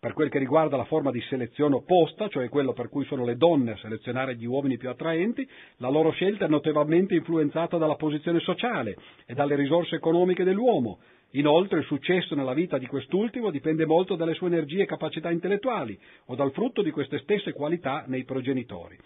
Per 0.01 0.13
quel 0.13 0.29
che 0.29 0.39
riguarda 0.39 0.77
la 0.77 0.85
forma 0.85 1.11
di 1.11 1.21
selezione 1.29 1.75
opposta, 1.75 2.27
cioè 2.27 2.49
quello 2.49 2.73
per 2.73 2.89
cui 2.89 3.05
sono 3.05 3.23
le 3.23 3.37
donne 3.37 3.73
a 3.73 3.77
selezionare 3.77 4.35
gli 4.35 4.45
uomini 4.47 4.77
più 4.77 4.89
attraenti, 4.89 5.47
la 5.77 5.89
loro 5.89 6.09
scelta 6.09 6.45
è 6.45 6.47
notevolmente 6.47 7.13
influenzata 7.13 7.77
dalla 7.77 7.93
posizione 7.93 8.39
sociale 8.39 8.95
e 9.27 9.35
dalle 9.35 9.55
risorse 9.55 9.97
economiche 9.97 10.43
dell'uomo. 10.43 11.01
Inoltre 11.33 11.77
il 11.77 11.85
successo 11.85 12.33
nella 12.33 12.55
vita 12.55 12.79
di 12.79 12.87
quest'ultimo 12.87 13.51
dipende 13.51 13.85
molto 13.85 14.15
dalle 14.15 14.33
sue 14.33 14.47
energie 14.47 14.81
e 14.81 14.85
capacità 14.87 15.29
intellettuali 15.29 15.95
o 16.25 16.33
dal 16.35 16.51
frutto 16.51 16.81
di 16.81 16.89
queste 16.89 17.19
stesse 17.19 17.53
qualità 17.53 18.05
nei 18.07 18.23
progenitori. 18.23 18.97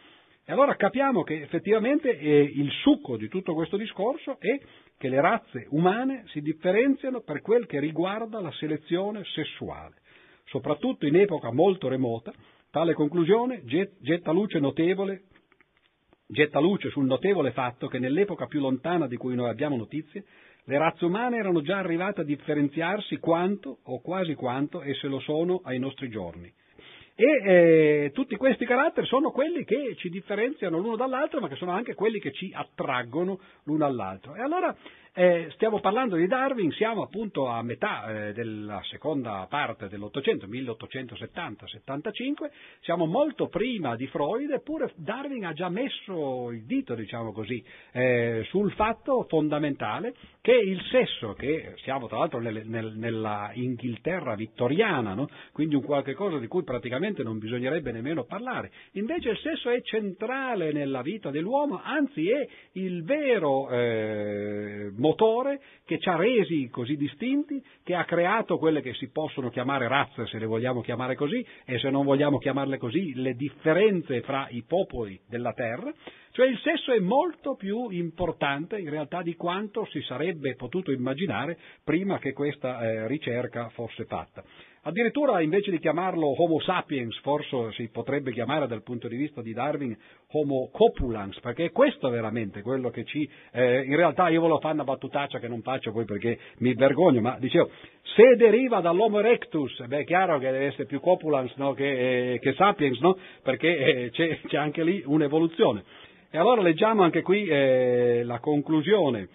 E 0.46 0.52
allora 0.54 0.78
capiamo 0.78 1.24
che 1.24 1.42
effettivamente 1.42 2.18
eh, 2.18 2.40
il 2.40 2.72
succo 2.72 3.18
di 3.18 3.28
tutto 3.28 3.54
questo 3.54 3.76
discorso 3.76 4.38
è 4.40 4.58
che 4.98 5.10
le 5.10 5.20
razze 5.20 5.68
umane 5.72 6.24
si 6.28 6.40
differenziano 6.40 7.20
per 7.20 7.42
quel 7.42 7.66
che 7.66 7.82
riguarda 7.82 8.40
la 8.40 8.52
selezione 8.54 9.26
sessuale. 9.26 9.96
Soprattutto 10.46 11.06
in 11.06 11.16
epoca 11.16 11.52
molto 11.52 11.88
remota, 11.88 12.34
tale 12.72 12.94
conclusione 12.94 13.64
getta 13.66 14.32
luce, 14.32 14.60
notevole, 14.60 15.24
getta 16.28 16.60
luce 16.60 16.90
sul 16.90 17.06
notevole 17.06 17.52
fatto 17.52 17.88
che 17.88 18.00
nell'epoca 18.00 18.46
più 18.46 18.60
lontana 18.60 19.08
di 19.08 19.18
cui 19.18 19.36
noi 19.36 19.50
abbiamo 19.50 19.76
notizie, 19.76 20.26
le 20.66 20.78
razze 20.78 21.06
umane 21.06 21.38
erano 21.38 21.62
già 21.62 21.78
arrivate 21.78 22.22
a 22.22 22.26
differenziarsi 22.26 23.18
quanto 23.18 23.80
o 23.84 24.02
quasi 24.02 24.34
quanto 24.34 24.82
esse 24.82 25.08
lo 25.08 25.20
sono 25.20 25.62
ai 25.64 25.78
nostri 25.78 26.10
giorni 26.10 26.52
e 27.18 27.24
eh, 27.26 28.12
tutti 28.14 28.36
questi 28.36 28.66
caratteri 28.66 29.08
sono 29.08 29.32
quelli 29.32 29.64
che 29.64 29.96
ci 29.96 30.10
differenziano 30.10 30.78
l'uno 30.78 30.98
dall'altro, 30.98 31.40
ma 31.40 31.48
che 31.48 31.56
sono 31.56 31.72
anche 31.72 31.94
quelli 31.94 32.20
che 32.20 32.34
ci 32.34 32.52
attraggono 32.54 33.40
l'uno 33.64 33.86
all'altro. 33.86 34.36
E 34.36 34.42
allora 34.42 34.76
eh, 35.18 35.48
stiamo 35.54 35.80
parlando 35.80 36.18
di 36.18 36.28
Darwin, 36.28 36.74
siamo 36.74 37.02
appunto 37.02 37.48
a 37.48 37.64
metà 37.64 38.28
eh, 38.28 38.34
della 38.34 38.82
seconda 38.84 39.48
parte 39.50 39.88
dell'Ottocento, 39.88 40.46
1870-75, 40.46 42.52
siamo 42.82 43.06
molto 43.06 43.48
prima 43.48 43.96
di 43.96 44.08
Freud, 44.08 44.52
eppure 44.52 44.92
Darwin 44.98 45.46
ha 45.46 45.54
già 45.54 45.70
messo 45.70 46.52
il 46.52 46.66
dito, 46.66 46.96
diciamo 46.96 47.32
così, 47.32 47.64
eh, 47.94 48.44
sul 48.50 48.74
fatto 48.74 49.26
fondamentale 49.30 50.14
che 50.42 50.52
il 50.52 50.82
sesso, 50.92 51.32
che 51.32 51.76
siamo 51.78 52.08
tra 52.08 52.18
l'altro 52.18 52.42
nel, 52.42 52.64
nel, 52.66 52.92
nella 52.98 53.52
Inghilterra 53.54 54.36
vittoriana, 54.36 55.14
no? 55.14 55.30
quindi 55.54 55.76
un 55.76 55.82
qualche 55.82 56.14
cosa 56.14 56.40
di 56.40 56.48
cui 56.48 56.64
praticamente 56.64 57.24
non 57.24 57.40
bisognerebbe 57.40 57.94
nemmeno 57.94 58.26
parlare, 58.26 58.70
invece 58.92 59.30
il 59.30 59.38
sesso 59.38 59.70
è 59.70 59.82
centrale 59.82 60.74
nella 60.74 61.02
vita 61.02 61.32
dell'uomo, 61.32 61.80
anzi 61.82 62.30
è 62.30 62.46
il 62.74 63.06
vero 63.06 63.70
eh, 63.70 64.92
motore 65.06 65.60
che 65.86 66.00
ci 66.00 66.10
ha 66.10 66.16
resi 66.16 66.68
così 66.70 66.96
distinti, 66.96 67.64
che 67.84 67.94
ha 67.94 68.06
creato 68.06 68.58
quelle 68.58 68.82
che 68.82 68.94
si 68.96 69.10
possono 69.12 69.50
chiamare 69.50 69.88
razze, 69.88 70.26
se 70.26 70.40
le 70.40 70.48
vogliamo 70.48 70.82
chiamare 70.82 71.16
così, 71.16 71.46
e 71.66 71.78
se 71.78 71.90
non 71.90 72.06
vogliamo 72.06 72.40
chiamarle 72.40 72.78
così, 72.78 73.14
le 73.14 73.36
differenze 73.36 74.22
fra 74.22 74.48
i 74.50 74.64
popoli 74.68 75.20
della 75.28 75.54
Terra, 75.54 75.94
cioè 76.32 76.48
il 76.48 76.60
sesso 76.60 76.92
è 76.92 77.00
molto 77.00 77.56
più 77.56 77.90
importante 77.90 78.78
in 78.78 78.90
realtà 78.90 79.22
di 79.22 79.36
quanto 79.36 79.86
si 79.92 80.02
sarebbe 80.02 80.56
potuto 80.56 80.92
immaginare 80.92 81.58
prima 81.84 82.18
che 82.18 82.34
questa 82.34 82.82
eh, 82.82 83.08
ricerca 83.08 83.70
fosse 83.70 84.06
fatta. 84.06 84.44
Addirittura 84.88 85.42
invece 85.42 85.72
di 85.72 85.80
chiamarlo 85.80 86.40
Homo 86.40 86.60
sapiens, 86.60 87.20
forse 87.22 87.72
si 87.72 87.90
potrebbe 87.92 88.32
chiamare 88.32 88.68
dal 88.68 88.84
punto 88.84 89.08
di 89.08 89.16
vista 89.16 89.42
di 89.42 89.52
Darwin 89.52 89.98
Homo 90.34 90.70
copulans, 90.72 91.40
perché 91.40 91.66
è 91.66 91.72
questo 91.72 92.08
veramente 92.10 92.62
quello 92.62 92.92
che 92.92 93.04
ci... 93.04 93.28
Eh, 93.52 93.82
in 93.82 93.96
realtà 93.96 94.30
io 94.30 94.42
volevo 94.42 94.60
fare 94.60 94.76
una 94.76 94.84
battutaccia 94.84 95.40
che 95.40 95.48
non 95.48 95.64
faccio 95.64 95.92
poi 95.92 96.06
perché 96.06 96.38
mi 96.60 96.76
vergogno, 96.76 97.20
ma 97.20 97.36
dicevo, 97.40 97.72
se 98.16 98.36
deriva 98.36 98.80
dall'Homo 98.80 99.18
erectus, 99.18 99.84
beh 99.88 100.02
è 100.02 100.04
chiaro 100.04 100.38
che 100.38 100.52
deve 100.52 100.66
essere 100.66 100.86
più 100.86 101.00
copulans 101.00 101.56
no, 101.56 101.74
che, 101.74 102.34
eh, 102.34 102.40
che, 102.40 102.54
sapiens, 102.54 103.00
no? 103.00 103.18
perché 103.42 103.78
eh, 103.78 104.10
c'è, 104.12 104.40
c'è, 104.46 104.58
anche 104.58 104.84
lì 104.84 105.02
un'evoluzione. 105.04 105.84
E 106.30 106.38
allora 106.38 106.62
leggiamo 106.62 107.02
anche 107.02 107.24
qui 107.24 107.48
eh, 107.48 108.22
la 108.24 108.38
conclusione 108.38 109.30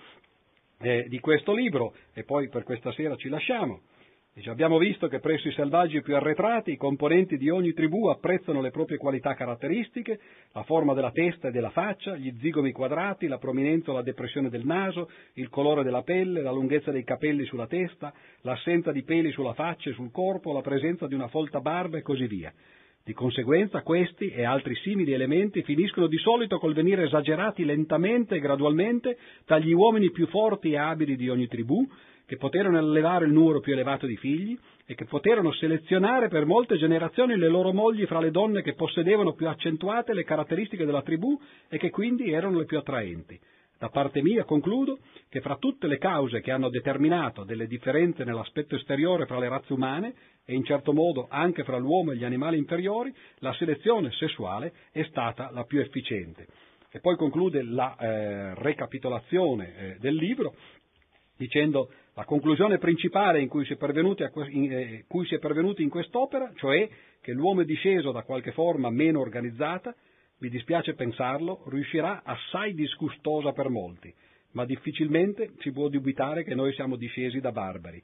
eh, 0.81 1.07
di 1.09 1.19
questo 1.19 1.53
libro 1.53 1.93
e 2.15 2.23
poi 2.23 2.49
per 2.49 2.63
questa 2.63 2.93
sera 2.93 3.17
ci 3.17 3.29
lasciamo. 3.29 3.81
Dice, 4.33 4.49
abbiamo 4.49 4.79
visto 4.79 5.09
che 5.09 5.19
presso 5.19 5.49
i 5.49 5.53
selvaggi 5.53 6.03
più 6.03 6.15
arretrati 6.15 6.71
i 6.71 6.77
componenti 6.77 7.37
di 7.37 7.51
ogni 7.51 7.73
tribù 7.73 8.07
apprezzano 8.07 8.61
le 8.61 8.71
proprie 8.71 8.97
qualità 8.97 9.35
caratteristiche, 9.35 10.21
la 10.53 10.63
forma 10.63 10.95
della 10.95 11.11
testa 11.11 11.49
e 11.49 11.51
della 11.51 11.71
faccia, 11.71 12.15
gli 12.15 12.33
zigomi 12.39 12.71
quadrati, 12.71 13.27
la 13.27 13.39
prominenza 13.39 13.91
o 13.91 13.95
la 13.95 14.03
depressione 14.03 14.49
del 14.49 14.65
naso, 14.65 15.11
il 15.35 15.49
colore 15.49 15.83
della 15.83 16.03
pelle, 16.03 16.43
la 16.43 16.53
lunghezza 16.53 16.93
dei 16.93 17.03
capelli 17.03 17.45
sulla 17.45 17.67
testa, 17.67 18.15
l'assenza 18.43 18.93
di 18.93 19.03
peli 19.03 19.33
sulla 19.33 19.53
faccia 19.53 19.91
e 19.91 19.95
sul 19.95 20.13
corpo, 20.13 20.53
la 20.53 20.61
presenza 20.61 21.09
di 21.09 21.15
una 21.15 21.27
folta 21.27 21.61
barba 21.61 21.99
e 21.99 22.03
così 22.03 22.29
via. 22.29 22.53
Di 23.03 23.13
conseguenza 23.13 23.83
questi 23.83 24.29
e 24.29 24.45
altri 24.45 24.77
simili 24.77 25.13
elementi 25.13 25.63
finiscono 25.63 26.07
di 26.07 26.19
solito 26.19 26.59
col 26.59 26.75
venire 26.75 27.05
esagerati 27.05 27.65
lentamente 27.65 28.37
e 28.37 28.41
gradualmente 28.41 29.19
dagli 29.45 29.73
uomini 29.73 30.13
più 30.13 30.29
forti 30.29 30.71
e 30.71 30.77
abili 30.77 31.17
di 31.17 31.29
ogni 31.29 31.49
tribù, 31.49 31.85
che 32.31 32.37
poterono 32.37 32.79
allevare 32.79 33.25
il 33.25 33.33
numero 33.33 33.59
più 33.59 33.73
elevato 33.73 34.07
di 34.07 34.17
figli 34.17 34.57
e 34.87 34.95
che 34.95 35.05
poterono 35.05 35.51
selezionare 35.51 36.29
per 36.29 36.47
molte 36.47 36.77
generazioni 36.77 37.37
le 37.37 37.49
loro 37.49 37.73
mogli 37.73 38.07
fra 38.07 38.21
le 38.21 38.31
donne 38.31 38.63
che 38.63 38.75
possedevano 38.75 39.33
più 39.33 39.49
accentuate 39.49 40.15
le 40.15 40.23
caratteristiche 40.23 40.85
della 40.85 41.03
tribù 41.03 41.37
e 41.69 41.77
che 41.77 41.91
quindi 41.91 42.31
erano 42.31 42.59
le 42.59 42.67
più 42.67 42.79
attraenti. 42.79 43.37
Da 43.77 43.89
parte 43.89 44.23
mia 44.23 44.45
concludo 44.45 45.01
che 45.29 45.41
fra 45.41 45.57
tutte 45.57 45.89
le 45.89 45.99
cause 45.99 46.41
che 46.41 46.53
hanno 46.53 46.69
determinato 46.69 47.43
delle 47.43 47.67
differenze 47.67 48.23
nell'aspetto 48.23 48.77
esteriore 48.77 49.27
fra 49.27 49.41
le 49.41 49.49
razze 49.49 49.73
umane 49.73 50.15
e 50.45 50.55
in 50.55 50.63
certo 50.63 50.93
modo 50.93 51.27
anche 51.29 51.65
fra 51.65 51.79
l'uomo 51.79 52.13
e 52.13 52.17
gli 52.17 52.25
animali 52.25 52.59
inferiori, 52.59 53.13
la 53.39 53.53
selezione 53.55 54.13
sessuale 54.13 54.73
è 54.93 55.03
stata 55.03 55.51
la 55.51 55.65
più 55.65 55.81
efficiente. 55.81 56.47
E 56.93 57.01
poi 57.01 57.17
conclude 57.17 57.65
la 57.65 57.97
eh, 57.97 58.55
recapitolazione 58.55 59.75
eh, 59.77 59.97
del 59.99 60.15
libro 60.15 60.55
dicendo 61.41 61.91
la 62.15 62.25
conclusione 62.25 62.79
principale 62.79 63.41
in 63.41 63.49
cui 63.49 63.65
si, 63.65 63.77
in, 64.51 64.73
eh, 64.73 65.05
cui 65.07 65.27
si 65.27 65.35
è 65.35 65.39
pervenuti 65.39 65.83
in 65.83 65.89
quest'opera, 65.89 66.53
cioè 66.57 66.89
che 67.21 67.33
l'uomo 67.33 67.63
è 67.63 67.65
disceso 67.65 68.13
da 68.13 68.23
qualche 68.23 68.53
forma 68.53 68.91
meno 68.91 69.21
organizzata, 69.21 69.95
mi 70.39 70.49
dispiace 70.49 70.95
pensarlo, 70.95 71.65
riuscirà 71.69 72.23
assai 72.25 72.75
disgustosa 72.75 73.53
per 73.53 73.69
molti, 73.69 74.13
ma 74.53 74.65
difficilmente 74.65 75.53
si 75.61 75.71
può 75.71 75.89
dubitare 75.89 76.45
che 76.45 76.55
noi 76.55 76.73
siamo 76.73 76.97
discesi 76.97 77.41
da 77.41 77.53
barbari. 77.53 78.03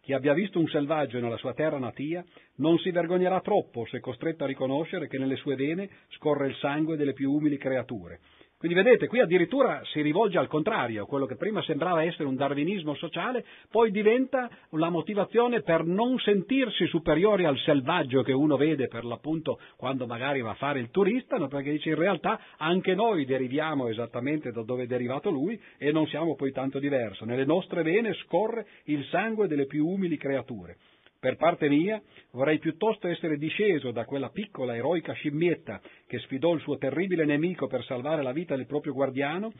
Chi 0.00 0.12
abbia 0.12 0.34
visto 0.34 0.60
un 0.60 0.68
selvaggio 0.68 1.18
nella 1.18 1.36
sua 1.36 1.54
terra 1.54 1.78
natia 1.78 2.24
non 2.56 2.78
si 2.78 2.90
vergognerà 2.90 3.40
troppo 3.40 3.86
se 3.86 3.98
costretto 3.98 4.44
a 4.44 4.46
riconoscere 4.46 5.08
che 5.08 5.18
nelle 5.18 5.36
sue 5.36 5.56
vene 5.56 5.88
scorre 6.10 6.46
il 6.46 6.54
sangue 6.56 6.96
delle 6.96 7.12
più 7.12 7.32
umili 7.32 7.56
creature 7.56 8.20
quindi 8.58 8.74
vedete, 8.74 9.06
qui 9.06 9.20
addirittura 9.20 9.82
si 9.84 10.00
rivolge 10.00 10.38
al 10.38 10.46
contrario, 10.46 11.04
quello 11.04 11.26
che 11.26 11.36
prima 11.36 11.62
sembrava 11.62 12.02
essere 12.02 12.24
un 12.24 12.36
darwinismo 12.36 12.94
sociale, 12.94 13.44
poi 13.70 13.90
diventa 13.90 14.48
la 14.70 14.88
motivazione 14.88 15.60
per 15.60 15.84
non 15.84 16.18
sentirsi 16.18 16.86
superiori 16.86 17.44
al 17.44 17.58
selvaggio 17.58 18.22
che 18.22 18.32
uno 18.32 18.56
vede 18.56 18.88
per 18.88 19.04
l'appunto 19.04 19.60
quando 19.76 20.06
magari 20.06 20.40
va 20.40 20.52
a 20.52 20.54
fare 20.54 20.78
il 20.78 20.90
turista, 20.90 21.36
no? 21.36 21.48
perché 21.48 21.70
dice 21.70 21.90
in 21.90 21.96
realtà 21.96 22.40
anche 22.56 22.94
noi 22.94 23.26
deriviamo 23.26 23.88
esattamente 23.88 24.50
da 24.52 24.62
dove 24.62 24.84
è 24.84 24.86
derivato 24.86 25.28
lui 25.28 25.60
e 25.76 25.92
non 25.92 26.06
siamo 26.06 26.34
poi 26.34 26.50
tanto 26.52 26.78
diversi. 26.78 27.26
Nelle 27.26 27.44
nostre 27.44 27.82
vene 27.82 28.14
scorre 28.24 28.66
il 28.84 29.04
sangue 29.10 29.48
delle 29.48 29.66
più 29.66 29.86
umili 29.86 30.16
creature. 30.16 30.78
Per 31.26 31.34
parte 31.34 31.68
mia 31.68 32.00
vorrei 32.30 32.60
piuttosto 32.60 33.08
essere 33.08 33.36
disceso 33.36 33.90
da 33.90 34.04
quella 34.04 34.28
piccola 34.28 34.76
eroica 34.76 35.12
scimmietta 35.12 35.80
che 36.06 36.20
sfidò 36.20 36.54
il 36.54 36.60
suo 36.60 36.78
terribile 36.78 37.24
nemico 37.24 37.66
per 37.66 37.82
salvare 37.82 38.22
la 38.22 38.30
vita 38.30 38.54
del 38.54 38.66
proprio 38.66 38.92
guardiano, 38.92 39.52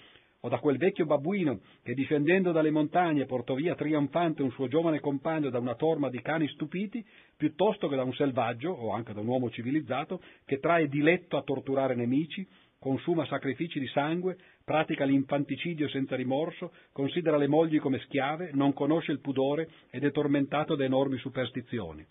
o 0.42 0.48
da 0.48 0.60
quel 0.60 0.78
vecchio 0.78 1.06
babbuino 1.06 1.58
che 1.82 1.94
discendendo 1.94 2.52
dalle 2.52 2.70
montagne 2.70 3.24
portò 3.24 3.54
via 3.54 3.74
trionfante 3.74 4.44
un 4.44 4.52
suo 4.52 4.68
giovane 4.68 5.00
compagno 5.00 5.50
da 5.50 5.58
una 5.58 5.74
torma 5.74 6.08
di 6.08 6.22
cani 6.22 6.46
stupiti, 6.50 7.04
piuttosto 7.36 7.88
che 7.88 7.96
da 7.96 8.04
un 8.04 8.14
selvaggio, 8.14 8.70
o 8.70 8.92
anche 8.92 9.12
da 9.12 9.18
un 9.18 9.26
uomo 9.26 9.50
civilizzato, 9.50 10.20
che 10.44 10.60
trae 10.60 10.86
diletto 10.86 11.36
a 11.36 11.42
torturare 11.42 11.96
nemici, 11.96 12.46
consuma 12.78 13.26
sacrifici 13.26 13.78
di 13.78 13.86
sangue, 13.88 14.36
pratica 14.64 15.04
l'infanticidio 15.04 15.88
senza 15.88 16.16
rimorso, 16.16 16.72
considera 16.92 17.36
le 17.36 17.48
mogli 17.48 17.78
come 17.78 17.98
schiave, 18.00 18.50
non 18.52 18.72
conosce 18.72 19.12
il 19.12 19.20
pudore 19.20 19.68
ed 19.90 20.04
è 20.04 20.10
tormentato 20.10 20.74
da 20.74 20.84
enormi 20.84 21.18
superstizioni. 21.18 22.06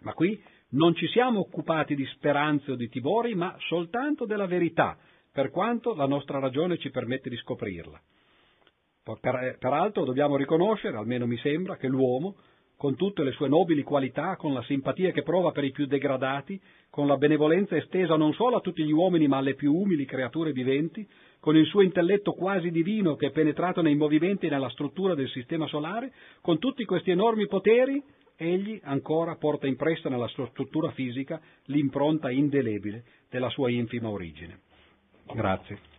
Ma 0.00 0.14
qui 0.14 0.42
non 0.70 0.94
ci 0.94 1.06
siamo 1.08 1.40
occupati 1.40 1.94
di 1.94 2.06
speranze 2.06 2.72
o 2.72 2.76
di 2.76 2.88
timori, 2.88 3.34
ma 3.34 3.54
soltanto 3.68 4.24
della 4.24 4.46
verità, 4.46 4.98
per 5.30 5.50
quanto 5.50 5.94
la 5.94 6.06
nostra 6.06 6.38
ragione 6.38 6.78
ci 6.78 6.90
permette 6.90 7.28
di 7.30 7.36
scoprirla. 7.36 8.00
Peraltro 9.58 10.04
dobbiamo 10.04 10.36
riconoscere, 10.36 10.96
almeno 10.96 11.26
mi 11.26 11.36
sembra, 11.38 11.76
che 11.76 11.88
l'uomo, 11.88 12.36
con 12.82 12.96
tutte 12.96 13.22
le 13.22 13.30
sue 13.30 13.46
nobili 13.46 13.84
qualità, 13.84 14.34
con 14.34 14.52
la 14.52 14.62
simpatia 14.64 15.12
che 15.12 15.22
prova 15.22 15.52
per 15.52 15.62
i 15.62 15.70
più 15.70 15.86
degradati, 15.86 16.60
con 16.90 17.06
la 17.06 17.16
benevolenza 17.16 17.76
estesa 17.76 18.16
non 18.16 18.32
solo 18.32 18.56
a 18.56 18.60
tutti 18.60 18.82
gli 18.82 18.90
uomini 18.90 19.28
ma 19.28 19.36
alle 19.36 19.54
più 19.54 19.72
umili 19.72 20.04
creature 20.04 20.50
viventi, 20.50 21.06
con 21.38 21.56
il 21.56 21.64
suo 21.66 21.82
intelletto 21.82 22.32
quasi 22.32 22.72
divino 22.72 23.14
che 23.14 23.28
è 23.28 23.30
penetrato 23.30 23.82
nei 23.82 23.94
movimenti 23.94 24.46
e 24.46 24.50
nella 24.50 24.68
struttura 24.70 25.14
del 25.14 25.28
sistema 25.28 25.68
solare, 25.68 26.12
con 26.40 26.58
tutti 26.58 26.84
questi 26.84 27.12
enormi 27.12 27.46
poteri, 27.46 28.02
egli 28.34 28.80
ancora 28.82 29.36
porta 29.36 29.68
impressa 29.68 30.08
nella 30.08 30.26
sua 30.26 30.48
struttura 30.48 30.90
fisica 30.90 31.40
l'impronta 31.66 32.32
indelebile 32.32 33.04
della 33.30 33.50
sua 33.50 33.70
infima 33.70 34.08
origine. 34.08 34.58
Grazie. 35.32 35.91